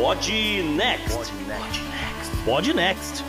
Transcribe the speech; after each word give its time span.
Pod 0.00 0.30
Next. 0.76 1.32
Pod 2.44 2.72
Next. 2.72 3.24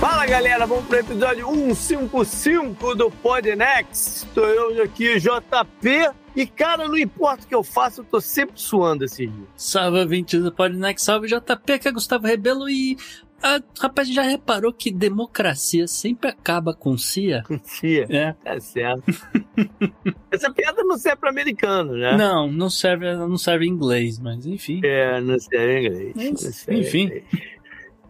Fala 0.00 0.26
galera, 0.26 0.66
vamos 0.66 0.84
para 0.86 0.96
o 0.96 1.00
episódio 1.00 1.46
155 1.46 2.96
do 2.96 3.08
Podnext. 3.08 4.26
Estou 4.26 4.46
eu 4.48 4.82
aqui, 4.82 5.20
JP. 5.20 6.10
E 6.34 6.44
cara, 6.44 6.88
não 6.88 6.98
importa 6.98 7.44
o 7.44 7.46
que 7.46 7.54
eu 7.54 7.62
faço, 7.62 8.00
eu 8.00 8.04
tô 8.04 8.20
sempre 8.20 8.60
suando 8.60 9.04
esse 9.04 9.28
dia. 9.28 9.46
Salve 9.54 10.04
20 10.04 10.38
do 10.38 10.50
Podnext, 10.50 11.04
salve 11.04 11.28
JP, 11.28 11.78
que 11.78 11.86
é 11.86 11.92
Gustavo 11.92 12.26
Rebelo 12.26 12.68
e. 12.68 12.98
Ah, 13.46 13.60
rapaz, 13.78 14.08
já 14.08 14.22
reparou 14.22 14.72
que 14.72 14.90
democracia 14.90 15.86
sempre 15.86 16.30
acaba 16.30 16.72
com 16.72 16.96
CIA? 16.96 17.42
Com 17.46 17.60
CIA? 17.62 18.06
É. 18.08 18.34
É 18.42 18.58
certo. 18.58 19.04
Essa 20.32 20.50
piada 20.50 20.82
não 20.82 20.96
serve 20.96 21.18
para 21.18 21.28
americano, 21.28 21.92
né? 21.92 22.16
Não, 22.16 22.50
não 22.50 22.70
serve, 22.70 23.14
não 23.14 23.36
serve 23.36 23.66
em 23.66 23.68
inglês, 23.68 24.18
mas 24.18 24.46
enfim. 24.46 24.80
É, 24.82 25.20
não 25.20 25.38
serve 25.38 25.74
em 25.74 25.86
inglês. 25.86 26.12
Mas, 26.16 26.56
serve 26.56 26.80
enfim. 26.80 27.02
inglês. 27.02 27.24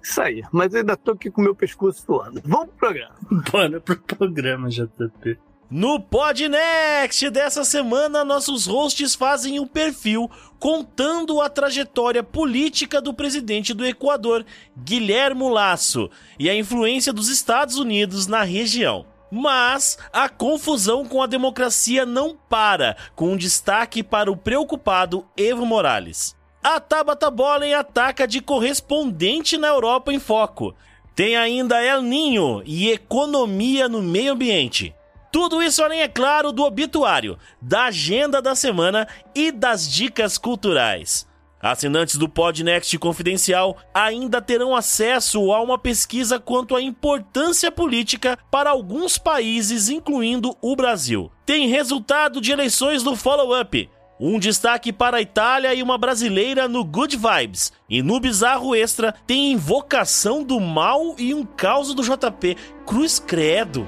Isso 0.00 0.22
aí, 0.22 0.42
mas 0.52 0.72
eu 0.72 0.80
ainda 0.80 0.96
tô 0.96 1.10
aqui 1.10 1.28
com 1.28 1.40
o 1.40 1.44
meu 1.44 1.54
pescoço 1.56 2.04
suando. 2.06 2.40
Vamos 2.44 2.68
pro 2.68 2.76
programa. 2.76 3.14
Bora 3.50 3.80
pro 3.80 3.98
programa, 3.98 4.68
JP. 4.68 5.36
No 5.76 5.98
Podnext 5.98 7.28
dessa 7.30 7.64
semana, 7.64 8.24
nossos 8.24 8.64
hosts 8.64 9.16
fazem 9.16 9.58
um 9.58 9.66
perfil 9.66 10.30
contando 10.60 11.40
a 11.40 11.48
trajetória 11.48 12.22
política 12.22 13.02
do 13.02 13.12
presidente 13.12 13.74
do 13.74 13.84
Equador, 13.84 14.46
Guilhermo 14.78 15.48
Lasso, 15.48 16.08
e 16.38 16.48
a 16.48 16.54
influência 16.54 17.12
dos 17.12 17.28
Estados 17.28 17.76
Unidos 17.76 18.28
na 18.28 18.44
região. 18.44 19.04
Mas 19.32 19.98
a 20.12 20.28
confusão 20.28 21.04
com 21.04 21.20
a 21.20 21.26
democracia 21.26 22.06
não 22.06 22.38
para, 22.48 22.96
com 23.16 23.32
um 23.32 23.36
destaque 23.36 24.00
para 24.00 24.30
o 24.30 24.36
preocupado 24.36 25.26
Evo 25.36 25.66
Morales. 25.66 26.36
A 26.62 26.78
Tabata 26.78 27.28
Bolen 27.32 27.74
ataca 27.74 28.28
de 28.28 28.40
correspondente 28.40 29.58
na 29.58 29.66
Europa 29.66 30.12
em 30.12 30.20
foco. 30.20 30.72
Tem 31.16 31.36
ainda 31.36 31.82
El 31.82 32.00
Ninho 32.00 32.62
e 32.64 32.92
economia 32.92 33.88
no 33.88 34.00
meio 34.00 34.34
ambiente. 34.34 34.94
Tudo 35.34 35.60
isso 35.60 35.82
além, 35.82 36.00
é 36.00 36.06
claro, 36.06 36.52
do 36.52 36.62
obituário, 36.62 37.36
da 37.60 37.86
agenda 37.86 38.40
da 38.40 38.54
semana 38.54 39.08
e 39.34 39.50
das 39.50 39.90
dicas 39.90 40.38
culturais. 40.38 41.26
Assinantes 41.60 42.14
do 42.14 42.28
Podnext 42.28 42.96
Confidencial 42.98 43.76
ainda 43.92 44.40
terão 44.40 44.76
acesso 44.76 45.50
a 45.50 45.60
uma 45.60 45.76
pesquisa 45.76 46.38
quanto 46.38 46.76
à 46.76 46.80
importância 46.80 47.72
política 47.72 48.38
para 48.48 48.70
alguns 48.70 49.18
países, 49.18 49.88
incluindo 49.88 50.56
o 50.62 50.76
Brasil. 50.76 51.32
Tem 51.44 51.66
resultado 51.66 52.40
de 52.40 52.52
eleições 52.52 53.02
no 53.02 53.16
follow-up. 53.16 53.90
Um 54.20 54.38
destaque 54.38 54.92
para 54.92 55.16
a 55.16 55.20
Itália 55.20 55.74
e 55.74 55.82
uma 55.82 55.98
brasileira 55.98 56.68
no 56.68 56.84
Good 56.84 57.16
Vibes. 57.16 57.72
E 57.90 58.02
no 58.02 58.20
Bizarro 58.20 58.72
Extra 58.72 59.12
tem 59.26 59.50
Invocação 59.50 60.44
do 60.44 60.60
Mal 60.60 61.16
e 61.18 61.34
um 61.34 61.44
caos 61.44 61.92
do 61.92 62.04
JP. 62.04 62.56
Cruz 62.86 63.18
Credo. 63.18 63.84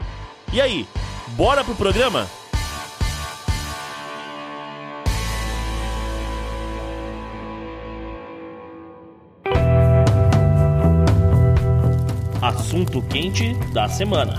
E 0.52 0.60
aí, 0.60 0.86
bora 1.36 1.62
pro 1.62 1.74
programa? 1.74 2.26
Assunto 12.40 13.02
quente 13.02 13.54
da 13.74 13.86
semana. 13.88 14.34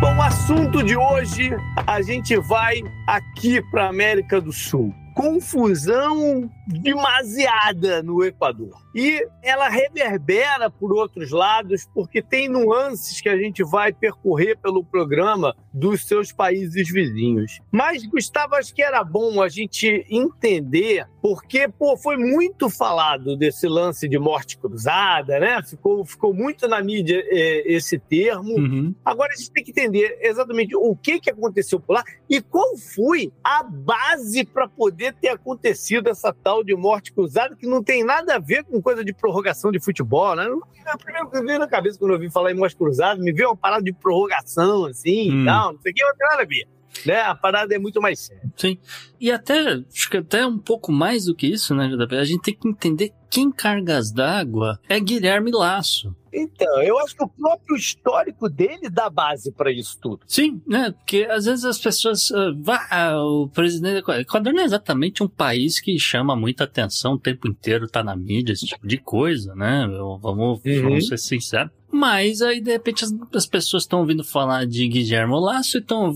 Bom, 0.00 0.22
assunto 0.22 0.82
de 0.82 0.96
hoje, 0.96 1.50
a 1.86 2.02
gente 2.02 2.36
vai 2.36 2.82
aqui 3.06 3.62
para 3.70 3.88
América 3.88 4.40
do 4.40 4.52
Sul. 4.52 4.94
Confusão 5.18 6.48
demasiada 6.68 8.04
no 8.04 8.24
Equador. 8.24 8.80
E 8.94 9.26
ela 9.42 9.68
reverbera 9.68 10.70
por 10.70 10.92
outros 10.92 11.32
lados, 11.32 11.88
porque 11.92 12.22
tem 12.22 12.48
nuances 12.48 13.20
que 13.20 13.28
a 13.28 13.36
gente 13.36 13.64
vai 13.64 13.92
percorrer 13.92 14.56
pelo 14.58 14.84
programa 14.84 15.56
dos 15.72 16.06
seus 16.06 16.30
países 16.30 16.88
vizinhos. 16.88 17.60
Mas, 17.70 18.06
Gustavo, 18.06 18.54
acho 18.54 18.72
que 18.72 18.82
era 18.82 19.02
bom 19.02 19.42
a 19.42 19.48
gente 19.48 20.06
entender, 20.08 21.06
porque 21.20 21.68
pô, 21.68 21.96
foi 21.96 22.16
muito 22.16 22.70
falado 22.70 23.36
desse 23.36 23.66
lance 23.66 24.08
de 24.08 24.18
morte 24.18 24.56
cruzada, 24.56 25.40
né? 25.40 25.60
Ficou, 25.62 26.04
ficou 26.04 26.32
muito 26.32 26.68
na 26.68 26.80
mídia 26.80 27.24
eh, 27.26 27.64
esse 27.66 27.98
termo. 27.98 28.56
Uhum. 28.56 28.94
Agora 29.04 29.32
a 29.32 29.36
gente 29.36 29.50
tem 29.50 29.64
que 29.64 29.70
entender 29.72 30.18
exatamente 30.20 30.76
o 30.76 30.94
que, 30.94 31.18
que 31.18 31.30
aconteceu 31.30 31.80
por 31.80 31.94
lá 31.94 32.04
e 32.28 32.40
qual 32.40 32.76
foi 32.76 33.32
a 33.42 33.62
base 33.62 34.44
para 34.44 34.68
poder 34.68 35.14
ter 35.14 35.28
acontecido 35.28 36.08
essa 36.08 36.32
tal 36.32 36.62
de 36.62 36.74
morte 36.76 37.12
cruzada, 37.12 37.56
que 37.56 37.66
não 37.66 37.82
tem 37.82 38.04
nada 38.04 38.36
a 38.36 38.38
ver 38.38 38.64
com 38.64 38.80
coisa 38.82 39.04
de 39.04 39.12
prorrogação 39.12 39.72
de 39.72 39.80
futebol, 39.80 40.34
né? 40.36 40.46
A 40.86 40.96
primeira 40.96 41.26
que 41.28 41.40
veio 41.42 41.58
na 41.58 41.66
cabeça 41.66 41.98
quando 41.98 42.10
eu 42.12 42.16
ouvi 42.16 42.30
falar 42.30 42.50
em 42.50 42.54
morte 42.54 42.76
cruzada, 42.76 43.20
me 43.20 43.32
veio 43.32 43.48
uma 43.48 43.56
parada 43.56 43.82
de 43.82 43.92
prorrogação, 43.92 44.86
assim, 44.86 45.30
Hum. 45.30 45.42
e 45.42 45.44
tal, 45.46 45.72
não 45.72 45.80
sei 45.80 45.92
o 45.92 45.94
que, 45.94 46.02
não 46.02 46.14
tem 46.16 46.28
nada 46.28 46.42
a 46.42 46.46
ver. 46.46 46.68
Né? 47.06 47.20
A 47.20 47.34
parada 47.34 47.74
é 47.74 47.78
muito 47.78 48.00
mais 48.00 48.18
séria. 48.20 48.42
Sim. 48.56 48.78
E 49.20 49.30
até, 49.30 49.82
acho 49.92 50.10
que 50.10 50.16
até 50.16 50.44
um 50.46 50.58
pouco 50.58 50.90
mais 50.90 51.26
do 51.26 51.34
que 51.34 51.46
isso, 51.46 51.74
né, 51.74 51.88
JP? 51.88 52.16
A 52.16 52.24
gente 52.24 52.42
tem 52.42 52.54
que 52.54 52.66
entender 52.68 53.12
quem 53.30 53.50
cargas 53.50 54.10
d'água 54.12 54.78
é 54.88 54.98
Guilherme 55.00 55.50
Lasso. 55.52 56.14
Então, 56.32 56.82
eu 56.82 56.98
acho 56.98 57.16
que 57.16 57.24
o 57.24 57.28
próprio 57.28 57.74
histórico 57.76 58.48
dele 58.50 58.90
dá 58.90 59.08
base 59.08 59.50
para 59.50 59.72
isso 59.72 59.98
tudo. 60.00 60.20
Sim, 60.26 60.60
né? 60.66 60.90
Porque 60.90 61.26
às 61.30 61.46
vezes 61.46 61.64
as 61.64 61.78
pessoas. 61.78 62.28
vá, 62.60 62.86
ah, 62.90 63.16
o 63.22 63.48
presidente. 63.48 63.92
do 63.94 63.98
Equador 64.00 64.20
Equador 64.20 64.52
não 64.52 64.62
é 64.62 64.64
exatamente 64.66 65.22
um 65.22 65.28
país 65.28 65.80
que 65.80 65.98
chama 65.98 66.36
muita 66.36 66.64
atenção 66.64 67.14
o 67.14 67.18
tempo 67.18 67.48
inteiro, 67.48 67.88
tá 67.88 68.04
na 68.04 68.14
mídia, 68.14 68.52
esse 68.52 68.66
tipo 68.66 68.86
de 68.86 68.98
coisa, 68.98 69.54
né? 69.54 69.86
Vamos, 70.20 70.60
Uhum. 70.64 70.82
vamos 70.82 71.08
ser 71.08 71.16
sinceros. 71.18 71.72
Mas 71.90 72.42
aí, 72.42 72.60
de 72.60 72.70
repente, 72.70 73.04
as, 73.04 73.14
as 73.34 73.46
pessoas 73.46 73.84
estão 73.84 74.00
ouvindo 74.00 74.22
falar 74.22 74.66
de 74.66 74.86
Guilherme 74.86 75.34
Lasso 75.34 75.78
e 75.78 75.80
estão 75.80 76.14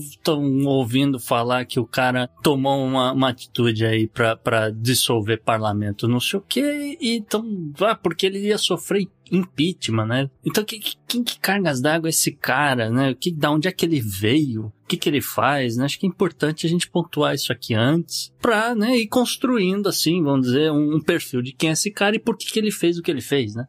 ouvindo 0.65 1.19
falar 1.19 1.65
que 1.65 1.79
o 1.79 1.85
cara 1.85 2.29
tomou 2.43 2.85
uma, 2.85 3.11
uma 3.11 3.29
atitude 3.29 3.85
aí 3.85 4.07
pra 4.07 4.69
dissolver 4.69 5.41
parlamento, 5.41 6.07
não 6.07 6.19
sei 6.19 6.39
o 6.39 6.43
quê, 6.47 6.97
e 7.01 7.15
então, 7.15 7.43
ah, 7.81 7.95
porque 7.95 8.25
ele 8.25 8.39
ia 8.39 8.57
sofrer 8.57 9.07
impeachment, 9.33 10.05
né? 10.05 10.29
Então, 10.45 10.63
que, 10.63 10.79
que- 10.79 10.95
quem 11.07 11.23
que 11.23 11.39
cargas 11.39 11.81
d'água 11.81 12.07
é 12.07 12.11
esse 12.11 12.31
cara, 12.31 12.89
né? 12.89 13.13
Que, 13.19 13.31
da 13.31 13.51
onde 13.51 13.67
é 13.67 13.71
que 13.71 13.85
ele 13.85 13.99
veio? 13.99 14.65
O 14.67 14.87
que 14.87 14.95
que 14.97 15.09
ele 15.09 15.21
faz, 15.21 15.75
né? 15.75 15.85
Acho 15.85 15.99
que 15.99 16.05
é 16.05 16.09
importante 16.09 16.65
a 16.65 16.69
gente 16.69 16.89
pontuar 16.89 17.33
isso 17.33 17.51
aqui 17.51 17.73
antes 17.73 18.31
pra, 18.39 18.75
né, 18.75 18.97
ir 18.97 19.07
construindo, 19.07 19.87
assim, 19.89 20.21
vamos 20.21 20.47
dizer, 20.47 20.71
um, 20.71 20.95
um 20.97 21.01
perfil 21.01 21.41
de 21.41 21.51
quem 21.53 21.69
é 21.69 21.73
esse 21.73 21.89
cara 21.91 22.15
e 22.15 22.19
por 22.19 22.37
que 22.37 22.45
que 22.51 22.59
ele 22.59 22.71
fez 22.71 22.97
o 22.97 23.01
que 23.01 23.09
ele 23.09 23.21
fez, 23.21 23.55
né? 23.55 23.65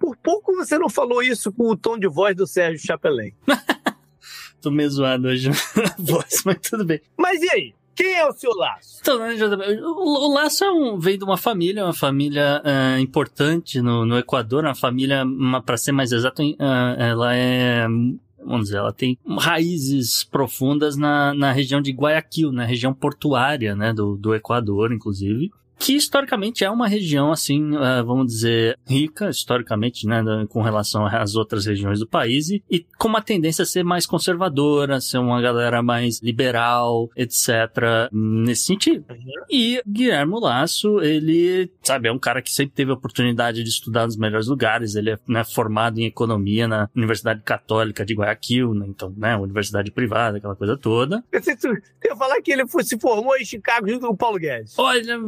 Por 0.00 0.16
pouco 0.16 0.54
você 0.54 0.78
não 0.78 0.88
falou 0.88 1.22
isso 1.22 1.52
com 1.52 1.68
o 1.70 1.76
tom 1.76 1.98
de 1.98 2.08
voz 2.08 2.34
do 2.36 2.46
Sérgio 2.46 2.84
Chapelin. 2.86 3.32
Tô 4.62 4.70
meio 4.70 4.88
zoado 4.90 5.26
hoje 5.28 5.48
na 5.50 5.54
voz, 5.98 6.42
mas 6.44 6.56
tudo 6.62 6.84
bem. 6.84 7.00
Mas 7.18 7.42
e 7.42 7.50
aí? 7.52 7.74
Quem 7.94 8.14
é 8.14 8.26
o 8.26 8.32
seu 8.32 8.50
laço? 8.52 8.98
Então, 9.00 9.18
né, 9.18 9.34
o, 9.82 10.32
Laço 10.32 10.64
é 10.64 10.72
um, 10.72 10.98
veio 10.98 11.18
de 11.18 11.24
uma 11.24 11.36
família, 11.36 11.84
uma 11.84 11.92
família 11.92 12.62
ah, 12.64 13.00
importante 13.00 13.80
no, 13.80 14.06
no 14.06 14.18
Equador, 14.18 14.64
uma 14.64 14.74
família, 14.74 15.24
para 15.64 15.76
ser 15.76 15.92
mais 15.92 16.12
exato, 16.12 16.42
ah, 16.58 16.96
ela 16.98 17.34
é, 17.34 17.86
vamos 18.44 18.64
dizer, 18.64 18.78
ela 18.78 18.92
tem 18.92 19.18
raízes 19.38 20.24
profundas 20.24 20.96
na, 20.96 21.34
na 21.34 21.52
região 21.52 21.80
de 21.80 21.92
Guayaquil, 21.92 22.52
na 22.52 22.64
região 22.64 22.94
portuária, 22.94 23.76
né, 23.76 23.92
do, 23.92 24.16
do 24.16 24.34
Equador, 24.34 24.92
inclusive. 24.92 25.50
Que 25.82 25.96
historicamente 25.96 26.62
é 26.62 26.70
uma 26.70 26.86
região, 26.86 27.32
assim, 27.32 27.76
ah, 27.76 28.02
vamos 28.02 28.28
dizer, 28.28 28.78
rica, 28.86 29.28
historicamente, 29.28 30.06
né, 30.06 30.22
com 30.48 30.62
relação 30.62 31.04
às 31.04 31.34
outras 31.34 31.66
regiões 31.66 31.98
do 31.98 32.06
país, 32.06 32.50
e, 32.50 32.62
e 32.70 32.86
com 32.96 33.08
uma 33.08 33.20
tendência 33.20 33.64
a 33.64 33.66
ser 33.66 33.82
mais 33.82 34.06
conservadora, 34.06 35.00
ser 35.00 35.18
uma 35.18 35.42
galera 35.42 35.82
mais 35.82 36.22
liberal, 36.22 37.10
etc., 37.16 38.08
nesse 38.12 38.66
sentido. 38.66 39.04
E 39.50 39.82
Guilherme 39.84 40.38
Lasso, 40.40 41.00
ele, 41.00 41.68
sabe, 41.82 42.06
é 42.06 42.12
um 42.12 42.18
cara 42.18 42.40
que 42.40 42.52
sempre 42.52 42.76
teve 42.76 42.92
a 42.92 42.94
oportunidade 42.94 43.64
de 43.64 43.68
estudar 43.68 44.06
nos 44.06 44.16
melhores 44.16 44.46
lugares. 44.46 44.94
Ele 44.94 45.10
é 45.10 45.18
né, 45.26 45.42
formado 45.42 45.98
em 45.98 46.04
economia 46.04 46.68
na 46.68 46.88
Universidade 46.94 47.42
Católica 47.42 48.06
de 48.06 48.14
Guayaquil, 48.14 48.72
né, 48.72 48.86
então, 48.88 49.12
né, 49.16 49.36
universidade 49.36 49.90
privada, 49.90 50.38
aquela 50.38 50.54
coisa 50.54 50.76
toda. 50.76 51.24
Eu 51.32 51.40
ia 52.04 52.16
falar 52.16 52.40
que 52.40 52.52
ele 52.52 52.62
se 52.84 52.96
formou 53.00 53.36
em 53.36 53.44
Chicago 53.44 53.88
junto 53.88 54.06
com 54.06 54.12
o 54.12 54.16
Paulo 54.16 54.38
Guedes. 54.38 54.78
Olha, 54.78 55.18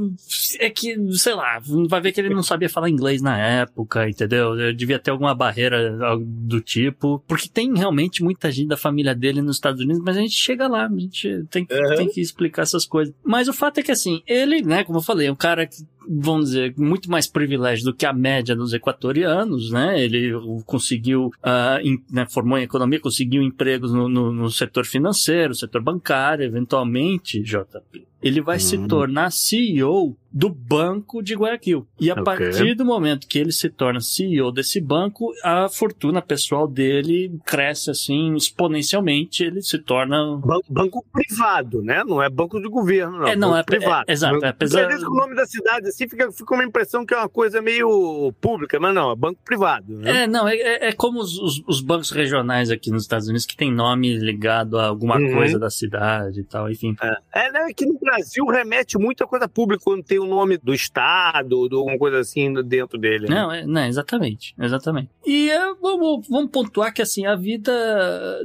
é 0.60 0.70
que, 0.70 0.96
sei 1.16 1.34
lá, 1.34 1.60
vai 1.88 2.00
ver 2.00 2.12
que 2.12 2.20
ele 2.20 2.34
não 2.34 2.42
sabia 2.42 2.68
falar 2.68 2.88
inglês 2.90 3.20
na 3.22 3.38
época, 3.38 4.08
entendeu? 4.08 4.58
Eu 4.58 4.72
devia 4.74 4.98
ter 4.98 5.10
alguma 5.10 5.34
barreira 5.34 5.96
do 6.20 6.60
tipo, 6.60 7.22
porque 7.26 7.48
tem 7.48 7.72
realmente 7.76 8.22
muita 8.22 8.50
gente 8.50 8.68
da 8.68 8.76
família 8.76 9.14
dele 9.14 9.40
nos 9.42 9.56
Estados 9.56 9.80
Unidos, 9.80 10.02
mas 10.04 10.16
a 10.16 10.20
gente 10.20 10.34
chega 10.34 10.66
lá, 10.68 10.86
a 10.86 10.98
gente 10.98 11.44
tem, 11.50 11.64
que- 11.64 11.74
Uhum. 11.74 11.94
tem 11.96 12.08
que 12.08 12.20
explicar 12.20 12.62
essas 12.62 12.84
coisas. 12.86 13.14
Mas 13.24 13.48
o 13.48 13.52
fato 13.52 13.78
é 13.78 13.82
que, 13.82 13.92
assim, 13.92 14.22
ele, 14.26 14.62
né, 14.62 14.84
como 14.84 14.98
eu 14.98 15.02
falei, 15.02 15.26
é 15.28 15.32
um 15.32 15.36
cara 15.36 15.66
que 15.66 15.76
vamos 16.08 16.46
dizer, 16.46 16.74
muito 16.76 17.10
mais 17.10 17.26
privilégio 17.26 17.84
do 17.84 17.94
que 17.94 18.06
a 18.06 18.12
média 18.12 18.54
dos 18.54 18.72
equatorianos, 18.72 19.70
né? 19.70 20.00
Ele 20.00 20.32
conseguiu, 20.66 21.26
uh, 21.26 21.80
in, 21.82 21.98
né, 22.10 22.26
formou 22.28 22.58
em 22.58 22.62
economia, 22.62 23.00
conseguiu 23.00 23.42
empregos 23.42 23.92
no, 23.92 24.08
no, 24.08 24.32
no 24.32 24.50
setor 24.50 24.84
financeiro, 24.84 25.54
setor 25.54 25.82
bancário, 25.82 26.44
eventualmente, 26.44 27.42
JP 27.42 28.06
ele 28.24 28.40
vai 28.40 28.58
se 28.58 28.78
uhum. 28.78 28.88
tornar 28.88 29.30
CEO 29.30 30.16
do 30.32 30.48
Banco 30.48 31.22
de 31.22 31.34
Guayaquil. 31.34 31.86
E 32.00 32.10
a 32.10 32.14
okay. 32.14 32.24
partir 32.24 32.74
do 32.74 32.82
momento 32.82 33.28
que 33.28 33.38
ele 33.38 33.52
se 33.52 33.68
torna 33.68 34.00
CEO 34.00 34.50
desse 34.50 34.80
banco, 34.80 35.30
a 35.44 35.68
fortuna 35.68 36.22
pessoal 36.22 36.66
dele 36.66 37.38
cresce 37.44 37.90
assim 37.90 38.34
exponencialmente, 38.34 39.44
ele 39.44 39.60
se 39.60 39.78
torna 39.78 40.38
banco, 40.38 40.64
banco 40.70 41.04
privado, 41.12 41.82
né? 41.82 42.02
Não 42.02 42.22
é 42.22 42.30
banco 42.30 42.58
de 42.58 42.68
governo, 42.68 43.18
não. 43.18 43.28
É, 43.28 43.36
não 43.36 43.54
é 43.54 43.62
privado. 43.62 44.06
É, 44.08 44.12
exato, 44.12 44.42
é, 44.42 44.48
apesar 44.48 44.88
Porque, 44.88 45.04
o 45.04 45.10
nome 45.10 45.36
da 45.36 45.44
cidade 45.44 45.86
assim 45.94 46.08
fica, 46.08 46.30
fica 46.32 46.54
uma 46.54 46.64
impressão 46.64 47.06
que 47.06 47.14
é 47.14 47.16
uma 47.16 47.28
coisa 47.28 47.62
meio 47.62 48.32
pública, 48.40 48.78
mas 48.80 48.94
não, 48.94 49.10
é 49.10 49.16
banco 49.16 49.40
privado. 49.44 49.96
Né? 49.98 50.24
É, 50.24 50.26
não, 50.26 50.46
é, 50.46 50.56
é, 50.56 50.88
é 50.88 50.92
como 50.92 51.20
os, 51.20 51.38
os, 51.38 51.62
os, 51.66 51.80
bancos 51.80 52.10
regionais 52.10 52.70
aqui 52.70 52.90
nos 52.90 53.02
Estados 53.02 53.28
Unidos 53.28 53.46
que 53.46 53.56
tem 53.56 53.72
nome 53.72 54.16
ligado 54.16 54.78
a 54.78 54.86
alguma 54.86 55.16
uhum. 55.16 55.34
coisa 55.34 55.58
da 55.58 55.70
cidade 55.70 56.40
e 56.40 56.44
tal, 56.44 56.70
enfim. 56.70 56.94
É, 57.02 57.46
é 57.46 57.52
né, 57.52 57.72
que 57.74 57.86
no 57.86 57.98
Brasil 57.98 58.44
remete 58.46 58.98
muito 58.98 59.22
a 59.22 59.26
coisa 59.26 59.48
pública 59.48 59.82
quando 59.84 60.02
tem 60.02 60.18
o 60.18 60.26
nome 60.26 60.58
do 60.58 60.74
Estado, 60.74 61.68
alguma 61.72 61.98
coisa 61.98 62.18
assim 62.18 62.52
dentro 62.62 62.98
dele. 62.98 63.28
Né? 63.28 63.34
Não, 63.34 63.52
é, 63.52 63.66
não, 63.66 63.84
exatamente, 63.86 64.54
exatamente. 64.58 65.10
E 65.26 65.50
uh, 65.50 65.76
vamos, 65.80 66.26
vamos 66.28 66.50
pontuar 66.50 66.92
que 66.92 67.02
assim, 67.02 67.26
a 67.26 67.36
vida 67.36 67.72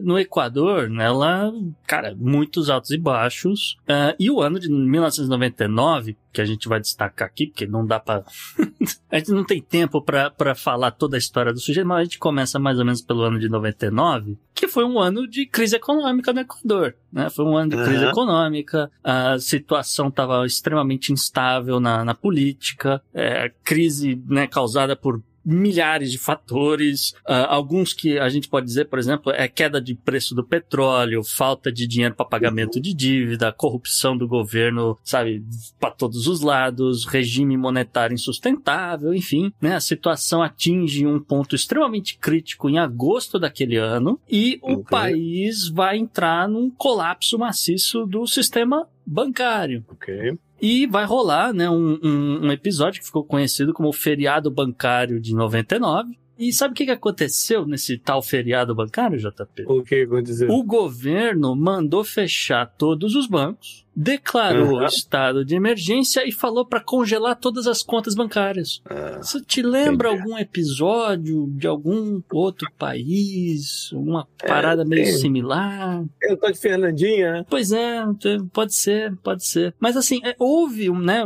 no 0.01 0.19
Equador, 0.19 0.89
né, 0.89 1.05
ela, 1.05 1.51
cara, 1.87 2.15
muitos 2.17 2.69
altos 2.69 2.91
e 2.91 2.97
baixos. 2.97 3.77
Uh, 3.81 4.15
e 4.19 4.29
o 4.29 4.41
ano 4.41 4.59
de 4.59 4.69
1999 4.69 6.17
que 6.39 6.41
a 6.41 6.45
gente 6.45 6.69
vai 6.69 6.79
destacar 6.79 7.27
aqui, 7.27 7.47
porque 7.47 7.67
não 7.67 7.85
dá 7.85 7.99
para 7.99 8.23
a 9.11 9.17
gente 9.17 9.31
não 9.31 9.43
tem 9.43 9.61
tempo 9.61 10.01
para 10.01 10.55
falar 10.55 10.91
toda 10.91 11.17
a 11.17 11.19
história 11.19 11.51
do 11.51 11.59
sujeito, 11.59 11.85
mas 11.85 11.99
a 11.99 12.03
gente 12.03 12.17
começa 12.17 12.57
mais 12.57 12.79
ou 12.79 12.85
menos 12.85 13.01
pelo 13.01 13.23
ano 13.23 13.37
de 13.37 13.49
99, 13.49 14.37
que 14.55 14.67
foi 14.67 14.85
um 14.85 14.99
ano 14.99 15.27
de 15.27 15.45
crise 15.45 15.75
econômica 15.75 16.31
no 16.31 16.39
Equador, 16.39 16.95
né? 17.11 17.29
Foi 17.29 17.43
um 17.43 17.57
ano 17.57 17.71
de 17.71 17.75
uhum. 17.75 17.83
crise 17.83 18.05
econômica, 18.05 18.89
a 19.03 19.37
situação 19.37 20.07
estava 20.07 20.45
extremamente 20.45 21.11
instável 21.11 21.79
na, 21.79 22.05
na 22.05 22.13
política, 22.13 23.01
é, 23.13 23.51
crise 23.63 24.21
né, 24.25 24.47
causada 24.47 24.95
por 24.95 25.21
milhares 25.49 26.11
de 26.11 26.17
fatores, 26.17 27.11
uh, 27.27 27.47
alguns 27.47 27.93
que 27.93 28.19
a 28.19 28.29
gente 28.29 28.47
pode 28.47 28.65
dizer, 28.65 28.85
por 28.85 28.99
exemplo, 28.99 29.31
é 29.31 29.47
queda 29.47 29.81
de 29.81 29.95
preço 29.95 30.35
do 30.35 30.43
petróleo, 30.43 31.23
falta 31.23 31.71
de 31.71 31.87
dinheiro 31.87 32.15
para 32.15 32.25
pagamento 32.25 32.79
de 32.79 32.93
dívida, 32.93 33.51
corrupção 33.51 34.17
do 34.17 34.27
governo, 34.27 34.97
sabe, 35.03 35.43
para 35.79 35.91
todos 35.91 36.27
os 36.27 36.41
lados, 36.41 37.05
regime 37.05 37.57
monetário 37.57 38.13
insustentável, 38.13 39.13
enfim, 39.13 39.51
né? 39.61 39.75
A 39.75 39.79
situação 39.79 40.41
atinge 40.41 41.05
um 41.05 41.19
ponto 41.19 41.55
extremamente 41.55 42.17
crítico 42.17 42.69
em 42.69 42.77
agosto 42.77 43.39
daquele 43.39 43.77
ano 43.77 44.19
e 44.29 44.59
o 44.61 44.83
país 44.83 45.67
vai 45.67 45.97
entrar 45.97 46.47
num 46.47 46.69
colapso 46.69 47.37
maciço 47.37 48.05
do 48.05 48.25
sistema 48.27 48.87
bancário. 49.05 49.83
Ok. 49.89 50.37
E 50.61 50.85
vai 50.87 51.05
rolar, 51.05 51.53
né, 51.53 51.69
um, 51.69 51.99
um, 52.03 52.47
um, 52.47 52.51
episódio 52.51 52.99
que 52.99 53.05
ficou 53.05 53.23
conhecido 53.23 53.73
como 53.73 53.89
o 53.89 53.93
feriado 53.93 54.51
bancário 54.51 55.19
de 55.19 55.33
99. 55.33 56.17
E 56.37 56.53
sabe 56.53 56.71
o 56.71 56.75
que, 56.75 56.85
que 56.85 56.91
aconteceu 56.91 57.65
nesse 57.65 57.97
tal 57.97 58.21
feriado 58.21 58.73
bancário, 58.73 59.17
JP? 59.17 59.65
O 59.67 59.83
que 59.83 60.03
aconteceu? 60.03 60.49
O 60.49 60.63
governo 60.63 61.53
mandou 61.55 62.03
fechar 62.03 62.65
todos 62.65 63.13
os 63.13 63.27
bancos 63.27 63.85
declarou 63.95 64.77
uhum. 64.77 64.85
estado 64.85 65.43
de 65.43 65.55
emergência 65.55 66.27
e 66.27 66.31
falou 66.31 66.65
para 66.65 66.79
congelar 66.79 67.35
todas 67.35 67.67
as 67.67 67.83
contas 67.83 68.15
bancárias. 68.15 68.81
Uhum. 68.89 69.21
Você 69.21 69.41
te 69.41 69.61
lembra 69.61 70.09
Entendi. 70.09 70.23
algum 70.23 70.37
episódio 70.37 71.47
de 71.51 71.67
algum 71.67 72.21
outro 72.31 72.71
país, 72.77 73.91
uma 73.91 74.27
é, 74.41 74.47
parada 74.47 74.83
é, 74.83 74.85
meio 74.85 75.03
tem. 75.03 75.13
similar? 75.13 76.03
Eu 76.21 76.37
tô 76.37 76.49
de 76.49 76.57
Fernandinha, 76.57 77.33
né? 77.33 77.45
Pois 77.49 77.71
é, 77.71 78.05
pode 78.53 78.75
ser, 78.75 79.15
pode 79.17 79.45
ser. 79.45 79.73
Mas 79.79 79.97
assim, 79.97 80.21
é, 80.23 80.35
houve, 80.39 80.89
né? 80.89 81.23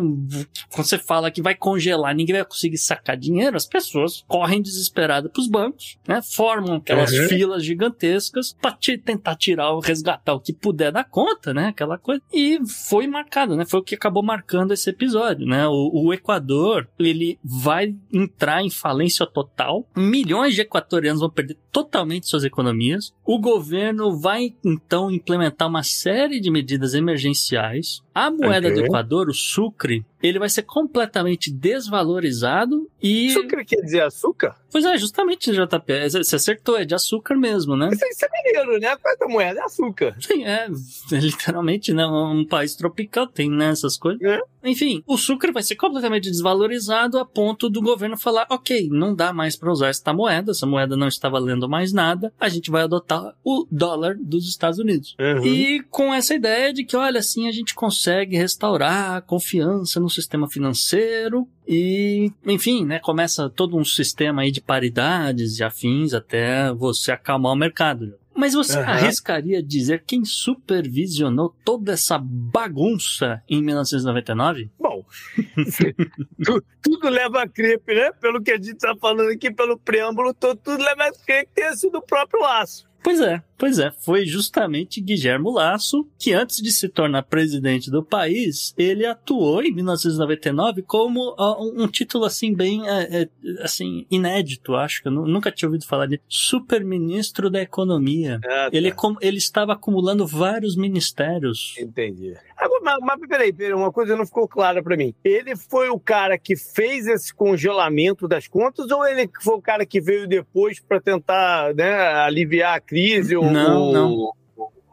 Quando 0.72 0.88
você 0.88 0.98
fala 0.98 1.32
que 1.32 1.42
vai 1.42 1.56
congelar, 1.56 2.16
ninguém 2.16 2.36
vai 2.36 2.46
conseguir 2.46 2.78
sacar 2.78 3.18
dinheiro, 3.18 3.56
as 3.56 3.68
pessoas 3.68 4.24
correm 4.28 4.62
desesperadas 4.62 5.32
pros 5.32 5.48
bancos, 5.48 5.98
né? 6.08 6.22
Formam 6.22 6.76
aquelas 6.78 7.12
uhum. 7.12 7.28
filas 7.28 7.64
gigantescas 7.64 8.56
para 8.60 8.78
tentar 9.04 9.36
tirar, 9.36 9.78
resgatar 9.80 10.34
o 10.34 10.40
que 10.40 10.54
puder 10.54 10.92
da 10.92 11.04
conta, 11.04 11.54
né? 11.54 11.68
Aquela 11.68 11.98
coisa. 11.98 12.22
E 12.32 12.63
foi 12.68 13.08
marcado, 13.08 13.56
né? 13.56 13.66
Foi 13.66 13.80
o 13.80 13.84
que 13.84 13.96
acabou 13.96 14.24
marcando 14.24 14.72
esse 14.72 14.90
episódio, 14.90 15.46
né? 15.46 15.68
O, 15.68 16.06
o 16.06 16.14
Equador, 16.14 16.88
ele 17.00 17.40
vai 17.44 17.96
entrar 18.12 18.64
em 18.64 18.70
falência 18.70 19.26
total. 19.26 19.88
Milhões 19.96 20.54
de 20.56 20.62
equatorianos 20.62 21.22
vão 21.22 21.30
perder 21.30 21.58
totalmente 21.72 22.28
suas 22.28 22.44
economias. 22.44 23.14
O 23.26 23.40
governo 23.40 24.18
vai, 24.18 24.56
então, 24.64 25.10
implementar 25.10 25.68
uma 25.68 25.84
série 25.84 26.40
de 26.40 26.52
medidas 26.52 26.94
emergenciais. 26.94 28.02
A 28.14 28.30
moeda 28.30 28.68
okay. 28.68 28.82
do 28.82 28.86
Equador, 28.86 29.28
o 29.28 29.34
sucre, 29.34 30.06
ele 30.22 30.38
vai 30.38 30.50
ser 30.50 30.64
completamente 30.64 31.52
desvalorizado 31.52 32.90
e. 33.02 33.32
Sucre 33.32 33.66
quer 33.66 33.82
dizer 33.82 34.02
açúcar? 34.02 34.56
Pois 34.72 34.86
é, 34.86 34.98
justamente, 34.98 35.52
JP. 35.52 36.10
Você 36.10 36.36
acertou, 36.36 36.78
é 36.78 36.86
de 36.86 36.94
açúcar 36.94 37.36
mesmo, 37.36 37.76
né? 37.76 37.90
Isso, 37.92 38.06
isso 38.06 38.26
é 38.26 38.30
maneiro, 38.30 38.80
né? 38.80 38.88
A 38.88 39.28
moeda 39.28 39.60
é 39.60 39.64
açúcar. 39.64 40.16
Sim, 40.20 40.46
é. 40.46 40.68
Literalmente, 41.12 41.92
né? 41.92 42.06
Um 42.06 42.46
país 42.46 42.76
tropical 42.76 43.28
tem, 43.28 43.50
né? 43.50 43.70
Essas 43.70 43.98
coisas. 43.98 44.22
É. 44.22 44.40
Enfim, 44.64 45.04
o 45.06 45.18
sucre 45.18 45.52
vai 45.52 45.64
ser 45.64 45.76
completamente 45.76 46.30
desvalorizado 46.30 47.20
a 47.20 47.26
ponto 47.26 47.70
do 47.70 47.82
governo 47.82 48.18
falar: 48.18 48.48
ok, 48.50 48.88
não 48.92 49.14
dá 49.14 49.34
mais 49.34 49.56
para 49.56 49.72
usar 49.72 49.90
esta 49.90 50.14
moeda, 50.14 50.52
essa 50.52 50.66
moeda 50.66 50.96
não 50.96 51.08
está 51.08 51.30
valendo 51.30 51.68
mais 51.68 51.92
nada, 51.92 52.34
a 52.40 52.50
gente 52.50 52.72
vai 52.72 52.84
adotar 52.84 53.36
o 53.44 53.68
dólar 53.72 54.16
dos 54.20 54.48
Estados 54.48 54.80
Unidos. 54.80 55.16
Uhum. 55.20 55.46
E 55.46 55.84
com 55.90 56.14
essa 56.14 56.34
ideia 56.34 56.74
de 56.74 56.84
que, 56.84 56.96
olha, 56.96 57.20
assim 57.20 57.48
a 57.48 57.52
gente 57.52 57.74
consegue 57.74 58.38
restaurar 58.38 59.16
a 59.16 59.22
confiança 59.22 60.00
no 60.00 60.10
sistema 60.10 60.50
financeiro 60.50 61.48
e, 61.68 62.32
enfim, 62.46 62.86
né, 62.86 63.00
começa 63.00 63.50
todo 63.50 63.78
um 63.78 63.86
sistema 63.86 64.42
aí 64.42 64.52
de 64.52 64.62
paridades 64.62 65.60
e 65.60 65.64
afins 65.64 66.14
até 66.14 66.74
você 66.74 67.12
acalmar 67.12 67.54
o 67.54 67.58
mercado. 67.58 68.14
Mas 68.36 68.54
você 68.54 68.80
uhum. 68.80 68.86
arriscaria 68.86 69.62
dizer 69.62 70.04
quem 70.06 70.26
supervisionou 70.26 71.56
toda 71.64 71.94
essa 71.94 72.18
bagunça 72.18 73.42
em 73.48 73.62
1999? 73.62 74.72
Bom, 74.80 75.06
tudo, 76.82 77.10
leva 77.10 77.44
a 77.44 77.48
crer, 77.48 77.82
né? 77.88 78.12
Pelo 78.14 78.42
que 78.42 78.52
a 78.52 78.56
gente 78.56 78.74
está 78.74 78.96
falando 78.96 79.30
aqui, 79.30 79.52
pelo 79.54 79.78
preâmbulo, 79.78 80.34
tudo 80.34 80.78
leva 80.78 81.06
a 81.06 81.14
crer 81.26 81.46
que 81.46 81.54
tenha 81.54 81.76
sido 81.76 82.00
o 82.00 82.02
próprio 82.02 82.42
Laço. 82.42 82.88
Pois 83.04 83.20
é, 83.20 83.44
pois 83.58 83.80
é, 83.80 83.92
foi 84.00 84.26
justamente 84.26 85.02
Guilherme 85.02 85.52
Lasso 85.52 86.08
que 86.18 86.32
antes 86.32 86.62
de 86.62 86.72
se 86.72 86.88
tornar 86.88 87.24
presidente 87.24 87.92
do 87.92 88.02
país, 88.04 88.74
ele 88.78 89.06
atuou 89.06 89.62
em 89.62 89.74
1999 89.74 90.84
como 90.84 91.36
um 91.76 91.88
título 91.88 92.24
assim 92.24 92.54
bem 92.54 92.82
uh, 92.82 93.30
assim 93.60 94.06
inédito, 94.10 94.76
acho 94.76 95.02
que 95.02 95.10
eu 95.10 95.12
nunca 95.12 95.52
tinha 95.52 95.68
ouvido 95.68 95.86
falar 95.86 96.06
de 96.06 96.22
super-ministro 96.30 97.50
da 97.50 97.62
economia. 97.62 98.40
Ah, 98.46 98.48
tá. 98.48 98.70
Ele 98.72 98.94
ele 99.22 99.38
estava 99.38 99.74
acumulando 99.74 100.26
vários 100.26 100.76
ministérios. 100.78 101.76
Entendi. 101.78 102.36
Agora, 102.64 102.82
mas, 102.82 102.98
mas 103.02 103.28
peraí, 103.28 103.52
peraí, 103.52 103.74
uma 103.74 103.92
coisa 103.92 104.16
não 104.16 104.26
ficou 104.26 104.48
clara 104.48 104.82
para 104.82 104.96
mim. 104.96 105.14
Ele 105.22 105.54
foi 105.54 105.90
o 105.90 106.00
cara 106.00 106.38
que 106.38 106.56
fez 106.56 107.08
esse 107.08 107.34
congelamento 107.34 108.26
das 108.26 108.48
contas 108.48 108.90
ou 108.90 109.06
ele 109.06 109.30
foi 109.42 109.56
o 109.56 109.62
cara 109.62 109.86
que 109.86 110.00
veio 110.00 110.26
depois 110.26 110.80
para 110.80 111.02
tentar 111.02 111.74
né, 111.76 111.94
aliviar 112.24 112.78
a 112.78 112.80
crise? 112.80 113.36
Não, 113.36 113.82
ou, 113.82 113.94
não 113.94 114.34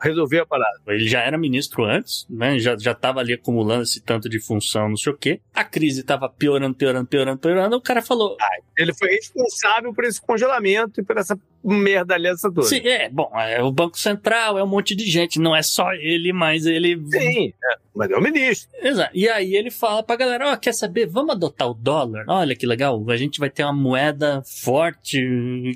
resolver 0.02 0.40
a 0.40 0.46
parada. 0.46 0.80
Ele 0.88 1.06
já 1.06 1.20
era 1.20 1.36
ministro 1.36 1.84
antes, 1.84 2.26
né? 2.28 2.58
Já, 2.58 2.76
já 2.76 2.94
tava 2.94 3.20
ali 3.20 3.34
acumulando 3.34 3.82
esse 3.82 4.00
tanto 4.00 4.28
de 4.28 4.40
função, 4.40 4.88
não 4.88 4.96
sei 4.96 5.12
o 5.12 5.16
quê. 5.16 5.40
A 5.54 5.64
crise 5.64 6.02
tava 6.02 6.28
piorando, 6.28 6.74
piorando, 6.74 7.06
piorando, 7.06 7.38
piorando. 7.38 7.76
O 7.76 7.80
cara 7.80 8.02
falou. 8.02 8.36
Ah, 8.40 8.58
ele 8.78 8.94
foi 8.94 9.10
responsável 9.10 9.92
por 9.92 10.04
esse 10.04 10.20
congelamento 10.20 11.00
e 11.00 11.04
por 11.04 11.18
essa 11.18 11.38
merda 11.62 12.14
aliança 12.14 12.50
toda. 12.50 12.66
Sim, 12.66 12.80
é, 12.86 13.08
bom, 13.08 13.30
é 13.34 13.62
o 13.62 13.70
Banco 13.70 13.98
Central, 13.98 14.58
é 14.58 14.64
um 14.64 14.68
monte 14.68 14.94
de 14.94 15.04
gente, 15.04 15.38
não 15.38 15.54
é 15.54 15.62
só 15.62 15.92
ele, 15.92 16.32
mas 16.32 16.66
ele. 16.66 17.00
Sim, 17.10 17.48
é, 17.48 17.78
mas 17.94 18.10
é 18.10 18.16
o 18.16 18.22
ministro. 18.22 18.70
Exato. 18.82 19.10
E 19.14 19.28
aí 19.28 19.54
ele 19.54 19.70
fala 19.70 20.02
pra 20.02 20.16
galera: 20.16 20.50
ó, 20.50 20.52
oh, 20.54 20.56
quer 20.56 20.72
saber? 20.72 21.06
Vamos 21.06 21.34
adotar 21.34 21.70
o 21.70 21.74
dólar? 21.74 22.24
Olha 22.28 22.56
que 22.56 22.66
legal, 22.66 23.02
a 23.08 23.16
gente 23.16 23.38
vai 23.38 23.50
ter 23.50 23.64
uma 23.64 23.72
moeda 23.72 24.42
forte, 24.44 25.18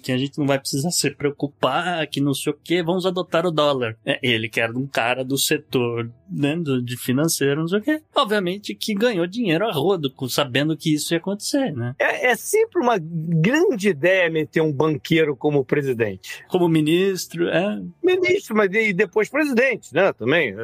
que 0.03 0.13
a 0.13 0.19
gente 0.19 0.39
não 0.39 0.47
vai 0.47 0.59
precisar 0.59 0.91
se 0.91 1.11
preocupar, 1.11 2.07
que 2.07 2.21
não 2.21 2.35
sei 2.35 2.53
o 2.53 2.59
quê, 2.63 2.83
vamos 2.83 3.07
adotar 3.07 3.47
o 3.47 3.51
dólar. 3.51 3.97
É, 4.05 4.19
ele 4.23 4.49
que 4.49 4.61
era 4.61 4.77
um 4.77 4.87
cara 4.87 5.25
do 5.25 5.37
setor 5.37 6.11
né, 6.31 6.57
de 6.83 6.97
financeiro, 6.97 7.61
não 7.61 7.69
sei 7.69 7.79
o 7.79 7.83
quê. 7.83 8.03
Obviamente 8.15 8.75
que 8.75 8.95
ganhou 8.95 9.27
dinheiro 9.27 9.67
a 9.67 9.73
rodo, 9.73 10.13
sabendo 10.29 10.77
que 10.77 10.95
isso 10.95 11.15
ia 11.15 11.19
acontecer, 11.19 11.73
né? 11.73 11.95
É, 11.99 12.31
é 12.31 12.37
sempre 12.37 12.81
uma 12.81 12.97
grande 12.99 13.89
ideia 13.89 14.31
meter 14.31 14.61
um 14.61 14.73
banqueiro 14.73 15.37
como 15.37 15.65
presidente. 15.75 16.45
Como 16.49 16.69
ministro, 16.69 17.49
é. 17.49 17.83
Ministro, 18.03 18.57
mas 18.57 18.73
e 18.73 18.93
depois 18.93 19.29
presidente, 19.29 19.93
né? 19.93 20.13
Também. 20.13 20.55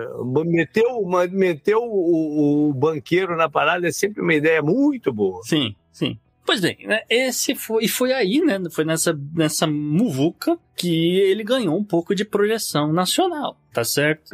Meteu, 0.46 1.02
meteu 1.30 1.82
o, 1.82 2.68
o 2.68 2.74
banqueiro 2.74 3.36
na 3.36 3.48
parada 3.48 3.88
é 3.88 3.92
sempre 3.92 4.22
uma 4.22 4.34
ideia 4.34 4.62
muito 4.62 5.12
boa. 5.12 5.42
Sim, 5.42 5.74
sim. 5.92 6.18
Pois 6.44 6.60
bem, 6.60 6.78
né, 6.84 7.00
esse 7.08 7.54
foi. 7.54 7.84
E 7.84 7.88
foi 7.88 8.12
aí, 8.12 8.40
né? 8.40 8.58
Foi 8.70 8.84
nessa, 8.84 9.16
nessa 9.34 9.66
muvuca 9.66 10.58
que 10.76 11.18
ele 11.20 11.44
ganhou 11.44 11.76
um 11.76 11.84
pouco 11.84 12.14
de 12.14 12.24
projeção 12.24 12.90
nacional, 12.92 13.60
tá 13.72 13.84
certo? 13.84 14.30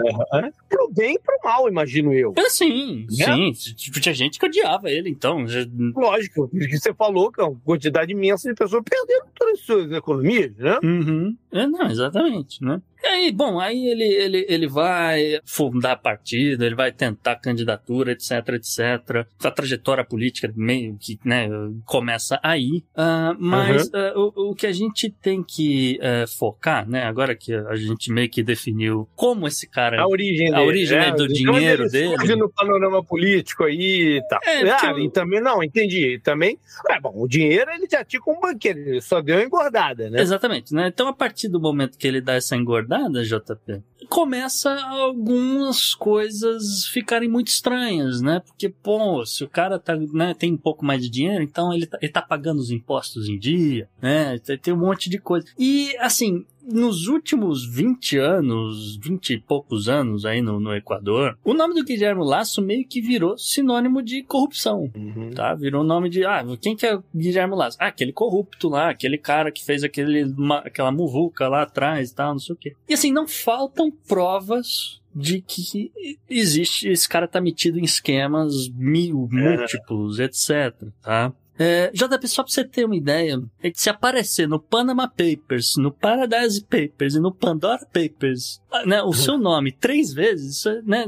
Pro 0.69 0.89
bem 0.93 1.17
e 1.17 1.19
pro 1.19 1.37
mal, 1.45 1.69
imagino 1.69 2.13
eu. 2.15 2.33
É 2.37 2.49
sim, 2.49 3.07
Né? 3.11 3.53
sim. 3.55 3.75
Tinha 3.75 4.15
gente 4.15 4.39
que 4.39 4.47
odiava 4.47 4.89
ele, 4.91 5.11
então. 5.11 5.47
já- 5.49 5.67
Lógico, 5.95 6.49
porque 6.49 6.79
você 6.79 6.95
falou 6.95 7.33
que 7.33 7.41
é 7.41 7.45
uma 7.45 7.59
quantidade 7.65 8.13
imensa 8.13 8.49
de 8.49 8.55
pessoas 8.55 8.85
perderam 8.89 9.27
todas 9.35 9.55
as 9.59 9.67
suas 9.67 9.91
economias, 9.93 10.57
né? 10.57 10.79
Uhum. 10.85 11.37
É, 11.53 11.67
não, 11.67 11.91
exatamente, 11.91 12.63
né? 12.63 12.81
E 13.07 13.09
aí, 13.09 13.33
bom, 13.33 13.61
aí 13.61 13.87
ele, 13.87 14.03
ele, 14.05 14.47
ele 14.49 14.67
vai 14.67 15.39
fundar 15.45 15.95
partido, 15.97 16.65
ele 16.65 16.75
vai 16.75 16.91
tentar 16.91 17.37
candidatura, 17.37 18.11
etc, 18.11 18.31
etc. 18.55 19.27
A 19.45 19.51
trajetória 19.51 20.05
política 20.05 20.53
meio 20.57 20.97
que, 21.01 21.17
né, 21.25 21.49
começa 21.85 22.41
aí. 22.43 22.83
Ah, 22.97 23.35
mas 23.39 23.89
ah, 23.95 24.13
o, 24.17 24.51
o 24.51 24.55
que 24.57 24.67
a 24.67 24.73
gente 24.73 25.09
tem 25.23 25.41
que 25.43 25.99
eh, 26.03 26.25
focar, 26.27 26.89
né, 26.89 27.05
agora 27.05 27.37
que 27.37 27.55
a 27.55 27.77
gente 27.77 28.11
meio 28.13 28.29
que 28.29 28.43
definiu 28.43 29.09
como 29.15 29.47
esse 29.47 29.69
cara... 29.69 30.01
A 30.03 30.09
origem 30.09 30.49
A 30.53 30.57
dele. 30.57 30.67
origem, 30.69 30.99
né, 30.99 31.11
do 31.13 31.25
Então 31.27 31.27
dinheiro 31.55 31.83
ele 31.85 31.91
dele. 31.91 32.37
no 32.37 32.51
panorama 32.51 33.05
político 33.05 33.63
aí 33.65 34.19
e 34.19 34.23
tal. 34.29 34.41
É, 34.45 34.69
ah, 34.69 34.91
eu- 34.91 34.99
e 34.99 35.11
também, 35.11 35.41
não, 35.41 35.63
entendi. 35.63 36.15
E 36.15 36.19
também, 36.19 36.59
é 36.91 37.01
bom, 37.01 37.13
o 37.15 37.29
dinheiro 37.29 37.71
ele 37.71 37.87
já 37.89 38.05
tinha 38.05 38.21
como 38.21 38.41
banqueiro, 38.41 38.81
ele 38.81 39.01
só 39.01 39.21
deu 39.21 39.37
uma 39.37 39.45
engordada, 39.45 40.11
né? 40.11 40.21
Exatamente, 40.21 40.75
né? 40.75 40.89
Então, 40.89 41.07
a 41.07 41.13
partir 41.13 41.49
do 41.49 41.61
momento 41.61 41.97
que 41.97 42.07
ele 42.09 42.21
dá 42.21 42.35
essa 42.35 42.57
engordada, 42.57 42.96
JP, 43.23 43.83
começa 44.09 44.75
algumas 44.85 45.95
coisas 45.95 46.87
ficarem 46.87 47.29
muito 47.29 47.49
estranhas, 47.49 48.21
né? 48.21 48.41
Porque, 48.41 48.69
pô, 48.69 49.25
se 49.25 49.45
o 49.45 49.49
cara 49.49 49.79
tá, 49.79 49.97
né, 49.97 50.35
tem 50.35 50.53
um 50.53 50.59
pouco 50.59 50.85
mais 50.85 51.03
de 51.03 51.11
dinheiro, 51.11 51.43
então 51.43 51.73
ele 51.73 51.87
tá, 51.87 51.99
ele 52.01 52.13
tá 52.13 52.23
pagando 52.23 52.59
os 52.59 52.71
impostos 52.71 53.29
em 53.29 53.39
dia, 53.39 53.89
né? 54.01 54.39
Tem 54.39 54.73
um 54.73 54.79
monte 54.79 55.11
de 55.11 55.19
coisa. 55.19 55.47
E, 55.59 55.97
assim, 55.99 56.45
nos 56.67 57.07
últimos 57.07 57.65
20 57.67 58.19
anos, 58.19 58.97
20 58.97 59.31
e 59.35 59.39
poucos 59.41 59.89
anos 59.89 60.25
aí 60.25 60.41
no, 60.43 60.59
no 60.61 60.75
Equador, 60.75 61.39
o 61.45 61.55
nome 61.55 61.75
do 61.75 61.85
Guilherme 61.85 62.25
Lasso 62.25 62.61
meio 62.61 62.87
que 62.87 63.01
virou 63.01 63.39
sinônimo 63.39 64.03
de 64.03 64.23
corrupção 64.23 64.91
Uhum. 64.97 65.31
tá? 65.35 65.55
Virou 65.55 65.83
o 65.83 65.87
nome 65.87 66.09
de, 66.09 66.25
ah, 66.25 66.45
quem 66.61 66.75
que 66.77 66.85
é 66.87 66.97
o 66.97 67.05
Guilherme 67.15 67.55
Lasso? 67.55 67.77
Ah, 67.81 67.87
aquele 67.87 68.13
corrupto 68.13 68.69
lá, 68.69 68.91
aquele 68.91 69.19
cara 69.19 69.51
que 69.53 69.65
fez 69.65 69.85
aquele, 69.85 70.25
ma- 70.37 70.59
aquela 70.65 70.91
muvuca 70.93 71.49
lá 71.49 71.63
atrás 71.63 72.11
e 72.11 72.15
tal, 72.15 72.33
não 72.33 72.39
sei 72.39 72.55
o 72.55 72.59
quê. 72.59 72.75
E 72.89 72.95
assim, 72.95 73.13
não 73.13 73.27
faltam 73.29 73.91
provas 73.91 75.01
de 75.15 75.41
que 75.41 75.91
existe, 76.29 76.89
esse 76.89 77.09
cara 77.09 77.27
tá 77.27 77.41
metido 77.41 77.79
em 77.79 77.85
esquemas 77.85 78.69
mil, 78.69 79.29
múltiplos, 79.33 80.19
etc, 80.19 80.75
tá? 81.03 81.33
É, 81.59 81.91
JP, 81.93 82.29
só 82.29 82.43
pra 82.43 82.53
você 82.53 82.65
ter 82.65 82.85
uma 82.85 82.97
ideia, 82.97 83.41
é 83.63 83.71
que 83.71 83.81
se 83.81 83.89
aparecer 83.89 84.47
no 84.47 84.61
Panama 84.61 85.09
Papers, 85.09 85.77
no 85.79 85.91
Paradise 85.91 86.63
Papers 86.63 87.15
e 87.15 87.21
no 87.21 87.33
Pandora 87.33 87.87
Papers, 87.93 88.61
ah, 88.71 88.85
né, 88.85 89.03
o 89.03 89.13
seu 89.13 89.39
nome 89.39 89.73
três 89.73 90.13
vezes, 90.13 90.57
isso, 90.59 90.71
né, 90.85 91.07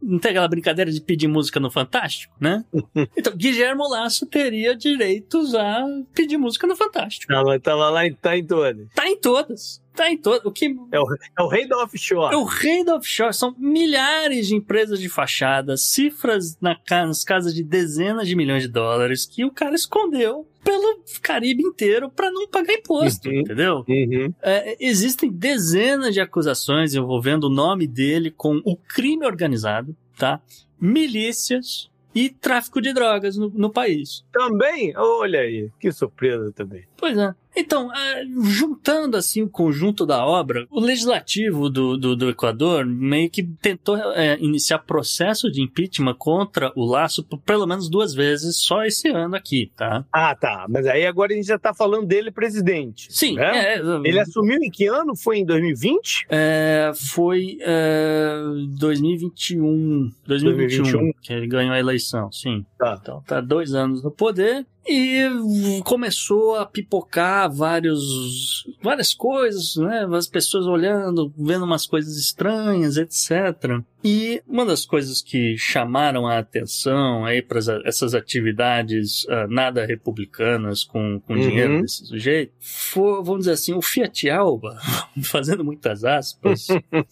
não 0.00 0.18
tem 0.18 0.30
aquela 0.30 0.48
brincadeira 0.48 0.90
de 0.90 1.00
pedir 1.00 1.28
música 1.28 1.60
no 1.60 1.70
Fantástico, 1.70 2.34
né? 2.40 2.64
Então, 3.16 3.34
Guilherme 3.36 3.82
Lasso 3.90 4.24
teria 4.26 4.74
direitos 4.74 5.54
a 5.54 5.84
pedir 6.14 6.38
música 6.38 6.66
no 6.66 6.74
Fantástico. 6.76 7.32
Tá, 7.32 7.42
mas 7.42 7.60
tá 7.60 7.74
lá, 7.74 7.90
lá 7.90 8.06
em- 8.06 8.14
tá 8.14 8.36
em 8.36 8.44
todas. 8.46 8.86
Tá 8.94 9.08
em 9.08 9.16
todas. 9.20 9.82
Tá 9.98 10.08
em 10.08 10.16
todas. 10.16 10.44
O 10.44 10.52
que 10.52 10.66
É 10.92 11.42
o 11.42 11.48
rei 11.48 11.66
da 11.66 11.76
offshore. 11.82 12.32
é 12.32 12.36
o 12.36 12.44
rei 12.44 12.84
da 12.84 12.94
offshore. 12.94 13.34
São 13.34 13.52
milhares 13.58 14.46
de 14.46 14.54
empresas 14.54 15.00
de 15.00 15.08
fachada, 15.08 15.76
cifras 15.76 16.56
na 16.60 16.76
nas 16.88 17.24
casas 17.24 17.52
de 17.52 17.64
dezenas 17.64 18.28
de 18.28 18.36
milhões 18.36 18.62
de 18.62 18.68
dólares 18.68 19.26
que 19.26 19.44
o 19.44 19.50
cara 19.50 19.74
escondeu 19.74 20.46
pelo 20.62 21.02
Caribe 21.20 21.62
inteiro 21.64 22.08
para 22.10 22.30
não 22.30 22.46
pagar 22.46 22.74
imposto, 22.74 23.28
Uhum. 23.28 23.40
entendeu? 23.40 23.84
Uhum. 23.88 24.32
É, 24.40 24.76
existem 24.78 25.30
dezenas 25.32 26.14
de 26.14 26.20
acusações 26.20 26.94
envolvendo 26.94 27.44
o 27.44 27.50
nome 27.50 27.86
dele 27.88 28.30
com 28.30 28.60
o 28.64 28.76
crime 28.76 29.26
organizado, 29.26 29.96
tá? 30.16 30.40
Milícias 30.80 31.88
e 32.14 32.28
tráfico 32.28 32.80
de 32.80 32.92
drogas 32.92 33.36
no, 33.36 33.48
no 33.50 33.70
país. 33.70 34.24
Também? 34.32 34.92
Olha 34.96 35.40
aí, 35.40 35.70
que 35.80 35.90
surpresa 35.92 36.52
também. 36.52 36.84
Pois 36.98 37.16
é. 37.16 37.32
Então, 37.56 37.92
é, 37.92 38.24
juntando 38.44 39.16
assim 39.16 39.42
o 39.42 39.48
conjunto 39.48 40.06
da 40.06 40.24
obra, 40.24 40.66
o 40.70 40.80
legislativo 40.80 41.68
do, 41.68 41.96
do, 41.96 42.14
do 42.14 42.28
Equador 42.28 42.86
meio 42.86 43.28
que 43.30 43.42
tentou 43.42 43.96
é, 44.12 44.38
iniciar 44.38 44.78
processo 44.80 45.50
de 45.50 45.62
impeachment 45.62 46.14
contra 46.14 46.72
o 46.76 46.84
Laço 46.84 47.24
por 47.24 47.38
pelo 47.38 47.66
menos 47.66 47.88
duas 47.88 48.14
vezes 48.14 48.58
só 48.58 48.84
esse 48.84 49.08
ano 49.08 49.34
aqui, 49.34 49.72
tá? 49.76 50.04
Ah, 50.12 50.34
tá. 50.34 50.66
Mas 50.68 50.86
aí 50.86 51.06
agora 51.06 51.32
a 51.32 51.36
gente 51.36 51.46
já 51.46 51.58
tá 51.58 51.74
falando 51.74 52.06
dele 52.06 52.30
presidente. 52.30 53.08
Sim, 53.10 53.34
né? 53.34 53.74
é, 53.74 53.78
Ele 54.04 54.20
assumiu 54.20 54.62
em 54.62 54.70
que 54.70 54.86
ano? 54.86 55.16
Foi 55.16 55.38
em 55.38 55.44
2020? 55.44 56.26
É, 56.28 56.92
foi 57.12 57.58
é, 57.60 58.36
2021, 58.78 60.10
2021, 60.26 60.82
2021. 60.84 61.12
que 61.22 61.32
ele 61.32 61.46
ganhou 61.46 61.74
a 61.74 61.78
eleição, 61.78 62.30
sim. 62.30 62.64
Tá. 62.78 62.98
Então 63.00 63.22
tá 63.26 63.40
dois 63.40 63.74
anos 63.74 64.02
no 64.02 64.10
poder 64.10 64.66
e 64.86 65.82
começou 65.84 66.56
a 66.56 66.64
pipocar 66.64 67.50
vários, 67.52 68.66
várias 68.82 69.12
coisas, 69.12 69.76
né? 69.76 70.08
As 70.12 70.26
pessoas 70.26 70.66
olhando, 70.66 71.32
vendo 71.36 71.64
umas 71.64 71.86
coisas 71.86 72.16
estranhas, 72.16 72.96
etc. 72.96 73.82
E 74.04 74.40
uma 74.46 74.64
das 74.64 74.86
coisas 74.86 75.20
que 75.20 75.56
chamaram 75.58 76.26
a 76.26 76.38
atenção 76.38 77.24
aí 77.24 77.42
para 77.42 77.58
essas 77.84 78.14
atividades 78.14 79.26
ah, 79.28 79.46
nada 79.48 79.84
republicanas 79.84 80.84
com, 80.84 81.20
com 81.26 81.34
Uhum. 81.34 81.40
dinheiro 81.40 81.80
desse 81.82 82.06
sujeito 82.06 82.52
foi, 82.60 83.22
vamos 83.24 83.40
dizer 83.40 83.52
assim, 83.52 83.74
o 83.74 83.82
Fiat 83.82 84.30
Alba, 84.30 84.78
fazendo 85.24 85.64
muitas 85.64 86.04
aspas, 86.04 86.68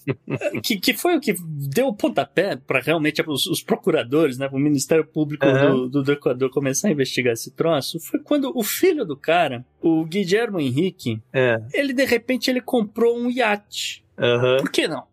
que, 0.62 0.78
que 0.78 0.94
foi 0.94 1.16
o 1.16 1.20
que 1.20 1.34
deu 1.68 1.88
o 1.88 1.94
pontapé 1.94 2.54
para 2.56 2.80
realmente 2.80 3.22
os, 3.26 3.46
os 3.46 3.62
procuradores, 3.62 4.38
né, 4.38 4.48
o 4.52 4.58
Ministério 4.58 5.04
Público 5.04 5.44
Aham. 5.44 5.88
do, 5.88 6.02
do 6.02 6.12
Equador 6.12 6.50
começar 6.50 6.88
a 6.88 6.92
investigar 6.92 7.32
esse 7.32 7.50
troço, 7.50 7.98
foi 8.00 8.20
quando 8.20 8.52
o 8.56 8.62
filho 8.62 9.04
do 9.04 9.16
cara, 9.16 9.64
o 9.80 10.04
Guillermo 10.04 10.60
Henrique, 10.60 11.20
É. 11.32 11.60
ele 11.72 11.92
de 11.92 12.04
repente 12.04 12.48
ele 12.50 12.60
comprou 12.60 13.18
um 13.18 13.30
iate. 13.30 14.04
Aham. 14.18 14.58
Por 14.58 14.70
que 14.70 14.86
não? 14.88 15.04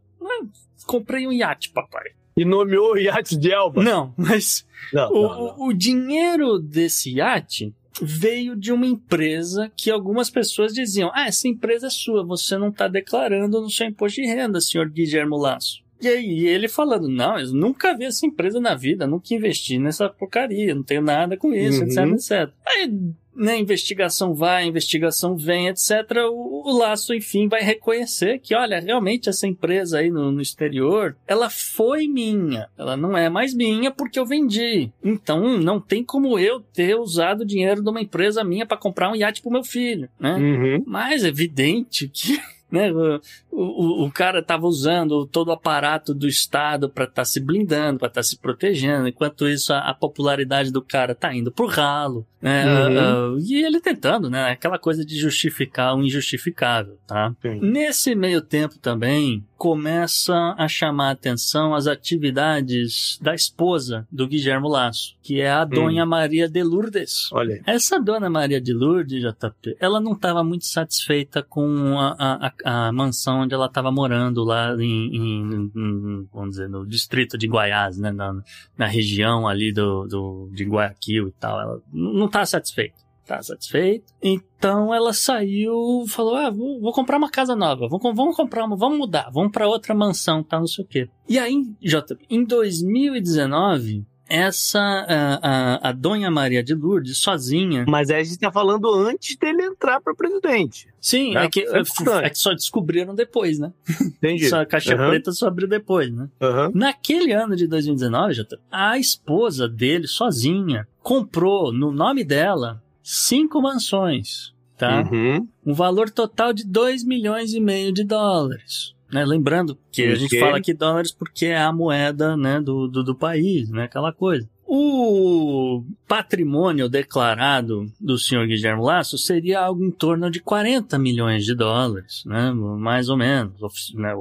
Comprei 0.85 1.27
um 1.27 1.31
iate, 1.31 1.69
papai. 1.69 2.03
E 2.35 2.43
nomeou 2.45 2.93
o 2.93 2.97
iate 2.97 3.37
de 3.37 3.51
Elba. 3.51 3.83
Não, 3.83 4.13
mas 4.17 4.65
Não, 4.91 5.09
o, 5.11 5.21
não, 5.21 5.29
não. 5.57 5.67
o- 5.67 5.73
dinheiro 5.73 6.57
desse 6.59 7.11
iate 7.15 7.73
veio 8.01 8.55
de 8.55 8.71
uma 8.71 8.87
empresa 8.87 9.71
que 9.77 9.91
algumas 9.91 10.29
pessoas 10.29 10.73
diziam: 10.73 11.11
Ah, 11.13 11.27
essa 11.27 11.47
empresa 11.47 11.87
é 11.87 11.89
sua, 11.91 12.25
você 12.25 12.57
não 12.57 12.69
está 12.69 12.87
declarando 12.87 13.61
no 13.61 13.69
seu 13.69 13.85
imposto 13.87 14.19
de 14.21 14.27
renda, 14.27 14.59
senhor 14.59 14.89
Guilhermo 14.89 15.37
Lasso. 15.37 15.83
E 16.01 16.07
aí 16.07 16.47
ele 16.47 16.67
falando: 16.67 17.07
Não, 17.07 17.37
eu 17.39 17.53
nunca 17.53 17.95
vi 17.95 18.05
essa 18.05 18.25
empresa 18.25 18.59
na 18.59 18.73
vida, 18.73 19.05
nunca 19.05 19.33
investi 19.33 19.77
nessa 19.77 20.09
porcaria, 20.09 20.73
não 20.73 20.83
tenho 20.83 21.01
nada 21.03 21.37
com 21.37 21.53
isso, 21.53 21.81
Uhum. 21.83 22.15
etc, 22.15 22.43
etc. 22.47 22.53
Aí, 22.67 22.91
né, 23.35 23.57
investigação 23.57 24.33
vai, 24.33 24.65
investigação 24.65 25.35
vem, 25.35 25.67
etc. 25.67 25.91
O, 26.31 26.69
o 26.69 26.77
Laço, 26.77 27.13
enfim, 27.13 27.47
vai 27.47 27.61
reconhecer 27.61 28.39
que, 28.39 28.55
olha, 28.55 28.79
realmente 28.79 29.29
essa 29.29 29.47
empresa 29.47 29.99
aí 29.99 30.09
no, 30.09 30.31
no 30.31 30.41
exterior, 30.41 31.15
ela 31.27 31.49
foi 31.49 32.07
minha. 32.07 32.67
Ela 32.77 32.95
não 32.95 33.17
é 33.17 33.29
mais 33.29 33.53
minha 33.53 33.91
porque 33.91 34.19
eu 34.19 34.25
vendi. 34.25 34.91
Então, 35.03 35.57
não 35.57 35.79
tem 35.79 36.03
como 36.03 36.37
eu 36.39 36.59
ter 36.59 36.95
usado 36.95 37.41
o 37.41 37.45
dinheiro 37.45 37.81
de 37.81 37.89
uma 37.89 38.01
empresa 38.01 38.43
minha 38.43 38.65
para 38.65 38.77
comprar 38.77 39.11
um 39.11 39.15
iate 39.15 39.41
pro 39.41 39.51
meu 39.51 39.63
filho, 39.63 40.09
né? 40.19 40.35
Uhum. 40.35 40.83
Mas 40.85 41.23
é 41.23 41.27
evidente 41.27 42.07
que 42.07 42.39
né, 42.73 42.91
o, 42.91 43.21
o, 43.51 44.05
o 44.05 44.11
cara 44.11 44.39
estava 44.39 44.65
usando 44.65 45.27
todo 45.27 45.49
o 45.49 45.51
aparato 45.51 46.11
do 46.11 46.27
Estado 46.27 46.89
para 46.89 47.05
estar 47.05 47.23
se 47.23 47.39
blindando, 47.39 47.99
para 47.99 48.07
estar 48.07 48.23
se 48.23 48.35
protegendo, 48.39 49.07
enquanto 49.07 49.47
isso 49.47 49.71
a, 49.71 49.89
a 49.89 49.93
popularidade 49.93 50.71
do 50.71 50.81
cara 50.81 51.13
tá 51.13 51.33
indo 51.33 51.51
pro 51.51 51.67
ralo. 51.67 52.25
Né, 52.41 52.65
Uhum. 52.65 53.35
ah, 53.35 53.37
e 53.39 53.63
ele 53.63 53.79
tentando, 53.79 54.29
né? 54.29 54.51
Aquela 54.51 54.77
coisa 54.77 55.05
de 55.05 55.15
justificar 55.15 55.95
o 55.95 56.03
injustificável, 56.03 56.97
tá? 57.07 57.33
Sim. 57.41 57.59
Nesse 57.61 58.15
meio 58.15 58.41
tempo 58.41 58.77
também 58.79 59.45
começa 59.63 60.53
a 60.57 60.67
chamar 60.67 61.07
a 61.07 61.11
atenção 61.11 61.73
as 61.73 61.87
atividades 61.87 63.17
da 63.21 63.33
esposa 63.33 64.05
do 64.11 64.27
Guilhermo 64.27 64.67
Lasso, 64.67 65.15
que 65.21 65.39
é 65.39 65.49
a 65.49 65.63
Dona 65.63 66.05
Maria 66.05 66.49
de 66.49 66.61
Lourdes. 66.61 67.31
Olha. 67.31 67.61
Essa 67.65 67.97
dona 67.97 68.29
Maria 68.29 68.59
de 68.59 68.73
Lourdes, 68.73 69.21
JP, 69.21 69.77
ela 69.79 70.01
não 70.01 70.11
estava 70.11 70.43
muito 70.43 70.65
satisfeita 70.65 71.41
com 71.41 71.97
a, 71.97 72.13
a, 72.19 72.87
a- 72.87 72.91
mansão 72.91 73.39
onde 73.41 73.53
ela 73.53 73.67
estava 73.67 73.89
morando 73.89 74.43
lá 74.43 74.75
em, 74.75 75.15
em- 75.15 75.71
em- 75.75 76.27
vamos 76.33 76.51
dizer, 76.51 76.67
no 76.69 76.85
distrito 76.85 77.37
de 77.37 77.47
Guaiás, 77.47 77.97
né, 77.97 78.11
na, 78.11 78.41
na 78.77 78.85
região 78.85 79.47
ali 79.47 79.71
do, 79.71 80.05
do, 80.07 80.51
de 80.53 80.65
Guayaquil 80.65 81.29
e 81.29 81.31
tal. 81.31 81.59
Ela 81.61 81.81
não 81.91 82.25
estava 82.25 82.45
satisfeita. 82.45 83.01
Tá 83.25 83.41
satisfeito. 83.41 84.13
Então 84.21 84.93
ela 84.93 85.13
saiu, 85.13 86.05
falou: 86.07 86.35
Ah, 86.35 86.49
vou, 86.49 86.79
vou 86.79 86.93
comprar 86.93 87.17
uma 87.17 87.29
casa 87.29 87.55
nova, 87.55 87.87
vamos, 87.87 88.15
vamos 88.15 88.35
comprar 88.35 88.65
uma, 88.65 88.75
vamos 88.75 88.97
mudar, 88.97 89.29
vamos 89.31 89.51
para 89.51 89.67
outra 89.67 89.93
mansão, 89.93 90.43
tá, 90.43 90.59
não 90.59 90.67
sei 90.67 90.83
o 90.83 90.87
quê. 90.87 91.09
E 91.27 91.39
aí, 91.39 91.55
Jota, 91.81 92.17
em 92.29 92.43
2019, 92.43 94.05
essa, 94.27 94.79
a, 94.79 95.39
a, 95.41 95.89
a 95.89 95.91
Dona 95.91 96.31
Maria 96.31 96.63
de 96.63 96.73
Lourdes, 96.73 97.17
sozinha. 97.17 97.85
Mas 97.87 98.09
aí 98.09 98.21
a 98.21 98.23
gente 98.23 98.39
tá 98.39 98.51
falando 98.51 98.91
antes 98.93 99.35
dele 99.35 99.63
entrar 99.63 100.01
para 100.01 100.15
presidente. 100.15 100.87
Sim, 100.99 101.35
é, 101.37 101.45
é 101.45 101.49
que, 101.49 101.61
é, 101.61 101.81
é, 102.23 102.29
que 102.29 102.39
só 102.39 102.53
descobriram 102.53 103.13
depois, 103.13 103.59
né? 103.59 103.71
Entendi. 104.01 104.47
Só 104.49 104.61
a 104.61 104.65
caixa 104.65 104.95
uhum. 104.95 105.09
preta 105.09 105.31
só 105.31 105.47
abriu 105.47 105.67
depois, 105.67 106.11
né? 106.11 106.29
Uhum. 106.41 106.71
Naquele 106.73 107.33
ano 107.33 107.55
de 107.55 107.67
2019, 107.67 108.33
Jota, 108.33 108.59
a 108.71 108.97
esposa 108.97 109.67
dele, 109.67 110.07
sozinha, 110.07 110.87
comprou 111.01 111.73
no 111.73 111.91
nome 111.91 112.23
dela 112.23 112.82
cinco 113.03 113.61
mansões, 113.61 114.53
tá? 114.77 115.01
Uhum. 115.11 115.47
Um 115.65 115.73
valor 115.73 116.09
total 116.09 116.53
de 116.53 116.65
2 116.65 117.03
milhões 117.03 117.53
e 117.53 117.59
meio 117.59 117.91
de 117.91 118.03
dólares. 118.03 118.95
Né? 119.11 119.23
Lembrando 119.23 119.77
que 119.91 120.03
a 120.03 120.15
gente 120.15 120.39
fala 120.39 120.57
aqui 120.57 120.73
dólares 120.73 121.11
porque 121.11 121.45
é 121.45 121.61
a 121.61 121.71
moeda 121.71 122.35
né, 122.35 122.59
do, 122.59 122.87
do, 122.87 123.03
do 123.03 123.15
país, 123.15 123.69
né? 123.69 123.83
Aquela 123.83 124.11
coisa. 124.11 124.49
O 124.65 125.83
patrimônio 126.07 126.89
declarado 126.89 127.85
do 127.99 128.17
senhor 128.17 128.47
Guilherme 128.47 128.81
Lasso 128.81 129.17
seria 129.19 129.59
algo 129.59 129.83
em 129.85 129.91
torno 129.91 130.31
de 130.31 130.39
40 130.39 130.97
milhões 130.97 131.45
de 131.45 131.53
dólares, 131.53 132.23
né? 132.25 132.51
Mais 132.51 133.07
ou 133.07 133.17
menos. 133.17 133.53
Né? 133.93 134.13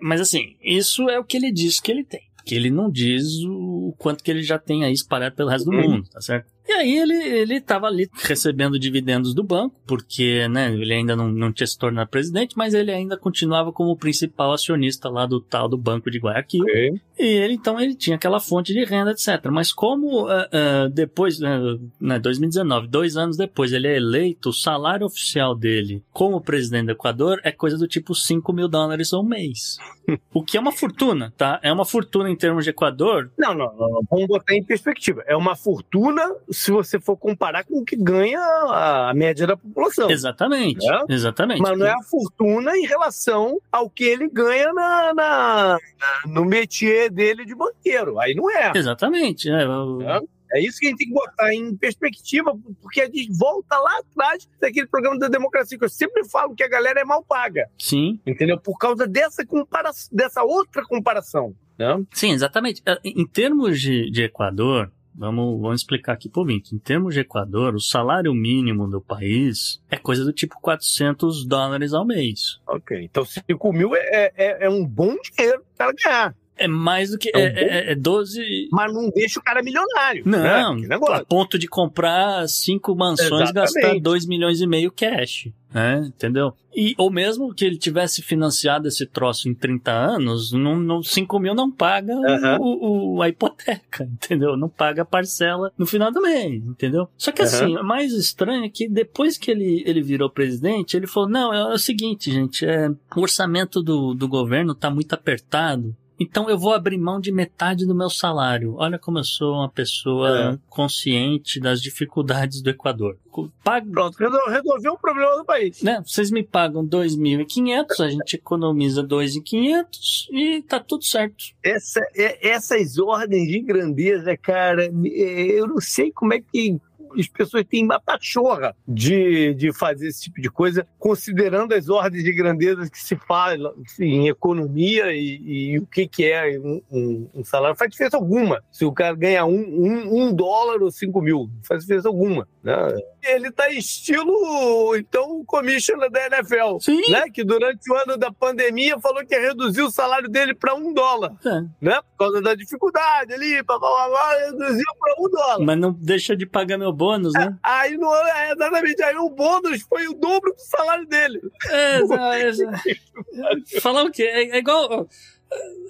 Mas 0.00 0.22
assim, 0.22 0.56
isso 0.62 1.10
é 1.10 1.18
o 1.18 1.24
que 1.24 1.36
ele 1.36 1.52
diz 1.52 1.78
que 1.80 1.90
ele 1.90 2.04
tem. 2.04 2.22
Que 2.46 2.54
ele 2.54 2.70
não 2.70 2.90
diz 2.90 3.44
o 3.44 3.94
quanto 3.98 4.24
que 4.24 4.30
ele 4.30 4.42
já 4.42 4.58
tem 4.58 4.84
aí 4.84 4.92
espalhado 4.92 5.36
pelo 5.36 5.50
resto 5.50 5.68
do 5.68 5.76
uhum. 5.76 5.90
mundo, 5.90 6.08
tá 6.08 6.20
certo? 6.22 6.50
E 6.70 6.72
aí 6.72 6.98
ele, 6.98 7.14
ele 7.14 7.60
tava 7.60 7.88
ali 7.88 8.08
recebendo 8.22 8.78
dividendos 8.78 9.34
do 9.34 9.42
banco, 9.42 9.74
porque, 9.84 10.46
né, 10.46 10.72
ele 10.72 10.94
ainda 10.94 11.16
não, 11.16 11.28
não 11.28 11.52
tinha 11.52 11.66
se 11.66 11.76
tornado 11.76 12.08
presidente, 12.08 12.56
mas 12.56 12.74
ele 12.74 12.92
ainda 12.92 13.16
continuava 13.16 13.72
como 13.72 13.96
principal 13.96 14.52
acionista 14.52 15.08
lá 15.08 15.26
do 15.26 15.40
tal 15.40 15.68
do 15.68 15.76
Banco 15.76 16.08
de 16.08 16.20
Guayaquil. 16.20 16.62
Okay. 16.62 17.00
E 17.18 17.24
ele, 17.24 17.54
então, 17.54 17.80
ele 17.80 17.96
tinha 17.96 18.14
aquela 18.14 18.38
fonte 18.38 18.72
de 18.72 18.84
renda, 18.84 19.10
etc. 19.10 19.44
Mas 19.50 19.72
como 19.72 20.28
uh, 20.28 20.28
uh, 20.28 20.88
depois, 20.94 21.40
uh, 21.40 21.90
né, 22.00 22.20
2019, 22.20 22.86
dois 22.86 23.16
anos 23.16 23.36
depois, 23.36 23.72
ele 23.72 23.88
é 23.88 23.96
eleito, 23.96 24.50
o 24.50 24.54
salário 24.54 25.04
oficial 25.04 25.56
dele 25.56 26.04
como 26.12 26.40
presidente 26.40 26.86
do 26.86 26.92
Equador 26.92 27.40
é 27.42 27.50
coisa 27.50 27.76
do 27.76 27.88
tipo 27.88 28.14
5 28.14 28.52
mil 28.52 28.68
dólares 28.68 29.12
ao 29.12 29.24
mês. 29.24 29.76
o 30.32 30.42
que 30.42 30.56
é 30.56 30.60
uma 30.60 30.72
fortuna, 30.72 31.32
tá? 31.36 31.58
É 31.62 31.72
uma 31.72 31.84
fortuna 31.84 32.30
em 32.30 32.36
termos 32.36 32.64
de 32.64 32.70
Equador. 32.70 33.30
Não, 33.38 33.54
não, 33.54 33.74
não, 33.76 34.02
vamos 34.10 34.26
botar 34.26 34.54
em 34.54 34.62
perspectiva. 34.62 35.22
É 35.26 35.36
uma 35.36 35.56
fortuna 35.56 36.22
se 36.60 36.70
você 36.70 37.00
for 37.00 37.16
comparar 37.16 37.64
com 37.64 37.80
o 37.80 37.84
que 37.84 37.96
ganha 37.96 38.38
a 38.38 39.14
média 39.14 39.46
da 39.46 39.56
população. 39.56 40.10
Exatamente. 40.10 40.86
Né? 40.86 41.04
Exatamente. 41.08 41.62
Mas 41.62 41.78
não 41.78 41.86
é 41.86 41.92
a 41.92 42.02
fortuna 42.02 42.76
em 42.76 42.84
relação 42.86 43.58
ao 43.72 43.88
que 43.88 44.04
ele 44.04 44.28
ganha 44.28 44.70
na, 44.74 45.14
na 45.14 45.78
no 46.26 46.44
métier 46.44 47.10
dele 47.10 47.46
de 47.46 47.54
banqueiro. 47.54 48.20
Aí 48.20 48.34
não 48.34 48.50
é. 48.50 48.72
Exatamente. 48.74 49.48
É, 49.48 49.62
é. 49.62 50.20
É 50.52 50.60
isso 50.60 50.80
que 50.80 50.86
a 50.86 50.90
gente 50.90 50.98
tem 50.98 51.08
que 51.08 51.14
botar 51.14 51.54
em 51.54 51.76
perspectiva, 51.76 52.52
porque 52.82 53.00
a 53.00 53.06
gente 53.06 53.30
volta 53.38 53.78
lá 53.78 53.98
atrás 54.00 54.48
daquele 54.60 54.88
programa 54.88 55.16
da 55.16 55.28
democracia, 55.28 55.78
que 55.78 55.84
eu 55.84 55.88
sempre 55.88 56.28
falo 56.28 56.56
que 56.56 56.64
a 56.64 56.68
galera 56.68 57.00
é 57.00 57.04
mal 57.04 57.22
paga. 57.22 57.70
Sim. 57.78 58.20
Entendeu? 58.26 58.58
Por 58.58 58.76
causa 58.76 59.06
dessa, 59.06 59.46
compara 59.46 59.92
dessa 60.12 60.42
outra 60.42 60.84
comparação. 60.84 61.54
Né? 61.78 62.04
Sim, 62.12 62.32
exatamente. 62.32 62.82
É, 62.84 62.98
em 63.02 63.26
termos 63.26 63.80
de, 63.80 64.10
de 64.10 64.24
Equador, 64.24 64.90
Vamos, 65.20 65.60
vamos 65.60 65.82
explicar 65.82 66.14
aqui 66.14 66.30
por 66.30 66.46
mim. 66.46 66.62
Em 66.72 66.78
termos 66.78 67.12
de 67.12 67.20
Equador, 67.20 67.74
o 67.74 67.78
salário 67.78 68.32
mínimo 68.32 68.88
do 68.88 69.02
país 69.02 69.78
é 69.90 69.98
coisa 69.98 70.24
do 70.24 70.32
tipo 70.32 70.58
400 70.62 71.44
dólares 71.44 71.92
ao 71.92 72.06
mês. 72.06 72.58
Ok, 72.66 73.02
então 73.02 73.22
5 73.22 73.70
mil 73.70 73.94
é, 73.94 74.32
é, 74.34 74.64
é 74.64 74.70
um 74.70 74.82
bom 74.82 75.14
dinheiro 75.36 75.62
para 75.76 75.92
ganhar. 75.92 76.34
É 76.60 76.68
mais 76.68 77.10
do 77.10 77.18
que. 77.18 77.30
É, 77.34 77.40
é, 77.40 77.92
é 77.92 77.94
12. 77.94 78.68
Mas 78.70 78.92
não 78.92 79.08
deixa 79.10 79.40
o 79.40 79.42
cara 79.42 79.62
milionário. 79.62 80.22
Não, 80.26 80.76
né? 80.76 80.98
a 81.08 81.24
ponto 81.24 81.58
de 81.58 81.66
comprar 81.66 82.46
cinco 82.48 82.94
mansões 82.94 83.50
e 83.50 83.52
gastar 83.52 83.98
2 83.98 84.26
milhões 84.26 84.60
e 84.60 84.66
meio 84.66 84.92
cash. 84.92 85.48
Né? 85.72 86.04
Entendeu? 86.06 86.52
E, 86.74 86.94
ou 86.98 87.10
mesmo 87.10 87.54
que 87.54 87.64
ele 87.64 87.76
tivesse 87.76 88.22
financiado 88.22 88.88
esse 88.88 89.06
troço 89.06 89.48
em 89.48 89.54
30 89.54 89.90
anos, 89.90 90.52
não, 90.52 90.78
não, 90.78 91.02
5 91.02 91.38
mil 91.38 91.54
não 91.54 91.70
paga 91.70 92.12
uhum. 92.14 92.56
o, 92.60 93.16
o, 93.16 93.22
a 93.22 93.28
hipoteca, 93.28 94.04
entendeu? 94.12 94.56
Não 94.56 94.68
paga 94.68 95.02
a 95.02 95.04
parcela 95.04 95.72
no 95.78 95.86
final 95.86 96.12
do 96.12 96.20
mês, 96.20 96.62
entendeu? 96.64 97.08
Só 97.16 97.30
que 97.30 97.42
uhum. 97.42 97.48
assim, 97.48 97.76
o 97.76 97.84
mais 97.84 98.12
estranho 98.12 98.64
é 98.64 98.68
que 98.68 98.88
depois 98.88 99.38
que 99.38 99.50
ele, 99.50 99.82
ele 99.86 100.02
virou 100.02 100.28
presidente, 100.28 100.96
ele 100.96 101.06
falou: 101.06 101.28
não, 101.28 101.52
é, 101.52 101.58
é 101.58 101.74
o 101.74 101.78
seguinte, 101.78 102.32
gente, 102.32 102.64
é, 102.64 102.88
o 102.88 103.20
orçamento 103.20 103.82
do, 103.82 104.12
do 104.14 104.28
governo 104.28 104.74
tá 104.74 104.90
muito 104.90 105.12
apertado. 105.12 105.94
Então 106.20 106.50
eu 106.50 106.58
vou 106.58 106.74
abrir 106.74 106.98
mão 106.98 107.18
de 107.18 107.32
metade 107.32 107.86
do 107.86 107.94
meu 107.94 108.10
salário. 108.10 108.74
Olha 108.76 108.98
como 108.98 109.18
eu 109.18 109.24
sou 109.24 109.54
uma 109.54 109.70
pessoa 109.70 110.52
é. 110.52 110.58
consciente 110.68 111.58
das 111.58 111.80
dificuldades 111.80 112.60
do 112.60 112.68
Equador. 112.68 113.16
Pago... 113.64 113.90
Pronto, 113.90 114.18
resolveu 114.18 114.92
o 114.92 114.98
problema 114.98 115.36
do 115.36 115.44
país. 115.46 115.82
Né? 115.82 116.02
Vocês 116.04 116.30
me 116.30 116.42
pagam 116.42 116.86
2.500, 116.86 118.04
a 118.04 118.10
gente 118.10 118.34
economiza 118.34 119.02
2.500 119.02 120.28
e 120.30 120.62
tá 120.62 120.78
tudo 120.78 121.04
certo. 121.04 121.36
Essa, 121.62 122.00
é, 122.14 122.50
essas 122.50 122.98
ordens 122.98 123.48
de 123.48 123.60
grandeza, 123.60 124.36
cara, 124.36 124.92
eu 125.04 125.66
não 125.66 125.80
sei 125.80 126.12
como 126.12 126.34
é 126.34 126.40
que 126.40 126.78
as 127.18 127.28
pessoas 127.28 127.64
têm 127.64 127.84
uma 127.84 128.00
pachorra 128.00 128.74
de, 128.86 129.54
de 129.54 129.72
fazer 129.72 130.08
esse 130.08 130.22
tipo 130.22 130.40
de 130.40 130.50
coisa, 130.50 130.86
considerando 130.98 131.74
as 131.74 131.88
ordens 131.88 132.24
de 132.24 132.32
grandeza 132.32 132.88
que 132.90 132.98
se 132.98 133.16
fala 133.16 133.74
assim, 133.86 134.04
em 134.04 134.28
economia 134.28 135.12
e, 135.12 135.72
e, 135.72 135.78
o 135.78 135.86
que, 135.86 136.06
que 136.06 136.24
é 136.24 136.58
um, 136.58 137.28
um, 137.34 137.44
salário. 137.44 137.76
Faz 137.76 137.90
diferença 137.90 138.16
alguma 138.16 138.62
se 138.70 138.84
o 138.84 138.92
cara 138.92 139.14
ganha 139.14 139.44
um, 139.44 139.60
um, 139.60 140.22
um 140.22 140.34
dólar 140.34 140.82
ou 140.82 140.90
cinco 140.90 141.20
mil. 141.20 141.50
Faz 141.62 141.82
diferença 141.82 142.08
alguma. 142.08 142.46
Né? 142.62 142.74
Ele 143.22 143.50
tá 143.50 143.68
estilo, 143.70 144.96
então, 144.96 145.40
o 145.40 145.44
commissioner 145.44 146.10
da 146.10 146.26
NFL, 146.26 146.78
Sim. 146.80 147.10
né? 147.10 147.28
que 147.30 147.44
durante 147.44 147.90
o 147.90 147.94
ano 147.94 148.16
da 148.16 148.32
pandemia 148.32 148.98
falou 148.98 149.24
que 149.24 149.34
ia 149.34 149.40
reduzir 149.40 149.82
o 149.82 149.90
salário 149.90 150.28
dele 150.28 150.54
para 150.54 150.74
um 150.74 150.92
dólar. 150.92 151.32
É. 151.44 151.62
Né? 151.80 152.00
Por 152.02 152.18
causa 152.18 152.40
da 152.40 152.54
dificuldade 152.54 153.32
ali, 153.32 153.62
blá, 153.62 153.78
blá, 153.78 154.08
blá, 154.08 154.34
reduziu 154.46 154.86
para 154.98 155.14
um 155.18 155.30
dólar. 155.30 155.60
Mas 155.60 155.78
não 155.78 155.92
deixa 155.92 156.36
de 156.36 156.46
pagar 156.46 156.78
meu 156.78 156.92
bônus, 156.92 157.32
né? 157.32 157.56
É, 157.64 157.68
aí 157.70 157.96
não 157.96 158.14
é 158.14 158.52
exatamente. 158.52 159.02
Aí 159.02 159.16
o 159.16 159.30
bônus 159.30 159.82
foi 159.82 160.08
o 160.08 160.14
dobro 160.14 160.52
do 160.52 160.60
salário 160.60 161.06
dele. 161.06 161.40
É, 161.68 162.00
é, 163.76 163.80
Falar 163.80 164.04
o 164.04 164.10
quê? 164.10 164.24
É, 164.24 164.56
é, 164.56 164.58
igual. 164.58 165.08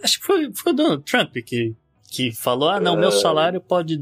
Acho 0.03 0.21
que 0.21 0.27
foi, 0.27 0.53
foi 0.55 0.73
o 0.73 0.75
Donald 0.75 1.05
Trump 1.05 1.33
que, 1.45 1.75
que 2.11 2.33
falou: 2.33 2.69
ah, 2.69 2.81
não, 2.81 2.97
meu 2.97 3.11
é. 3.11 3.12
salário 3.12 3.61
pode 3.61 3.97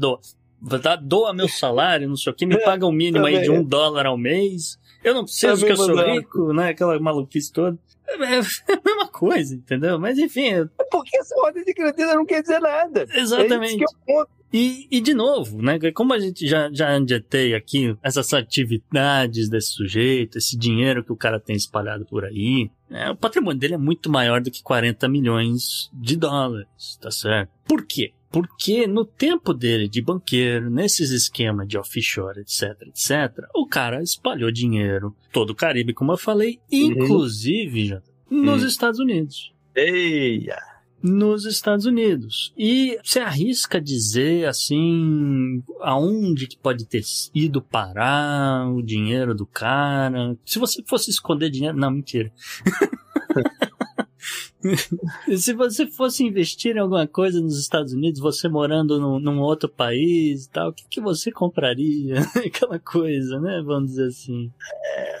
doar. 0.61 0.97
Doa 1.01 1.33
meu 1.33 1.47
salário, 1.47 2.07
não 2.07 2.15
sei 2.15 2.31
o 2.31 2.35
que, 2.35 2.45
me 2.45 2.57
paga 2.59 2.85
o 2.85 2.89
um 2.89 2.93
mínimo 2.93 3.25
aí 3.25 3.41
de 3.41 3.51
um 3.51 3.63
dólar 3.63 4.05
ao 4.05 4.17
mês. 4.17 4.79
Eu 5.03 5.13
não 5.13 5.23
preciso 5.23 5.65
que 5.65 5.71
eu 5.71 5.77
sou 5.77 5.95
rico, 5.95 6.53
né? 6.53 6.69
Aquela 6.69 6.99
maluquice 6.99 7.51
toda. 7.51 7.77
É, 8.07 8.13
é 8.13 8.39
a 8.39 8.81
mesma 8.83 9.07
coisa, 9.07 9.55
entendeu? 9.55 9.99
Mas 9.99 10.17
enfim. 10.17 10.67
Porque 10.91 11.17
essa 11.17 11.35
ordem 11.39 11.63
de 11.63 11.73
grandeza 11.73 12.15
não 12.15 12.25
quer 12.25 12.41
dizer 12.41 12.59
nada. 12.59 13.07
Exatamente. 13.13 13.83
É 14.07 14.39
e, 14.51 14.87
e 14.89 14.99
de 14.99 15.13
novo, 15.13 15.61
né? 15.61 15.77
Como 15.93 16.11
a 16.11 16.19
gente 16.19 16.47
já, 16.47 16.69
já 16.73 16.89
andietei 16.89 17.53
aqui, 17.53 17.95
essas 18.01 18.33
atividades 18.33 19.47
desse 19.47 19.71
sujeito, 19.71 20.39
esse 20.39 20.57
dinheiro 20.57 21.03
que 21.03 21.11
o 21.11 21.15
cara 21.15 21.39
tem 21.39 21.55
espalhado 21.55 22.03
por 22.05 22.25
aí, 22.25 22.71
né, 22.89 23.11
o 23.11 23.15
patrimônio 23.15 23.59
dele 23.59 23.75
é 23.75 23.77
muito 23.77 24.09
maior 24.09 24.41
do 24.41 24.49
que 24.49 24.63
40 24.63 25.07
milhões 25.07 25.89
de 25.93 26.15
dólares, 26.15 26.97
tá 26.99 27.11
certo? 27.11 27.51
Por 27.67 27.85
quê? 27.85 28.11
Porque 28.31 28.85
no 28.85 29.03
tempo 29.03 29.53
dele 29.53 29.87
de 29.87 30.01
banqueiro, 30.01 30.69
nesses 30.69 31.09
esquemas 31.09 31.67
de 31.67 31.77
offshore, 31.77 32.41
etc, 32.41 32.87
etc, 32.87 33.45
o 33.55 33.65
cara 33.65 34.03
espalhou 34.03 34.51
dinheiro 34.51 35.15
todo 35.31 35.51
o 35.51 35.55
Caribe, 35.55 35.93
como 35.93 36.11
eu 36.11 36.17
falei, 36.17 36.59
uhum. 36.71 36.79
inclusive 36.79 37.85
já 37.87 38.01
nos 38.29 38.61
uhum. 38.61 38.67
Estados 38.67 38.99
Unidos. 38.99 39.53
Eia! 39.75 40.69
nos 41.01 41.45
Estados 41.45 41.85
Unidos. 41.85 42.53
E 42.57 42.99
você 43.03 43.19
arrisca 43.19 43.79
dizer 43.79 44.47
assim 44.47 45.63
aonde 45.79 46.47
que 46.47 46.57
pode 46.57 46.85
ter 46.85 47.03
ido 47.33 47.61
parar 47.61 48.69
o 48.69 48.81
dinheiro 48.81 49.33
do 49.33 49.45
cara? 49.45 50.37
Se 50.45 50.59
você 50.59 50.83
fosse 50.85 51.09
esconder 51.09 51.49
dinheiro, 51.49 51.77
não, 51.77 51.91
mentira. 51.91 52.31
Se 55.37 55.53
você 55.53 55.87
fosse 55.87 56.23
investir 56.23 56.75
em 56.75 56.79
alguma 56.79 57.07
coisa 57.07 57.39
nos 57.39 57.59
Estados 57.59 57.93
Unidos, 57.93 58.19
você 58.19 58.47
morando 58.47 58.99
num, 58.99 59.19
num 59.19 59.39
outro 59.39 59.69
país 59.69 60.45
e 60.45 60.49
tal, 60.49 60.69
o 60.69 60.73
que, 60.73 60.85
que 60.89 61.01
você 61.01 61.31
compraria? 61.31 62.15
Aquela 62.45 62.79
coisa, 62.79 63.39
né? 63.39 63.61
Vamos 63.65 63.91
dizer 63.91 64.07
assim. 64.07 64.51
É, 64.83 65.19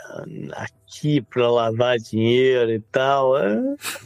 aqui 0.89 1.21
para 1.21 1.49
lavar 1.49 1.97
dinheiro 1.97 2.71
e 2.71 2.79
tal. 2.79 3.37
É, 3.37 3.55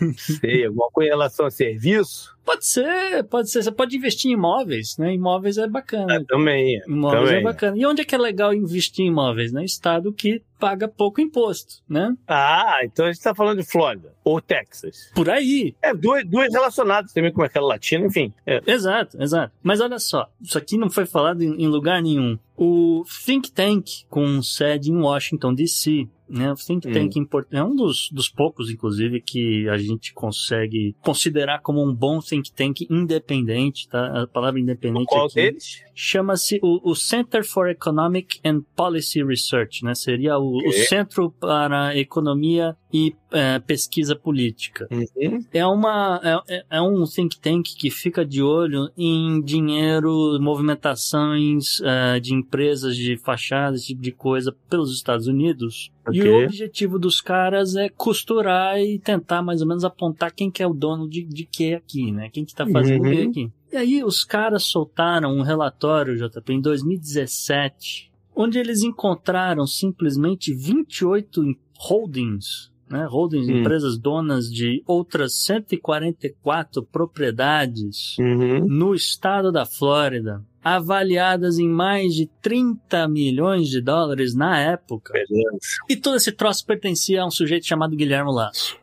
não 0.02 0.14
sei, 0.18 0.66
alguma 0.66 0.90
coisa 0.92 1.08
em 1.08 1.14
relação 1.14 1.46
a 1.46 1.52
serviço? 1.52 2.34
Pode 2.46 2.66
ser, 2.66 3.24
pode 3.24 3.50
ser. 3.50 3.64
Você 3.64 3.72
pode 3.72 3.96
investir 3.96 4.30
em 4.30 4.34
imóveis, 4.34 4.98
né? 4.98 5.14
Imóveis 5.14 5.58
é 5.58 5.66
bacana. 5.66 6.16
É, 6.16 6.24
também. 6.26 6.82
Imóveis 6.86 7.24
também. 7.24 7.40
é 7.40 7.42
bacana. 7.42 7.78
E 7.78 7.86
onde 7.86 8.02
é 8.02 8.06
que 8.06 8.14
é 8.14 8.18
legal 8.18 8.54
investir 8.54 9.06
em 9.06 9.08
imóveis? 9.08 9.54
Né? 9.54 9.64
Estado 9.64 10.12
que 10.12 10.42
paga 10.60 10.88
pouco 10.88 11.22
imposto, 11.22 11.76
né? 11.88 12.14
Ah, 12.28 12.80
então 12.84 13.06
a 13.06 13.10
gente 13.10 13.18
está 13.18 13.34
falando 13.34 13.60
de 13.60 13.70
Flórida 13.70 14.14
ou 14.24 14.42
Texas. 14.42 15.10
Por 15.16 15.23
aí. 15.30 15.76
É, 15.82 15.94
duas, 15.94 16.26
duas 16.26 16.52
relacionadas 16.52 17.14
também 17.14 17.32
com 17.32 17.44
aquela 17.44 17.68
latina, 17.68 18.06
enfim. 18.06 18.34
É. 18.46 18.62
Exato, 18.66 19.22
exato. 19.22 19.54
Mas 19.62 19.80
olha 19.82 20.00
só, 20.00 20.30
isso 20.42 20.58
aqui 20.58 20.78
não 20.78 20.90
foi 20.90 21.06
falado 21.06 21.42
em, 21.42 21.64
em 21.64 21.68
lugar 21.68 22.02
nenhum. 22.02 22.38
O 22.56 23.04
Think 23.26 23.52
Tank, 23.52 24.06
com 24.10 24.42
sede 24.42 24.92
em 24.92 24.98
Washington, 24.98 25.54
D.C., 25.54 26.08
né? 26.34 26.52
O 26.52 26.56
Think 26.56 26.92
Tank 26.92 27.14
é 27.52 27.64
um 27.64 27.76
dos, 27.76 28.10
dos 28.12 28.28
poucos, 28.30 28.70
inclusive, 28.70 29.22
que 29.22 29.68
a 29.70 29.78
gente 29.78 30.14
consegue 30.14 30.96
considerar 31.02 31.62
como 31.62 31.84
um 31.84 31.94
bom 31.94 32.20
think 32.20 32.52
tank 32.52 32.88
independente, 32.90 33.88
tá? 33.88 34.24
A 34.24 34.28
palavra 34.28 34.60
independente 34.60 35.06
Qual 35.06 35.26
aqui 35.26 35.36
deles? 35.36 35.84
chama-se 35.94 36.60
o, 36.64 36.90
o 36.90 36.96
Center 36.96 37.46
for 37.46 37.70
Economic 37.70 38.40
and 38.44 38.62
Policy 38.76 39.24
Research, 39.24 39.84
né? 39.84 39.94
Seria 39.94 40.38
o, 40.40 40.58
o. 40.58 40.74
Centro 40.74 41.30
para 41.32 41.96
Economia 41.96 42.76
e 42.92 43.16
eh, 43.32 43.60
Pesquisa 43.60 44.16
Política. 44.16 44.88
Uhum. 44.92 45.46
É, 45.54 45.66
uma, 45.66 46.20
é, 46.48 46.56
é- 46.56 46.66
é 46.78 46.82
um 46.82 47.04
think 47.06 47.40
tank 47.40 47.76
que 47.78 47.90
fica 47.90 48.26
de 48.26 48.42
olho 48.42 48.90
em 48.98 49.42
dinheiro, 49.42 50.38
movimentações 50.42 51.80
eh, 51.82 52.20
de 52.20 52.34
empresas 52.44 52.96
de 52.96 53.18
fachadas, 53.18 53.80
esse 53.82 53.88
tipo 53.88 54.02
de 54.02 54.12
coisa, 54.12 54.52
pelos 54.70 54.94
Estados 54.94 55.28
Unidos. 55.28 55.92
E 56.12 56.20
Ok. 56.22 56.30
o 56.32 56.44
objetivo 56.46 57.00
dos 57.00 57.22
caras 57.22 57.76
é 57.76 57.90
costurar 57.90 58.80
e 58.80 59.00
tentar 59.00 59.42
mais 59.42 59.62
ou 59.62 59.68
menos 59.68 59.84
apontar 59.84 60.32
quem 60.34 60.52
que 60.52 60.62
é 60.62 60.68
o 60.68 60.74
dono 60.74 61.08
de, 61.10 61.24
de 61.24 61.46
que 61.46 61.74
aqui, 61.74 62.12
né? 62.12 62.30
Quem 62.30 62.44
que 62.46 62.54
tá 62.54 62.66
fazendo 62.68 63.06
o 63.06 63.10
que 63.10 63.22
Uhum. 63.22 63.30
aqui. 63.30 63.52
E 63.72 63.78
aí 63.78 64.04
os 64.04 64.24
caras 64.24 64.64
soltaram 64.64 65.36
um 65.36 65.42
relatório, 65.42 66.16
JP, 66.18 66.54
em 66.54 66.62
2017, 66.62 68.12
onde 68.36 68.58
eles 68.60 68.84
encontraram 68.84 69.66
simplesmente 69.66 70.54
28 70.54 71.42
holdings, 71.80 72.72
né? 72.94 73.06
Holdings, 73.10 73.50
Hum. 73.50 73.60
empresas 73.60 73.98
donas 73.98 74.50
de 74.50 74.82
outras 74.88 75.34
144 75.46 76.84
propriedades 76.84 78.18
Uhum. 78.18 78.66
no 78.68 78.96
estado 78.96 79.52
da 79.52 79.66
Flórida, 79.66 80.42
avaliadas 80.64 81.60
em 81.60 81.68
mais 81.68 82.14
de 82.14 82.28
30 82.42 83.08
milhões 83.08 83.68
de 83.68 83.82
dólares 83.82 84.34
na 84.34 84.58
época. 84.60 85.12
Beleza. 85.14 85.58
E 85.90 85.96
todo 85.96 86.16
esse 86.16 86.32
troço 86.32 86.66
pertencia 86.66 87.22
a 87.22 87.26
um 87.26 87.32
sujeito 87.32 87.66
chamado 87.66 87.96
Guilherme 87.96 88.32
Lasso. 88.32 88.78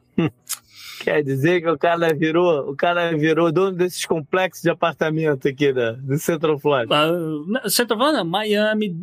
Quer 1.03 1.23
dizer 1.23 1.63
que 1.63 1.69
o 1.71 1.79
cara 1.79 2.13
virou, 2.15 2.71
o 2.71 2.77
cara 2.77 3.17
virou 3.17 3.51
dono 3.51 3.73
desses 3.75 4.05
complexos 4.05 4.63
de 4.63 4.69
apartamento 4.69 5.49
aqui 5.49 5.73
da, 5.73 5.93
do 5.93 6.19
Central 6.19 6.59
Florida. 6.59 6.95
Ah, 6.95 7.61
Você 7.65 7.87
tá 7.87 7.97
falando? 7.97 8.29
Miami, 8.29 8.95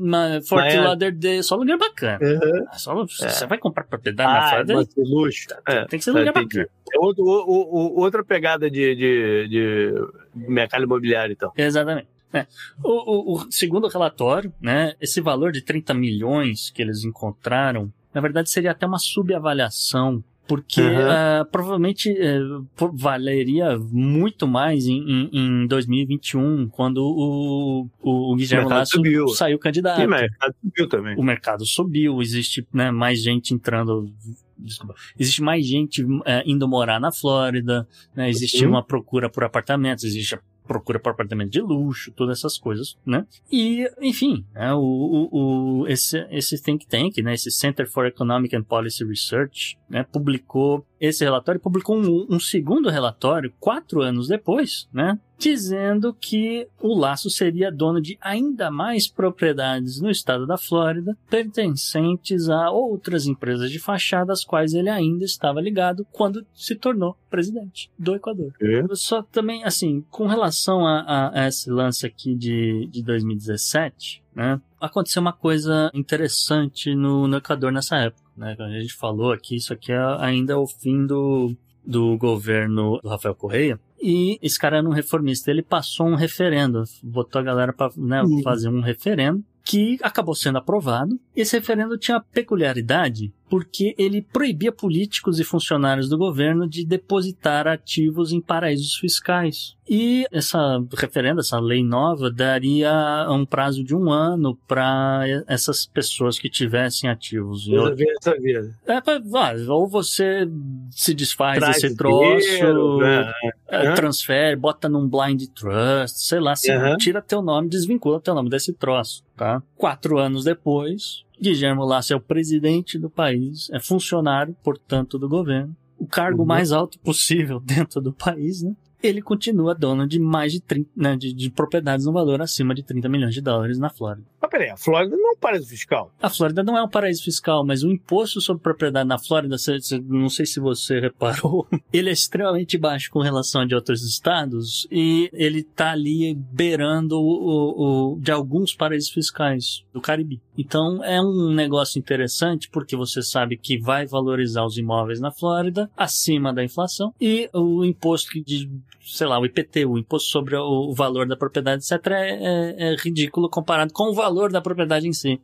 Fort 0.47 0.63
Miami. 0.65 0.85
Lauderdale, 0.85 1.41
só 1.41 1.55
lugar 1.55 1.77
bacana. 1.77 2.19
Uhum. 2.21 2.65
Ah, 2.69 2.77
Só, 2.77 2.93
Você 3.05 3.47
vai 3.47 3.57
comprar 3.57 3.83
propriedade 3.85 4.31
na 4.31 4.37
Ah, 4.45 4.49
Flórida? 4.49 4.73
mas 4.75 4.93
que 4.93 5.01
luxo. 5.01 5.47
É, 5.67 5.85
Tem 5.85 5.97
que 5.97 6.05
ser 6.05 6.13
tá, 6.13 6.19
lugar 6.19 6.31
entendi. 6.31 6.59
bacana. 6.59 6.69
É 6.93 6.99
outro, 6.99 7.23
o- 7.23 7.97
o- 7.97 7.99
outra 7.99 8.23
pegada 8.23 8.69
de, 8.69 8.95
de, 8.95 9.47
de 9.49 9.93
mercado 10.35 10.83
imobiliário, 10.83 11.33
então. 11.33 11.51
Exatamente. 11.57 12.07
É. 12.31 12.45
O, 12.83 12.91
o- 12.91 13.35
o 13.47 13.51
segundo 13.51 13.87
relatório, 13.87 14.53
né, 14.61 14.93
esse 15.01 15.19
valor 15.19 15.51
de 15.51 15.61
30 15.63 15.93
milhões 15.95 16.69
que 16.69 16.81
eles 16.81 17.03
encontraram, 17.03 17.91
na 18.13 18.21
verdade 18.21 18.49
seria 18.51 18.71
até 18.71 18.85
uma 18.85 18.99
subavaliação, 18.99 20.23
porque 20.47 20.81
Uhum. 20.81 20.97
ah, 21.09 21.47
provavelmente 21.51 22.09
eh, 22.09 22.39
por- 22.75 22.95
valeria 22.95 23.77
muito 23.91 24.47
mais 24.47 24.85
em, 24.87 24.99
em, 24.99 25.29
em 25.33 25.67
2021, 25.67 26.67
quando 26.69 26.97
o, 26.99 27.87
o, 28.01 28.33
o 28.33 28.35
Guilherme 28.35 28.69
Lasso 28.69 28.93
subiu. 28.97 29.27
saiu 29.29 29.59
candidato. 29.59 30.01
E 30.01 30.07
mercado 30.07 30.55
subiu 30.63 30.87
também. 30.87 31.15
o 31.17 31.23
mercado 31.23 31.65
subiu, 31.65 32.21
existe 32.21 32.65
né, 32.73 32.91
mais 32.91 33.21
gente 33.21 33.53
entrando. 33.53 34.11
Desculpa, 34.59 34.95
existe 35.19 35.41
mais 35.43 35.65
gente 35.67 36.03
é, 36.25 36.43
indo 36.45 36.67
morar 36.67 36.99
na 36.99 37.11
Flórida, 37.11 37.87
né, 38.15 38.27
existe 38.29 38.63
Uhum. 38.65 38.71
uma 38.71 38.83
procura 38.83 39.29
por 39.29 39.43
apartamentos, 39.43 40.03
existe 40.03 40.37
procura 40.67 40.99
por 40.99 41.11
apartamento 41.11 41.49
de 41.51 41.61
luxo, 41.61 42.11
todas 42.11 42.37
essas 42.39 42.57
coisas, 42.57 42.95
né? 43.05 43.25
E, 43.51 43.89
enfim, 44.01 44.45
né, 44.53 44.73
o, 44.73 44.79
o, 44.79 45.81
o- 45.81 45.87
esse, 45.87 46.19
esse 46.29 46.61
think 46.61 46.85
tank, 46.85 47.17
né, 47.23 47.33
esse 47.33 47.49
Center 47.49 47.89
for 47.89 48.05
Economic 48.05 48.55
and 48.55 48.63
Policy 48.63 49.03
Research, 49.05 49.77
né, 49.89 50.03
publicou 50.03 50.85
esse 50.99 51.23
relatório, 51.23 51.61
publicou 51.61 51.97
um, 51.97 52.27
um 52.29 52.39
segundo 52.39 52.89
relatório 52.89 53.53
quatro 53.59 54.01
anos 54.01 54.27
depois, 54.27 54.87
né, 54.93 55.17
dizendo 55.37 56.13
que 56.13 56.67
o 56.81 56.97
Laço 56.97 57.29
seria 57.29 57.71
dono 57.71 58.01
de 58.01 58.17
ainda 58.21 58.71
mais 58.71 59.07
propriedades 59.07 60.01
no 60.01 60.09
estado 60.09 60.47
da 60.47 60.57
Flórida, 60.57 61.15
pertencentes 61.29 62.49
a 62.49 62.69
outras 62.71 63.27
empresas 63.27 63.69
de 63.71 63.79
fachada, 63.79 64.33
às 64.33 64.43
quais 64.43 64.73
ele 64.73 64.89
ainda 64.89 65.23
estava 65.25 65.61
ligado 65.61 66.05
quando 66.11 66.45
se 66.53 66.75
tornou 66.75 67.15
presidente 67.29 67.89
do 67.97 68.15
Equador. 68.15 68.53
Só 68.93 69.21
também, 69.21 69.63
assim, 69.63 70.03
com 70.09 70.27
relação 70.27 70.85
a, 70.85 71.31
a- 71.33 71.47
esse 71.47 71.69
lance 71.69 72.05
aqui 72.05 72.33
de, 72.35 72.87
de 72.91 73.03
2017, 73.03 74.23
né, 74.35 74.59
aconteceu 74.79 75.21
uma 75.21 75.33
coisa 75.33 75.91
interessante 75.93 76.93
no, 76.95 77.27
no 77.27 77.37
Equador 77.37 77.71
nessa 77.71 77.97
época. 77.97 78.23
Né, 78.35 78.55
a 78.59 78.69
gente 78.81 78.93
falou 78.93 79.31
aqui, 79.31 79.55
isso 79.55 79.73
aqui 79.73 79.91
é 79.91 79.99
ainda 80.19 80.59
o 80.59 80.67
fim 80.67 81.05
do, 81.05 81.55
do 81.85 82.17
governo 82.17 82.99
do 83.01 83.09
Rafael 83.09 83.35
Correia. 83.35 83.79
E 84.01 84.37
esse 84.41 84.59
cara 84.59 84.77
era 84.77 84.87
um 84.87 84.91
reformista, 84.93 85.49
ele 85.49 85.63
passou 85.63 86.07
um 86.07 86.15
referendo, 86.15 86.83
botou 87.03 87.39
a 87.41 87.43
galera 87.43 87.73
para 87.73 87.91
Uhum. 87.97 88.41
fazer 88.43 88.69
um 88.69 88.81
referendo 88.81 89.43
que 89.63 89.97
acabou 90.01 90.33
sendo 90.35 90.57
aprovado. 90.59 91.19
Esse 91.35 91.57
referendo 91.57 91.97
tinha 91.97 92.17
a 92.17 92.21
peculiaridade 92.21 93.33
porque 93.49 93.95
ele 93.97 94.21
proibia 94.21 94.71
políticos 94.71 95.39
e 95.39 95.43
funcionários 95.43 96.09
do 96.09 96.17
governo 96.17 96.67
de 96.67 96.85
depositar 96.85 97.67
ativos 97.67 98.31
em 98.31 98.41
paraísos 98.41 98.95
fiscais. 98.95 99.75
E 99.89 100.25
essa 100.31 100.83
referenda, 100.97 101.39
essa 101.39 101.59
lei 101.59 101.81
nova, 101.81 102.29
daria 102.29 103.25
um 103.29 103.45
prazo 103.45 103.83
de 103.83 103.95
um 103.95 104.11
ano 104.11 104.57
para 104.67 105.23
essas 105.47 105.85
pessoas 105.85 106.37
que 106.37 106.49
tivessem 106.49 107.09
ativos 107.09 107.67
outro 107.69 107.95
Resolver 107.95 108.15
essa 108.19 108.37
vida. 108.37 108.75
é, 108.85 108.97
ah, 108.97 109.73
ou 109.73 109.87
você 109.87 110.45
se 110.91 111.13
desfaz 111.13 111.57
Traz 111.59 111.81
desse 111.81 111.95
troço, 111.95 112.45
dinheiro, 112.45 112.97
né? 112.97 113.31
é, 113.69 113.93
transfere, 113.93 114.57
bota 114.57 114.89
num 114.89 115.07
blind 115.07 115.43
trust, 115.55 116.19
sei 116.19 116.39
lá, 116.41 116.53
Aham. 116.69 116.97
tira 116.97 117.21
teu 117.21 117.41
nome, 117.41 117.69
desvincula 117.69 118.19
teu 118.19 118.35
nome 118.35 118.49
desse 118.49 118.73
troço, 118.73 119.23
tá? 119.37 119.63
Quatro 119.77 120.17
anos 120.17 120.43
depois, 120.43 121.23
Guilherme 121.41 121.81
Lasso 121.85 122.13
é 122.13 122.15
o 122.15 122.21
presidente 122.21 122.97
do 122.97 123.09
país, 123.09 123.69
é 123.71 123.79
funcionário, 123.79 124.55
portanto, 124.63 125.17
do 125.19 125.27
governo, 125.29 125.75
o 125.97 126.05
cargo 126.07 126.41
Uhum. 126.41 126.47
mais 126.47 126.71
alto 126.71 126.99
possível 126.99 127.59
dentro 127.63 127.99
do 128.01 128.13
país, 128.13 128.61
né? 128.61 128.75
Ele 129.01 129.21
continua 129.21 129.75
dono 129.75 130.07
de 130.07 130.17
mais 130.17 130.51
de 130.51 130.59
30, 130.59 130.89
né, 130.95 131.15
de, 131.15 131.31
de 131.31 131.51
propriedades 131.51 132.07
no 132.07 132.11
valor 132.11 132.41
acima 132.41 132.73
de 132.73 132.81
30 132.81 133.07
milhões 133.07 133.31
de 133.35 133.41
dólares 133.41 133.77
na 133.77 133.91
Flórida. 133.91 134.25
Mas 134.41 134.49
peraí, 134.49 134.69
a 134.71 134.75
Flórida 134.75 135.15
não 135.15 135.29
é 135.29 135.31
um 135.33 135.37
paraíso 135.39 135.67
fiscal. 135.69 136.11
A 136.19 136.29
Flórida 136.31 136.63
não 136.63 136.75
é 136.75 136.81
um 136.81 136.89
paraíso 136.89 137.23
fiscal, 137.23 137.63
mas 137.63 137.83
o 137.83 137.91
imposto 137.91 138.41
sobre 138.41 138.63
propriedade 138.63 139.07
na 139.07 139.19
Flórida, 139.19 139.55
não 140.03 140.29
sei 140.29 140.47
se 140.47 140.59
você 140.59 140.99
reparou, 140.99 141.67
ele 141.93 142.09
é 142.09 142.11
extremamente 142.11 142.75
baixo 142.75 143.11
com 143.11 143.19
relação 143.19 143.61
a 143.61 143.65
de 143.67 143.75
outros 143.75 144.01
estados 144.03 144.87
e 144.91 145.29
ele 145.31 145.61
tá 145.61 145.91
ali 145.91 146.33
beirando 146.33 147.19
o, 147.19 147.21
o- 147.21 148.13
o- 148.15 148.19
de 148.19 148.31
alguns 148.31 148.73
paraísos 148.73 149.11
fiscais 149.11 149.83
do 149.93 150.01
Caribe. 150.01 150.41
Então 150.57 151.03
é 151.03 151.21
um 151.21 151.51
negócio 151.53 151.99
interessante 151.99 152.69
porque 152.69 152.95
você 152.95 153.21
sabe 153.21 153.57
que 153.57 153.77
vai 153.77 154.05
valorizar 154.05 154.65
os 154.65 154.77
imóveis 154.77 155.19
na 155.19 155.31
Flórida 155.31 155.89
acima 155.95 156.53
da 156.53 156.63
inflação 156.63 157.13
e 157.21 157.49
o 157.53 157.85
imposto 157.85 158.31
que 158.31 158.41
de, 158.43 158.69
sei 159.01 159.27
lá, 159.27 159.39
o 159.39 159.45
IPT, 159.45 159.85
o 159.85 159.97
imposto 159.97 160.29
sobre 160.29 160.55
o, 160.55 160.89
o 160.89 160.93
valor 160.93 161.27
da 161.27 161.35
propriedade, 161.37 161.83
etc., 161.83 162.07
é, 162.11 162.29
é- 162.31 162.93
é 162.93 162.95
ridículo 162.95 163.49
comparado 163.49 163.93
com 163.93 164.09
o 164.09 164.13
valor 164.13 164.51
da 164.51 164.61
propriedade 164.61 165.07
em 165.07 165.13
si. 165.13 165.39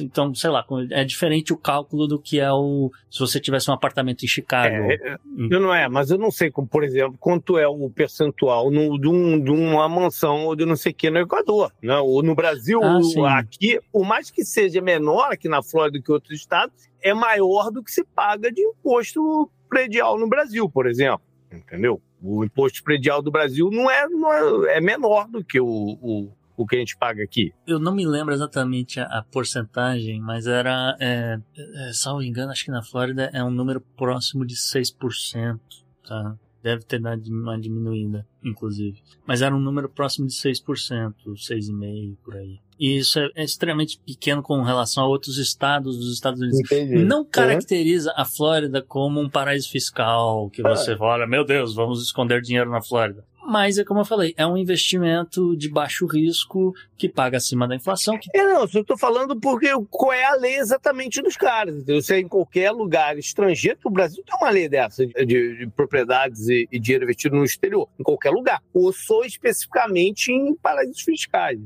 Então, 0.00 0.34
sei 0.34 0.50
lá, 0.50 0.64
é 0.90 1.04
diferente 1.04 1.52
o 1.52 1.56
cálculo 1.56 2.06
do 2.06 2.18
que 2.18 2.38
é 2.40 2.50
o. 2.52 2.90
Se 3.10 3.18
você 3.20 3.38
tivesse 3.40 3.70
um 3.70 3.74
apartamento 3.74 4.24
em 4.24 4.28
Chicago. 4.28 4.74
É, 4.74 4.94
é, 4.94 5.16
eu 5.50 5.60
não 5.60 5.74
é, 5.74 5.88
mas 5.88 6.10
eu 6.10 6.18
não 6.18 6.30
sei, 6.30 6.50
como, 6.50 6.66
por 6.66 6.82
exemplo, 6.84 7.16
quanto 7.20 7.58
é 7.58 7.66
o 7.68 7.90
percentual 7.90 8.70
no, 8.70 8.98
de, 8.98 9.08
um- 9.08 9.38
de 9.42 9.50
uma 9.50 9.88
mansão 9.88 10.46
ou 10.46 10.56
de 10.56 10.64
não 10.64 10.76
sei 10.76 10.92
o 10.92 10.94
que 10.94 11.10
no 11.10 11.18
Equador. 11.18 11.72
Né? 11.82 11.96
Ou 11.98 12.22
no 12.22 12.34
Brasil, 12.34 12.80
Ah, 12.82 12.98
o- 13.20 13.26
aqui, 13.26 13.78
por 13.92 14.04
mais 14.06 14.30
que 14.30 14.44
seja 14.52 14.80
menor 14.80 15.32
aqui 15.32 15.48
na 15.48 15.62
Flórida 15.62 15.98
do 15.98 16.04
que 16.04 16.12
outros 16.12 16.38
estados, 16.38 16.88
é 17.00 17.12
maior 17.12 17.70
do 17.70 17.82
que 17.82 17.90
se 17.90 18.04
paga 18.04 18.52
de 18.52 18.62
imposto 18.62 19.50
predial 19.68 20.18
no 20.18 20.28
Brasil, 20.28 20.68
por 20.68 20.86
exemplo. 20.86 21.22
Entendeu? 21.50 22.00
O 22.22 22.44
imposto 22.44 22.82
predial 22.82 23.20
do 23.20 23.30
Brasil 23.30 23.70
não 23.70 23.90
é, 23.90 24.08
não 24.08 24.32
é, 24.66 24.76
é 24.76 24.80
menor 24.80 25.28
do 25.28 25.44
que 25.44 25.60
o, 25.60 25.66
o, 25.66 26.32
o 26.56 26.66
que 26.66 26.76
a 26.76 26.78
gente 26.78 26.96
paga 26.96 27.22
aqui? 27.22 27.52
Eu 27.66 27.78
não 27.78 27.94
me 27.94 28.06
lembro 28.06 28.32
exatamente 28.32 29.00
a, 29.00 29.04
a 29.04 29.22
porcentagem, 29.22 30.20
mas 30.20 30.46
era, 30.46 30.96
é, 31.00 31.38
é, 31.56 31.92
salvo 31.92 32.22
engano, 32.22 32.52
acho 32.52 32.64
que 32.64 32.70
na 32.70 32.82
Flórida 32.82 33.30
é 33.32 33.42
um 33.42 33.50
número 33.50 33.80
próximo 33.80 34.46
de 34.46 34.54
6%, 34.54 35.58
tá? 36.06 36.36
Deve 36.62 36.84
ter 36.84 37.00
dado 37.00 37.22
uma 37.28 37.58
diminuída, 37.58 38.26
inclusive. 38.42 39.02
Mas 39.26 39.42
era 39.42 39.54
um 39.54 39.60
número 39.60 39.88
próximo 39.88 40.26
de 40.26 40.34
6%, 40.34 41.14
6,5% 41.34 42.16
por 42.24 42.36
aí. 42.36 42.60
E 42.78 42.98
isso 42.98 43.18
é, 43.18 43.30
é, 43.36 43.44
extremamente 43.44 43.98
pequeno 44.04 44.42
com 44.42 44.62
relação 44.62 45.04
a 45.04 45.06
outros 45.06 45.38
estados 45.38 45.96
dos 45.96 46.12
Estados 46.12 46.40
Unidos. 46.40 46.60
Entendi. 46.60 47.04
Não 47.04 47.24
caracteriza 47.24 48.12
a 48.16 48.24
Flórida 48.24 48.82
como 48.82 49.20
um 49.20 49.28
paraíso 49.28 49.70
fiscal, 49.70 50.50
que 50.50 50.62
você 50.62 50.96
fala, 50.96 51.26
meu 51.26 51.44
Deus, 51.44 51.74
vamos 51.74 52.02
esconder 52.02 52.40
dinheiro 52.40 52.70
na 52.70 52.80
Flórida. 52.82 53.24
Mas 53.44 53.76
é 53.76 53.84
como 53.84 54.00
eu 54.00 54.04
falei, 54.04 54.34
é 54.36 54.46
um 54.46 54.56
investimento 54.56 55.56
de 55.56 55.68
baixo 55.68 56.06
risco 56.06 56.72
que 56.96 57.08
paga 57.08 57.38
acima 57.38 57.66
da 57.66 57.74
inflação. 57.74 58.16
Que... 58.18 58.30
É, 58.34 58.44
não, 58.44 58.60
eu 58.60 58.80
estou 58.80 58.96
falando 58.96 59.38
porque 59.38 59.68
qual 59.90 60.12
é 60.12 60.24
a 60.24 60.36
lei 60.36 60.56
exatamente 60.56 61.20
dos 61.20 61.36
caras. 61.36 61.74
Entendeu? 61.74 62.00
Se 62.00 62.14
é 62.14 62.20
em 62.20 62.28
qualquer 62.28 62.70
lugar 62.70 63.18
estrangeiro, 63.18 63.78
o 63.84 63.90
Brasil 63.90 64.22
tem 64.24 64.36
uma 64.40 64.50
lei 64.50 64.68
dessa 64.68 65.04
de, 65.06 65.24
de 65.24 65.66
propriedades 65.74 66.48
e, 66.48 66.68
e, 66.70 66.78
dinheiro 66.78 67.04
investido 67.04 67.36
no 67.36 67.44
exterior, 67.44 67.88
em 67.98 68.02
qualquer 68.02 68.30
lugar. 68.30 68.62
Ou 68.72 68.92
só 68.92 69.24
especificamente 69.24 70.30
em 70.30 70.54
paraísos 70.54 71.00
fiscais. 71.00 71.58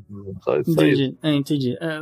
Só, 0.43 0.63
só 0.65 0.73
entendi, 0.73 1.17
é, 1.23 1.35
entendi. 1.35 1.79
É, 1.81 2.01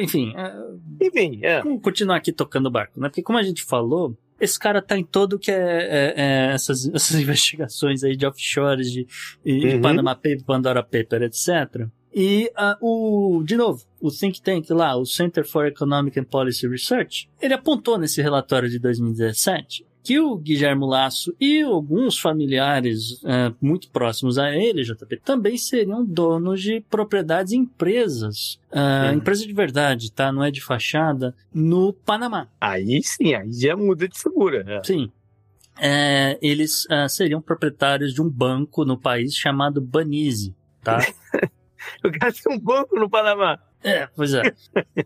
enfim, 0.00 0.32
é, 0.36 1.06
enfim 1.06 1.40
é. 1.42 1.62
vamos 1.62 1.82
continuar 1.82 2.16
aqui 2.16 2.32
tocando 2.32 2.66
o 2.66 2.70
barco, 2.70 2.98
né? 3.00 3.08
Porque 3.08 3.22
como 3.22 3.38
a 3.38 3.42
gente 3.42 3.62
falou, 3.62 4.16
esse 4.40 4.58
cara 4.58 4.82
tá 4.82 4.98
em 4.98 5.04
todo 5.04 5.38
que 5.38 5.50
é, 5.50 5.54
é, 5.56 6.14
é 6.16 6.52
essas, 6.52 6.86
essas, 6.94 7.20
investigações 7.20 8.02
aí 8.04 8.16
de 8.16 8.26
offshores, 8.26 8.90
de, 8.90 9.06
de 9.44 9.74
uhum. 9.74 9.80
Panama 9.80 10.14
Paper, 10.14 10.44
Pandora 10.44 10.82
Paper, 10.82 11.22
etc. 11.22 11.86
E 12.14 12.50
uh, 12.56 12.76
o, 12.80 13.42
de 13.44 13.56
novo, 13.56 13.84
o 14.00 14.10
think 14.10 14.40
tank 14.40 14.70
lá, 14.70 14.96
o 14.96 15.04
Center 15.04 15.46
for 15.46 15.66
Economic 15.66 16.18
and 16.18 16.24
Policy 16.24 16.66
Research, 16.66 17.28
ele 17.40 17.52
apontou 17.52 17.98
nesse 17.98 18.22
relatório 18.22 18.70
de 18.70 18.78
2017 18.78 19.84
que 20.06 20.20
o 20.20 20.36
Guilherme 20.36 20.86
Lasso 20.86 21.34
e 21.40 21.62
alguns 21.62 22.16
familiares 22.16 23.20
uh, 23.24 23.52
muito 23.60 23.90
próximos 23.90 24.38
a 24.38 24.52
ele, 24.52 24.84
JP, 24.84 25.16
também 25.24 25.58
seriam 25.58 26.04
donos 26.04 26.62
de 26.62 26.80
propriedades 26.82 27.52
em 27.52 27.62
empresas. 27.62 28.60
Uh, 28.70 29.12
Empresa 29.16 29.44
de 29.44 29.52
verdade, 29.52 30.12
tá? 30.12 30.30
Não 30.30 30.44
é 30.44 30.50
de 30.52 30.60
fachada, 30.60 31.34
no 31.52 31.92
Panamá. 31.92 32.46
Aí 32.60 33.02
sim, 33.02 33.34
aí 33.34 33.52
já 33.52 33.76
muda 33.76 34.06
de 34.06 34.16
figura. 34.16 34.62
Né? 34.62 34.80
Sim. 34.84 35.10
É, 35.76 36.38
eles 36.40 36.84
uh, 36.84 37.08
seriam 37.08 37.42
proprietários 37.42 38.14
de 38.14 38.22
um 38.22 38.30
banco 38.30 38.84
no 38.84 38.96
país 38.96 39.34
chamado 39.34 39.80
Banise, 39.80 40.54
tá? 40.84 41.00
Eu 42.00 42.12
quero 42.12 42.32
um 42.48 42.60
banco 42.60 42.96
no 42.96 43.10
Panamá. 43.10 43.58
É, 43.86 44.08
pois 44.16 44.34
é. 44.34 44.42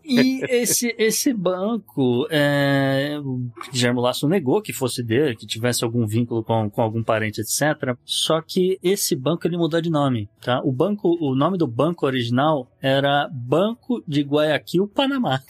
E 0.03 0.40
esse, 0.49 0.95
esse 0.97 1.35
banco, 1.35 2.27
é, 2.31 3.21
o 3.23 3.51
Guilherme 3.71 4.01
Lasso 4.01 4.27
negou 4.27 4.62
que 4.62 4.73
fosse 4.73 5.03
dele, 5.03 5.37
que 5.37 5.47
tivesse 5.47 5.85
algum 5.85 6.07
vínculo 6.07 6.43
com, 6.43 6.71
com 6.71 6.81
algum 6.81 7.03
parente, 7.03 7.43
etc. 7.43 7.95
Só 8.07 8.40
que 8.40 8.79
esse 8.83 9.14
banco 9.14 9.47
ele 9.47 9.59
mudou 9.59 9.83
de 9.83 9.90
nome, 9.90 10.31
tá? 10.40 10.62
O 10.64 10.73
banco, 10.73 11.14
o 11.21 11.35
nome 11.35 11.59
do 11.59 11.66
banco 11.66 12.07
original 12.07 12.71
era 12.81 13.29
Banco 13.31 14.03
de 14.09 14.23
Guayaquil, 14.23 14.88
Panamá. 14.88 15.43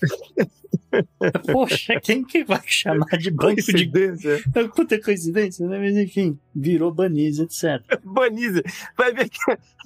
Poxa, 1.53 2.01
quem 2.01 2.25
que 2.25 2.45
vai 2.45 2.61
chamar 2.66 3.16
de 3.19 3.31
banco 3.31 3.55
coincidência. 3.55 4.38
de... 4.38 4.69
Puta 4.75 5.01
coincidência, 5.01 5.66
né? 5.69 5.79
Mas 5.79 5.97
enfim, 5.97 6.38
virou 6.55 6.93
Banise, 6.93 7.43
etc. 7.43 7.81
Banise. 8.05 8.62
Vai 8.97 9.12
ver 9.12 9.29
que 9.29 9.38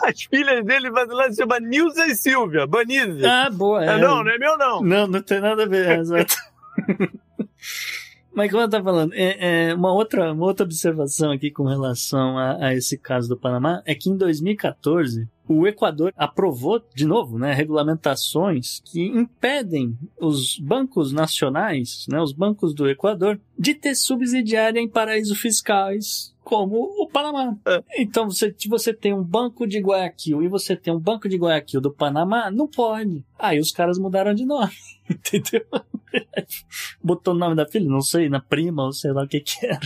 as 0.02 0.22
filhas 0.22 0.64
dele 0.64 0.90
lá 0.90 1.30
se 1.30 1.36
chama 1.36 1.60
Nilza 1.60 2.06
e 2.06 2.14
Silvia. 2.14 2.66
Banise. 2.66 3.24
Ah, 3.24 3.50
boa. 3.50 3.84
É. 3.84 3.98
Não, 3.98 4.22
não 4.22 4.30
é 4.30 4.38
meu 4.38 4.58
não. 4.58 4.82
Não, 4.82 5.06
não 5.06 5.22
tem 5.22 5.40
nada 5.40 5.64
a 5.64 5.66
ver, 5.66 5.88
é, 5.88 5.98
exato. 5.98 6.34
Mas 8.34 8.50
como 8.50 8.62
eu 8.62 8.66
estava 8.66 8.82
falando, 8.82 9.12
é, 9.14 9.68
é, 9.68 9.74
uma, 9.74 9.92
outra, 9.92 10.32
uma 10.32 10.44
outra 10.44 10.64
observação 10.64 11.30
aqui 11.30 11.52
com 11.52 11.62
relação 11.62 12.36
a, 12.36 12.66
a, 12.66 12.74
esse 12.74 12.98
caso 12.98 13.28
do 13.28 13.36
Panamá 13.36 13.80
é 13.86 13.94
que 13.94 14.10
em 14.10 14.16
2014 14.16 15.28
o 15.46 15.68
Equador 15.68 16.12
aprovou, 16.16 16.82
de 16.94 17.06
novo, 17.06 17.38
né, 17.38 17.52
regulamentações 17.52 18.80
que 18.84 19.06
impedem 19.06 19.96
os 20.20 20.58
bancos 20.58 21.12
nacionais, 21.12 22.06
né, 22.08 22.20
os 22.20 22.32
bancos 22.32 22.74
do 22.74 22.88
Equador, 22.88 23.38
de 23.56 23.72
ter 23.72 23.94
subsidiária 23.94 24.80
em 24.80 24.88
paraísos 24.88 25.38
fiscais 25.38 26.33
como 26.44 26.76
o 26.76 27.08
Panamá. 27.08 27.56
É. 27.66 27.82
Então, 27.98 28.30
você, 28.30 28.54
se 28.56 28.68
você 28.68 28.92
tem 28.92 29.14
um 29.14 29.24
banco 29.24 29.66
de 29.66 29.80
Guayaquil 29.80 30.42
e 30.42 30.48
você 30.48 30.76
tem 30.76 30.94
um 30.94 31.00
banco 31.00 31.28
de 31.28 31.36
Guayaquil 31.36 31.80
do 31.80 31.92
Panamá, 31.92 32.50
não 32.50 32.68
pode. 32.68 33.24
Aí 33.38 33.58
os 33.58 33.72
caras 33.72 33.98
mudaram 33.98 34.34
de 34.34 34.44
nome, 34.44 34.72
entendeu? 35.10 35.66
Botou 37.02 37.34
o 37.34 37.36
nome 37.36 37.56
da 37.56 37.66
filha, 37.66 37.88
não 37.88 38.02
sei, 38.02 38.28
na 38.28 38.40
prima 38.40 38.84
ou 38.84 38.92
sei 38.92 39.12
lá 39.12 39.24
o 39.24 39.28
que 39.28 39.40
que 39.40 39.66
era. 39.66 39.80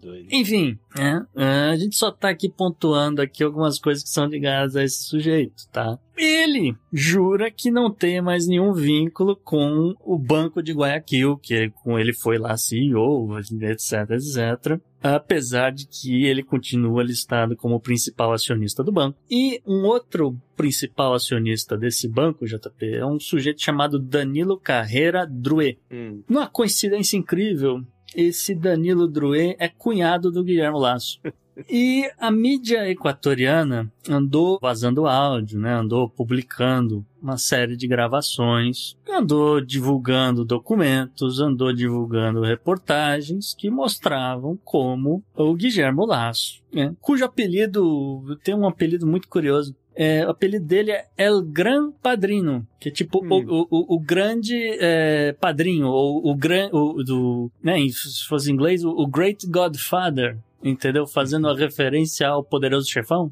Doido. 0.00 0.28
Enfim, 0.30 0.78
é, 0.98 1.42
é, 1.42 1.46
a 1.70 1.76
gente 1.76 1.96
só 1.96 2.10
tá 2.10 2.30
aqui 2.30 2.48
pontuando 2.48 3.20
aqui 3.20 3.42
algumas 3.42 3.78
coisas 3.78 4.02
que 4.02 4.10
são 4.10 4.26
ligadas 4.26 4.76
a 4.76 4.82
esse 4.82 5.04
sujeito, 5.04 5.68
tá? 5.70 5.98
Ele 6.16 6.74
jura 6.92 7.50
que 7.50 7.70
não 7.70 7.90
tem 7.90 8.20
mais 8.20 8.46
nenhum 8.46 8.72
vínculo 8.72 9.36
com 9.36 9.94
o 10.00 10.18
Banco 10.18 10.62
de 10.62 10.72
Guayaquil, 10.72 11.36
que 11.38 11.70
com 11.82 11.98
ele 11.98 12.12
foi 12.12 12.38
lá 12.38 12.56
CEO, 12.56 13.38
etc, 13.38 14.10
etc 14.10 14.80
apesar 15.02 15.72
de 15.72 15.86
que 15.86 16.24
ele 16.26 16.42
continua 16.42 17.02
listado 17.02 17.56
como 17.56 17.80
principal 17.80 18.32
acionista 18.32 18.84
do 18.84 18.92
banco. 18.92 19.18
E 19.30 19.60
um 19.66 19.84
outro 19.84 20.36
principal 20.56 21.14
acionista 21.14 21.76
desse 21.76 22.06
banco, 22.06 22.46
JP, 22.46 22.96
é 22.96 23.06
um 23.06 23.18
sujeito 23.18 23.62
chamado 23.62 23.98
Danilo 23.98 24.58
Carreira 24.58 25.26
Druet. 25.26 25.78
Hum. 25.90 26.22
Numa 26.28 26.46
coincidência 26.46 27.16
incrível, 27.16 27.82
esse 28.14 28.54
Danilo 28.54 29.06
Drouet 29.06 29.56
é 29.58 29.68
cunhado 29.68 30.30
do 30.30 30.44
Guilherme 30.44 30.78
Lasso. 30.78 31.20
E 31.68 32.10
a 32.18 32.30
mídia 32.30 32.88
equatoriana 32.88 33.92
andou 34.08 34.58
vazando 34.62 35.06
áudio, 35.06 35.58
né? 35.58 35.74
Andou 35.74 36.08
publicando 36.08 37.04
uma 37.20 37.36
série 37.36 37.76
de 37.76 37.86
gravações, 37.86 38.96
andou 39.06 39.60
divulgando 39.60 40.44
documentos, 40.44 41.38
andou 41.38 41.72
divulgando 41.72 42.40
reportagens 42.40 43.54
que 43.54 43.68
mostravam 43.68 44.58
como 44.64 45.22
o 45.34 45.54
Guilherme 45.54 46.06
Lasso, 46.06 46.62
né? 46.72 46.94
cujo 47.00 47.24
apelido 47.24 48.38
tem 48.42 48.54
um 48.54 48.66
apelido 48.66 49.06
muito 49.06 49.28
curioso 49.28 49.76
é, 50.02 50.26
o 50.26 50.30
apelido 50.30 50.64
dele 50.64 50.92
é 50.92 51.08
El 51.18 51.42
Gran 51.42 51.92
Padrino, 51.92 52.66
que 52.80 52.88
é 52.88 52.92
tipo 52.92 53.22
hum. 53.22 53.44
o, 53.46 53.66
o, 53.70 53.96
o, 53.96 54.00
grande 54.00 54.56
é, 54.80 55.34
padrinho, 55.38 55.88
ou 55.88 56.26
o, 56.26 56.34
gran, 56.34 56.70
o 56.72 57.04
do, 57.04 57.50
né, 57.62 57.76
se 57.90 58.26
fosse 58.26 58.50
em 58.50 58.54
inglês, 58.54 58.82
o, 58.82 58.88
o 58.88 59.06
Great 59.06 59.46
Godfather, 59.46 60.38
entendeu? 60.64 61.06
Fazendo 61.06 61.48
a 61.48 61.54
referência 61.54 62.26
ao 62.28 62.42
poderoso 62.42 62.88
chefão. 62.88 63.30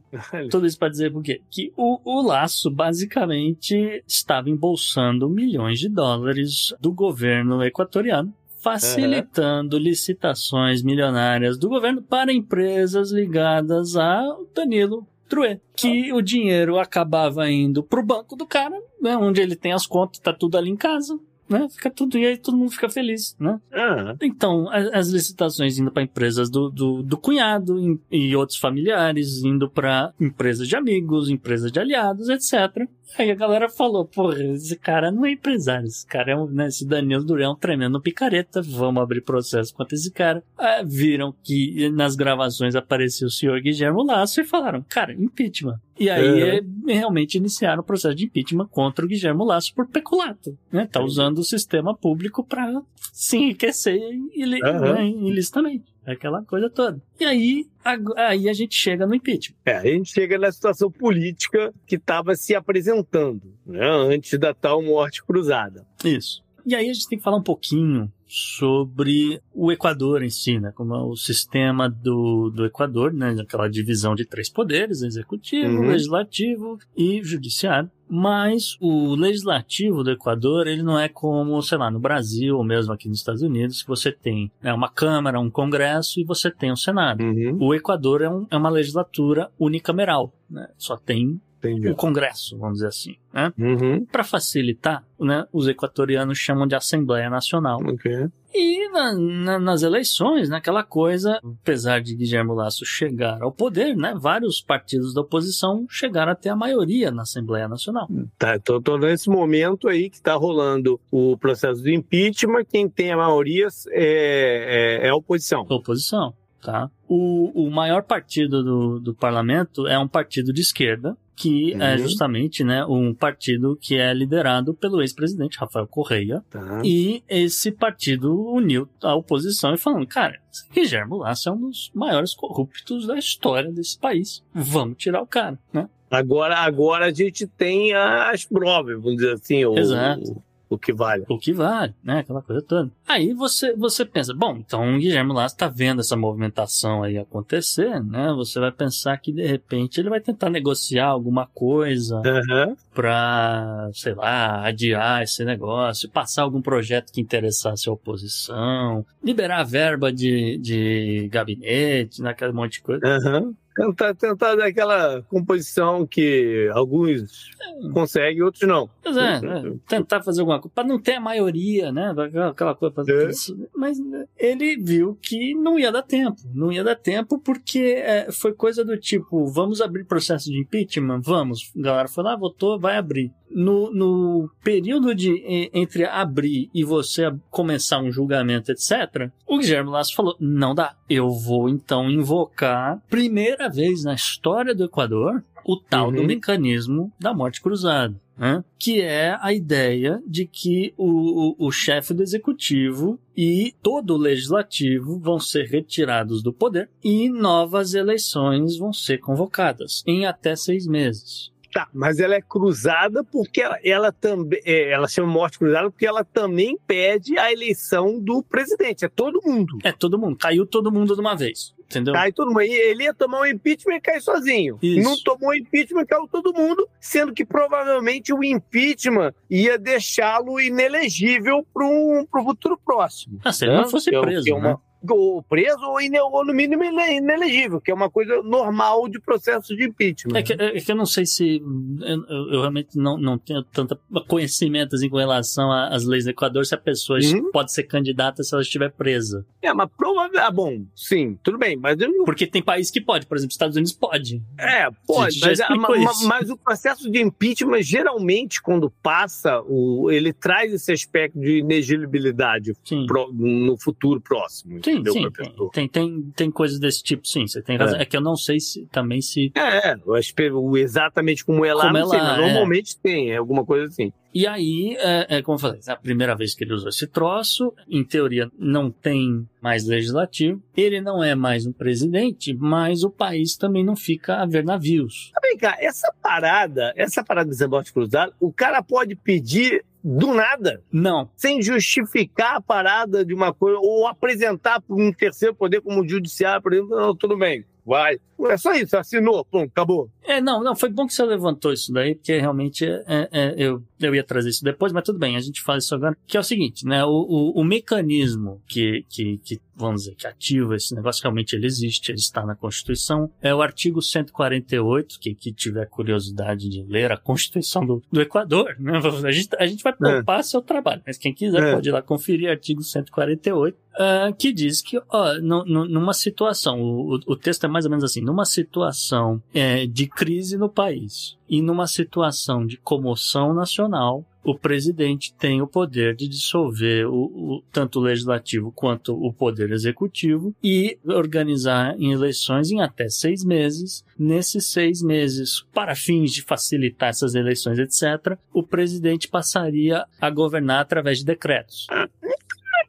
Tudo 0.50 0.66
isso 0.66 0.78
para 0.78 0.90
dizer 0.90 1.10
por 1.10 1.22
quê? 1.22 1.40
Que 1.50 1.72
o, 1.74 2.00
o 2.04 2.20
laço 2.20 2.70
basicamente 2.70 4.04
estava 4.06 4.50
embolsando 4.50 5.26
milhões 5.26 5.78
de 5.78 5.88
dólares 5.88 6.74
do 6.78 6.92
governo 6.92 7.64
equatoriano 7.64 8.34
facilitando 8.60 9.76
uhum. 9.76 9.82
licitações 9.82 10.82
milionárias 10.82 11.56
do 11.56 11.68
governo 11.68 12.02
para 12.02 12.32
empresas 12.32 13.10
ligadas 13.10 13.96
a 13.96 14.20
Danilo 14.54 15.06
Truê. 15.28 15.60
Que 15.76 16.12
o 16.12 16.22
dinheiro 16.22 16.78
acabava 16.78 17.50
indo 17.50 17.82
pro 17.82 18.02
banco 18.02 18.34
do 18.34 18.46
cara, 18.46 18.80
né? 19.00 19.16
Onde 19.16 19.40
ele 19.40 19.54
tem 19.54 19.72
as 19.72 19.86
contas, 19.86 20.18
tá 20.18 20.32
tudo 20.32 20.56
ali 20.56 20.70
em 20.70 20.76
casa. 20.76 21.18
Né? 21.48 21.68
Fica 21.70 21.90
tudo 21.90 22.18
e 22.18 22.26
aí 22.26 22.36
todo 22.36 22.56
mundo 22.56 22.70
fica 22.70 22.88
feliz, 22.90 23.34
né? 23.38 23.60
Uhum. 23.72 24.16
Então, 24.20 24.68
as, 24.70 24.86
as, 24.92 25.08
licitações 25.08 25.78
indo 25.78 25.90
para 25.90 26.02
empresas 26.02 26.50
do, 26.50 26.68
do, 26.68 27.02
do 27.02 27.16
cunhado 27.16 27.98
e, 28.10 28.28
e 28.28 28.36
outros 28.36 28.58
familiares, 28.58 29.42
indo 29.42 29.68
para 29.68 30.12
empresas 30.20 30.68
de 30.68 30.76
amigos, 30.76 31.30
empresas 31.30 31.72
de 31.72 31.80
aliados, 31.80 32.28
etc. 32.28 32.86
Aí 33.16 33.30
a 33.30 33.34
galera 33.34 33.68
falou, 33.68 34.04
porra, 34.04 34.42
esse 34.42 34.76
cara 34.76 35.10
não 35.10 35.24
é 35.24 35.32
empresário, 35.32 35.86
esse 35.86 36.06
cara 36.06 36.32
é 36.32 36.36
um, 36.36 36.46
né, 36.46 36.66
esse 36.66 36.86
Danilo 36.86 37.24
Durão 37.24 37.44
é 37.44 37.48
um 37.50 37.56
tremendo 37.56 38.00
picareta, 38.00 38.60
vamos 38.60 39.02
abrir 39.02 39.22
processo 39.22 39.74
contra 39.74 39.94
esse 39.94 40.10
cara. 40.10 40.42
Ah, 40.56 40.82
viram 40.84 41.34
que 41.42 41.88
nas 41.90 42.14
gravações 42.14 42.74
apareceu 42.74 43.28
o 43.28 43.30
senhor 43.30 43.60
Guilherme 43.60 44.04
Lasso 44.04 44.40
e 44.40 44.44
falaram, 44.44 44.84
cara, 44.86 45.14
impeachment. 45.14 45.80
E 45.98 46.08
aí 46.08 46.40
é. 46.40 46.62
realmente 46.86 47.36
iniciaram 47.36 47.80
o 47.80 47.84
processo 47.84 48.14
de 48.14 48.26
impeachment 48.26 48.68
contra 48.68 49.04
o 49.04 49.08
Guilherme 49.08 49.44
Lasso 49.44 49.74
por 49.74 49.88
peculato, 49.88 50.56
né? 50.70 50.88
Tá 50.90 51.02
usando 51.02 51.38
o 51.38 51.44
sistema 51.44 51.96
público 51.96 52.44
para 52.44 52.80
se 53.12 53.36
enriquecer 53.36 54.00
ili 54.34 54.62
uhum. 54.62 54.80
né, 54.80 55.08
ilicitamente. 55.08 55.92
Aquela 56.06 56.42
coisa 56.42 56.70
toda. 56.70 57.02
E 57.20 57.24
aí, 57.24 57.66
a, 57.84 57.96
aí 58.28 58.48
a 58.48 58.52
gente 58.52 58.74
chega 58.74 59.06
no 59.06 59.14
impeachment. 59.14 59.56
É, 59.66 59.76
a 59.76 59.82
gente 59.82 60.10
chega 60.10 60.38
na 60.38 60.50
situação 60.50 60.90
política 60.90 61.74
que 61.86 61.96
estava 61.96 62.34
se 62.34 62.54
apresentando, 62.54 63.52
né, 63.66 63.86
antes 63.86 64.38
da 64.38 64.54
tal 64.54 64.82
morte 64.82 65.22
cruzada. 65.22 65.86
Isso. 66.04 66.42
E 66.64 66.74
aí 66.74 66.88
a 66.88 66.92
gente 66.92 67.08
tem 67.08 67.18
que 67.18 67.24
falar 67.24 67.36
um 67.36 67.42
pouquinho 67.42 68.10
sobre 68.28 69.40
o 69.54 69.72
Equador 69.72 70.22
em 70.22 70.30
si, 70.30 70.58
né? 70.60 70.70
Como 70.74 70.94
é 70.94 70.98
o 71.02 71.16
sistema 71.16 71.88
do, 71.88 72.50
do 72.50 72.64
Equador, 72.66 73.12
né? 73.12 73.34
Aquela 73.40 73.68
divisão 73.68 74.14
de 74.14 74.24
três 74.24 74.48
poderes, 74.50 75.02
executivo, 75.02 75.78
Uhum. 75.80 75.88
legislativo 75.88 76.78
e 76.96 77.22
judiciário. 77.22 77.90
Mas 78.10 78.76
o 78.80 79.14
legislativo 79.14 80.02
do 80.02 80.10
Equador, 80.10 80.66
ele 80.66 80.82
não 80.82 80.98
é 80.98 81.08
como, 81.10 81.60
sei 81.60 81.76
lá, 81.76 81.90
no 81.90 82.00
Brasil 82.00 82.56
ou 82.56 82.64
mesmo 82.64 82.90
aqui 82.92 83.06
nos 83.06 83.18
Estados 83.18 83.42
Unidos, 83.42 83.82
que 83.82 83.88
você 83.88 84.10
tem 84.10 84.50
né, 84.62 84.72
uma 84.72 84.88
Câmara, 84.88 85.38
um 85.38 85.50
Congresso 85.50 86.18
e 86.18 86.24
você 86.24 86.50
tem 86.50 86.72
um 86.72 86.76
Senado. 86.76 87.22
Uhum. 87.22 87.58
O 87.60 87.74
Equador 87.74 88.22
é, 88.22 88.30
um- 88.30 88.46
é 88.50 88.56
uma 88.56 88.70
legislatura 88.70 89.50
unicameral, 89.58 90.32
né? 90.50 90.68
Só 90.78 90.96
tem 90.96 91.38
Entendi. 91.58 91.88
o 91.88 91.94
Congresso, 91.96 92.56
vamos 92.58 92.74
dizer 92.74 92.88
assim, 92.88 93.16
né? 93.32 93.52
Uhum. 93.58 94.04
Para 94.06 94.22
facilitar, 94.24 95.04
né, 95.18 95.44
os 95.52 95.66
equatorianos 95.68 96.38
chamam 96.38 96.66
de 96.66 96.74
Assembleia 96.74 97.28
Nacional. 97.28 97.80
Ok. 97.84 98.28
E 98.54 98.88
na- 98.90 99.12
na- 99.14 99.58
nas 99.58 99.82
eleições, 99.82 100.48
naquela 100.48 100.82
coisa, 100.82 101.38
apesar 101.62 102.00
de 102.00 102.14
Guilherme 102.14 102.54
Lasso 102.54 102.84
chegar 102.86 103.42
ao 103.42 103.52
poder, 103.52 103.94
né, 103.96 104.14
vários 104.18 104.60
partidos 104.62 105.12
da 105.12 105.20
oposição 105.20 105.84
chegaram 105.90 106.32
a 106.32 106.34
ter 106.34 106.48
a 106.48 106.56
maioria 106.56 107.10
na 107.10 107.22
Assembleia 107.22 107.68
Nacional. 107.68 108.08
Tá, 108.38 108.56
então 108.56 108.80
tô 108.80 108.96
nesse 108.96 109.28
momento 109.28 109.86
aí 109.88 110.08
que 110.08 110.16
está 110.16 110.34
rolando 110.34 110.98
o 111.10 111.36
processo 111.36 111.82
do 111.82 111.90
impeachment, 111.90 112.64
quem 112.64 112.88
tem 112.88 113.12
a 113.12 113.16
maioria 113.16 113.66
é, 113.90 115.00
é, 115.02 115.06
é 115.06 115.10
a 115.10 115.14
oposição. 115.14 115.66
Oposição, 115.68 116.32
tá? 116.62 116.90
O, 117.06 117.66
o 117.66 117.70
maior 117.70 118.02
partido 118.02 118.62
do, 118.64 118.98
do 119.00 119.14
parlamento 119.14 119.86
é 119.86 119.98
um 119.98 120.08
partido 120.08 120.52
de 120.52 120.60
esquerda, 120.62 121.16
que 121.38 121.74
é 121.74 121.92
Uhum. 121.92 121.98
justamente 121.98 122.64
né, 122.64 122.84
um 122.84 123.14
partido 123.14 123.78
que 123.80 123.96
é 123.96 124.12
liderado 124.12 124.74
pelo 124.74 125.00
ex-presidente 125.00 125.58
Rafael 125.58 125.86
Correia, 125.86 126.42
Tá. 126.50 126.82
E 126.84 127.22
esse 127.28 127.70
partido 127.70 128.34
uniu 128.52 128.88
a 129.02 129.14
oposição 129.14 129.74
e 129.74 129.78
falando, 129.78 130.06
cara, 130.06 130.38
esse 130.52 130.68
Guilherme 130.70 131.16
Lasso 131.18 131.48
é 131.48 131.52
um 131.52 131.60
dos 131.60 131.90
maiores 131.94 132.34
corruptos 132.34 133.06
da 133.06 133.16
história 133.18 133.70
desse 133.70 133.98
país. 133.98 134.42
Vamos 134.52 134.96
tirar 134.98 135.22
o 135.22 135.26
cara, 135.26 135.58
né? 135.72 135.88
Agora, 136.10 136.56
agora 136.56 137.06
a 137.06 137.10
gente 137.12 137.46
tem 137.46 137.92
as 137.94 138.44
provas, 138.46 138.94
vamos 138.96 139.16
dizer 139.16 139.34
assim, 139.34 139.64
o, 139.64 139.78
Exato. 139.78 140.42
O, 140.68 140.78
que 140.78 140.92
vale. 140.92 141.24
O 141.28 141.38
que 141.38 141.52
vale, 141.52 141.94
né? 142.02 142.20
Aquela 142.20 142.42
coisa 142.42 142.62
toda. 142.62 142.90
Aí 143.06 143.32
você, 143.32 143.74
você 143.74 144.04
pensa, 144.04 144.34
bom, 144.34 144.56
então 144.56 144.96
o 144.96 144.98
Guilherme 144.98 145.32
Lasso 145.32 145.56
tá 145.56 145.68
vendo 145.68 146.00
essa 146.00 146.16
movimentação 146.16 147.02
aí 147.02 147.18
acontecer, 147.18 148.02
né? 148.04 148.32
Você 148.36 148.60
vai 148.60 148.70
pensar 148.70 149.16
que 149.18 149.32
de 149.32 149.46
repente 149.46 150.00
ele 150.00 150.10
vai 150.10 150.20
tentar 150.20 150.50
negociar 150.50 151.06
alguma 151.06 151.46
coisa 151.46 152.22
Aham. 152.24 152.76
pra, 152.94 153.90
sei 153.92 154.14
lá, 154.14 154.66
adiar 154.66 155.22
esse 155.22 155.44
negócio, 155.44 156.10
passar 156.10 156.42
algum 156.42 156.60
projeto 156.60 157.12
que 157.12 157.20
interessasse 157.20 157.88
a 157.88 157.92
oposição, 157.92 159.04
liberar 159.22 159.64
verba 159.64 160.12
de, 160.12 160.58
de 160.58 161.28
gabinete, 161.30 162.22
naquele 162.22 162.52
monte 162.52 162.74
de 162.74 162.82
coisa. 162.82 163.06
Aham. 163.06 163.54
Tentar, 163.78 164.14
tentar 164.14 164.54
dar 164.56 164.66
aquela 164.66 165.22
composição 165.22 166.06
que 166.06 166.68
alguns 166.74 167.50
conseguem, 167.92 168.42
outros 168.42 168.66
não. 168.68 168.90
Pois 169.02 169.16
é, 169.16 169.40
né? 169.40 169.72
tentar 169.86 170.22
fazer 170.22 170.40
alguma 170.40 170.60
coisa, 170.60 170.72
pra 170.74 170.84
não 170.84 170.98
ter 171.00 171.14
a 171.14 171.20
maioria, 171.20 171.92
né? 171.92 172.12
Aquela, 172.50 172.74
coisa. 172.74 172.92
pra- 172.94 173.04
É. 173.08 173.30
Mas 173.76 173.98
né, 173.98 174.24
ele 174.36 174.76
viu 174.76 175.16
que 175.22 175.54
não 175.54 175.78
ia 175.78 175.92
dar 175.92 176.02
tempo. 176.02 176.36
Não 176.54 176.72
ia 176.72 176.82
dar 176.82 176.96
tempo 176.96 177.38
porque 177.38 177.94
é, 177.98 178.30
foi 178.32 178.52
coisa 178.52 178.84
do 178.84 178.96
tipo: 178.98 179.46
vamos 179.46 179.80
abrir 179.80 180.04
processo 180.04 180.50
de 180.50 180.58
impeachment? 180.60 181.20
Vamos. 181.22 181.70
A 181.78 181.80
galera 181.82 182.08
foi 182.08 182.24
lá, 182.24 182.36
votou, 182.36 182.78
vai 182.78 182.96
abrir. 182.96 183.30
No, 183.50 183.90
no 183.92 184.50
período 184.62 185.14
de 185.14 185.42
entre 185.72 186.04
abrir 186.04 186.68
e 186.74 186.84
você 186.84 187.32
começar 187.50 188.00
um 188.00 188.10
julgamento, 188.12 188.70
etc., 188.72 189.30
o 189.46 189.58
Guilherme 189.58 189.90
Lasso 189.90 190.14
falou: 190.14 190.36
não 190.38 190.74
dá. 190.74 190.94
Eu 191.08 191.30
vou 191.30 191.68
então 191.68 192.10
invocar, 192.10 193.02
primeira 193.08 193.68
vez 193.68 194.04
na 194.04 194.14
história 194.14 194.74
do 194.74 194.84
Equador, 194.84 195.42
o 195.64 195.76
tal 195.76 196.10
do 196.12 196.20
Uhum. 196.20 196.26
mecanismo 196.26 197.12
da 197.20 197.32
morte 197.34 197.60
cruzada. 197.60 198.14
né? 198.38 198.62
Que 198.78 199.00
é 199.00 199.36
a 199.40 199.52
ideia 199.52 200.22
de 200.26 200.46
que 200.46 200.94
o, 200.96 201.56
o, 201.60 201.66
o 201.66 201.72
chefe 201.72 202.14
do 202.14 202.22
executivo 202.22 203.18
e 203.36 203.74
todo 203.82 204.14
o 204.14 204.16
legislativo 204.16 205.18
vão 205.18 205.40
ser 205.40 205.66
retirados 205.66 206.40
do 206.42 206.52
poder 206.52 206.88
e 207.02 207.28
novas 207.28 207.94
eleições 207.94 208.76
vão 208.78 208.92
ser 208.92 209.18
convocadas 209.18 210.02
em 210.06 210.24
até 210.24 210.54
seis 210.54 210.86
meses. 210.86 211.50
Tá, 211.72 211.86
mas 211.92 212.18
ela 212.18 212.34
é 212.34 212.40
cruzada 212.40 213.22
porque 213.22 213.60
ela, 213.60 213.78
ela 213.84 214.10
também. 214.12 214.58
é, 214.64 214.90
ela 214.90 215.06
chama 215.06 215.28
morte 215.30 215.58
cruzada 215.58 215.90
porque 215.90 216.06
ela 216.06 216.24
também 216.24 216.78
pede 216.86 217.38
a 217.38 217.52
eleição 217.52 218.18
do 218.18 218.42
presidente. 218.42 219.04
É 219.04 219.08
todo 219.08 219.40
mundo. 219.44 219.76
É 219.84 219.92
todo 219.92 220.18
mundo, 220.18 220.36
caiu 220.36 220.64
todo 220.66 220.90
mundo 220.90 221.14
de 221.14 221.20
uma 221.20 221.36
vez, 221.36 221.74
entendeu? 221.84 222.14
Cai 222.14 222.32
todo 222.32 222.48
mundo. 222.48 222.62
E 222.62 222.72
Ele 222.72 223.04
ia 223.04 223.12
tomar 223.12 223.40
um 223.42 223.46
impeachment 223.46 223.96
e 223.96 224.00
cai 224.00 224.20
sozinho. 224.20 224.78
Isso. 224.82 225.08
Não 225.08 225.14
tomou 225.22 225.54
impeachment, 225.54 226.06
caiu 226.06 226.26
todo 226.26 226.54
mundo, 226.54 226.88
sendo 226.98 227.34
que 227.34 227.44
provavelmente 227.44 228.32
o 228.32 228.42
impeachment 228.42 229.34
ia 229.50 229.78
deixá-lo 229.78 230.58
inelegível 230.60 231.66
para 231.72 231.86
um 231.86 232.26
pro 232.30 232.42
futuro 232.44 232.78
próximo. 232.82 233.38
Ah, 233.44 233.52
se 233.52 233.64
ele 233.66 233.72
né? 233.74 233.82
não 233.82 233.88
fosse 233.90 234.10
preso, 234.10 234.44
que 234.44 234.50
é 234.50 234.54
uma- 234.54 234.70
né? 234.70 234.76
Ou 235.08 235.42
preso 235.42 235.78
ou, 235.82 235.98
ou 236.32 236.44
no 236.44 236.52
mínimo 236.54 236.82
ine- 236.84 237.16
inelegível, 237.18 237.80
que 237.80 237.90
é 237.90 237.94
uma 237.94 238.10
coisa 238.10 238.42
normal 238.42 239.08
de 239.08 239.20
processo 239.20 239.76
de 239.76 239.84
impeachment. 239.84 240.36
É 240.36 240.42
que, 240.42 240.52
é 240.54 240.80
que 240.80 240.90
eu 240.92 240.96
não 240.96 241.06
sei 241.06 241.24
se. 241.26 241.62
Eu, 242.00 242.24
eu- 242.26 242.60
realmente 242.60 242.96
não, 242.98 243.16
não 243.18 243.38
tenho 243.38 243.62
tanto 243.64 243.98
conhecimento 244.26 244.94
assim, 244.96 245.08
com 245.08 245.16
relação 245.16 245.70
às 245.72 246.04
leis 246.04 246.24
do 246.24 246.30
Equador, 246.30 246.64
se 246.66 246.74
a 246.74 246.78
pessoa 246.78 247.18
Uhum. 247.18 247.50
pode 247.52 247.72
ser 247.72 247.84
candidata 247.84 248.42
se 248.42 248.54
ela 248.54 248.62
estiver 248.62 248.90
presa. 248.90 249.44
É, 249.62 249.72
mas 249.72 249.88
provavelmente. 249.96 250.38
Ah, 250.40 250.50
bom, 250.50 250.84
sim, 250.94 251.38
tudo 251.42 251.58
bem, 251.58 251.76
mas 251.76 251.98
eu 252.00 252.24
Porque 252.24 252.46
tem 252.46 252.62
país 252.62 252.90
que 252.90 253.00
pode, 253.00 253.26
por 253.26 253.36
exemplo, 253.36 253.52
Estados 253.52 253.76
Unidos 253.76 253.92
pode. 253.92 254.42
É, 254.58 254.88
pode, 255.06 255.38
mas, 255.40 255.58
explicou 255.60 255.96
ma- 255.96 256.04
ma- 256.04 256.10
isso. 256.12 256.28
mas 256.28 256.50
o 256.50 256.56
processo 256.56 257.10
de 257.10 257.20
impeachment, 257.20 257.82
geralmente, 257.82 258.60
quando 258.62 258.90
passa, 259.02 259.60
o, 259.62 260.10
ele 260.10 260.32
traz 260.32 260.72
esse 260.72 260.92
aspecto 260.92 261.38
de 261.40 261.58
inelegibilidade 261.58 262.72
pro- 263.06 263.32
no 263.32 263.76
futuro 263.78 264.20
próximo. 264.20 264.80
Sim, 264.88 265.02
sim, 265.06 265.28
tem, 265.72 265.88
tem, 265.88 266.22
tem 266.34 266.50
coisas 266.50 266.78
desse 266.78 267.02
tipo, 267.02 267.26
sim, 267.26 267.46
você 267.46 267.62
tem 267.62 267.76
razão. 267.76 267.98
É, 268.00 268.04
que 268.04 268.16
eu 268.16 268.20
não 268.20 268.36
sei 268.36 268.58
se 268.60 268.86
também 268.86 269.20
se. 269.20 269.52
É, 269.54 269.94
eu 269.94 270.14
acho 270.14 270.34
que 270.34 270.50
exatamente 270.78 271.44
como 271.44 271.64
é 271.64 271.74
lá, 271.74 271.86
Como 271.86 271.96
é 271.96 272.00
não 272.00 272.08
sei, 272.08 272.18
lá, 272.18 272.24
mas 272.24 272.38
é. 272.38 272.40
normalmente 272.52 272.98
tem, 272.98 273.30
é 273.30 273.36
alguma 273.36 273.64
coisa 273.64 273.86
assim. 273.86 274.12
E 274.34 274.46
aí, 274.46 274.94
é, 274.98 275.38
é 275.38 275.42
como 275.42 275.56
eu 275.56 275.60
falei, 275.60 275.80
é 275.86 275.90
a 275.90 275.96
primeira 275.96 276.36
vez 276.36 276.54
que 276.54 276.62
ele 276.62 276.74
usou 276.74 276.90
esse 276.90 277.06
troço, 277.06 277.72
em 277.88 278.04
teoria 278.04 278.50
não 278.58 278.90
tem 278.90 279.48
mais 279.60 279.86
legislativo, 279.86 280.62
ele 280.76 281.00
não 281.00 281.24
é 281.24 281.34
mais 281.34 281.66
um 281.66 281.72
presidente, 281.72 282.54
mas 282.54 283.02
o 283.02 283.10
país 283.10 283.56
também 283.56 283.84
não 283.84 283.96
fica 283.96 284.36
a 284.36 284.46
ver 284.46 284.64
navios. 284.64 285.32
Vem 285.42 285.56
cá, 285.56 285.76
essa 285.80 286.12
parada, 286.22 286.92
essa 286.94 287.24
parada 287.24 287.50
de 287.50 287.66
morte 287.66 287.92
cruzada, 287.92 288.32
o 288.38 288.52
cara 288.52 288.82
pode 288.82 289.16
pedir 289.16 289.84
do 290.02 290.32
nada, 290.32 290.82
Não, 290.92 291.28
sem 291.36 291.60
justificar 291.60 292.56
a 292.56 292.60
parada 292.60 293.24
de 293.24 293.34
uma 293.34 293.52
coisa, 293.52 293.78
ou 293.80 294.06
apresentar 294.06 294.80
para 294.80 294.96
um 294.96 295.12
terceiro 295.12 295.54
poder 295.54 295.80
como 295.80 296.00
o 296.02 296.08
judiciário, 296.08 296.62
por 296.62 296.72
exemplo, 296.72 296.96
não, 296.96 297.14
tudo 297.14 297.36
bem, 297.36 297.64
vai. 297.84 298.18
É 298.50 298.56
só 298.56 298.72
isso, 298.74 298.96
assinou, 298.96 299.44
pronto, 299.44 299.70
acabou. 299.70 300.10
É, 300.22 300.40
não, 300.40 300.62
não, 300.62 300.76
foi 300.76 300.90
bom 300.90 301.06
que 301.06 301.12
você 301.14 301.24
levantou 301.24 301.72
isso 301.72 301.92
daí, 301.92 302.14
porque 302.14 302.38
realmente 302.38 302.84
é, 302.84 303.28
é, 303.32 303.54
eu, 303.56 303.82
eu 303.98 304.14
ia 304.14 304.22
trazer 304.22 304.50
isso 304.50 304.62
depois, 304.62 304.92
mas 304.92 305.02
tudo 305.04 305.18
bem, 305.18 305.36
a 305.36 305.40
gente 305.40 305.62
faz 305.62 305.84
isso 305.84 305.94
agora. 305.94 306.16
Que 306.26 306.36
é 306.36 306.40
o 306.40 306.44
seguinte, 306.44 306.84
né? 306.86 307.04
O, 307.04 307.08
o, 307.08 307.60
o 307.60 307.64
mecanismo 307.64 308.62
que, 308.68 309.04
que, 309.08 309.38
que, 309.38 309.60
vamos 309.78 310.02
dizer, 310.02 310.14
que 310.16 310.26
ativa 310.26 310.74
esse 310.76 310.94
negócio, 310.94 311.22
realmente 311.22 311.54
ele 311.54 311.66
existe, 311.66 312.10
ele 312.10 312.18
está 312.18 312.44
na 312.44 312.54
Constituição. 312.56 313.30
É 313.40 313.54
o 313.54 313.62
artigo 313.62 314.02
148, 314.02 315.18
que, 315.20 315.34
que 315.34 315.52
tiver 315.52 315.86
curiosidade 315.86 316.68
de 316.68 316.82
ler 316.82 317.12
a 317.12 317.16
Constituição 317.16 317.86
do, 317.86 318.02
do 318.10 318.20
Equador, 318.20 318.76
né? 318.78 318.98
A 319.28 319.30
gente, 319.32 319.48
a 319.58 319.66
gente 319.66 319.82
vai 319.82 319.92
poupar 319.94 320.42
seu 320.44 320.60
trabalho, 320.62 321.02
mas 321.06 321.16
quem 321.18 321.32
quiser 321.34 321.62
É. 321.62 321.74
pode 321.74 321.88
ir 321.88 321.92
lá 321.92 322.00
conferir 322.02 322.50
artigo 322.50 322.82
148, 322.82 323.76
ah, 323.98 324.32
que 324.36 324.52
diz 324.52 324.80
que, 324.80 325.00
ó, 325.10 325.34
nu- 325.40 325.64
nu- 325.64 325.88
numa 325.88 326.12
situação, 326.14 326.80
o, 326.80 327.16
o- 327.16 327.20
o 327.28 327.36
texto 327.36 327.64
é 327.64 327.68
mais 327.68 327.84
ou 327.84 327.90
menos 327.90 328.04
assim, 328.04 328.20
numa 328.20 328.44
situação 328.44 329.42
é, 329.54 329.86
de 329.86 330.06
crise 330.06 330.56
no 330.56 330.68
país 330.68 331.36
e 331.48 331.60
numa 331.62 331.86
situação 331.86 332.66
de 332.66 332.76
comoção 332.78 333.52
nacional, 333.54 334.24
o 334.50 334.58
presidente 334.58 335.34
tem 335.34 335.60
o 335.60 335.66
poder 335.66 336.14
de 336.16 336.26
dissolver 336.28 337.06
o, 337.06 337.24
o- 337.56 337.62
tanto 337.72 337.98
o 337.98 338.02
legislativo 338.02 338.72
quanto 338.72 339.12
o 339.14 339.32
poder 339.32 339.70
executivo 339.72 340.54
e 340.62 340.98
organizar 341.04 341.94
em 341.98 342.12
eleições 342.12 342.70
em 342.70 342.80
até 342.80 343.08
seis 343.08 343.44
meses. 343.44 344.04
Nesses 344.18 344.66
seis 344.66 345.02
meses, 345.02 345.64
para 345.72 345.94
fins 345.94 346.32
de 346.32 346.42
facilitar 346.42 347.10
essas 347.10 347.34
eleições, 347.34 347.78
etc., 347.78 348.38
o 348.52 348.62
presidente 348.62 349.28
passaria 349.28 350.04
a 350.20 350.30
governar 350.30 350.80
através 350.80 351.18
de 351.18 351.24
decretos. 351.24 351.86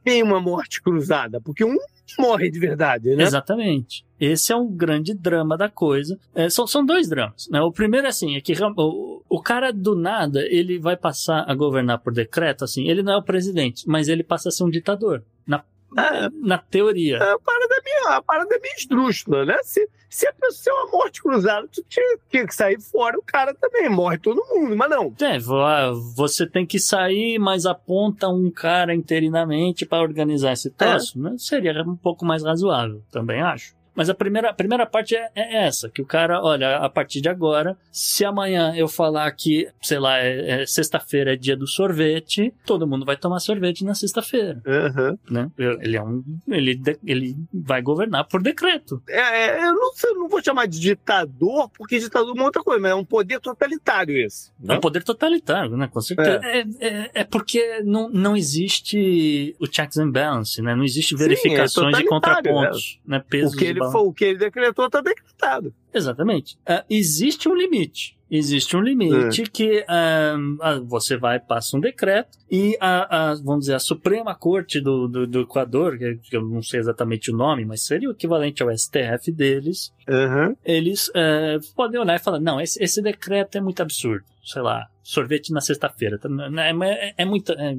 Tem 0.03 0.23
uma 0.23 0.39
morte 0.39 0.81
cruzada, 0.81 1.41
porque 1.41 1.63
um 1.65 1.77
morre 2.17 2.49
de 2.49 2.59
verdade, 2.59 3.15
né? 3.15 3.23
Exatamente. 3.23 4.05
Esse 4.19 4.51
é 4.51 4.55
um 4.55 4.67
grande 4.67 5.13
drama 5.13 5.57
da 5.57 5.69
coisa. 5.69 6.19
É, 6.35 6.49
são, 6.49 6.67
são 6.67 6.85
dois 6.85 7.07
dramas. 7.07 7.47
Né? 7.49 7.61
O 7.61 7.71
primeiro 7.71 8.07
é 8.07 8.09
assim, 8.09 8.35
é 8.35 8.41
que 8.41 8.53
o, 8.77 9.23
o 9.29 9.41
cara 9.41 9.71
do 9.71 9.95
nada, 9.95 10.41
ele 10.47 10.77
vai 10.77 10.97
passar 10.97 11.45
a 11.47 11.53
governar 11.53 11.99
por 11.99 12.13
decreto, 12.13 12.63
assim, 12.63 12.89
ele 12.89 13.01
não 13.01 13.13
é 13.13 13.17
o 13.17 13.23
presidente, 13.23 13.87
mas 13.87 14.07
ele 14.07 14.23
passa 14.23 14.49
a 14.49 14.51
ser 14.51 14.63
um 14.63 14.69
ditador. 14.69 15.23
Na 15.47 15.63
É, 15.97 16.29
na 16.41 16.57
teoria. 16.57 17.17
é 17.17 17.31
a 17.31 17.39
parada 17.39 17.75
é 17.75 17.81
meio, 17.83 18.15
a 18.15 18.21
parada 18.21 18.55
é 18.55 18.59
meio 18.59 18.75
esdrúxula, 18.75 19.45
né? 19.45 19.57
Se, 19.63 19.89
se 20.09 20.27
a 20.27 20.33
pessoa 20.33 20.75
é 20.75 20.83
uma 20.83 20.91
morte 20.91 21.21
cruzada, 21.21 21.67
tu 21.67 21.83
tinha, 21.87 22.17
tinha 22.29 22.45
que 22.45 22.53
sair 22.53 22.79
fora, 22.79 23.17
o 23.17 23.23
cara 23.23 23.53
também 23.53 23.89
morre 23.89 24.17
todo 24.17 24.45
mundo, 24.49 24.75
mas 24.75 24.89
não. 24.89 25.13
É, 25.21 25.37
ah, 25.37 25.91
você 26.15 26.47
tem 26.47 26.65
que 26.65 26.79
sair, 26.79 27.39
mas 27.39 27.65
aponta 27.65 28.27
um 28.27 28.51
cara 28.51 28.93
interinamente 28.93 29.85
para 29.85 30.03
organizar 30.03 30.53
esse 30.53 30.69
troço, 30.69 31.19
né? 31.19 31.35
Seria 31.37 31.81
um 31.83 31.95
pouco 31.95 32.25
mais 32.25 32.43
razoável, 32.43 33.01
também 33.11 33.41
acho. 33.41 33.78
Mas 33.95 34.09
a 34.09 34.13
primeira, 34.13 34.49
a 34.49 34.53
primeira 34.53 34.85
parte 34.85 35.15
é, 35.15 35.29
é 35.35 35.65
essa, 35.65 35.89
que 35.89 36.01
o 36.01 36.05
cara, 36.05 36.41
olha, 36.41 36.77
a 36.77 36.89
partir 36.89 37.21
de 37.21 37.29
agora, 37.29 37.77
se 37.91 38.23
amanhã 38.23 38.73
eu 38.75 38.87
falar 38.87 39.31
que, 39.31 39.67
sei 39.81 39.99
lá, 39.99 40.19
é, 40.19 40.61
é 40.61 40.65
sexta-feira 40.65 41.33
é 41.33 41.35
dia 41.35 41.55
do 41.55 41.67
sorvete, 41.67 42.53
todo 42.65 42.87
mundo 42.87 43.05
vai 43.05 43.17
tomar 43.17 43.39
sorvete 43.39 43.83
na 43.83 43.93
sexta-feira, 43.93 44.61
Aham. 44.65 45.17
né? 45.29 45.51
Ele 45.57 45.97
é 45.97 46.03
um, 46.03 46.23
ele, 46.47 46.81
ele 47.05 47.35
vai 47.53 47.81
governar 47.81 48.25
por 48.25 48.41
decreto. 48.41 49.01
É, 49.07 49.19
é, 49.19 49.65
eu 49.65 49.73
não, 49.73 49.91
eu 50.03 50.15
não 50.15 50.29
vou 50.29 50.43
chamar 50.43 50.67
de 50.67 50.79
ditador, 50.79 51.69
porque 51.69 51.99
ditador 51.99 52.29
é 52.29 52.33
uma 52.33 52.45
outra 52.45 52.63
coisa, 52.63 52.81
mas 52.81 52.91
é 52.91 52.95
um 52.95 53.05
poder 53.05 53.39
totalitário 53.39 54.17
esse. 54.17 54.51
É 54.63 54.67
né? 54.67 54.75
um 54.75 54.79
poder 54.79 55.03
totalitário, 55.03 55.75
né? 55.75 55.87
Com 55.87 56.01
certeza. 56.01 56.41
É, 56.43 56.65
é, 56.79 57.11
é 57.13 57.23
porque 57.23 57.81
não, 57.83 58.09
não 58.09 58.35
existe 58.35 59.55
o 59.59 59.65
checks 59.65 59.97
and 59.97 60.11
balance, 60.11 60.61
né? 60.61 60.75
Não 60.75 60.83
existe 60.83 61.17
Sim, 61.17 61.23
verificações 61.23 61.97
é 61.97 62.01
e 62.01 62.05
contrapontos, 62.05 62.99
né? 63.05 63.23
Pesos 63.27 63.55
que 63.55 63.65
e 63.65 63.78
ele, 63.83 63.91
for, 63.91 64.07
o 64.07 64.13
que 64.13 64.25
ele 64.25 64.37
decretou 64.39 64.85
está 64.85 65.01
decretado. 65.01 65.73
Exatamente. 65.93 66.57
Ah, 66.65 66.83
existe 66.89 67.47
um 67.49 67.55
limite. 67.55 68.17
Existe 68.31 68.77
um 68.77 68.81
limite 68.81 69.41
que 69.49 69.83
ah, 69.87 70.35
ah, 70.61 70.79
você 70.85 71.17
vai, 71.17 71.39
passa 71.39 71.75
um 71.75 71.79
decreto 71.79 72.37
e 72.51 72.77
a, 72.79 73.31
a- 73.31 73.35
vamos 73.43 73.61
dizer, 73.61 73.73
a 73.73 73.79
Suprema 73.79 74.35
Corte 74.35 74.79
do, 74.79 75.07
do, 75.07 75.25
do 75.25 75.39
Equador, 75.41 75.97
que 75.97 76.15
que 76.17 76.37
eu 76.37 76.43
não 76.47 76.61
sei 76.61 76.79
exatamente 76.79 77.31
o 77.31 77.35
nome, 77.35 77.65
mas 77.65 77.83
seria 77.87 78.07
o 78.07 78.11
equivalente 78.11 78.61
ao 78.61 78.69
STF 78.69 79.31
deles, 79.31 79.91
Aham. 80.07 80.55
eles 80.63 81.09
eh, 81.15 81.57
podem 81.75 81.99
olhar 81.99 82.15
e 82.17 82.19
falar, 82.23 82.39
não, 82.39 82.61
esse, 82.61 82.81
esse 82.83 83.01
decreto 83.01 83.57
é 83.57 83.61
muito 83.61 83.81
absurdo. 83.81 84.23
Sei 84.43 84.61
lá, 84.61 84.87
sorvete 85.03 85.51
na 85.51 85.59
sexta-feira. 85.61 86.19
tá? 86.19 86.29
É, 86.57 86.71
é, 86.71 87.13
é 87.17 87.25
muito. 87.25 87.51
é, 87.53 87.75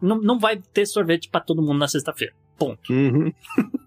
não, 0.00 0.20
não 0.20 0.38
vai 0.38 0.58
ter 0.74 0.84
sorvete 0.86 1.28
para 1.30 1.40
todo 1.40 1.62
mundo 1.62 1.78
na 1.78 1.88
sexta-feira. 1.88 2.34
Ponto. 2.58 2.92
Uhum. 2.92 3.32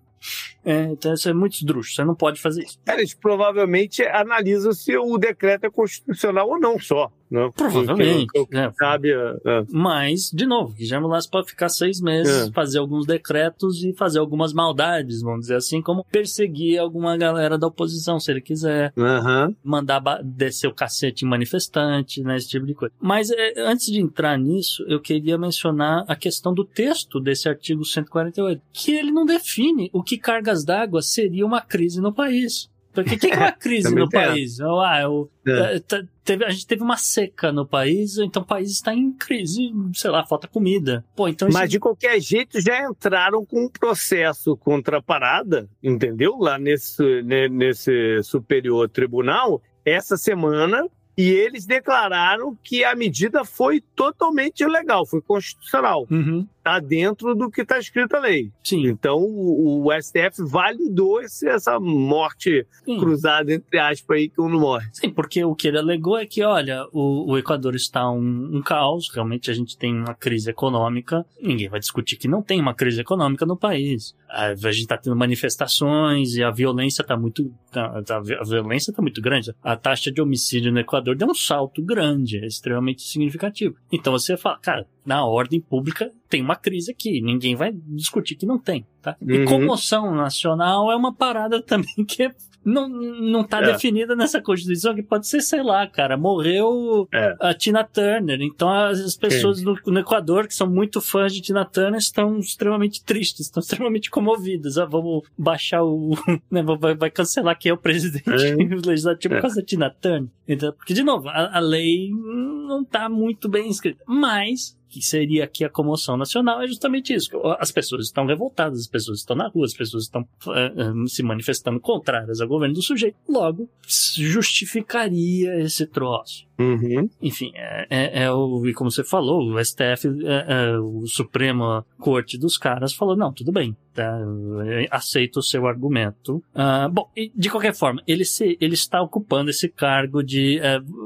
É, 0.63 0.83
então 0.83 1.13
isso 1.13 1.29
é 1.29 1.33
muito 1.33 1.53
esdrúxulo. 1.53 1.95
Você 1.95 2.03
não 2.03 2.15
pode 2.15 2.41
fazer 2.41 2.63
isso. 2.63 2.79
Eles 2.87 3.13
provavelmente 3.13 4.03
analisam 4.03 4.71
se 4.73 4.95
o 4.97 5.17
decreto 5.17 5.65
é 5.65 5.69
constitucional 5.69 6.49
ou 6.49 6.59
não 6.59 6.79
só. 6.79 7.11
Né? 7.33 7.49
Provavelmente. 7.55 8.27
Que- 8.31 8.45
que- 8.45 8.57
é. 8.57 8.71
Sabe? 8.77 9.11
é. 9.11 9.65
Mas, 9.71 10.29
de 10.31 10.45
novo, 10.45 10.73
Guilherme 10.73 11.07
Lasso 11.07 11.29
pode 11.31 11.47
ficar 11.49 11.67
seis 11.67 11.99
meses, 11.99 12.49
É. 12.49 12.51
fazer 12.51 12.77
alguns 12.77 13.07
decretos 13.07 13.83
e 13.83 13.91
fazer 13.93 14.19
algumas 14.19 14.53
maldades, 14.53 15.21
vamos 15.21 15.41
dizer 15.41 15.55
assim, 15.55 15.81
como 15.81 16.05
perseguir 16.11 16.77
alguma 16.79 17.17
galera 17.17 17.57
da 17.57 17.65
oposição, 17.67 18.19
se 18.19 18.29
ele 18.31 18.41
quiser. 18.41 18.93
Aham. 18.97 19.55
mandar 19.63 20.01
descer 20.23 20.67
o 20.67 20.73
cacete 20.73 21.25
em 21.25 21.27
manifestante, 21.27 22.21
né, 22.21 22.37
esse 22.37 22.49
tipo 22.49 22.65
de 22.65 22.73
coisa. 22.75 22.93
Mas 23.01 23.31
é, 23.31 23.53
antes 23.61 23.87
de 23.87 23.99
entrar 23.99 24.37
nisso, 24.37 24.83
eu 24.87 24.99
queria 24.99 25.37
mencionar 25.37 26.05
a 26.07 26.15
questão 26.15 26.53
do 26.53 26.63
texto 26.63 27.19
desse 27.19 27.49
artigo 27.49 27.83
148, 27.83 28.61
que 28.71 28.91
ele 28.91 29.11
não 29.11 29.25
define 29.25 29.89
o 29.93 30.03
que 30.03 30.17
cargas 30.17 30.63
d'água 30.63 31.01
seria 31.01 31.45
uma 31.45 31.61
crise 31.61 31.99
no 31.99 32.13
país. 32.13 32.69
Porque 32.93 33.15
o 33.15 33.19
que, 33.19 33.27
que 33.27 33.33
é 33.33 33.37
uma 33.37 33.51
crise 33.51 33.93
no 33.95 34.07
país? 34.09 34.59
Ah, 34.61 35.01
eu, 35.01 35.29
É. 35.47 35.75
eh, 35.77 36.03
teve- 36.23 36.45
a 36.45 36.49
gente 36.49 36.67
teve 36.67 36.83
uma 36.83 36.95
seca 36.97 37.51
no 37.51 37.65
país, 37.65 38.17
então 38.17 38.43
o 38.43 38.45
país 38.45 38.69
está 38.71 38.93
em 38.93 39.11
crise, 39.11 39.71
sei 39.93 40.11
lá, 40.11 40.23
falta 40.25 40.47
comida. 40.47 41.03
Pô, 41.15 41.27
então 41.27 41.49
Mas 41.51 41.69
de 41.69 41.79
qualquer 41.79 42.19
jeito 42.21 42.61
já 42.61 42.87
entraram 42.87 43.43
com 43.45 43.65
um 43.65 43.69
processo 43.69 44.55
contra 44.57 44.97
a 44.97 45.01
parada, 45.01 45.67
entendeu? 45.81 46.37
Lá 46.37 46.57
nesse, 46.59 47.21
ne- 47.23 47.49
nesse 47.49 48.21
Superior 48.23 48.87
Tribunal, 48.89 49.61
essa 49.85 50.15
semana, 50.15 50.87
e 51.17 51.29
eles 51.29 51.65
declararam 51.65 52.57
que 52.63 52.83
a 52.83 52.95
medida 52.95 53.43
foi 53.45 53.81
totalmente 53.95 54.65
legal, 54.65 55.05
foi 55.05 55.21
constitucional. 55.21 56.07
Uhum, 56.09 56.47
Está 56.65 56.79
dentro 56.79 57.35
do 57.35 57.51
que 57.51 57.59
está 57.61 57.77
escrito 57.77 58.15
a 58.15 58.19
lei. 58.21 58.49
sim, 58.63 58.87
Então 58.87 59.17
o, 59.17 59.85
o 59.85 59.91
STF 60.01 60.41
validou 60.49 61.19
esse- 61.21 61.45
essa 61.47 61.77
morte 61.77 62.65
sim. 62.85 62.97
cruzada, 62.97 63.53
entre 63.53 63.77
aspas, 63.77 64.15
aí, 64.17 64.29
que 64.29 64.39
um 64.39 64.47
não 64.47 64.61
morre. 64.61 64.87
Sim, 64.93 65.09
porque 65.09 65.43
o 65.43 65.53
que 65.55 65.67
ele 65.67 65.77
alegou 65.77 66.17
é 66.17 66.25
que, 66.25 66.41
olha, 66.41 66.85
o, 66.93 67.31
o 67.33 67.37
Equador 67.37 67.75
está 67.75 68.09
um, 68.09 68.49
um 68.57 68.61
caos, 68.61 69.09
realmente 69.13 69.51
a 69.51 69.53
gente 69.53 69.77
tem 69.77 69.93
uma 69.93 70.13
crise 70.15 70.49
econômica, 70.49 71.25
ninguém 71.41 71.67
vai 71.67 71.81
discutir 71.81 72.15
que 72.15 72.29
não 72.29 72.41
tem 72.41 72.61
uma 72.61 72.73
crise 72.73 73.01
econômica 73.01 73.45
no 73.45 73.57
país. 73.57 74.15
A, 74.29 74.55
gente 74.55 74.79
está 74.83 74.97
tendo 74.97 75.15
manifestações 75.17 76.35
e 76.35 76.43
a 76.43 76.49
violência 76.49 77.01
está 77.01 77.15
muito. 77.17 77.51
tá- 77.71 78.01
tá- 78.03 78.17
a 78.17 78.43
violência 78.45 78.91
está 78.91 79.01
muito 79.01 79.21
grande. 79.21 79.53
A 79.61 79.75
taxa 79.75 80.11
de 80.11 80.21
homicídio 80.21 80.71
no 80.71 80.79
Equador 80.79 81.15
deu 81.15 81.27
um 81.27 81.33
salto 81.35 81.81
grande, 81.83 82.37
é 82.39 82.45
extremamente 82.47 83.01
significativo. 83.03 83.75
Então 83.91 84.13
você 84.13 84.37
fala, 84.37 84.57
cara, 84.59 84.87
na 85.05 85.25
ordem 85.25 85.59
pública 85.61 86.11
tem 86.29 86.41
uma 86.41 86.55
crise 86.55 86.91
aqui, 86.91 87.21
ninguém 87.21 87.55
vai 87.55 87.71
discutir 87.73 88.35
que 88.35 88.45
não 88.45 88.57
tem, 88.57 88.85
tá? 89.01 89.15
E 89.21 89.39
Uhum. 89.39 89.45
comoção 89.45 90.15
nacional 90.15 90.91
é 90.91 90.95
uma 90.95 91.13
parada 91.13 91.61
também 91.63 92.05
que 92.07 92.23
é 92.23 92.31
não, 92.65 92.87
não 92.87 93.43
tá 93.43 93.59
É. 93.61 93.73
definida 93.73 94.15
nessa 94.15 94.41
Constituição, 94.41 94.95
que 94.95 95.03
pode 95.03 95.27
ser, 95.27 95.41
sei 95.41 95.61
lá, 95.61 95.85
cara, 95.85 96.15
morreu 96.15 97.09
É. 97.13 97.35
a 97.41 97.53
Tina 97.53 97.83
Turner. 97.83 98.39
Então 98.41 98.69
as, 98.69 99.01
as 99.01 99.17
pessoas 99.17 99.61
no, 99.61 99.77
no 99.85 99.99
Equador, 99.99 100.47
que 100.47 100.55
são 100.55 100.65
muito 100.69 101.01
fãs 101.01 101.33
de 101.33 101.41
Tina 101.41 101.65
Turner, 101.65 101.97
estão 101.99 102.39
extremamente 102.39 103.03
tristes, 103.03 103.47
estão 103.47 103.59
extremamente 103.83 104.09
comovidas. 104.09 104.77
Ah, 104.77 104.85
vamos 104.85 105.23
baixar 105.37 105.83
o. 105.83 106.11
né, 106.49 106.63
vai, 106.79 106.95
vai 106.95 107.11
cancelar 107.11 107.59
quem 107.59 107.69
é 107.69 107.73
o 107.73 107.77
presidente 107.77 108.29
É. 108.29 108.55
legislativo 108.87 109.33
É. 109.33 109.37
por 109.37 109.41
causa 109.41 109.57
da 109.59 109.65
Tina 109.65 109.89
Turner. 109.89 110.29
Então, 110.47 110.71
porque, 110.71 110.93
de 110.93 111.03
novo, 111.03 111.27
a, 111.27 111.57
a 111.57 111.59
lei 111.59 112.11
não 112.11 112.85
tá 112.85 113.09
muito 113.09 113.49
bem 113.49 113.69
escrita. 113.69 114.01
Mas 114.07 114.77
que 114.93 115.01
seria 115.01 115.43
aqui 115.43 115.63
a 115.65 115.69
comoção 115.69 116.15
nacional, 116.15 116.61
é 116.61 116.67
justamente 116.67 117.13
isso. 117.13 117.29
As 117.59 117.71
pessoas 117.71 118.05
estão 118.05 118.25
revoltadas, 118.25 118.79
as 118.79 118.87
pessoas 118.87 119.19
estão 119.19 119.35
na 119.35 119.47
rua, 119.47 119.65
as 119.65 119.73
pessoas 119.73 120.03
estão 120.03 120.21
eh, 120.49 120.73
eh, 120.77 120.93
se 121.07 121.23
manifestando 121.23 121.79
contrárias 121.79 122.39
ao 122.39 122.47
governo 122.47 122.75
do 122.75 122.81
sujeito. 122.81 123.15
Logo, 123.27 123.67
justificaria 124.15 125.59
esse 125.61 125.85
troço. 125.87 126.45
Uhum. 126.59 127.09
Enfim, 127.21 127.51
é, 127.55 127.87
é- 127.89 128.23
é 128.25 128.31
o, 128.31 128.65
e 128.67 128.73
como 128.73 128.91
você 128.91 129.03
falou, 129.03 129.51
o 129.53 129.59
STF, 129.59 130.07
é, 130.23 130.45
é, 130.73 130.77
o 130.79 131.05
Suprema 131.07 131.83
Corte 131.97 132.37
dos 132.37 132.57
caras 132.57 132.93
falou, 132.93 133.15
não, 133.17 133.33
tudo 133.33 133.51
bem, 133.51 133.75
tá, 133.93 134.19
é, 134.67 134.87
aceito 134.91 135.37
o 135.37 135.43
seu 135.43 135.65
argumento. 135.65 136.43
Ah, 136.53 136.87
bom, 136.87 137.09
e 137.17 137.31
de 137.35 137.49
qualquer 137.49 137.73
forma, 137.73 138.01
ele, 138.07 138.23
se, 138.23 138.55
ele 138.61 138.75
está 138.75 139.01
ocupando 139.01 139.49
esse 139.49 139.67
cargo 139.67 140.21
de, 140.23 140.59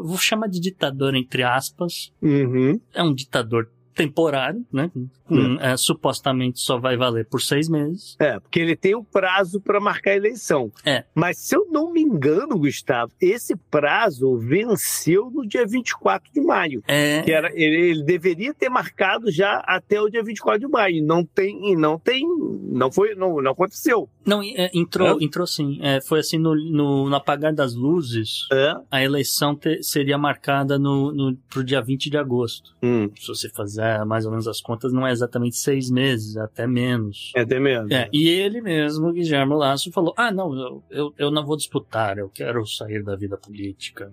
vou 0.03 0.17
chamar 0.17 0.47
de 0.47 0.59
ditador 0.59 1.15
entre 1.15 1.43
aspas, 1.43 2.11
Uhum. 2.21 2.79
é 2.93 3.01
um 3.01 3.13
ditador 3.13 3.69
temporário, 3.97 4.65
né, 4.71 4.89
com, 5.27 5.57
é, 5.59 5.75
supostamente 5.77 6.59
só 6.59 6.77
vai 6.79 6.95
valer 6.97 7.25
por 7.25 7.41
seis 7.41 7.67
meses. 7.69 8.15
É, 8.19 8.39
porque 8.39 8.59
ele 8.59 8.75
tem 8.75 8.95
um 8.95 9.03
prazo 9.03 9.59
para 9.61 9.79
marcar 9.79 10.11
a 10.11 10.15
eleição. 10.15 10.71
É. 10.85 11.03
Mas 11.13 11.37
se 11.39 11.55
eu 11.55 11.67
não 11.71 11.91
me 11.91 12.01
engano, 12.01 12.57
Gustavo, 12.57 13.11
esse 13.21 13.55
prazo 13.55 14.37
venceu 14.37 15.29
no 15.31 15.45
dia 15.45 15.65
24 15.65 16.31
de 16.33 16.41
maio. 16.41 16.81
É, 16.87 17.21
Que 17.23 17.31
era, 17.31 17.49
ele, 17.53 17.89
ele 17.91 18.03
deveria 18.03 18.53
ter 18.53 18.69
marcado 18.69 19.31
já 19.31 19.57
até 19.65 20.01
o 20.01 20.09
dia 20.09 20.23
24 20.23 20.59
de 20.59 20.67
maio. 20.67 21.03
Não 21.05 21.23
tem, 21.23 21.71
e 21.71 21.75
não 21.75 21.97
tem, 21.99 22.25
não 22.71 22.91
foi, 22.91 23.15
não, 23.15 23.41
não 23.41 23.51
aconteceu. 23.51 24.09
não, 24.25 24.41
é, 24.43 24.69
entrou, 24.73 25.21
entrou 25.21 25.47
sim, 25.47 25.79
É, 25.81 26.01
foi 26.01 26.19
assim 26.19 26.37
no, 26.37 26.55
no, 26.55 27.09
no 27.09 27.15
apagar 27.15 27.53
das 27.53 27.73
luzes, 27.75 28.47
a 28.91 29.03
eleição 29.03 29.55
te- 29.55 29.81
seria 29.83 30.17
marcada 30.17 30.77
no, 30.77 31.11
no, 31.11 31.35
pro 31.49 31.63
dia 31.63 31.81
20 31.81 32.09
de 32.09 32.17
agosto. 32.17 32.75
Hum, 32.83 33.09
Se 33.17 33.27
você 33.27 33.49
fizer 33.49 34.03
mais 34.05 34.25
ou 34.25 34.31
menos 34.31 34.47
as 34.47 34.61
contas, 34.61 34.91
não 34.93 35.05
é 35.05 35.11
exatamente 35.17 35.57
seis 35.57 35.89
meses, 35.89 36.37
até 36.37 36.65
menos. 36.65 37.31
é 37.35 37.41
até 37.41 37.59
mesmo. 37.59 37.93
É, 37.93 38.09
e 38.13 38.29
ele 38.29 38.61
mesmo, 38.61 39.11
Guilherme 39.11 39.53
Lasso, 39.53 39.91
falou: 39.91 40.13
Ah, 40.17 40.31
não, 40.31 40.53
eu, 40.55 40.83
eu, 40.89 41.13
eu 41.17 41.31
não 41.31 41.45
vou 41.45 41.57
disputar, 41.57 42.17
eu 42.17 42.29
quero 42.29 42.65
sair 42.65 43.03
da 43.03 43.15
vida 43.15 43.37
política. 43.37 44.11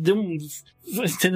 Deu 0.00 0.16
um, 0.16 0.36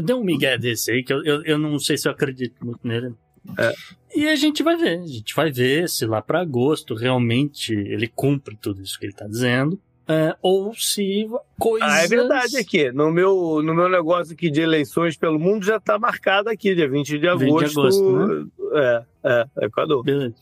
deu 0.04 0.18
um 0.18 0.24
migué 0.24 0.58
desse 0.58 0.90
aí, 0.90 1.02
que 1.02 1.12
eu, 1.12 1.24
eu, 1.24 1.42
eu 1.44 1.58
não 1.58 1.78
sei 1.78 1.96
se 1.96 2.08
eu 2.08 2.12
acredito 2.12 2.64
muito 2.64 2.86
nele. 2.86 3.14
É. 3.58 3.72
E 4.14 4.28
a 4.28 4.36
gente 4.36 4.62
vai 4.62 4.76
ver, 4.76 5.00
a 5.00 5.06
gente 5.06 5.34
vai 5.34 5.50
ver 5.50 5.88
se 5.88 6.06
lá 6.06 6.22
para 6.22 6.40
agosto 6.40 6.94
realmente 6.94 7.72
ele 7.72 8.06
cumpre 8.06 8.56
tudo 8.56 8.82
isso 8.82 8.98
que 8.98 9.06
ele 9.06 9.14
tá 9.14 9.26
dizendo. 9.26 9.80
É, 10.08 10.36
ou 10.42 10.74
se 10.74 11.28
coisas. 11.58 11.88
Ah, 11.88 12.02
é 12.02 12.08
verdade 12.08 12.56
aqui. 12.56 12.90
No 12.92 13.10
meu, 13.10 13.62
no 13.62 13.74
meu 13.74 13.88
negócio 13.88 14.34
aqui 14.34 14.50
de 14.50 14.60
eleições 14.60 15.16
pelo 15.16 15.38
mundo 15.38 15.64
já 15.64 15.76
está 15.76 15.98
marcado 15.98 16.48
aqui, 16.48 16.74
dia 16.74 16.88
20 16.88 17.06
de 17.06 17.12
20 17.18 17.20
de 17.20 17.28
agosto. 17.28 17.80
agosto, 17.80 18.12
né? 18.12 18.46
É, 18.74 19.04
é, 19.24 19.66
Equador. 19.66 20.02
Beleza. 20.02 20.34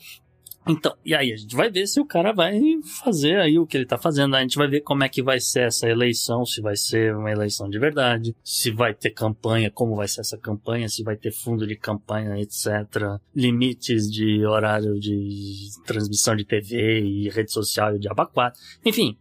Então, 0.68 0.94
e 1.04 1.14
aí 1.14 1.32
a 1.32 1.36
gente 1.36 1.56
vai 1.56 1.70
ver 1.70 1.86
se 1.86 2.00
o 2.00 2.04
cara 2.04 2.32
vai 2.32 2.60
fazer 3.02 3.36
aí 3.36 3.58
o 3.58 3.66
que 3.66 3.76
ele 3.76 3.86
tá 3.86 3.96
fazendo. 3.96 4.36
A 4.36 4.40
gente 4.42 4.56
vai 4.56 4.68
ver 4.68 4.82
como 4.82 5.02
é 5.02 5.08
que 5.08 5.22
vai 5.22 5.40
ser 5.40 5.62
essa 5.62 5.88
eleição, 5.88 6.44
se 6.44 6.60
vai 6.60 6.76
ser 6.76 7.16
uma 7.16 7.30
eleição 7.30 7.68
de 7.68 7.78
verdade, 7.78 8.36
se 8.44 8.70
vai 8.70 8.94
ter 8.94 9.10
campanha, 9.10 9.70
como 9.70 9.96
vai 9.96 10.06
ser 10.06 10.20
essa 10.20 10.36
campanha, 10.36 10.88
se 10.88 11.02
vai 11.02 11.16
ter 11.16 11.32
fundo 11.32 11.66
de 11.66 11.76
campanha, 11.76 12.38
etc. 12.38 12.66
Limites 13.34 14.10
de 14.10 14.44
horário 14.44 15.00
de 15.00 15.70
transmissão 15.86 16.36
de 16.36 16.44
TV 16.44 17.00
e 17.00 17.28
rede 17.30 17.50
social 17.50 17.92
e 17.92 17.96
o 17.96 18.00
diabo 18.00 18.26
4. 18.26 18.60
Enfim, 18.84 19.16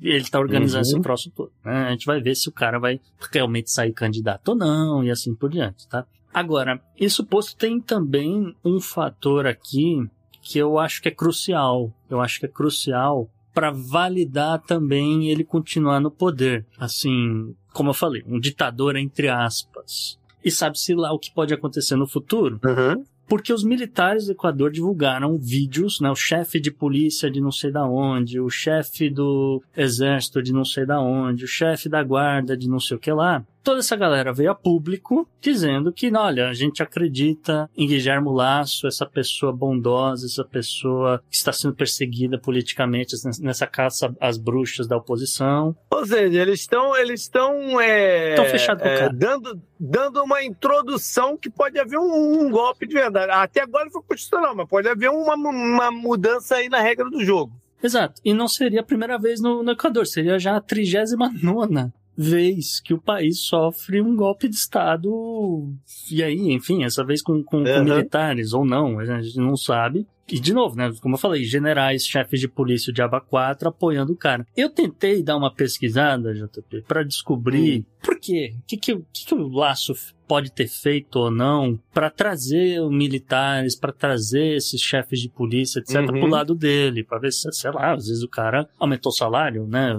ele 0.00 0.24
tá 0.24 0.38
organizando 0.38 0.84
uhum. 0.84 0.90
esse 0.90 1.00
troço 1.00 1.30
todo. 1.30 1.52
Né? 1.64 1.86
A 1.86 1.90
gente 1.90 2.06
vai 2.06 2.20
ver 2.20 2.34
se 2.34 2.48
o 2.48 2.52
cara 2.52 2.78
vai 2.78 3.00
realmente 3.32 3.70
sair 3.70 3.92
candidato 3.92 4.48
ou 4.48 4.54
não 4.54 5.04
e 5.04 5.10
assim 5.10 5.34
por 5.34 5.50
diante, 5.50 5.88
tá? 5.88 6.06
Agora, 6.32 6.80
isso 6.98 7.24
posto 7.24 7.56
tem 7.56 7.80
também 7.80 8.56
um 8.64 8.80
fator 8.80 9.46
aqui 9.46 10.04
que 10.42 10.58
eu 10.58 10.78
acho 10.78 11.00
que 11.00 11.08
é 11.08 11.12
crucial. 11.12 11.92
Eu 12.10 12.20
acho 12.20 12.40
que 12.40 12.46
é 12.46 12.48
crucial 12.48 13.30
para 13.54 13.70
validar 13.70 14.60
também 14.60 15.30
ele 15.30 15.44
continuar 15.44 16.00
no 16.00 16.10
poder. 16.10 16.66
Assim, 16.76 17.54
como 17.72 17.90
eu 17.90 17.94
falei, 17.94 18.24
um 18.26 18.40
ditador 18.40 18.96
entre 18.96 19.28
aspas. 19.28 20.18
E 20.44 20.50
sabe-se 20.50 20.94
lá 20.94 21.12
o 21.12 21.18
que 21.18 21.32
pode 21.32 21.54
acontecer 21.54 21.96
no 21.96 22.06
futuro? 22.06 22.60
Uhum. 22.64 23.04
Porque 23.26 23.52
os 23.52 23.64
militares 23.64 24.26
do 24.26 24.32
Equador 24.32 24.70
divulgaram 24.70 25.38
vídeos, 25.38 26.00
né? 26.00 26.10
O 26.10 26.14
chefe 26.14 26.60
de 26.60 26.70
polícia 26.70 27.30
de 27.30 27.40
não 27.40 27.50
sei 27.50 27.70
da 27.70 27.86
onde, 27.86 28.38
o 28.38 28.50
chefe 28.50 29.08
do 29.08 29.62
exército 29.76 30.42
de 30.42 30.52
não 30.52 30.64
sei 30.64 30.84
da 30.84 31.00
onde, 31.00 31.44
o 31.44 31.48
chefe 31.48 31.88
da 31.88 32.02
guarda 32.02 32.56
de 32.56 32.68
não 32.68 32.78
sei 32.78 32.96
o 32.96 33.00
que 33.00 33.12
lá, 33.12 33.44
toda 33.64 33.80
essa 33.80 33.96
galera 33.96 34.32
veio 34.32 34.50
a 34.50 34.54
público 34.54 35.26
dizendo 35.40 35.92
que, 35.92 36.14
olha, 36.14 36.48
a 36.48 36.52
gente 36.52 36.82
acredita 36.82 37.68
em 37.74 37.88
Guilhermo 37.88 38.30
Laço, 38.30 38.86
essa 38.86 39.06
pessoa 39.06 39.52
bondosa, 39.52 40.26
essa 40.26 40.44
pessoa 40.44 41.22
que 41.30 41.36
está 41.36 41.52
sendo 41.52 41.74
perseguida 41.74 42.38
politicamente 42.38 43.16
nessa 43.40 43.66
caça 43.66 44.14
às 44.20 44.36
bruxas 44.36 44.86
da 44.86 44.96
oposição. 44.96 45.74
Ou 45.90 46.06
seja, 46.06 46.42
eles 46.42 46.60
estão 46.60 46.94
eles 46.96 47.22
estão 47.22 47.80
é, 47.80 48.36
fechados 48.50 48.82
com 48.82 48.88
é, 48.88 49.08
dando 49.12 49.60
dando 49.80 50.22
uma 50.22 50.44
introdução 50.44 51.36
que 51.36 51.50
pode 51.50 51.78
haver 51.78 51.98
um, 51.98 52.46
um, 52.46 52.50
golpe 52.50 52.86
de 52.86 52.94
verdade. 52.94 53.32
Até 53.32 53.62
agora 53.62 53.90
foi 53.90 54.02
constitucional, 54.02 54.54
mas 54.54 54.68
pode 54.68 54.88
haver 54.88 55.10
uma, 55.10 55.34
uma 55.34 55.90
mudança 55.90 56.56
aí 56.56 56.68
na 56.68 56.80
regra 56.80 57.08
do 57.08 57.24
jogo. 57.24 57.52
Exato. 57.82 58.20
E 58.24 58.32
não 58.32 58.48
seria 58.48 58.80
a 58.80 58.84
primeira 58.84 59.18
vez 59.18 59.40
no, 59.40 59.62
no 59.62 59.72
Equador, 59.72 60.06
seria 60.06 60.38
já 60.38 60.56
a 60.56 60.60
39 60.60 61.42
nona 61.42 61.92
vez 62.16 62.80
que 62.80 62.94
o 62.94 63.00
país 63.00 63.40
sofre 63.40 64.00
um 64.00 64.14
golpe 64.14 64.48
de 64.48 64.54
Estado. 64.54 65.72
E 66.10 66.22
aí, 66.22 66.52
enfim, 66.52 66.84
essa 66.84 67.04
vez 67.04 67.22
com, 67.22 67.42
com, 67.42 67.58
uhum. 67.58 67.64
com 67.64 67.84
militares 67.84 68.52
ou 68.52 68.64
não, 68.64 68.98
a 68.98 69.04
gente 69.04 69.38
não 69.38 69.56
sabe. 69.56 70.06
E 70.28 70.40
de 70.40 70.52
novo, 70.52 70.76
né? 70.76 70.90
Como 71.00 71.14
eu 71.14 71.18
falei, 71.18 71.44
generais, 71.44 72.06
chefes 72.06 72.40
de 72.40 72.48
polícia 72.48 72.92
de 72.92 73.02
Aba 73.02 73.20
4 73.20 73.68
apoiando 73.68 74.12
o 74.12 74.16
cara. 74.16 74.46
Eu 74.56 74.70
tentei 74.70 75.22
dar 75.22 75.36
uma 75.36 75.52
pesquisada, 75.52 76.34
JP, 76.34 76.82
para 76.88 77.02
descobrir 77.02 77.80
hum. 77.80 77.84
por 78.02 78.18
quê. 78.18 78.54
O 78.58 78.62
que, 78.66 78.76
que, 78.76 78.96
que, 79.12 79.26
que 79.26 79.34
o 79.34 79.48
laço 79.48 79.94
pode 80.26 80.50
ter 80.50 80.66
feito 80.66 81.16
ou 81.16 81.30
não 81.30 81.78
para 81.92 82.10
trazer 82.10 82.80
militares, 82.88 83.76
para 83.76 83.92
trazer 83.92 84.56
esses 84.56 84.80
chefes 84.80 85.20
de 85.20 85.28
polícia, 85.28 85.80
etc, 85.80 85.96
uhum. 85.96 86.06
pro 86.06 86.26
lado 86.26 86.54
dele, 86.54 87.04
para 87.04 87.18
ver 87.18 87.32
se, 87.32 87.50
sei 87.52 87.70
lá, 87.70 87.92
às 87.92 88.06
vezes 88.06 88.22
o 88.22 88.28
cara 88.28 88.68
aumentou 88.78 89.10
o 89.10 89.14
salário, 89.14 89.66
né, 89.66 89.96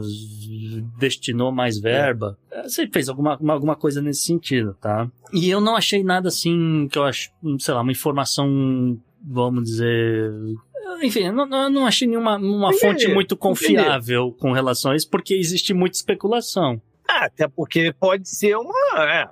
destinou 0.97 1.51
mais 1.51 1.79
verba, 1.79 2.37
é. 2.51 2.63
você 2.63 2.87
fez 2.87 3.07
alguma, 3.07 3.37
alguma 3.47 3.75
coisa 3.75 4.01
nesse 4.01 4.23
sentido, 4.23 4.75
tá? 4.81 5.09
E 5.33 5.49
eu 5.49 5.61
não 5.61 5.75
achei 5.75 6.03
nada 6.03 6.29
assim 6.29 6.87
que 6.91 6.97
eu 6.97 7.03
acho, 7.03 7.31
sei 7.59 7.73
lá, 7.73 7.81
uma 7.81 7.91
informação 7.91 8.99
vamos 9.25 9.63
dizer. 9.63 10.31
Enfim, 11.01 11.25
eu 11.27 11.33
não, 11.33 11.69
não 11.69 11.85
achei 11.85 12.07
nenhuma 12.07 12.37
uma 12.37 12.71
fonte 12.73 13.07
muito 13.07 13.35
confiável 13.35 14.31
com 14.39 14.51
relação 14.51 14.91
a 14.91 14.95
isso, 14.95 15.09
porque 15.09 15.33
existe 15.33 15.73
muita 15.73 15.97
especulação. 15.97 16.81
Ah, 17.07 17.25
até 17.25 17.47
porque 17.47 17.93
pode 17.99 18.29
ser 18.29 18.55
uma. 18.55 18.73
É, 18.97 19.29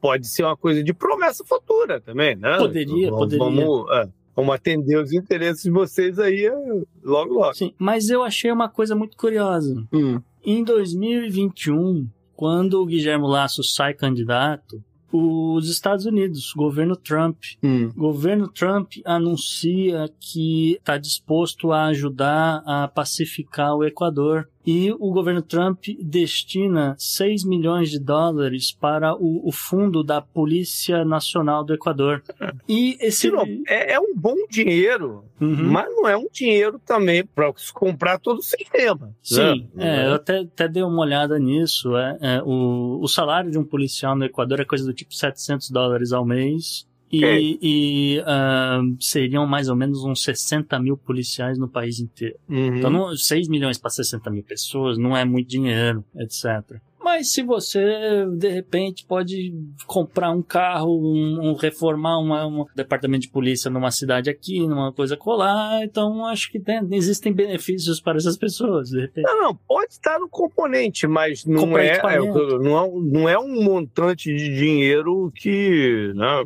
pode 0.00 0.28
ser 0.28 0.44
uma 0.44 0.56
coisa 0.56 0.82
de 0.82 0.92
promessa 0.92 1.44
futura 1.44 2.00
também, 2.00 2.36
né? 2.36 2.56
Poderia, 2.58 3.10
vamos, 3.10 3.36
poderia. 3.36 3.64
Vamos, 3.64 3.90
é, 3.92 4.08
vamos 4.36 4.54
atender 4.54 4.96
os 4.98 5.12
interesses 5.12 5.62
de 5.62 5.70
vocês 5.70 6.18
aí 6.18 6.46
é, 6.46 6.54
logo, 7.02 7.34
logo. 7.34 7.54
Sim, 7.54 7.72
mas 7.78 8.10
eu 8.10 8.22
achei 8.22 8.50
uma 8.50 8.68
coisa 8.68 8.94
muito 8.94 9.16
curiosa. 9.16 9.74
Hum. 9.92 10.20
Em 10.44 10.62
2021, 10.62 12.06
quando 12.36 12.80
o 12.80 12.86
Guilherme 12.86 13.26
Lasso 13.26 13.62
sai 13.64 13.94
candidato, 13.94 14.82
os 15.16 15.68
Estados 15.70 16.06
Unidos, 16.06 16.52
governo 16.56 16.96
Trump. 16.96 17.38
Hum. 17.62 17.88
Governo 17.94 18.48
Trump 18.48 18.94
anuncia 19.04 20.12
que 20.18 20.72
está 20.72 20.98
disposto 20.98 21.72
a 21.72 21.86
ajudar 21.86 22.64
a 22.66 22.88
pacificar 22.88 23.76
o 23.76 23.84
Equador 23.84 24.48
e 24.66 24.90
o 24.92 25.10
governo 25.10 25.42
Trump 25.42 25.84
destina 26.00 26.96
6 26.98 27.44
milhões 27.44 27.90
de 27.90 27.98
dólares 27.98 28.72
para 28.72 29.14
o, 29.14 29.46
o 29.46 29.52
fundo 29.52 30.02
da 30.02 30.22
Polícia 30.22 31.04
Nacional 31.04 31.64
do 31.64 31.74
Equador. 31.74 32.22
E 32.68 32.96
esse 33.00 33.30
é, 33.66 33.92
é 33.92 34.00
um 34.00 34.14
bom 34.16 34.34
dinheiro, 34.50 35.24
uhum. 35.40 35.70
mas 35.70 35.86
não 35.94 36.08
é 36.08 36.16
um 36.16 36.28
dinheiro 36.32 36.80
também 36.84 37.24
para 37.24 37.52
comprar 37.74 38.18
todo 38.18 38.38
o 38.38 38.42
sistema. 38.42 39.14
Sim, 39.22 39.68
né? 39.74 40.04
é, 40.04 40.08
eu 40.08 40.14
até, 40.14 40.38
até 40.38 40.68
dei 40.68 40.82
uma 40.82 41.02
olhada 41.02 41.38
nisso. 41.38 41.96
É, 41.96 42.18
é, 42.20 42.42
o, 42.42 43.00
o 43.02 43.08
salário 43.08 43.50
de 43.50 43.58
um 43.58 43.64
policial 43.64 44.16
no 44.16 44.24
Equador 44.24 44.60
é 44.60 44.64
coisa 44.64 44.84
do 44.84 44.94
tipo 44.94 45.14
700 45.14 45.70
dólares 45.70 46.12
ao 46.12 46.24
mês. 46.24 46.86
E, 47.22 47.58
e 47.62 48.20
uh, 48.20 48.96
seriam 49.00 49.46
mais 49.46 49.68
ou 49.68 49.76
menos 49.76 50.04
uns 50.04 50.22
60 50.22 50.78
mil 50.80 50.96
policiais 50.96 51.58
no 51.58 51.68
país 51.68 52.00
inteiro. 52.00 52.36
Uhum. 52.48 52.76
Então, 52.76 52.90
não, 52.90 53.16
6 53.16 53.48
milhões 53.48 53.78
para 53.78 53.90
60 53.90 54.30
mil 54.30 54.42
pessoas 54.42 54.98
não 54.98 55.16
é 55.16 55.24
muito 55.24 55.48
dinheiro, 55.48 56.04
etc. 56.16 56.80
Mas 57.04 57.32
se 57.32 57.42
você, 57.42 58.24
de 58.38 58.48
repente, 58.48 59.04
pode 59.04 59.52
comprar 59.86 60.30
um 60.30 60.40
carro, 60.40 60.98
um, 60.98 61.50
um 61.50 61.54
reformar 61.54 62.18
uma, 62.18 62.46
um 62.46 62.64
departamento 62.74 63.20
de 63.20 63.28
polícia 63.28 63.70
numa 63.70 63.90
cidade 63.90 64.30
aqui, 64.30 64.66
numa 64.66 64.90
coisa 64.90 65.14
colar, 65.14 65.84
então 65.84 66.24
acho 66.24 66.50
que 66.50 66.58
tem, 66.58 66.80
existem 66.92 67.30
benefícios 67.30 68.00
para 68.00 68.16
essas 68.16 68.38
pessoas, 68.38 68.88
de 68.88 69.02
repente. 69.02 69.26
Não, 69.26 69.42
não, 69.42 69.54
pode 69.54 69.92
estar 69.92 70.18
no 70.18 70.30
componente, 70.30 71.06
mas 71.06 71.44
não 71.44 71.76
é, 71.76 71.98
é, 71.98 72.18
não 72.18 72.82
é, 72.82 72.90
não 73.02 73.28
é 73.28 73.38
um 73.38 73.62
montante 73.62 74.34
de 74.34 74.54
dinheiro 74.54 75.30
que. 75.36 76.10
Né, 76.14 76.44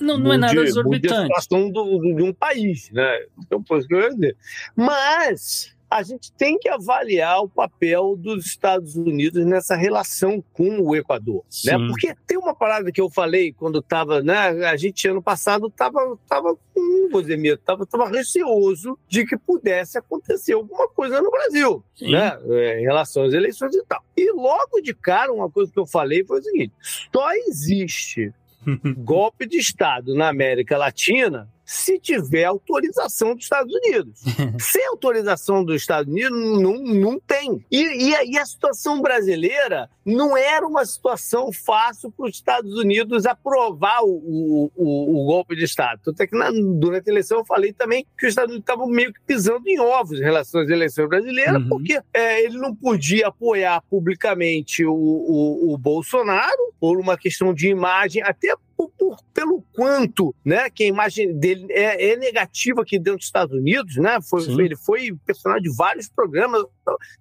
não, 0.00 0.16
não 0.18 0.32
é 0.32 0.38
nada 0.38 0.62
exorbitante. 0.62 1.28
do, 1.50 2.14
de 2.16 2.22
um 2.22 2.32
país, 2.32 2.90
né? 2.90 3.18
Então, 3.38 3.62
ia 3.70 4.08
dizer. 4.08 4.36
Mas 4.74 5.73
a 5.94 6.02
gente 6.02 6.32
tem 6.32 6.58
que 6.58 6.68
avaliar 6.68 7.40
o 7.40 7.48
papel 7.48 8.16
dos 8.16 8.46
Estados 8.46 8.96
Unidos 8.96 9.46
nessa 9.46 9.76
relação 9.76 10.42
com 10.52 10.80
o 10.80 10.96
Equador, 10.96 11.44
né? 11.64 11.78
Porque 11.86 12.16
tem 12.26 12.36
uma 12.36 12.52
parada 12.52 12.90
que 12.90 13.00
eu 13.00 13.08
falei 13.08 13.52
quando 13.52 13.78
estava, 13.78 14.20
né? 14.20 14.36
A 14.66 14.76
gente 14.76 15.06
ano 15.06 15.22
passado 15.22 15.68
estava 15.68 16.18
tava 16.28 16.56
com, 16.74 17.08
vou 17.12 17.22
dizer 17.22 17.38
mesmo, 17.38 17.58
tava, 17.58 17.86
tava 17.86 18.08
receoso 18.08 18.98
de 19.08 19.24
que 19.24 19.36
pudesse 19.36 19.96
acontecer 19.96 20.54
alguma 20.54 20.88
coisa 20.88 21.22
no 21.22 21.30
Brasil, 21.30 21.84
Sim. 21.94 22.10
né? 22.10 22.40
É, 22.48 22.80
em 22.80 22.82
relação 22.82 23.22
às 23.22 23.32
eleições 23.32 23.76
e 23.76 23.84
tal. 23.84 24.02
E 24.16 24.32
logo 24.32 24.80
de 24.80 24.92
cara, 24.92 25.32
uma 25.32 25.48
coisa 25.48 25.70
que 25.70 25.78
eu 25.78 25.86
falei 25.86 26.24
foi 26.24 26.40
o 26.40 26.42
seguinte: 26.42 26.72
só 27.12 27.32
existe 27.46 28.34
golpe 28.98 29.46
de 29.46 29.58
Estado 29.58 30.12
na 30.12 30.28
América 30.28 30.76
Latina 30.76 31.48
se 31.64 31.98
tiver 31.98 32.44
autorização 32.44 33.34
dos 33.34 33.44
Estados 33.44 33.74
Unidos. 33.74 34.20
Sem 34.60 34.86
autorização 34.88 35.64
dos 35.64 35.76
Estados 35.76 36.12
Unidos, 36.12 36.60
não, 36.60 36.78
não 36.78 37.20
tem. 37.20 37.64
E, 37.70 38.08
e, 38.08 38.14
a, 38.14 38.24
e 38.24 38.38
a 38.38 38.44
situação 38.44 39.00
brasileira 39.00 39.88
não 40.04 40.36
era 40.36 40.66
uma 40.66 40.84
situação 40.84 41.50
fácil 41.52 42.10
para 42.10 42.26
os 42.26 42.34
Estados 42.34 42.76
Unidos 42.76 43.24
aprovar 43.24 44.02
o, 44.02 44.70
o, 44.76 45.22
o, 45.22 45.24
golpe 45.24 45.56
de 45.56 45.64
Estado. 45.64 46.00
Tanto 46.04 46.22
é 46.22 46.26
que 46.26 46.36
na, 46.36 46.50
durante 46.50 47.08
a 47.08 47.12
eleição 47.12 47.38
eu 47.38 47.44
falei 47.44 47.72
também 47.72 48.06
que 48.18 48.26
os 48.26 48.30
Estados 48.30 48.50
Unidos 48.50 48.64
estavam 48.64 48.86
meio 48.86 49.12
que 49.12 49.20
pisando 49.26 49.66
em 49.66 49.80
ovos 49.80 50.20
em 50.20 50.24
relação 50.24 50.60
às 50.60 50.68
eleições 50.68 51.08
brasileiras, 51.08 51.62
uhum. 51.62 51.68
porque 51.68 51.98
é, 52.12 52.44
ele 52.44 52.58
não 52.58 52.74
podia 52.74 53.28
apoiar 53.28 53.82
publicamente 53.88 54.84
o, 54.84 54.92
o, 54.94 55.72
o 55.72 55.78
Bolsonaro 55.78 56.74
por 56.78 56.98
uma 56.98 57.16
questão 57.16 57.54
de 57.54 57.68
imagem, 57.68 58.22
até 58.22 58.54
por, 58.84 58.90
por, 58.98 59.16
pelo 59.32 59.62
quanto 59.72 60.34
né, 60.44 60.68
que 60.70 60.84
a 60.84 60.86
imagem 60.86 61.36
dele 61.38 61.66
é, 61.70 62.12
é, 62.12 62.16
negativa 62.16 62.82
aqui 62.82 62.98
dentro 62.98 63.18
dos 63.18 63.26
Estados 63.26 63.56
Unidos, 63.56 63.96
né? 63.96 64.18
Foi, 64.22 64.42
ele 64.42 64.76
foi 64.76 65.16
personagem 65.24 65.62
de 65.62 65.76
vários 65.76 66.08
programas 66.08 66.64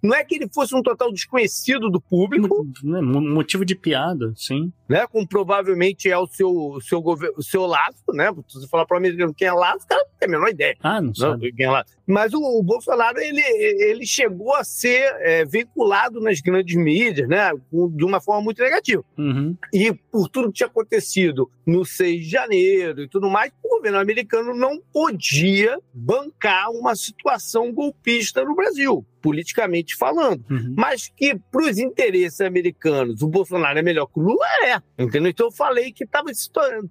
não 0.01 0.15
é 0.15 0.23
que 0.23 0.35
ele 0.35 0.49
fosse 0.53 0.75
um 0.75 0.81
total 0.81 1.11
desconhecido 1.11 1.89
do 1.89 2.01
público. 2.01 2.67
Né, 2.83 3.01
motivo 3.01 3.65
de 3.65 3.75
piada, 3.75 4.33
sim. 4.35 4.71
Né, 4.87 5.05
como 5.07 5.27
provavelmente 5.27 6.09
é 6.09 6.17
o 6.17 6.27
seu, 6.27 6.77
seu, 6.81 6.99
o 6.99 7.43
seu 7.43 7.65
laço, 7.65 8.03
né? 8.13 8.31
Se 8.47 8.59
você 8.59 8.67
falar 8.67 8.85
para 8.85 8.95
o 8.95 8.97
americano 8.97 9.33
quem 9.33 9.47
é 9.47 9.53
laço, 9.53 9.85
o 9.85 9.87
cara 9.87 10.03
não 10.03 10.11
tem 10.19 10.27
a 10.27 10.31
menor 10.31 10.49
ideia. 10.49 10.75
Ah, 10.81 11.01
não 11.01 11.13
sabe. 11.13 11.51
Quem 11.53 11.65
é 11.65 11.69
laço. 11.69 11.93
Mas 12.05 12.33
o, 12.33 12.39
o, 12.39 12.61
Bolsonaro, 12.61 13.19
ele, 13.19 13.41
ele 13.41 14.05
chegou 14.05 14.53
a 14.53 14.63
ser 14.63 15.15
é, 15.21 15.45
vinculado 15.45 16.19
nas 16.19 16.41
grandes 16.41 16.75
mídias, 16.75 17.27
né? 17.27 17.51
De 17.91 18.03
uma 18.03 18.19
forma 18.19 18.41
muito 18.41 18.61
negativa. 18.61 19.03
Uhum. 19.17 19.55
E 19.71 19.93
por 19.93 20.27
tudo 20.27 20.47
que 20.47 20.57
tinha 20.57 20.67
acontecido 20.67 21.49
no 21.65 21.85
6 21.85 22.23
de 22.23 22.29
janeiro 22.29 23.01
e 23.01 23.07
tudo 23.07 23.29
mais, 23.29 23.51
o 23.63 23.69
governo 23.69 23.99
americano 23.99 24.53
não 24.53 24.79
podia 24.91 25.79
bancar 25.93 26.69
uma 26.71 26.95
situação 26.95 27.71
golpista 27.71 28.43
no 28.43 28.55
Brasil 28.55 29.05
politicamente 29.23 29.95
falando. 29.95 30.43
Uhum. 30.51 30.75
Mas 30.77 31.07
que, 31.15 31.33
para 31.49 31.63
os 31.63 31.77
interesses 31.77 32.41
americanos, 32.41 33.21
o 33.21 33.27
Bolsonaro 33.27 33.79
é 33.79 33.81
melhor 33.81 34.05
que 34.07 34.19
o 34.19 34.23
Lula, 34.23 34.45
é. 34.65 34.81
Entendeu? 35.01 35.29
Então 35.29 35.47
eu 35.47 35.51
falei 35.51 35.93
que 35.93 36.03
estava 36.03 36.29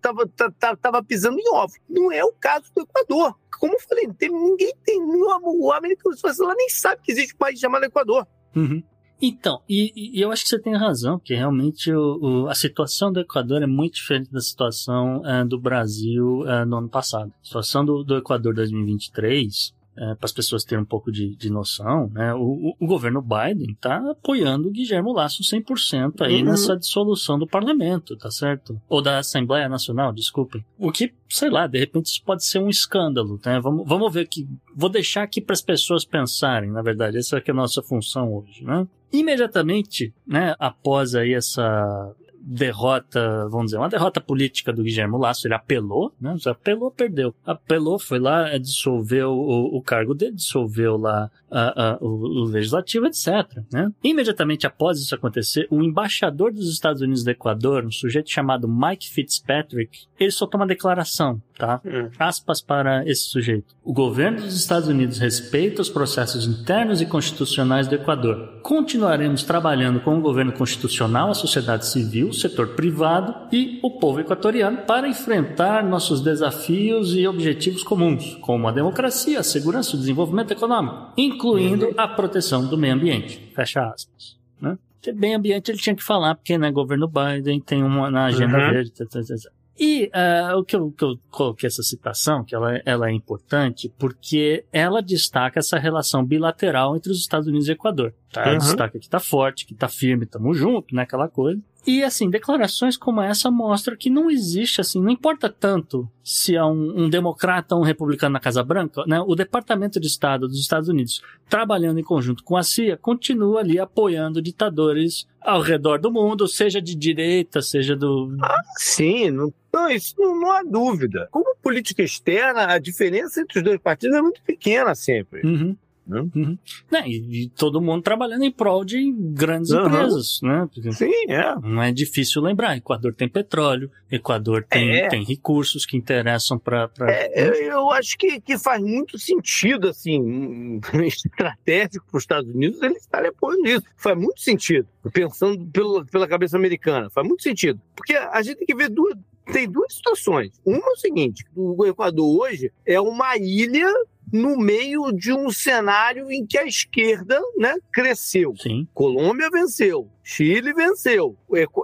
tava, 0.01 0.27
tava, 0.27 0.77
tava 0.77 1.05
pisando 1.05 1.39
em 1.39 1.49
ovos. 1.55 1.77
Não 1.89 2.11
é 2.11 2.25
o 2.25 2.33
caso 2.33 2.65
do 2.75 2.83
Equador. 2.83 3.39
Como 3.61 3.75
eu 3.75 3.81
falei, 3.81 4.09
tem, 4.19 4.31
ninguém 4.31 4.73
tem. 4.83 4.99
O 4.99 5.71
americano, 5.73 6.17
se 6.17 6.23
você 6.23 6.43
lá, 6.43 6.55
nem 6.57 6.71
sabe 6.71 7.03
que 7.03 7.13
existe 7.13 7.35
um 7.35 7.39
país 7.39 7.61
chamado 7.61 7.85
Equador. 7.85 8.27
Uhum. 8.57 8.83
Então, 9.21 9.63
e, 9.69 9.93
e, 9.95 10.21
eu 10.21 10.33
acho 10.33 10.43
que 10.43 10.49
você 10.49 10.59
tem 10.59 10.75
razão, 10.75 11.17
que 11.17 11.33
realmente 11.33 11.93
o, 11.93 12.19
o, 12.21 12.49
a 12.49 12.57
situação 12.57 13.13
do 13.13 13.21
Equador 13.21 13.63
é 13.63 13.69
muito 13.69 13.95
diferente 13.95 14.33
da 14.33 14.41
situação 14.41 15.21
uh, 15.21 15.47
do 15.47 15.61
Brasil 15.61 16.41
uh, 16.41 16.67
no 16.67 16.79
ano 16.79 16.89
passado. 16.89 17.33
A 17.41 17.45
situação 17.45 17.85
do, 17.85 18.03
do 18.03 18.17
Equador 18.17 18.53
2023 18.53 19.73
é, 19.97 20.15
para 20.15 20.25
as 20.25 20.33
pessoas 20.33 20.65
terem 20.65 20.83
um 20.83 20.87
pouco 20.87 21.13
de, 21.13 21.37
de 21.37 21.51
noção, 21.51 22.09
né, 22.13 22.35
o, 22.35 22.75
o, 22.79 22.87
governo 22.87 23.21
Biden 23.21 23.73
está 23.73 23.99
apoiando 24.11 24.69
o 24.69 24.71
Guilherme 24.71 25.13
Lasso 25.13 25.43
100% 25.43 26.23
aí 26.23 26.41
uhum. 26.41 26.51
nessa 26.51 26.77
dissolução 26.77 27.39
do 27.39 27.47
parlamento, 27.47 28.17
tá 28.17 28.31
certo? 28.31 28.81
Ou 28.89 29.03
da 29.03 29.19
Assembleia 29.19 29.69
Nacional, 29.69 30.13
desculpem. 30.13 30.65
O 30.79 30.91
que, 30.91 31.13
sei 31.29 31.51
lá, 31.51 31.67
de 31.67 31.79
repente 31.79 32.07
isso 32.07 32.23
pode 32.25 32.45
ser 32.45 32.59
um 32.59 32.69
escândalo, 32.69 33.39
né? 33.45 33.61
Vamos, 33.61 33.87
vamos 33.87 34.13
ver 34.13 34.21
aqui. 34.21 34.49
Vou 34.75 34.89
deixar 34.89 35.23
aqui 35.23 35.41
para 35.41 35.53
as 35.53 35.63
pessoas 35.63 36.05
pensarem, 36.05 36.71
na 36.71 36.83
verdade, 36.83 37.19
essa 37.19 37.37
é, 37.37 37.43
é 37.47 37.51
a 37.51 37.55
nossa 37.55 37.83
função 37.83 38.33
hoje, 38.33 38.65
né? 38.65 38.87
Imediatamente, 39.13 40.15
né, 40.27 40.55
após 40.59 41.15
aí 41.15 41.35
essa 41.35 42.15
derrota, 42.45 43.49
vamos 43.49 43.67
dizer, 43.67 43.79
uma 43.79 43.89
derrota 43.89 44.21
política 44.21 44.73
do 44.73 44.83
Guilherme 44.83 45.17
Lasso. 45.17 45.47
Ele 45.47 45.55
apelou, 45.55 46.13
né? 46.21 46.37
Apelou, 46.47 46.91
perdeu. 46.91 47.35
Apelou, 47.47 47.99
foi 47.99 48.19
lá, 48.19 48.57
dissolveu 48.59 49.33
o, 49.33 49.77
o 49.77 49.83
cargo 49.83 50.15
dele, 50.15 50.35
dissolveu 50.35 50.97
lá 50.97 51.31
a, 51.53 51.91
a, 51.91 51.99
o, 52.01 52.09
o, 52.09 52.45
legislativo, 52.45 53.07
etc. 53.07 53.63
Né? 53.71 53.93
Imediatamente 54.03 54.67
após 54.67 54.99
isso 54.99 55.15
acontecer, 55.15 55.67
o 55.71 55.83
embaixador 55.83 56.53
dos 56.53 56.69
Estados 56.69 57.03
Unidos 57.03 57.23
do 57.23 57.31
Equador, 57.31 57.85
um 57.85 57.91
sujeito 57.91 58.31
chamado 58.31 58.67
Mike 58.67 59.11
Fitzpatrick, 59.11 60.07
ele 60.19 60.31
soltou 60.31 60.59
uma 60.61 60.67
declaração, 60.67 61.41
tá? 61.59 61.81
Hum. 61.85 62.09
Aspas 62.19 62.63
para 62.63 63.05
esse 63.07 63.25
sujeito. 63.25 63.75
O 63.85 63.93
governo 63.93 64.41
dos 64.41 64.57
Estados 64.57 64.89
Unidos 64.89 65.19
respeita 65.19 65.83
os 65.83 65.91
processos 65.91 66.47
internos 66.47 67.01
e 67.01 67.07
constitucionais 67.07 67.87
do 67.87 67.95
Equador. 67.95 68.61
Continuaremos 68.63 69.43
trabalhando 69.43 70.01
com 70.01 70.17
o 70.17 70.21
governo 70.21 70.53
constitucional, 70.53 71.31
a 71.31 71.35
sociedade 71.35 71.87
civil, 71.87 72.29
o 72.29 72.35
setor 72.35 72.69
privado 72.69 73.35
e 73.53 73.79
o 73.83 73.91
povo 73.91 74.21
equatoriano 74.21 74.79
para 74.87 75.09
enfrentar 75.09 75.85
nossos 75.85 76.21
desafios 76.21 77.15
e 77.15 77.27
objetivos 77.27 77.83
comuns, 77.83 78.39
como 78.41 78.69
a 78.69 78.73
democracia, 78.73 79.41
a 79.41 79.43
segurança 79.43 79.93
e 79.93 79.97
o 79.97 79.99
desenvolvimento 79.99 80.53
econômico, 80.53 81.13
incluindo 81.43 81.93
a 81.97 82.07
proteção 82.07 82.65
do 82.67 82.79
meio 82.79 82.95
ambiente. 82.95 83.51
Fecha 83.55 83.83
aspas. 83.89 84.39
Né? 84.61 84.79
Meio 85.15 85.39
ambiente 85.39 85.71
ele 85.71 85.79
tinha 85.79 85.97
que 85.97 86.03
falar, 86.03 86.37
porque 86.37 86.57
né, 86.57 86.71
governo 86.71 87.09
Biden 87.09 87.61
tem 87.61 87.83
uma 87.83 88.11
na 88.11 88.27
agenda 88.27 88.57
uhum. 88.57 88.71
verde. 88.71 88.93
Etc, 89.01 89.15
etc. 89.17 89.53
E 89.79 90.11
uh, 90.15 90.59
o 90.59 90.65
que 90.65 90.77
eu, 90.77 90.93
que 90.93 91.03
eu, 91.03 91.19
coloquei 91.31 91.67
essa 91.67 91.83
citação, 91.83 92.45
que 92.45 92.55
ela, 92.55 92.81
ela 92.85 93.09
é 93.09 93.13
importante, 93.13 93.93
porque 93.99 94.65
ela 94.73 95.03
destaca 95.03 95.59
essa 95.59 95.79
relação 95.79 96.25
bilateral 96.25 96.95
entre 96.95 97.11
os 97.11 97.19
Estados 97.19 97.49
Unidos 97.49 97.69
e 97.69 97.73
Equador. 97.73 98.15
Tá? 98.31 98.43
Ela 98.43 98.53
uhum. 98.53 98.59
destaca 98.59 98.99
que 98.99 99.07
está 99.07 99.19
forte, 99.19 99.67
que 99.67 99.73
está 99.73 99.89
firme, 99.89 100.25
estamos 100.25 100.57
juntos, 100.57 100.95
né? 100.95 101.03
Aquela 101.03 101.29
coisa. 101.29 101.61
E, 101.87 102.05
assim, 102.05 102.31
declarações 102.31 102.97
como 102.97 103.21
essa 103.21 103.51
mostram 103.51 103.97
que 103.97 104.09
não 104.09 104.31
existe, 104.31 104.81
assim, 104.81 105.01
não 105.03 105.11
importa 105.11 105.49
tanto 105.51 106.09
se 106.23 106.55
é 106.55 106.65
um, 106.65 107.05
um, 107.05 107.11
democrata 107.11 107.75
ou 107.75 107.81
um 107.81 107.85
republicano 107.85 108.35
na 108.35 108.41
Casa 108.41 108.63
Branca, 108.63 109.05
né? 109.07 109.21
O 109.21 109.35
Departamento 109.35 109.99
de 109.99 110.07
Estado 110.07 110.47
dos 110.47 110.61
Estados 110.61 110.89
Unidos, 110.89 111.21
trabalhando 111.49 111.99
em 111.99 112.05
conjunto 112.05 112.45
com 112.45 112.57
a 112.57 112.63
CIA, 112.63 112.97
continua 112.97 113.61
ali 113.61 113.81
apoiando 113.81 114.41
ditadores 114.41 115.27
ao 115.41 115.61
redor 115.61 115.99
do 115.99 116.13
mundo, 116.13 116.47
seja 116.47 116.81
de 116.81 116.95
direita, 116.95 117.61
seja 117.61 117.97
do... 117.97 118.37
Ah, 118.41 118.63
sim, 118.77 119.33
não, 119.33 119.53
não 119.75 119.91
isso 119.91 120.15
não, 120.17 120.41
não 120.41 120.53
há 120.53 120.63
dúvida. 120.63 121.29
Como 121.33 121.57
política 121.57 122.03
externa, 122.03 122.73
a 122.73 122.79
diferença 122.79 123.41
entre 123.41 123.59
os 123.59 123.65
dois 123.65 123.81
partidos 123.81 124.17
é 124.17 124.23
muito 124.23 124.41
pequena 124.43 124.95
sempre. 124.95 125.45
Uhum. 125.45 125.77
Né? 126.07 126.21
Uhum. 126.35 126.59
E, 127.07 127.45
e, 127.45 127.49
todo 127.51 127.81
mundo 127.81 128.03
trabalhando 128.03 128.45
em 128.45 128.51
prol 128.51 128.85
de 128.85 129.13
grandes 129.13 129.71
uhum. 129.71 129.87
empresas, 129.87 130.41
né? 130.43 130.69
Porque 130.73 130.93
Sim, 130.93 131.13
é. 131.29 131.55
Não 131.63 131.83
é 131.83 131.93
difícil 131.93 132.43
lembrar. 132.43 132.77
Equador 132.77 133.15
tem 133.15 133.29
petróleo, 133.29 133.91
Equador 134.11 134.65
tem, 134.69 134.97
é. 134.99 135.09
tem 135.09 135.25
recursos 135.25 135.87
que 135.87 135.97
interessam 135.97 136.59
para. 136.59 136.89
Pra... 136.89 137.11
É, 137.11 137.69
eu 137.69 137.91
acho 137.91 138.19
que, 138.19 138.41
que 138.41 138.59
faz 138.59 138.83
muito 138.83 139.17
sentido, 139.19 139.89
assim, 139.89 140.81
estratégico 141.07 142.05
para 142.11 142.19
os 142.19 142.25
Estados 142.25 142.53
Unidos 142.53 142.83
eles 142.83 143.03
estarem 143.03 143.31
apoiando 143.31 143.69
isso. 143.69 143.85
Faz 143.97 144.19
muito 144.19 144.41
sentido, 144.41 144.89
pensando 145.13 145.65
pelo, 145.67 146.05
pela 146.07 146.27
cabeça 146.27 146.57
americana. 146.57 147.09
Faz 147.11 147.27
muito 147.27 147.43
sentido. 147.43 147.81
Porque 147.95 148.15
a 148.15 148.43
gente 148.43 148.59
tem 148.59 148.67
que 148.67 148.75
ver 148.75 148.89
duas, 148.89 149.17
tem 149.53 149.71
duas 149.71 149.95
situações. 149.95 150.61
Uma 150.65 150.79
é 150.79 150.93
o 150.93 150.97
seguinte: 150.97 151.45
o 151.55 151.87
Equador 151.87 152.41
hoje 152.41 152.73
é 152.85 153.01
uma 153.01 153.37
ilha 153.37 153.89
no 154.33 154.57
meio 154.57 155.13
de 155.13 155.33
um 155.33 155.51
cenário 155.51 156.33
em 156.33 156.47
que 156.47 156.57
a 156.57 156.65
esquerda 156.65 157.41
né, 157.59 157.75
cresceu. 157.93 158.55
Sim. 158.57 158.89
Colômbia 158.95 159.51
venceu, 159.51 160.09
Chile 160.23 160.73
venceu, 160.73 161.37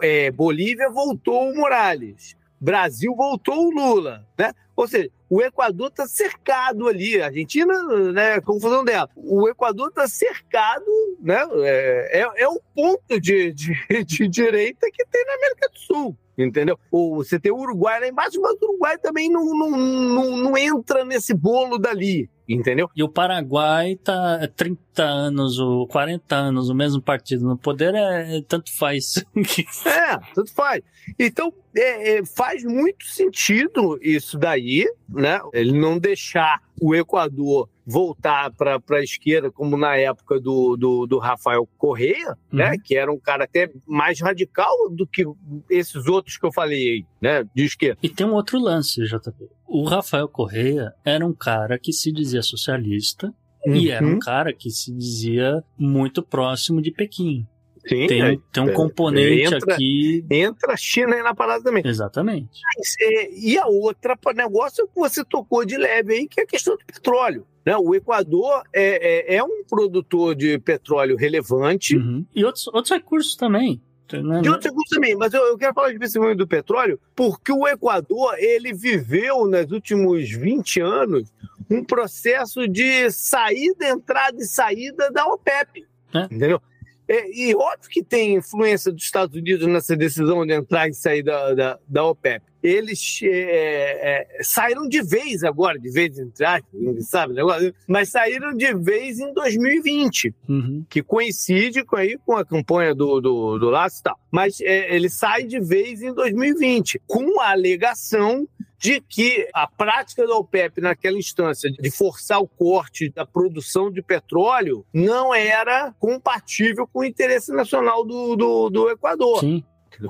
é, 0.03 0.30
Bolívia 0.30 0.88
voltou 0.90 1.51
o 1.51 1.55
Morales, 1.55 2.34
Brasil 2.59 3.14
voltou 3.14 3.66
o 3.66 3.70
Lula. 3.70 4.26
Né? 4.38 4.53
Ou 4.74 4.88
seja, 4.88 5.11
o 5.28 5.42
Equador 5.42 5.88
está 5.88 6.07
cercado 6.07 6.88
ali, 6.88 7.20
a 7.20 7.26
Argentina, 7.26 7.74
né, 8.12 8.40
confusão 8.40 8.82
dela. 8.82 9.11
O 9.14 9.46
Equador 9.49 9.88
está 9.88 10.09
cercado, 10.09 10.86
né, 11.20 11.46
é, 11.64 12.22
é, 12.22 12.42
é 12.42 12.49
o 12.49 12.61
ponto 12.74 13.20
de, 13.20 13.53
de, 13.53 14.05
de 14.05 14.28
direita 14.28 14.88
que 14.90 15.05
tem 15.07 15.24
na 15.26 15.34
América 15.34 15.68
do 15.68 15.78
Sul 15.78 16.16
entendeu? 16.40 16.78
Ou 16.90 17.16
você 17.16 17.38
tem 17.38 17.51
o 17.51 17.57
Uruguai 17.57 18.01
lá 18.01 18.07
embaixo, 18.07 18.40
mas 18.40 18.55
o 18.61 18.64
Uruguai 18.64 18.96
também 18.99 19.28
não, 19.28 19.44
não, 19.44 19.70
não, 19.70 20.36
não 20.36 20.57
entra 20.57 21.05
nesse 21.05 21.34
bolo 21.34 21.78
dali, 21.78 22.30
entendeu? 22.49 22.88
E 22.96 23.03
o 23.03 23.09
Paraguai 23.09 23.96
tá 23.96 24.49
30 24.57 25.03
anos 25.03 25.59
ou 25.59 25.86
40 25.86 26.34
anos 26.34 26.68
o 26.68 26.74
mesmo 26.74 27.03
partido 27.03 27.46
no 27.46 27.57
poder, 27.57 27.94
é, 27.94 28.40
tanto 28.49 28.74
faz. 28.76 29.24
é, 29.86 30.18
tanto 30.34 30.53
faz. 30.53 30.82
Então, 31.18 31.53
é, 31.76 32.18
é, 32.18 32.24
faz 32.24 32.64
muito 32.64 33.05
sentido 33.05 33.99
isso 34.03 34.38
daí, 34.38 34.86
né? 35.09 35.40
Ele 35.53 35.78
não 35.78 35.99
deixar 35.99 36.61
o 36.80 36.94
Equador 36.94 37.68
voltar 37.89 38.53
para 38.53 38.78
a 38.91 39.03
esquerda, 39.03 39.51
como 39.51 39.74
na 39.78 39.97
época 39.97 40.39
do, 40.39 40.76
do, 40.76 41.07
do 41.07 41.18
Rafael 41.18 41.66
Correia, 41.78 42.36
né? 42.53 42.64
uhum. 42.66 42.70
né? 42.72 42.76
Que 42.84 42.95
era 42.95 43.11
um 43.11 43.18
cara 43.18 43.45
até 43.45 43.70
mais 43.86 44.20
radical 44.20 44.91
do 44.91 45.07
que 45.07 45.24
esses 45.70 46.07
outros 46.07 46.36
que 46.36 46.45
eu 46.45 46.53
falei, 46.53 47.07
né? 47.18 47.45
De 47.55 47.64
esquerda. 47.64 47.99
E 48.03 48.09
tem 48.11 48.26
um 48.26 48.34
outro 48.34 48.59
lance, 48.59 49.03
JP. 49.05 49.49
O 49.66 49.84
Rafael 49.84 50.28
Correia 50.28 50.93
era 51.03 51.26
um 51.26 51.32
cara 51.32 51.78
que 51.78 51.93
se 51.93 52.12
dizia 52.12 52.43
socialista 52.43 53.32
uhum. 53.66 53.74
e 53.74 53.91
era 53.91 54.05
um 54.05 54.12
uhum. 54.12 54.18
cara 54.18 54.53
que 54.53 54.70
se 54.70 54.93
dizia 54.93 55.64
muito 55.78 56.22
próximo 56.22 56.82
de 56.82 56.91
Pequim. 56.91 57.47
Sim, 57.89 58.07
tem, 58.07 58.22
é, 58.22 58.36
tem 58.53 58.62
um 58.62 58.74
componente 58.74 59.55
entra, 59.55 59.74
aqui. 59.74 60.24
Entra 60.30 60.74
a 60.74 60.76
China 60.76 61.16
aí 61.16 61.22
na 61.22 61.34
parada 61.34 61.64
também. 61.64 61.82
Exatamente. 61.86 62.61
É, 63.01 63.32
e 63.32 63.57
a 63.57 63.66
outra 63.66 64.18
negócio 64.34 64.86
que 64.86 64.95
você 64.95 65.24
tocou 65.24 65.64
de 65.64 65.78
leve 65.78 66.12
aí, 66.12 66.28
que 66.28 66.41
é 66.41 66.45
a 66.45 66.47
questão 66.47 66.76
do 66.76 66.84
petróleo. 66.84 67.47
Né? 67.68 67.76
O 67.76 67.94
Equador 67.94 68.62
é, 68.72 69.34
é, 69.34 69.36
é 69.36 69.44
um 69.44 69.62
produtor 69.62 70.34
de 70.34 70.58
petróleo 70.58 71.18
relevante. 71.18 71.98
Uhum. 71.98 72.24
E 72.34 72.42
outros, 72.42 72.66
outros 72.68 72.90
recursos 72.90 73.36
também. 73.36 73.78
Né? 74.10 74.40
De 74.40 74.48
outros 74.48 74.64
recursos 74.64 74.88
também, 74.88 75.14
mas 75.14 75.34
eu, 75.34 75.42
eu 75.42 75.58
quero 75.58 75.74
falar 75.74 75.92
especificamente 75.92 76.38
do 76.38 76.48
petróleo, 76.48 76.98
porque 77.14 77.52
o 77.52 77.68
Equador 77.68 78.36
ele 78.38 78.72
viveu 78.72 79.46
nos 79.46 79.70
últimos 79.70 80.30
20 80.30 80.80
anos 80.80 81.30
um 81.70 81.84
processo 81.84 82.66
de 82.66 83.10
saída, 83.10 83.86
entrada 83.86 84.38
e 84.40 84.46
saída 84.46 85.10
da 85.10 85.26
OPEP. 85.26 85.86
É. 86.14 86.20
Entendeu? 86.20 86.62
É, 87.06 87.30
e 87.30 87.54
óbvio 87.54 87.90
que 87.90 88.02
tem 88.02 88.36
influência 88.36 88.90
dos 88.90 89.04
Estados 89.04 89.36
Unidos 89.36 89.66
nessa 89.66 89.94
decisão 89.94 90.46
de 90.46 90.54
entrar 90.54 90.88
e 90.88 90.94
sair 90.94 91.22
da, 91.22 91.52
da, 91.52 91.78
da 91.86 92.04
OPEP. 92.06 92.47
Eles 92.62 93.20
é, 93.22 94.38
é, 94.38 94.42
saíram 94.42 94.88
de 94.88 95.02
vez 95.02 95.44
agora, 95.44 95.78
de 95.78 95.90
vez 95.90 96.18
entre 96.18 96.44
aspas, 96.44 97.09
sabe 97.09 97.34
negócio, 97.34 97.74
mas 97.86 98.11
saíram 98.11 98.54
de 98.54 98.74
vez 98.74 99.18
em 99.18 99.32
2020, 99.32 100.34
Uhum. 100.48 100.84
que 100.88 101.02
coincide 101.02 101.84
com, 101.84 101.96
aí, 101.96 102.16
com 102.24 102.36
a 102.36 102.44
campanha 102.44 102.94
do, 102.94 103.20
do, 103.20 103.59
do 103.59 103.70
Laço 103.70 104.00
e 104.00 104.02
tal. 104.02 104.18
Mas 104.30 104.61
é, 104.61 104.94
ele 104.94 105.09
sai 105.09 105.44
de 105.44 105.61
vez 105.61 106.02
em 106.02 106.12
2020, 106.12 107.00
com 107.06 107.40
a 107.40 107.50
alegação 107.50 108.46
de 108.78 109.00
que 109.00 109.48
a 109.52 109.66
prática 109.66 110.26
da 110.26 110.36
OPEP 110.36 110.80
naquela 110.80 111.18
instância 111.18 111.70
de 111.70 111.90
forçar 111.90 112.40
o 112.40 112.46
corte 112.46 113.11
da 113.11 113.26
produção 113.26 113.90
de 113.90 114.00
petróleo 114.00 114.86
não 114.94 115.34
era 115.34 115.92
compatível 115.98 116.86
com 116.86 117.00
o 117.00 117.04
interesse 117.04 117.52
nacional 117.52 118.06
do, 118.06 118.36
do, 118.36 118.70
do 118.70 118.90
Equador. 118.90 119.40
Sim. 119.40 119.64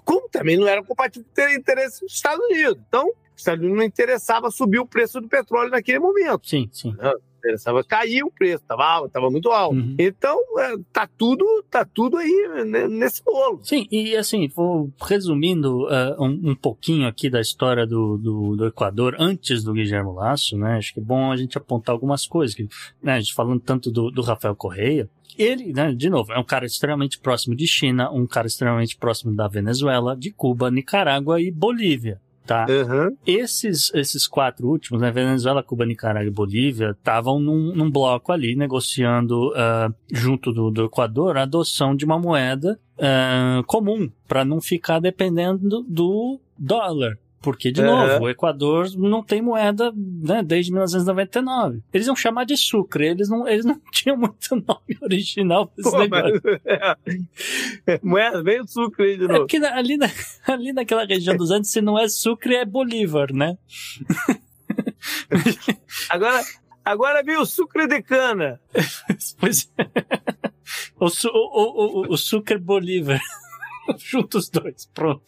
Como 0.04 0.28
também 0.28 0.56
não 0.56 0.66
era 0.66 0.82
compatível 0.82 1.28
com 1.34 1.42
o 1.42 1.50
interesse 1.50 2.00
dos 2.00 2.12
Estados 2.12 2.44
Unidos. 2.46 2.82
Então, 2.88 3.06
os 3.06 3.40
Estados 3.40 3.60
Unidos 3.60 3.78
não 3.78 3.86
interessava 3.86 4.50
subir 4.50 4.78
o 4.78 4.86
preço 4.86 5.20
do 5.20 5.28
petróleo 5.28 5.70
naquele 5.70 5.98
momento. 5.98 6.48
Sim, 6.48 6.68
sim. 6.72 6.94
Interessava 7.38 7.84
cair 7.84 8.24
o 8.24 8.30
preço, 8.32 8.62
estava 8.62 9.08
tava 9.08 9.30
muito 9.30 9.50
alto. 9.50 9.76
Uhum. 9.76 9.94
Então, 9.96 10.36
é, 10.58 10.74
tá 10.92 11.08
tudo, 11.16 11.44
tá 11.70 11.84
tudo 11.84 12.16
aí 12.16 12.64
né, 12.66 12.88
nesse 12.88 13.22
bolo. 13.22 13.60
Sim, 13.62 13.86
e 13.92 14.16
assim, 14.16 14.48
vou 14.48 14.92
resumindo 15.00 15.84
uh, 15.84 16.20
um, 16.20 16.50
um, 16.50 16.54
pouquinho 16.54 17.06
aqui 17.06 17.30
da 17.30 17.40
história 17.40 17.86
do, 17.86 18.18
do, 18.18 18.56
do, 18.56 18.66
Equador 18.66 19.14
antes 19.20 19.62
do 19.62 19.72
Guilherme 19.72 20.12
Lasso, 20.12 20.58
né? 20.58 20.78
Acho 20.78 20.92
que 20.92 21.00
é 21.00 21.02
bom 21.02 21.30
a 21.30 21.36
gente 21.36 21.56
apontar 21.56 21.92
algumas 21.92 22.26
coisas. 22.26 22.56
Que, 22.56 22.68
né, 23.00 23.14
a 23.14 23.20
gente 23.20 23.32
falando 23.32 23.60
tanto 23.60 23.90
do, 23.90 24.10
do 24.10 24.20
Rafael 24.20 24.56
Correia, 24.56 25.08
ele, 25.38 25.72
né, 25.72 25.94
de 25.94 26.10
novo, 26.10 26.32
é 26.32 26.38
um 26.38 26.44
cara 26.44 26.66
extremamente 26.66 27.18
próximo 27.18 27.54
de 27.54 27.66
China, 27.66 28.10
um 28.10 28.26
cara 28.26 28.46
extremamente 28.46 28.96
próximo 28.96 29.34
da 29.34 29.46
Venezuela, 29.48 30.16
de 30.16 30.30
Cuba, 30.30 30.70
Nicarágua 30.70 31.40
e 31.40 31.50
Bolívia. 31.50 32.20
Tá? 32.48 32.64
Uhum. 32.66 33.14
Esses, 33.26 33.92
esses 33.94 34.26
quatro 34.26 34.66
últimos, 34.68 35.02
né, 35.02 35.10
Venezuela, 35.10 35.62
Cuba, 35.62 35.84
Nicarágua 35.84 36.26
e 36.26 36.32
Bolívia, 36.32 36.92
estavam 36.92 37.38
num, 37.38 37.74
num, 37.74 37.90
bloco 37.90 38.32
ali 38.32 38.56
negociando 38.56 39.50
uh, 39.50 39.94
junto 40.10 40.50
do, 40.50 40.70
do, 40.70 40.86
Equador 40.86 41.36
a 41.36 41.42
adoção 41.42 41.94
de 41.94 42.06
uma 42.06 42.18
moeda 42.18 42.80
uh, 42.96 43.62
comum 43.64 44.10
para 44.26 44.46
não 44.46 44.62
ficar 44.62 44.98
dependendo 44.98 45.84
do 45.86 46.40
dólar. 46.58 47.18
Porque, 47.40 47.70
de 47.70 47.80
Uhum. 47.80 47.86
novo, 47.86 48.24
o 48.24 48.28
Equador 48.28 48.88
não 48.96 49.22
tem 49.22 49.40
moeda 49.40 49.92
né, 49.94 50.42
desde 50.42 50.72
1999. 50.72 51.80
Eles 51.92 52.06
iam 52.08 52.16
chamar 52.16 52.44
de 52.44 52.56
sucre, 52.56 53.06
eles 53.06 53.28
não, 53.28 53.46
eles 53.46 53.64
não 53.64 53.80
tinham 53.92 54.16
muito 54.16 54.56
nome 54.56 54.98
original 55.00 55.68
pra 55.68 55.74
esse 55.80 55.90
Pô, 55.90 55.98
negócio. 55.98 56.42
mas, 56.44 56.60
é, 57.86 58.00
moeda, 58.02 58.42
vem 58.42 58.60
o 58.60 58.66
sucre 58.66 59.16
de 59.16 59.24
É 59.24 59.28
novo. 59.28 59.38
porque 59.40 59.58
na- 59.60 59.76
ali, 59.76 59.96
na- 59.96 60.10
ali 60.48 60.72
naquela 60.72 61.04
região 61.06 61.36
dos 61.36 61.50
Andes, 61.52 61.70
se 61.70 61.80
não 61.80 61.96
é 61.98 62.08
sucre, 62.08 62.56
é 62.56 62.64
Bolívar, 62.64 63.32
né? 63.32 63.56
Agora, 66.10 66.42
agora 66.84 67.22
vem 67.22 67.36
o 67.38 67.46
sucre 67.46 67.86
de 67.86 68.02
cana. 68.02 68.60
Pois 69.38 69.70
é. 69.78 69.86
O, 71.00 71.08
su, 71.08 71.28
o, 71.28 71.32
o, 71.32 72.00
o, 72.08 72.12
o 72.12 72.16
Sucre 72.18 72.58
Bolívar. 72.58 73.20
Junta 73.98 74.38
os 74.38 74.48
dois, 74.48 74.86
pronto. 74.92 75.24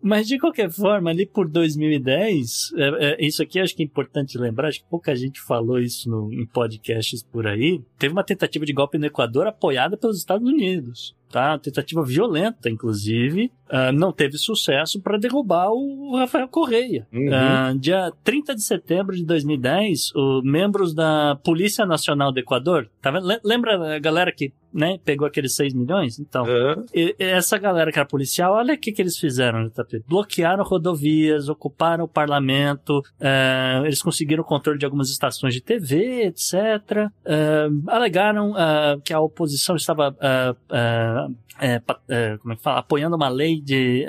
Mas 0.00 0.26
de 0.26 0.38
qualquer 0.38 0.70
forma, 0.70 1.10
ali 1.10 1.26
por 1.26 1.48
2010, 1.48 2.72
é, 2.76 2.88
é, 2.88 3.26
isso 3.26 3.42
aqui 3.42 3.60
acho 3.60 3.74
que 3.74 3.82
é 3.82 3.86
importante 3.86 4.38
lembrar, 4.38 4.68
acho 4.68 4.80
que 4.80 4.88
pouca 4.88 5.14
gente 5.14 5.40
falou 5.40 5.78
isso 5.78 6.08
no, 6.08 6.32
em 6.32 6.46
podcasts 6.46 7.22
por 7.22 7.46
aí. 7.46 7.82
Teve 7.98 8.12
uma 8.12 8.24
tentativa 8.24 8.64
de 8.64 8.72
golpe 8.72 8.98
no 8.98 9.06
Equador 9.06 9.46
apoiada 9.46 9.96
pelos 9.96 10.18
Estados 10.18 10.48
Unidos. 10.48 11.16
Tá? 11.30 11.50
Uma 11.50 11.58
tentativa 11.58 12.02
violenta, 12.02 12.70
inclusive, 12.70 13.52
ah, 13.68 13.92
não 13.92 14.12
teve 14.12 14.38
sucesso 14.38 14.98
para 15.00 15.18
derrubar 15.18 15.70
o 15.70 16.16
Rafael 16.16 16.48
Correia. 16.48 17.06
Uhum. 17.12 17.28
Ah, 17.30 17.74
dia 17.78 18.10
30 18.24 18.54
de 18.54 18.62
setembro 18.62 19.14
de 19.14 19.26
2010, 19.26 20.14
os 20.14 20.42
membros 20.42 20.94
da 20.94 21.38
Polícia 21.44 21.84
Nacional 21.84 22.32
do 22.32 22.38
Equador, 22.38 22.88
tá 23.02 23.10
vendo? 23.10 23.28
Lembra 23.44 23.96
a 23.96 23.98
galera 23.98 24.32
que 24.32 24.52
né, 24.72 24.98
pegou 25.04 25.26
aqueles 25.26 25.54
6 25.54 25.74
milhões? 25.74 26.18
Então, 26.18 26.44
Uhum. 26.44 26.84
e- 26.94 27.14
essa 27.18 27.56
galera 27.58 27.90
que 27.92 27.98
era 27.98 28.06
policial, 28.08 28.54
olha 28.54 28.74
o 28.74 28.78
que, 28.78 28.92
que 28.92 29.00
eles 29.02 29.16
fizeram 29.18 29.68
tapete. 29.70 30.04
Bloquearam 30.08 30.62
rodovias, 30.64 31.48
ocuparam 31.48 32.04
o 32.04 32.08
parlamento, 32.08 33.02
eh, 33.20 33.82
eles 33.84 34.02
conseguiram 34.02 34.42
o 34.42 34.46
controle 34.46 34.78
de 34.78 34.84
algumas 34.84 35.10
estações 35.10 35.54
de 35.54 35.60
TV, 35.60 36.26
etc. 36.26 36.52
Eh, 37.24 37.68
alegaram 37.86 38.54
ah, 38.56 38.96
que 39.04 39.12
a 39.12 39.20
oposição 39.20 39.76
estava 39.76 40.14
como 42.40 42.52
é 42.52 42.56
que 42.56 42.62
fala? 42.62 42.78
apoiando 42.78 43.16
uma 43.16 43.28
lei 43.28 43.60
de. 43.60 44.04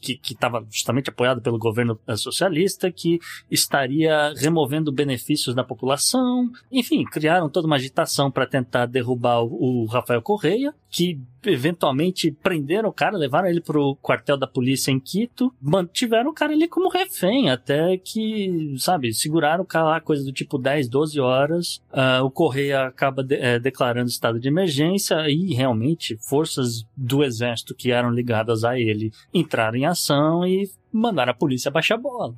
Que 0.00 0.20
estava 0.32 0.64
justamente 0.70 1.10
apoiada 1.10 1.40
pelo 1.40 1.58
governo 1.58 1.98
eh, 2.06 2.16
socialista, 2.16 2.90
que 2.90 3.18
estaria 3.50 4.32
removendo 4.36 4.92
benefícios 4.92 5.54
da 5.54 5.64
população. 5.64 6.50
Enfim, 6.70 7.04
criaram 7.04 7.48
toda 7.48 7.66
uma 7.66 7.76
agitação 7.76 8.30
para 8.30 8.46
tentar 8.46 8.86
derrubar 8.86 9.42
o, 9.42 9.82
o 9.82 9.86
Rafael 9.86 10.20
Correia, 10.22 10.74
que 10.90 11.18
eventualmente 11.44 12.30
prenderam 12.30 12.88
o 12.88 12.92
cara, 12.92 13.16
levaram 13.16 13.48
ele 13.48 13.60
pro 13.60 13.96
quartel 13.96 14.36
da 14.36 14.46
polícia 14.46 14.90
em 14.90 14.98
Quito, 15.00 15.52
mantiveram 15.60 16.30
o 16.30 16.34
cara 16.34 16.52
ali 16.52 16.66
como 16.68 16.88
refém, 16.88 17.50
até 17.50 17.96
que, 17.96 18.74
sabe, 18.78 19.12
seguraram 19.14 19.62
o 19.62 19.66
cara 19.66 19.84
lá, 19.86 20.00
coisa 20.00 20.24
do 20.24 20.32
tipo 20.32 20.58
10, 20.58 20.88
12 20.88 21.20
horas. 21.20 21.80
Ah, 21.92 22.22
o 22.22 22.30
Correia 22.30 22.86
acaba 22.86 23.22
de- 23.22 23.36
eh, 23.36 23.58
declarando 23.58 24.08
estado 24.10 24.38
de 24.40 24.48
emergência 24.48 25.28
e 25.28 25.54
realmente 25.54 26.16
forças 26.20 26.84
do 26.96 27.22
exército 27.22 27.74
que 27.74 27.90
eram 27.90 28.10
ligadas 28.10 28.64
a 28.64 28.78
ele 28.78 29.12
entraram 29.32 29.76
em 29.78 29.85
ação 29.86 30.46
e 30.46 30.68
mandaram 30.92 31.32
a 31.32 31.34
polícia 31.34 31.70
baixar 31.70 31.94
a 31.96 31.98
bola. 31.98 32.34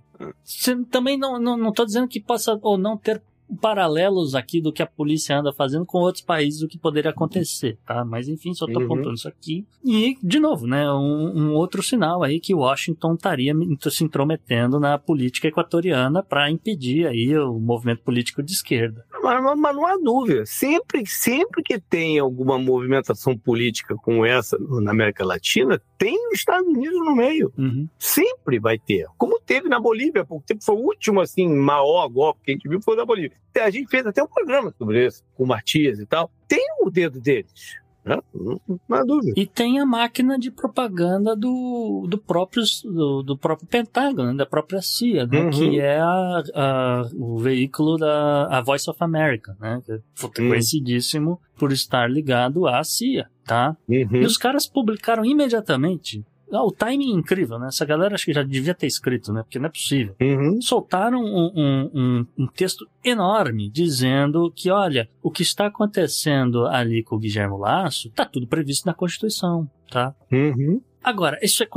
Também 0.90 1.16
não, 1.18 1.38
não, 1.40 1.57
não 1.57 1.72
tô 1.72 1.84
dizendo 1.84 2.09
que 2.09 2.20
possa 2.20 2.59
ou 2.62 2.76
não 2.78 2.96
ter 2.96 3.22
paralelos 3.62 4.34
aqui 4.34 4.61
do 4.61 4.70
que 4.70 4.82
a 4.82 4.86
polícia 4.86 5.38
anda 5.38 5.51
fazendo 5.55 5.86
com 5.86 5.99
outros 6.01 6.22
países, 6.22 6.61
o 6.61 6.68
que 6.68 6.76
poderia 6.78 7.11
acontecer, 7.11 7.78
tá? 7.86 8.05
Mas 8.05 8.28
enfim, 8.28 8.53
só 8.53 8.66
tô 8.66 8.78
Uhum. 8.78 8.84
apontando 8.84 9.14
isso 9.14 9.26
aqui. 9.26 9.66
E, 9.82 10.18
de 10.22 10.38
novo, 10.38 10.66
né, 10.66 10.90
um, 10.92 11.32
um 11.34 11.55
outro 11.55 11.82
sinal 11.82 12.22
aí 12.22 12.40
que 12.40 12.55
Washington 12.55 13.14
estaria 13.14 13.55
se 13.90 14.05
intrometendo 14.05 14.78
na 14.78 14.99
política 14.99 15.49
equatoriana 15.49 16.22
para 16.22 16.51
impedir 16.51 17.07
aí 17.07 17.34
o 17.38 17.59
movimento 17.59 18.03
político 18.03 18.42
de 18.42 18.53
esquerda. 18.53 19.03
Mas, 19.22 19.42
mas- 19.42 19.59
mas 19.59 19.74
não 19.76 19.86
há 19.86 19.96
dúvida. 19.96 20.44
Sempre, 20.44 21.07
sempre 21.07 21.62
que 21.62 21.80
tem 21.80 22.18
alguma 22.18 22.59
movimentação 22.59 23.34
política 23.36 23.94
como 23.96 24.26
essa 24.26 24.59
na 24.82 24.90
América 24.90 25.24
Latina, 25.24 25.80
tem 25.99 26.16
os 26.28 26.38
Estados 26.38 26.66
Unidos 26.66 26.99
no 27.01 27.14
meio. 27.14 27.53
Uhum. 27.59 27.88
Sempre 27.99 28.61
vai 28.61 28.78
ter. 28.78 29.07
Como 29.18 29.40
teve 29.40 29.68
na 29.68 29.80
Bolívia, 29.80 30.24
tempo 30.46 30.64
foi 30.64 30.76
o 30.76 30.78
último, 30.78 31.20
assim, 31.20 31.49
maior 31.49 32.09
golpe 32.09 32.40
que 32.44 32.53
a 32.53 32.55
gente 32.55 32.68
viu 32.68 32.80
foi 32.80 32.96
da 32.96 33.05
Bolívia. 33.05 33.36
A 33.61 33.70
gente 33.70 33.90
fez 33.90 34.07
até 34.07 34.22
um 34.22 34.28
programa 34.28 34.72
sobre 34.78 35.05
isso, 35.05 35.24
com 35.34 35.42
o 35.42 35.46
Matias 35.46 35.99
e 35.99 36.07
tal. 36.07 36.30
Tem 36.46 36.64
o 36.80 36.88
dedo 36.88 37.20
deles. 37.20 37.76
Né? 38.09 38.19
Não, 38.35 38.61
não 38.89 38.97
há 38.97 39.05
dúvida. 39.05 39.35
E 39.37 39.47
tem 39.47 39.79
a 39.79 39.85
máquina 39.87 40.39
de 40.39 40.51
propaganda 40.51 41.37
do, 41.37 42.07
do, 42.09 42.17
próprio, 42.19 42.63
do, 42.85 43.23
do 43.23 43.37
próprio 43.37 43.69
Pentágono, 43.69 44.37
da 44.37 44.47
própria 44.47 44.81
CIA, 44.81 45.27
né? 45.27 45.43
Uhum. 45.45 45.51
que 45.51 45.79
é 45.81 45.99
a, 46.01 46.43
a- 46.55 47.09
o 47.15 47.39
veículo 47.39 47.97
da 47.99 48.47
a 48.47 48.61
Voice 48.63 48.89
of 48.89 48.99
America, 49.03 49.57
né? 49.61 49.83
que 49.85 49.93
é 49.93 49.99
puta, 50.19 50.43
Hum. 50.43 50.49
conhecidíssimo 50.49 51.41
por 51.59 51.73
estar 51.73 52.09
ligado 52.11 52.67
à 52.67 52.83
CIA, 52.83 53.29
tá? 53.45 53.77
E 53.89 54.05
Uhum. 54.05 54.21
os 54.25 54.37
caras 54.39 54.67
publicaram 54.67 55.25
imediatamente. 55.25 56.25
Ah, 56.53 56.64
o 56.64 56.72
timing 56.72 57.12
é 57.14 57.18
incrível, 57.18 57.59
né? 57.59 57.68
Essa 57.68 57.84
galera 57.84 58.14
acho 58.14 58.24
que 58.24 58.32
já 58.32 58.42
devia 58.42 58.74
ter 58.74 58.86
escrito, 58.86 59.32
né? 59.32 59.42
Porque 59.42 59.59
não 59.59 59.66
é 59.66 59.70
possível 59.70 60.14
Uhum. 60.20 60.61
soltaram 60.61 61.20
um, 61.22 61.53
um- 61.55 61.90
um- 61.94 62.26
um 62.38 62.46
texto 62.46 62.86
enorme 63.05 63.68
dizendo 63.70 64.53
que, 64.55 64.70
olha, 64.70 65.09
o 65.22 65.30
que 65.30 65.42
está 65.42 65.66
acontecendo 65.66 66.66
ali 66.66 67.03
com 67.03 67.16
o 67.16 67.18
Guilherme 67.18 67.57
Lasso 67.59 68.09
está 68.09 68.24
tudo 68.24 68.46
previsto 68.46 68.86
na 68.86 68.94
Constituição, 68.94 69.68
tá? 69.90 70.14
Uhum. 70.32 70.80
Agora, 71.03 71.38
isso 71.42 71.62
é, 71.62 71.68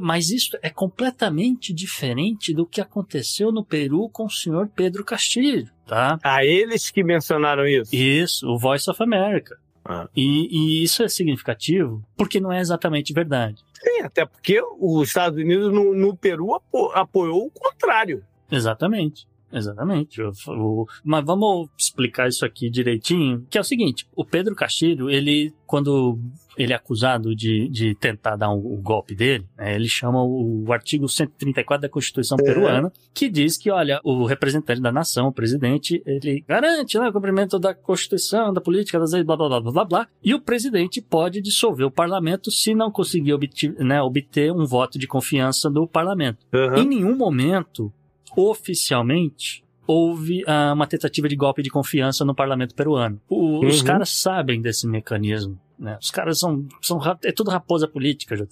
mas 0.00 0.30
isso 0.30 0.56
é 0.62 0.70
completamente 0.70 1.74
diferente 1.74 2.54
do 2.54 2.64
que 2.64 2.80
aconteceu 2.80 3.50
no 3.50 3.64
Peru 3.64 4.08
com 4.08 4.24
o 4.26 4.30
senhor 4.30 4.68
Pedro 4.74 5.04
Castilho, 5.04 5.68
tá? 5.86 6.18
A 6.22 6.44
eles 6.44 6.90
que 6.90 7.02
mencionaram 7.02 7.66
isso. 7.66 7.94
Isso, 7.94 8.46
o 8.48 8.56
Voice 8.58 8.88
of 8.90 9.02
America. 9.02 9.56
Ah. 9.88 10.06
E, 10.14 10.48
e 10.80 10.84
isso 10.84 11.02
é 11.02 11.08
significativo 11.08 12.04
porque 12.16 12.38
não 12.38 12.52
é 12.52 12.60
exatamente 12.60 13.12
verdade. 13.14 13.62
Sim, 13.82 14.02
até 14.02 14.26
porque 14.26 14.60
os 14.78 15.08
Estados 15.08 15.38
Unidos 15.38 15.72
no, 15.72 15.94
no 15.94 16.14
Peru 16.14 16.54
apo- 16.54 16.90
apoiou 16.94 17.46
o 17.46 17.50
contrário. 17.50 18.22
Exatamente. 18.50 19.26
Exatamente. 19.52 20.20
O, 20.22 20.32
o, 20.48 20.86
mas 21.04 21.24
vamos 21.24 21.68
explicar 21.76 22.28
isso 22.28 22.44
aqui 22.44 22.70
direitinho, 22.70 23.46
que 23.48 23.58
é 23.58 23.60
o 23.60 23.64
seguinte, 23.64 24.06
o 24.14 24.24
Pedro 24.24 24.54
Castilho, 24.54 25.08
ele, 25.10 25.52
quando 25.66 26.18
ele 26.58 26.72
é 26.72 26.76
acusado 26.76 27.34
de, 27.34 27.68
de 27.68 27.94
tentar 27.94 28.36
dar 28.36 28.50
um, 28.50 28.58
o 28.58 28.76
golpe 28.76 29.14
dele, 29.14 29.46
né, 29.56 29.74
ele 29.74 29.88
chama 29.88 30.22
o, 30.22 30.64
o, 30.66 30.72
artigo 30.72 31.08
134 31.08 31.82
da 31.82 31.88
Constituição 31.88 32.36
é. 32.40 32.42
peruana, 32.42 32.92
que 33.14 33.28
diz 33.28 33.56
que, 33.56 33.70
olha, 33.70 34.00
o 34.02 34.26
representante 34.26 34.80
da 34.80 34.90
nação, 34.90 35.28
o 35.28 35.32
presidente, 35.32 36.02
ele 36.04 36.44
garante 36.46 36.98
né, 36.98 37.08
o 37.08 37.12
cumprimento 37.12 37.58
da 37.58 37.72
Constituição, 37.72 38.52
da 38.52 38.60
política, 38.60 38.98
das 38.98 39.12
leis, 39.12 39.24
blá, 39.24 39.36
blá, 39.36 39.48
blá, 39.48 39.60
blá, 39.60 39.72
blá, 39.72 39.84
blá, 39.84 40.08
e 40.22 40.34
o 40.34 40.40
presidente 40.40 41.00
pode 41.00 41.40
dissolver 41.40 41.86
o 41.86 41.90
parlamento 41.90 42.50
se 42.50 42.74
não 42.74 42.90
conseguir 42.90 43.32
obter, 43.32 43.72
né, 43.78 44.02
obter 44.02 44.52
um 44.52 44.66
voto 44.66 44.98
de 44.98 45.06
confiança 45.06 45.70
do 45.70 45.86
parlamento. 45.86 46.44
Uhum. 46.52 46.82
Em 46.82 46.88
nenhum 46.88 47.16
momento 47.16 47.92
oficialmente 48.38 49.64
houve 49.84 50.44
uh, 50.44 50.72
uma 50.74 50.86
tentativa 50.86 51.28
de 51.28 51.34
golpe 51.34 51.62
de 51.62 51.70
confiança 51.70 52.24
no 52.24 52.34
parlamento 52.34 52.74
peruano. 52.74 53.20
O, 53.28 53.60
uhum. 53.60 53.66
Os 53.66 53.82
caras 53.82 54.10
sabem 54.10 54.60
desse 54.62 54.86
mecanismo. 54.86 55.58
Né? 55.76 55.98
Os 56.00 56.10
caras 56.10 56.38
são, 56.38 56.66
são. 56.80 57.00
É 57.24 57.32
tudo 57.32 57.50
raposa 57.50 57.88
política, 57.88 58.36
já 58.36 58.46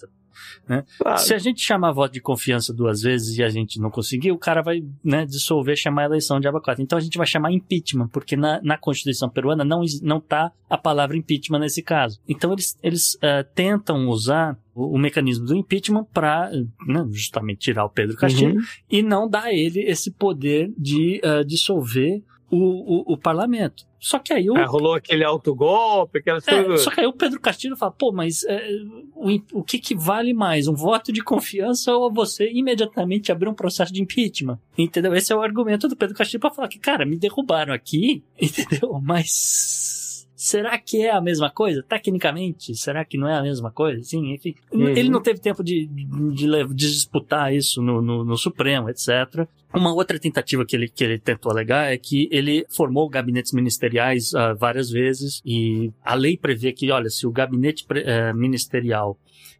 né? 0.67 0.83
Claro. 0.97 1.17
Se 1.19 1.33
a 1.33 1.37
gente 1.37 1.61
chamar 1.61 1.91
voto 1.91 2.13
de 2.13 2.21
confiança 2.21 2.73
duas 2.73 3.01
vezes 3.01 3.37
e 3.37 3.43
a 3.43 3.49
gente 3.49 3.79
não 3.79 3.89
conseguir, 3.89 4.31
o 4.31 4.37
cara 4.37 4.61
vai 4.61 4.83
né, 5.03 5.25
dissolver, 5.25 5.75
chamar 5.75 6.03
a 6.03 6.05
eleição 6.05 6.39
de 6.39 6.47
abacate. 6.47 6.81
Então 6.81 6.97
a 6.97 7.01
gente 7.01 7.17
vai 7.17 7.27
chamar 7.27 7.51
impeachment, 7.51 8.07
porque 8.09 8.35
na, 8.35 8.61
na 8.61 8.77
Constituição 8.77 9.29
peruana 9.29 9.63
não, 9.63 9.81
não 10.01 10.19
tá 10.19 10.51
a 10.69 10.77
palavra 10.77 11.17
impeachment 11.17 11.59
nesse 11.59 11.81
caso. 11.81 12.19
Então 12.27 12.51
eles, 12.51 12.77
eles 12.83 13.15
uh, 13.15 13.47
tentam 13.55 14.07
usar 14.07 14.57
o, 14.73 14.95
o, 14.95 14.97
mecanismo 14.99 15.45
do 15.45 15.55
impeachment 15.55 16.05
para 16.13 16.51
né, 16.85 17.07
justamente 17.11 17.59
tirar 17.59 17.85
o 17.85 17.89
Pedro 17.89 18.17
Castilho 18.17 18.55
uhum. 18.55 18.61
e 18.89 19.01
não 19.01 19.29
dar 19.29 19.45
a 19.45 19.53
ele 19.53 19.79
esse 19.81 20.11
poder 20.11 20.71
de 20.77 21.21
uh, 21.23 21.45
dissolver 21.45 22.21
o, 22.49 23.11
o, 23.11 23.13
o 23.13 23.17
parlamento. 23.17 23.86
Só 23.99 24.19
que 24.19 24.33
aí 24.33 24.49
o. 24.49 24.57
É, 24.57 24.65
rolou 24.65 24.93
aquele 24.93 25.23
autogolpe, 25.23 26.19
aquela 26.19 26.39
é, 26.45 26.77
Só 26.77 26.91
que 26.91 27.01
aí 27.01 27.07
o 27.07 27.13
Pedro 27.13 27.39
Castilho 27.39 27.75
fala, 27.75 27.91
pô, 27.91 28.11
mas 28.11 28.43
é, 28.43 28.69
o, 29.15 29.59
o 29.59 29.63
que, 29.63 29.79
que 29.79 29.95
vale 29.95 30.33
mais? 30.33 30.67
Um 30.67 30.75
voto 30.75 31.11
de 31.11 31.23
confiança 31.23 31.93
ou 31.95 32.11
você 32.11 32.49
imediatamente 32.51 33.31
abrir 33.31 33.49
um 33.49 33.53
processo 33.53 33.91
de 33.91 34.01
impeachment? 34.01 34.59
Entendeu? 34.77 35.13
Esse 35.15 35.33
é 35.33 35.35
o 35.35 35.41
argumento 35.41 35.87
do 35.87 35.95
Pedro 35.95 36.15
Castilho 36.15 36.41
para 36.41 36.53
falar 36.53 36.67
que, 36.67 36.79
cara, 36.79 37.05
me 37.05 37.17
derrubaram 37.17 37.73
aqui, 37.73 38.23
entendeu? 38.39 38.99
Mas 39.01 39.96
Será 40.37 40.77
que 40.77 41.01
é 41.01 41.09
a 41.09 41.19
mesma 41.19 41.49
coisa? 41.49 41.81
Tecnicamente, 41.81 42.75
será 42.75 43.03
que 43.03 43.17
não 43.17 43.27
é 43.27 43.39
a 43.39 43.41
mesma 43.41 43.71
coisa? 43.71 44.03
Sim, 44.03 44.33
enfim. 44.33 44.53
Uhum. 44.71 44.89
Ele 44.89 45.09
não 45.09 45.19
teve 45.19 45.39
tempo 45.39 45.63
de, 45.63 45.87
de, 45.87 46.45
de 46.45 46.75
disputar 46.75 47.51
isso 47.51 47.81
no, 47.81 48.03
no, 48.03 48.23
no, 48.23 48.37
Supremo, 48.37 48.87
etc. 48.87 49.47
Uma 49.73 49.91
outra 49.91 50.19
tentativa 50.19 50.63
que 50.63 50.75
ele, 50.75 50.89
que 50.89 51.03
ele 51.03 51.17
tentou 51.17 51.51
alegar 51.51 51.91
é 51.91 51.97
que 51.97 52.29
ele 52.31 52.67
formou 52.69 53.09
gabinetes 53.09 53.51
ministeriais 53.51 54.31
uh, 54.33 54.55
várias 54.55 54.91
vezes 54.91 55.41
e 55.43 55.91
a 56.05 56.13
lei 56.13 56.37
prevê 56.37 56.71
que, 56.71 56.91
olha, 56.91 57.09
se 57.09 57.25
o 57.25 57.31
gabinete 57.31 57.83
uh, 57.83 58.37
ministerial 58.37 59.17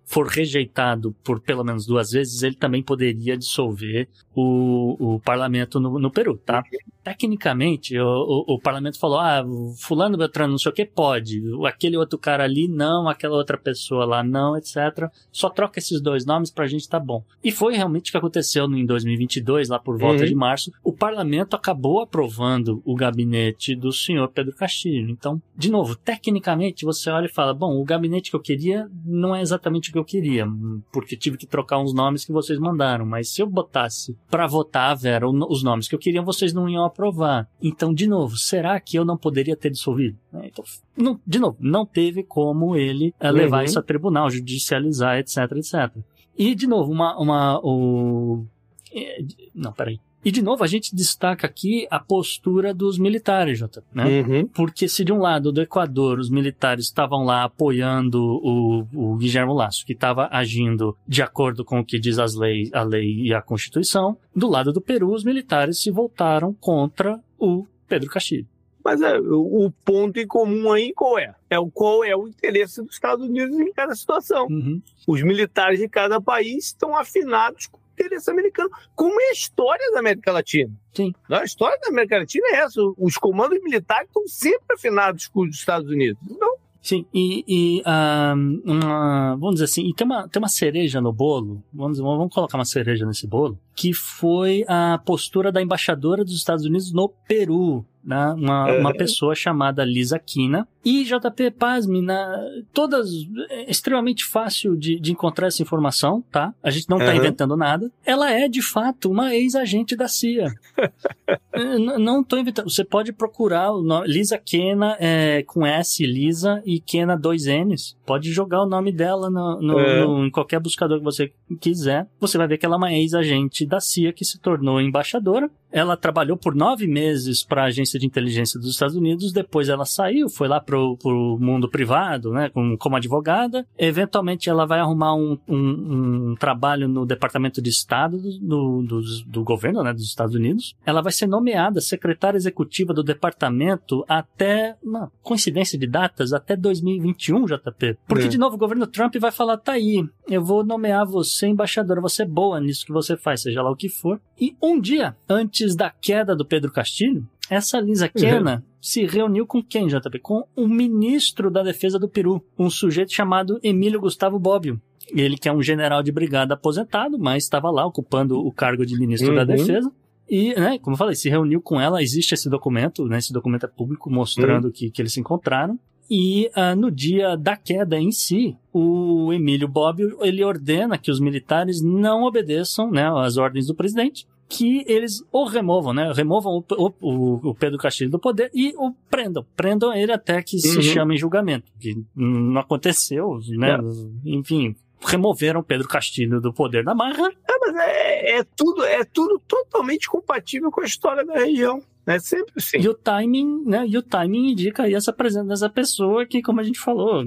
for 0.07 0.27
rejeitado 0.27 1.13
por 1.23 1.41
pelo 1.41 1.63
menos 1.63 1.87
duas 1.87 2.11
vezes, 2.11 2.41
ele 2.43 2.55
também 2.55 2.81
poderia 2.81 3.35
dissolver 3.35 4.07
o, 4.39 5.15
o 5.15 5.19
parlamento 5.19 5.79
no, 5.79 5.97
no 5.97 6.11
Peru, 6.11 6.37
tá? 6.37 6.63
Tecnicamente, 7.03 7.97
o, 7.97 8.05
o, 8.05 8.55
o, 8.55 8.59
parlamento 8.59 8.99
falou, 8.99 9.17
ah, 9.17 9.43
fulano 9.79 10.15
Beltrano, 10.15 10.51
não 10.51 10.59
sei 10.59 10.71
o 10.71 10.75
que, 10.75 10.85
pode. 10.85 11.41
Aquele 11.65 11.97
outro 11.97 12.19
cara 12.19 12.43
ali, 12.43 12.67
não. 12.67 13.09
Aquela 13.09 13.35
outra 13.35 13.57
pessoa 13.57 14.05
lá, 14.05 14.23
não, 14.23 14.55
etc. 14.55 15.09
Só 15.31 15.49
troca 15.49 15.79
esses 15.79 15.99
dois 15.99 16.23
nomes 16.23 16.51
pra 16.51 16.67
gente 16.67 16.87
tá 16.87 16.99
bom. 16.99 17.23
E 17.43 17.51
foi 17.51 17.75
realmente 17.75 18.09
o 18.09 18.11
que 18.11 18.17
aconteceu 18.17 18.65
em 18.65 18.85
2022, 18.85 19.69
lá 19.69 19.79
por 19.79 19.97
volta 19.97 20.21
uhum. 20.21 20.29
de 20.29 20.35
março. 20.35 20.71
O 20.83 20.93
parlamento 20.93 21.55
acabou 21.55 22.01
aprovando 22.01 22.79
o 22.85 22.93
gabinete 22.93 23.75
do 23.75 23.91
senhor 23.91 24.27
Pedro 24.27 24.55
Castilho. 24.55 25.09
Então, 25.09 25.41
de 25.55 25.71
novo, 25.71 25.95
tecnicamente, 25.95 26.85
você 26.85 27.09
olha 27.09 27.25
e 27.25 27.33
fala, 27.33 27.55
bom, 27.55 27.81
o 27.81 27.83
gabinete 27.83 28.29
que 28.29 28.35
eu 28.35 28.41
queria 28.41 28.87
não 29.03 29.35
é 29.35 29.41
exatamente 29.41 29.89
o 29.89 29.93
que 29.93 29.97
eu 29.97 30.05
queria, 30.05 30.45
porque 30.91 31.17
tive 31.17 31.37
que 31.37 31.47
trocar 31.47 31.79
uns 31.79 31.93
nomes 31.93 32.23
que 32.23 32.31
vocês 32.31 32.59
mandaram. 32.59 33.05
Mas 33.05 33.29
se 33.29 33.41
eu 33.41 33.47
botasse 33.47 34.15
para 34.29 34.47
votar, 34.47 34.95
Vera, 34.95 35.27
os 35.27 35.63
nomes 35.63 35.87
que 35.87 35.95
eu 35.95 35.99
queria, 35.99 36.21
vocês 36.21 36.53
não 36.53 36.67
iam 36.67 36.83
aprovar. 36.83 37.49
Então, 37.61 37.93
de 37.93 38.07
novo, 38.07 38.35
será 38.35 38.79
que 38.79 38.97
eu 38.97 39.05
não 39.05 39.17
poderia 39.17 39.55
ter 39.55 39.69
dissolvido? 39.69 40.17
É, 40.33 40.47
então, 40.47 40.63
não, 40.95 41.19
de 41.25 41.39
novo, 41.39 41.57
não 41.59 41.85
teve 41.85 42.23
como 42.23 42.75
ele 42.75 43.13
levar 43.21 43.59
uhum. 43.59 43.63
isso 43.63 43.79
a 43.79 43.83
tribunal, 43.83 44.29
judicializar, 44.29 45.17
etc, 45.17 45.37
etc. 45.55 45.95
E, 46.37 46.53
de 46.53 46.67
novo, 46.67 46.91
uma. 46.91 47.19
uma 47.19 47.59
o... 47.63 48.45
É, 48.93 49.19
não, 49.55 49.71
peraí. 49.73 49.99
E, 50.27 50.31
de 50.31 50.41
novo, 50.41 50.61
a 50.61 50.67
gente 50.67 50.93
destaca 50.93 51.47
aqui 51.47 51.87
a 51.89 52.01
postura 52.01 52.73
dos 52.73 52.97
militares, 52.97 53.59
Jota, 53.59 53.81
né? 53.93 54.03
Uhum. 54.03 54.47
Porque 54.47 54.85
se 54.85 55.05
de 55.05 55.13
um 55.13 55.19
lado 55.19 55.53
do 55.53 55.61
Equador 55.61 56.19
os 56.19 56.29
militares 56.29 56.83
estavam 56.83 57.23
lá 57.23 57.45
apoiando 57.45 58.21
o, 58.21 58.85
o 58.93 59.15
Guilherme 59.15 59.53
Lasso, 59.53 59.85
que 59.85 59.93
estava 59.93 60.27
agindo 60.29 60.97
de 61.07 61.21
acordo 61.21 61.63
com 61.63 61.79
o 61.79 61.85
que 61.85 61.97
diz 61.97 62.19
as 62.19 62.35
leis, 62.35 62.69
a 62.73 62.83
lei 62.83 63.21
e 63.21 63.33
a 63.33 63.41
Constituição, 63.41 64.17
do 64.35 64.49
lado 64.49 64.73
do 64.73 64.81
Peru 64.81 65.13
os 65.13 65.23
militares 65.23 65.81
se 65.81 65.89
voltaram 65.89 66.53
contra 66.53 67.17
o 67.39 67.65
Pedro 67.87 68.09
Castilho. 68.09 68.45
Mas 68.83 69.01
é, 69.01 69.17
o 69.21 69.71
ponto 69.85 70.19
em 70.19 70.27
comum 70.27 70.73
aí 70.73 70.91
qual 70.93 71.17
é? 71.17 71.33
É 71.49 71.57
o 71.57 71.71
qual 71.71 72.03
é 72.03 72.13
o 72.17 72.27
interesse 72.27 72.83
dos 72.83 72.95
Estados 72.95 73.25
Unidos 73.25 73.57
em 73.57 73.71
cada 73.71 73.95
situação. 73.95 74.45
Uhum. 74.49 74.81
Os 75.07 75.21
militares 75.21 75.79
de 75.79 75.87
cada 75.87 76.19
país 76.19 76.65
estão 76.65 76.97
afinados 76.97 77.67
com 77.67 77.79
interesse 77.97 78.29
americano, 78.29 78.69
como 78.95 79.19
é 79.19 79.29
a 79.29 79.33
história 79.33 79.91
da 79.91 79.99
América 79.99 80.31
Latina. 80.31 80.71
Sim. 80.93 81.13
A 81.29 81.43
história 81.43 81.77
da 81.81 81.89
América 81.89 82.17
Latina 82.19 82.47
é 82.49 82.55
essa. 82.57 82.81
Os 82.97 83.17
comandos 83.17 83.61
militares 83.61 84.07
estão 84.07 84.27
sempre 84.27 84.75
afinados 84.75 85.27
com 85.27 85.41
os 85.41 85.55
Estados 85.55 85.89
Unidos. 85.89 86.21
Então, 86.29 86.57
Sim, 86.87 87.05
e, 87.13 87.43
e 87.45 87.83
um, 87.85 88.61
uma, 88.63 89.35
vamos 89.35 89.55
dizer 89.55 89.65
assim, 89.65 89.89
e 89.89 89.93
tem 89.93 90.05
uma, 90.05 90.25
tem 90.29 90.41
uma 90.41 90.47
cereja 90.47 91.01
no 91.01 91.11
bolo, 91.11 91.61
vamos, 91.73 91.99
vamos 91.99 92.33
colocar 92.33 92.57
uma 92.57 92.63
cereja 92.63 93.05
nesse 93.05 93.27
bolo, 93.27 93.59
que 93.75 93.91
foi 93.93 94.63
a 94.69 94.97
postura 95.05 95.51
da 95.51 95.61
embaixadora 95.61 96.23
dos 96.23 96.35
Estados 96.35 96.63
Unidos 96.63 96.93
no 96.93 97.09
Peru, 97.27 97.85
né? 98.07 98.33
uma, 98.37 98.71
uma 98.77 98.93
pessoa 98.93 99.35
chamada 99.35 99.83
Lisa 99.83 100.17
Kina. 100.17 100.65
E 100.85 101.03
JP, 101.03 101.51
pasme, 101.51 102.01
na, 102.01 102.39
todas, 102.73 103.09
é 103.49 103.69
extremamente 103.69 104.23
fácil 104.23 104.77
de, 104.77 104.97
de 104.97 105.11
encontrar 105.11 105.47
essa 105.47 105.61
informação, 105.61 106.23
tá? 106.31 106.53
A 106.63 106.71
gente 106.71 106.89
não 106.89 106.97
está 106.97 107.11
uhum. 107.11 107.17
inventando 107.17 107.57
nada. 107.57 107.91
Ela 108.05 108.31
é, 108.31 108.47
de 108.47 108.61
fato, 108.61 109.11
uma 109.11 109.35
ex-agente 109.35 109.97
da 109.97 110.07
CIA. 110.07 110.53
não 111.99 112.21
estou 112.21 112.39
inventando. 112.39 112.69
Você 112.69 112.85
pode 112.85 113.11
procurar 113.11 113.71
o 113.71 113.83
nome, 113.83 114.07
Lisa 114.07 114.37
Kena 114.37 114.95
é, 114.97 115.43
com 115.43 115.65
S, 115.65 116.05
Lisa, 116.05 116.61
e 116.65 116.79
Kena 116.79 117.17
dois 117.17 117.47
N's. 117.47 117.97
Pode 118.05 118.31
jogar 118.31 118.63
o 118.63 118.65
nome 118.65 118.93
dela 118.93 119.29
no, 119.29 119.59
no, 119.59 119.79
é. 119.79 120.05
no, 120.05 120.25
em 120.25 120.31
qualquer 120.31 120.61
buscador 120.61 120.99
que 120.99 121.03
você 121.03 121.33
quiser. 121.59 122.07
Você 122.21 122.37
vai 122.37 122.47
ver 122.47 122.57
que 122.57 122.65
ela 122.65 122.75
é 122.75 122.77
uma 122.77 122.93
ex-agente 122.93 123.65
da 123.65 123.81
CIA 123.81 124.13
que 124.13 124.23
se 124.23 124.39
tornou 124.39 124.79
embaixadora. 124.79 125.51
Ela 125.77 125.95
trabalhou 125.95 126.35
por 126.35 126.55
nove 126.55 126.87
meses 126.87 127.43
para 127.43 127.63
a 127.63 127.65
agência 127.65 127.99
de 127.99 128.05
inteligência 128.05 128.59
dos 128.59 128.71
Estados 128.71 128.95
Unidos. 128.95 129.31
Depois 129.31 129.69
ela 129.69 129.85
saiu, 129.85 130.27
foi 130.27 130.47
lá 130.47 130.59
pro, 130.59 130.97
pro 130.97 131.37
mundo 131.39 131.69
privado, 131.69 132.31
né, 132.31 132.49
como, 132.49 132.75
como 132.77 132.95
advogada. 132.95 133.63
Eventualmente 133.77 134.49
ela 134.49 134.65
vai 134.65 134.79
arrumar 134.79 135.13
um, 135.13 135.37
um, 135.47 136.31
um 136.31 136.35
trabalho 136.35 136.87
no 136.87 137.05
Departamento 137.05 137.61
de 137.61 137.69
Estado 137.69 138.17
do, 138.39 138.81
do, 138.81 139.01
do, 139.27 139.43
governo, 139.43 139.83
né, 139.83 139.93
dos 139.93 140.05
Estados 140.05 140.33
Unidos. 140.33 140.75
Ela 140.83 141.01
vai 141.01 141.11
ser 141.11 141.27
nomeada 141.27 141.79
secretária 141.79 142.37
executiva 142.37 142.91
do 142.91 143.03
departamento 143.03 144.03
até, 144.07 144.75
uma 144.83 145.11
coincidência 145.21 145.77
de 145.77 145.85
datas, 145.85 146.33
até 146.33 146.55
2021, 146.55 147.45
JP. 147.45 147.97
Porque, 148.07 148.25
é. 148.25 148.27
de 148.27 148.37
novo, 148.39 148.55
o 148.55 148.59
governo 148.59 148.87
Trump 148.87 149.15
vai 149.17 149.31
falar, 149.31 149.57
tá 149.57 149.73
aí, 149.73 150.03
eu 150.27 150.43
vou 150.43 150.63
nomear 150.63 151.05
você 151.05 151.47
embaixadora, 151.47 152.01
você 152.01 152.23
é 152.23 152.25
boa 152.25 152.59
nisso 152.59 152.85
que 152.85 152.91
você 152.91 153.15
faz, 153.15 153.41
seja 153.41 153.61
lá 153.61 153.69
o 153.69 153.75
que 153.75 153.89
for. 153.89 154.19
E 154.39 154.55
um 154.61 154.79
dia 154.79 155.15
antes 155.27 155.66
da 155.75 155.89
queda 155.89 156.35
do 156.35 156.45
Pedro 156.45 156.71
Castilho, 156.71 157.27
essa 157.49 157.79
Lisa 157.79 158.09
Kena 158.09 158.55
uhum. 158.55 158.61
se 158.81 159.05
reuniu 159.05 159.45
com 159.45 159.63
quem, 159.63 159.87
JP? 159.87 160.19
Com 160.19 160.45
o 160.55 160.67
ministro 160.67 161.49
da 161.49 161.63
Defesa 161.63 161.97
do 161.97 162.09
Peru, 162.09 162.43
um 162.57 162.69
sujeito 162.69 163.13
chamado 163.13 163.59
Emílio 163.63 164.01
Gustavo 164.01 164.37
Bobbio. 164.37 164.81
Ele 165.15 165.37
que 165.37 165.47
é 165.47 165.53
um 165.53 165.61
general 165.61 166.03
de 166.03 166.11
brigada 166.11 166.53
aposentado, 166.53 167.17
mas 167.17 167.43
estava 167.43 167.71
lá 167.71 167.85
ocupando 167.85 168.37
o 168.39 168.51
cargo 168.51 168.85
de 168.85 168.97
ministro 168.99 169.29
uhum. 169.29 169.35
da 169.35 169.43
Defesa. 169.45 169.91
E, 170.29 170.53
né, 170.59 170.77
como 170.79 170.95
eu 170.95 170.97
falei, 170.97 171.15
se 171.15 171.29
reuniu 171.29 171.61
com 171.61 171.79
ela, 171.79 172.03
existe 172.03 172.33
esse 172.33 172.49
documento, 172.49 173.05
né, 173.05 173.17
esse 173.17 173.31
documento 173.31 173.65
é 173.65 173.69
público 173.69 174.09
mostrando 174.09 174.65
uhum. 174.65 174.71
que, 174.71 174.91
que 174.91 175.01
eles 175.01 175.13
se 175.13 175.21
encontraram. 175.21 175.79
E 176.09 176.49
uh, 176.55 176.75
no 176.75 176.89
dia 176.89 177.35
da 177.35 177.57
queda 177.57 177.97
em 177.97 178.11
si, 178.11 178.55
o 178.71 179.31
Emílio 179.33 179.67
Bobbio, 179.67 180.17
ele 180.21 180.43
ordena 180.43 180.97
que 180.97 181.11
os 181.11 181.19
militares 181.19 181.81
não 181.81 182.23
obedeçam 182.23 182.89
né, 182.89 183.09
às 183.09 183.37
ordens 183.37 183.67
do 183.67 183.75
presidente, 183.75 184.25
que 184.47 184.83
eles 184.87 185.23
o 185.31 185.45
removam, 185.45 185.93
né? 185.93 186.11
Removam 186.13 186.63
o, 186.71 186.93
o, 187.01 187.49
o 187.49 187.55
Pedro 187.55 187.77
Castilho 187.77 188.11
do 188.11 188.19
poder 188.19 188.49
e 188.53 188.73
o 188.77 188.93
prendam. 189.09 189.45
Prendam 189.55 189.93
ele 189.93 190.11
até 190.11 190.41
que 190.41 190.55
uhum. 190.55 190.61
se 190.61 190.83
chame 190.83 191.15
em 191.15 191.17
julgamento. 191.17 191.71
Que 191.79 192.01
não 192.15 192.61
aconteceu, 192.61 193.39
né? 193.57 193.75
É. 193.75 194.29
Enfim, 194.29 194.75
removeram 195.01 195.63
Pedro 195.63 195.87
Castilho 195.87 196.39
do 196.39 196.53
poder 196.53 196.83
da 196.83 196.95
marra. 196.95 197.29
É, 197.47 197.59
mas 197.59 197.75
é, 197.75 198.37
é, 198.37 198.43
tudo, 198.55 198.83
é 198.83 199.03
tudo 199.03 199.41
totalmente 199.47 200.07
compatível 200.07 200.71
com 200.71 200.81
a 200.81 200.85
história 200.85 201.25
da 201.25 201.33
região. 201.33 201.81
É 202.05 202.19
sempre 202.19 202.53
assim. 202.55 202.77
E 202.77 202.87
o 202.87 202.93
timing, 202.93 203.63
né? 203.65 203.85
E 203.85 203.97
o 203.97 204.01
timing 204.01 204.51
indica 204.51 204.83
aí 204.83 204.93
essa 204.93 205.11
presença 205.11 205.45
dessa 205.45 205.69
pessoa 205.69 206.25
que, 206.25 206.41
como 206.41 206.61
a 206.61 206.63
gente 206.63 206.79
falou, 206.79 207.21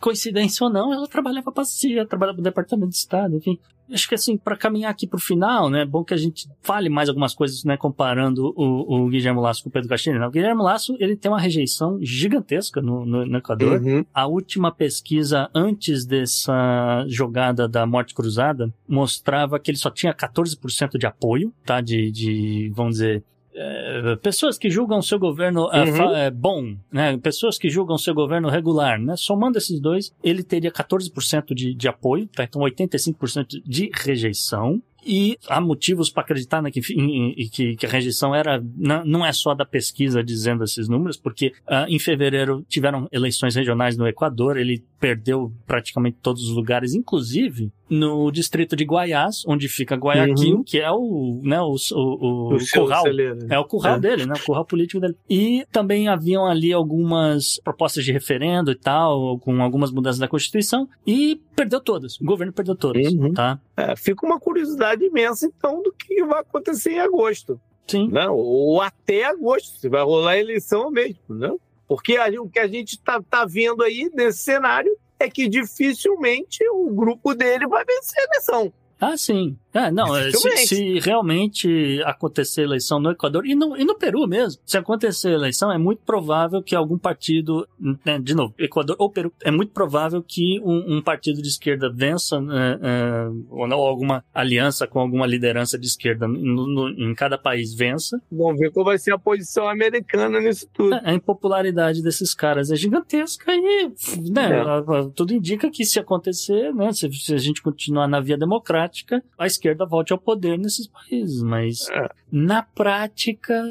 coincidência 0.00 0.64
ou 0.64 0.72
não, 0.72 0.90
ela 0.90 1.06
trabalhava 1.06 1.52
para 1.52 1.62
a 1.62 1.66
CIA, 1.66 2.06
trabalhava 2.06 2.36
para 2.36 2.40
o 2.40 2.44
Departamento 2.44 2.90
de 2.90 2.96
Estado, 2.96 3.36
enfim. 3.36 3.58
Acho 3.92 4.08
que 4.08 4.14
assim, 4.14 4.36
para 4.36 4.56
caminhar 4.56 4.90
aqui 4.90 5.06
para 5.06 5.16
o 5.16 5.20
final, 5.20 5.68
né, 5.68 5.82
é 5.82 5.86
bom 5.86 6.04
que 6.04 6.14
a 6.14 6.16
gente 6.16 6.48
fale 6.62 6.88
mais 6.88 7.08
algumas 7.08 7.34
coisas, 7.34 7.64
né, 7.64 7.76
comparando 7.76 8.52
o, 8.56 9.04
o 9.04 9.08
Guilherme 9.08 9.40
Lasso 9.40 9.62
com 9.62 9.68
o 9.68 9.72
Pedro 9.72 9.88
Castilho. 9.88 10.18
Né? 10.18 10.26
O 10.26 10.30
Guilherme 10.30 10.62
Lasso, 10.62 10.96
ele 10.98 11.16
tem 11.16 11.30
uma 11.30 11.40
rejeição 11.40 11.98
gigantesca 12.00 12.80
no, 12.80 13.04
no, 13.04 13.26
no 13.26 13.38
Equador. 13.38 13.80
Uhum. 13.80 14.04
A 14.12 14.26
última 14.26 14.72
pesquisa 14.72 15.48
antes 15.54 16.04
dessa 16.04 17.04
jogada 17.08 17.68
da 17.68 17.86
morte 17.86 18.14
cruzada 18.14 18.72
mostrava 18.88 19.58
que 19.58 19.70
ele 19.70 19.78
só 19.78 19.90
tinha 19.90 20.14
14% 20.14 20.98
de 20.98 21.06
apoio, 21.06 21.52
tá, 21.64 21.80
de, 21.80 22.10
de, 22.10 22.72
vamos 22.74 22.94
dizer, 22.94 23.24
é, 23.54 24.16
pessoas 24.16 24.56
que 24.56 24.70
julgam 24.70 25.02
seu 25.02 25.18
governo 25.18 25.68
é, 25.72 25.84
uhum. 25.84 26.16
é, 26.16 26.30
bom, 26.30 26.76
né? 26.92 27.16
pessoas 27.18 27.58
que 27.58 27.68
julgam 27.68 27.98
seu 27.98 28.14
governo 28.14 28.48
regular, 28.48 28.98
né? 28.98 29.16
somando 29.16 29.58
esses 29.58 29.80
dois, 29.80 30.12
ele 30.22 30.42
teria 30.42 30.70
14% 30.70 31.54
de, 31.54 31.74
de 31.74 31.88
apoio, 31.88 32.26
tá? 32.28 32.44
então 32.44 32.62
85% 32.62 33.62
de 33.64 33.90
rejeição. 33.94 34.80
E 35.02 35.38
há 35.48 35.62
motivos 35.62 36.10
para 36.10 36.22
acreditar 36.22 36.60
né, 36.60 36.70
que, 36.70 36.82
que, 36.82 37.74
que, 37.74 37.86
a 37.86 37.88
rejeição 37.88 38.34
era 38.34 38.62
não, 38.76 39.02
não, 39.02 39.26
é 39.26 39.32
só 39.32 39.54
da 39.54 39.64
pesquisa 39.64 40.22
dizendo 40.22 40.62
esses 40.62 40.90
números, 40.90 41.16
porque 41.16 41.54
uh, 41.66 41.88
em 41.88 41.98
fevereiro 41.98 42.62
tiveram 42.68 43.08
eleições 43.10 43.54
regionais 43.54 43.96
no 43.96 44.06
Equador, 44.06 44.58
ele 44.58 44.84
perdeu 45.00 45.50
praticamente 45.66 46.18
todos 46.20 46.42
os 46.42 46.54
lugares, 46.54 46.92
inclusive 46.92 47.72
no 47.90 48.30
distrito 48.30 48.76
de 48.76 48.84
Guaiás, 48.84 49.42
onde 49.46 49.68
fica 49.68 49.96
Guayaquil, 49.96 50.58
uhum. 50.58 50.64
que 50.64 50.78
é 50.78 50.90
o, 50.90 51.40
né, 51.42 51.60
o, 51.60 51.74
o, 51.74 52.54
o, 52.54 52.56
o 52.56 52.58
curral. 52.72 53.02
Celeiro. 53.02 53.46
É 53.50 53.58
o 53.58 53.64
curral 53.64 53.96
é. 53.96 54.00
dele, 54.00 54.26
né? 54.26 54.34
O 54.36 54.44
curral 54.44 54.64
político 54.64 55.00
dele. 55.00 55.16
E 55.28 55.66
também 55.72 56.08
haviam 56.08 56.46
ali 56.46 56.72
algumas 56.72 57.60
propostas 57.64 58.04
de 58.04 58.12
referendo 58.12 58.70
e 58.70 58.76
tal, 58.76 59.38
com 59.40 59.60
algumas 59.60 59.90
mudanças 59.90 60.20
da 60.20 60.28
Constituição, 60.28 60.88
e 61.06 61.40
perdeu 61.56 61.80
todas. 61.80 62.20
O 62.20 62.24
governo 62.24 62.52
perdeu 62.52 62.76
todas, 62.76 63.12
uhum. 63.12 63.32
tá? 63.34 63.58
É, 63.76 63.96
fica 63.96 64.24
uma 64.24 64.38
curiosidade 64.38 65.04
imensa, 65.04 65.46
então, 65.46 65.82
do 65.82 65.92
que 65.92 66.24
vai 66.24 66.40
acontecer 66.40 66.92
em 66.92 67.00
agosto. 67.00 67.60
Sim. 67.86 68.08
Né? 68.08 68.28
ou 68.30 68.80
até 68.80 69.24
agosto, 69.24 69.80
se 69.80 69.88
vai 69.88 70.04
rolar 70.04 70.32
a 70.32 70.38
eleição 70.38 70.92
mesmo? 70.92 71.18
Né? 71.28 71.52
Porque 71.88 72.16
ali, 72.16 72.38
o 72.38 72.48
que 72.48 72.60
a 72.60 72.68
gente 72.68 72.92
está 72.92 73.20
tá 73.20 73.44
vendo 73.44 73.82
aí 73.82 74.08
nesse 74.14 74.44
cenário 74.44 74.96
é 75.24 75.30
que 75.30 75.48
dificilmente 75.48 76.58
o 76.70 76.90
grupo 76.90 77.34
dele 77.34 77.66
vai 77.66 77.84
vencer 77.84 78.20
a 78.20 78.24
eleição. 78.24 78.72
Ah, 79.00 79.16
sim. 79.16 79.56
É, 79.72 79.90
não, 79.90 80.16
é, 80.16 80.30
se, 80.32 80.66
se, 80.66 80.98
realmente 80.98 82.02
acontecer 82.04 82.62
eleição 82.62 82.98
no 82.98 83.10
Equador 83.10 83.46
e 83.46 83.54
no, 83.54 83.76
e 83.76 83.84
no 83.84 83.94
Peru 83.94 84.26
mesmo, 84.26 84.60
se 84.66 84.76
acontecer 84.76 85.30
eleição, 85.30 85.70
é 85.70 85.78
muito 85.78 86.00
provável 86.04 86.60
que 86.60 86.74
algum 86.74 86.98
partido, 86.98 87.66
né, 88.04 88.18
de 88.18 88.34
novo, 88.34 88.52
Equador 88.58 88.96
ou 88.98 89.08
Peru, 89.08 89.32
é 89.42 89.50
muito 89.50 89.72
provável 89.72 90.22
que 90.26 90.60
um, 90.64 90.96
um 90.96 91.02
partido 91.02 91.40
de 91.40 91.48
esquerda 91.48 91.88
vença, 91.88 92.40
né, 92.40 92.78
é, 92.82 93.28
ou, 93.48 93.68
não, 93.68 93.78
alguma 93.78 94.24
aliança 94.34 94.86
com 94.88 94.98
alguma 94.98 95.26
liderança 95.26 95.78
de 95.78 95.86
esquerda 95.86 96.26
no, 96.26 96.66
no, 96.66 96.88
em 96.88 97.14
cada 97.14 97.38
país 97.38 97.72
vença. 97.72 98.20
Vamos 98.30 98.58
ver 98.58 98.72
qual 98.72 98.84
vai 98.84 98.98
ser 98.98 99.12
a 99.12 99.18
posição 99.18 99.68
americana 99.68 100.40
nisso 100.40 100.68
tudo. 100.72 100.94
É, 100.94 101.00
a 101.04 101.14
impopularidade 101.14 102.02
desses 102.02 102.34
caras 102.34 102.72
é 102.72 102.76
gigantesca 102.76 103.52
e 103.54 103.92
né, 104.32 104.62
é. 104.62 105.10
tudo 105.14 105.32
indica 105.32 105.70
que 105.70 105.84
se 105.84 106.00
acontecer, 106.00 106.74
né, 106.74 106.92
se, 106.92 107.08
se 107.12 107.34
a 107.34 107.38
gente 107.38 107.62
continuar 107.62 108.08
na 108.08 108.20
via 108.20 108.36
democrática, 108.36 109.22
a 109.38 109.46
esquerda 109.60 109.86
volte 109.86 110.12
ao 110.12 110.18
poder 110.18 110.58
nesses 110.58 110.86
países, 110.86 111.42
mas 111.42 111.88
é. 111.90 112.08
na 112.32 112.62
prática, 112.62 113.62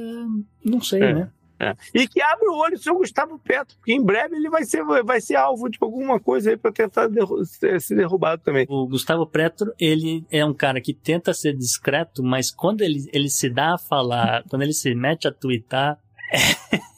não 0.63 0.81
sei, 0.81 1.01
é. 1.01 1.13
né? 1.13 1.31
É. 1.61 1.75
E 1.93 2.07
que 2.07 2.21
abre 2.21 2.47
o 2.47 2.55
olho 2.55 2.75
o 2.75 2.79
seu 2.79 2.95
Gustavo 2.95 3.37
Petro, 3.37 3.75
porque 3.75 3.91
em 3.91 4.01
breve 4.01 4.33
ele 4.33 4.49
vai 4.49 4.63
ser, 4.63 4.81
vai 5.03 5.19
ser 5.19 5.35
alvo 5.35 5.69
de 5.69 5.77
alguma 5.81 6.17
coisa 6.17 6.51
aí 6.51 6.57
para 6.57 6.71
tentar 6.71 7.07
derru 7.07 7.43
ser 7.43 7.79
derrubado 7.89 8.41
também. 8.41 8.65
O 8.69 8.87
Gustavo 8.87 9.27
Petro, 9.27 9.73
ele 9.77 10.25
é 10.31 10.45
um 10.45 10.53
cara 10.53 10.79
que 10.79 10.93
tenta 10.93 11.33
ser 11.33 11.53
discreto, 11.53 12.23
mas 12.23 12.49
quando 12.49 12.81
ele, 12.81 13.09
ele 13.11 13.29
se 13.29 13.49
dá 13.49 13.73
a 13.73 13.77
falar, 13.77 14.45
quando 14.49 14.61
ele 14.61 14.71
se 14.71 14.95
mete 14.95 15.27
a 15.27 15.33
twittar, 15.33 15.99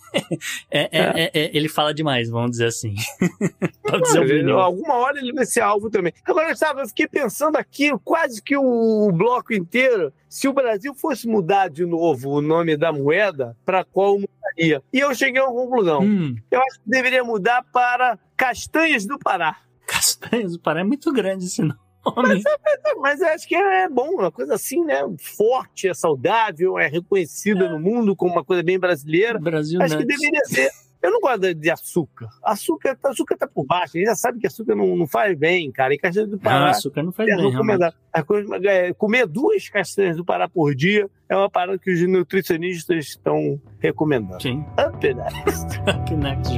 é, 0.70 0.82
é, 0.82 0.90
é, 0.92 1.32
é, 1.34 1.58
ele 1.58 1.70
fala 1.70 1.94
demais, 1.94 2.30
vamos 2.30 2.52
dizer 2.52 2.68
assim. 2.68 2.96
dizer 4.04 4.50
alguma 4.50 4.96
hora 4.96 5.20
ele 5.20 5.34
vai 5.34 5.46
ser 5.46 5.62
alvo 5.62 5.90
também. 5.90 6.14
Agora, 6.26 6.56
sabe, 6.56 6.82
eu 6.82 6.88
fiquei 6.88 7.08
pensando 7.08 7.58
aqui 7.58 7.92
quase 8.04 8.42
que 8.42 8.56
o 8.58 9.12
bloco 9.12 9.54
inteiro, 9.54 10.14
se 10.28 10.48
o 10.48 10.54
Brasil 10.54 10.94
fosse 10.94 11.28
mudar 11.28 11.70
de 11.70 11.86
novo 11.86 12.30
o 12.30 12.42
nome 12.42 12.76
da 12.76 12.92
moeda, 12.92 13.56
para 13.66 13.84
qual 13.84 14.20
mudaria? 14.20 14.82
E 14.92 15.00
eu 15.00 15.14
cheguei 15.16 15.42
a 15.42 15.46
uma 15.46 15.54
conclusão. 15.54 16.02
Hum. 16.02 16.36
Eu 16.50 16.60
acho 16.62 16.82
que 16.82 16.90
deveria 16.90 17.24
mudar 17.24 17.64
para 17.72 18.18
Castanhas 18.36 19.06
do 19.06 19.18
Pará. 19.18 19.58
Castanhas 19.86 20.54
do 20.54 20.60
Pará 20.60 20.82
é 20.82 20.84
muito 20.84 21.12
grande 21.12 21.46
esse 21.46 21.62
nome. 21.62 21.80
Mas, 22.16 22.44
mas, 22.44 22.96
mas, 23.00 23.22
acho 23.22 23.48
que 23.48 23.56
é 23.56 23.88
bom, 23.88 24.10
uma 24.16 24.32
coisa 24.32 24.56
assim, 24.56 24.84
né? 24.84 25.02
Forte, 25.38 25.88
é 25.88 25.94
saudável, 25.94 26.80
é 26.80 26.88
reconhecida 26.88 27.66
é. 27.66 27.70
no 27.70 27.80
mundo 27.80 28.16
como 28.16 28.32
uma 28.32 28.44
coisa 28.44 28.64
bem 28.64 28.80
brasileira. 28.80 29.40
Brasil 29.40 29.82
acho 29.82 29.98
que 29.98 30.06
deveria 30.06 30.44
ser. 30.46 30.72
Eu 31.02 31.12
não 31.12 31.20
gosto 31.20 31.54
de 31.56 31.70
açúcar. 31.72 32.30
Açúcar, 32.44 32.98
açúcar 33.04 33.36
tá 33.36 33.48
por 33.48 33.66
baixo. 33.66 33.94
A 33.96 33.98
gente 33.98 34.08
já 34.08 34.16
sabe 34.16 34.40
que 34.40 34.46
açúcar 34.46 34.76
não, 34.76 34.96
não 34.96 35.08
faz 35.08 35.36
bem, 35.36 35.72
cara. 35.72 35.96
E 35.96 35.98
castanha 35.98 36.28
do 36.28 36.38
Pará. 36.38 36.60
Não, 36.60 36.68
açúcar 36.68 37.02
não 37.02 37.12
faz 37.12 37.28
é, 37.28 37.36
bem. 37.36 38.24
Coisa, 38.24 38.56
é, 38.70 38.94
comer 38.94 39.26
duas 39.26 39.68
castanhas 39.68 40.18
do 40.18 40.24
Pará 40.24 40.48
por 40.48 40.76
dia 40.76 41.10
é 41.28 41.36
uma 41.36 41.50
parada 41.50 41.80
que 41.80 41.92
os 41.92 42.08
nutricionistas 42.08 43.08
estão 43.08 43.60
recomendando. 43.80 44.42
Sim. 44.42 44.64
Up 44.74 45.14
next. 45.14 45.80
Up 45.90 46.16
next, 46.16 46.54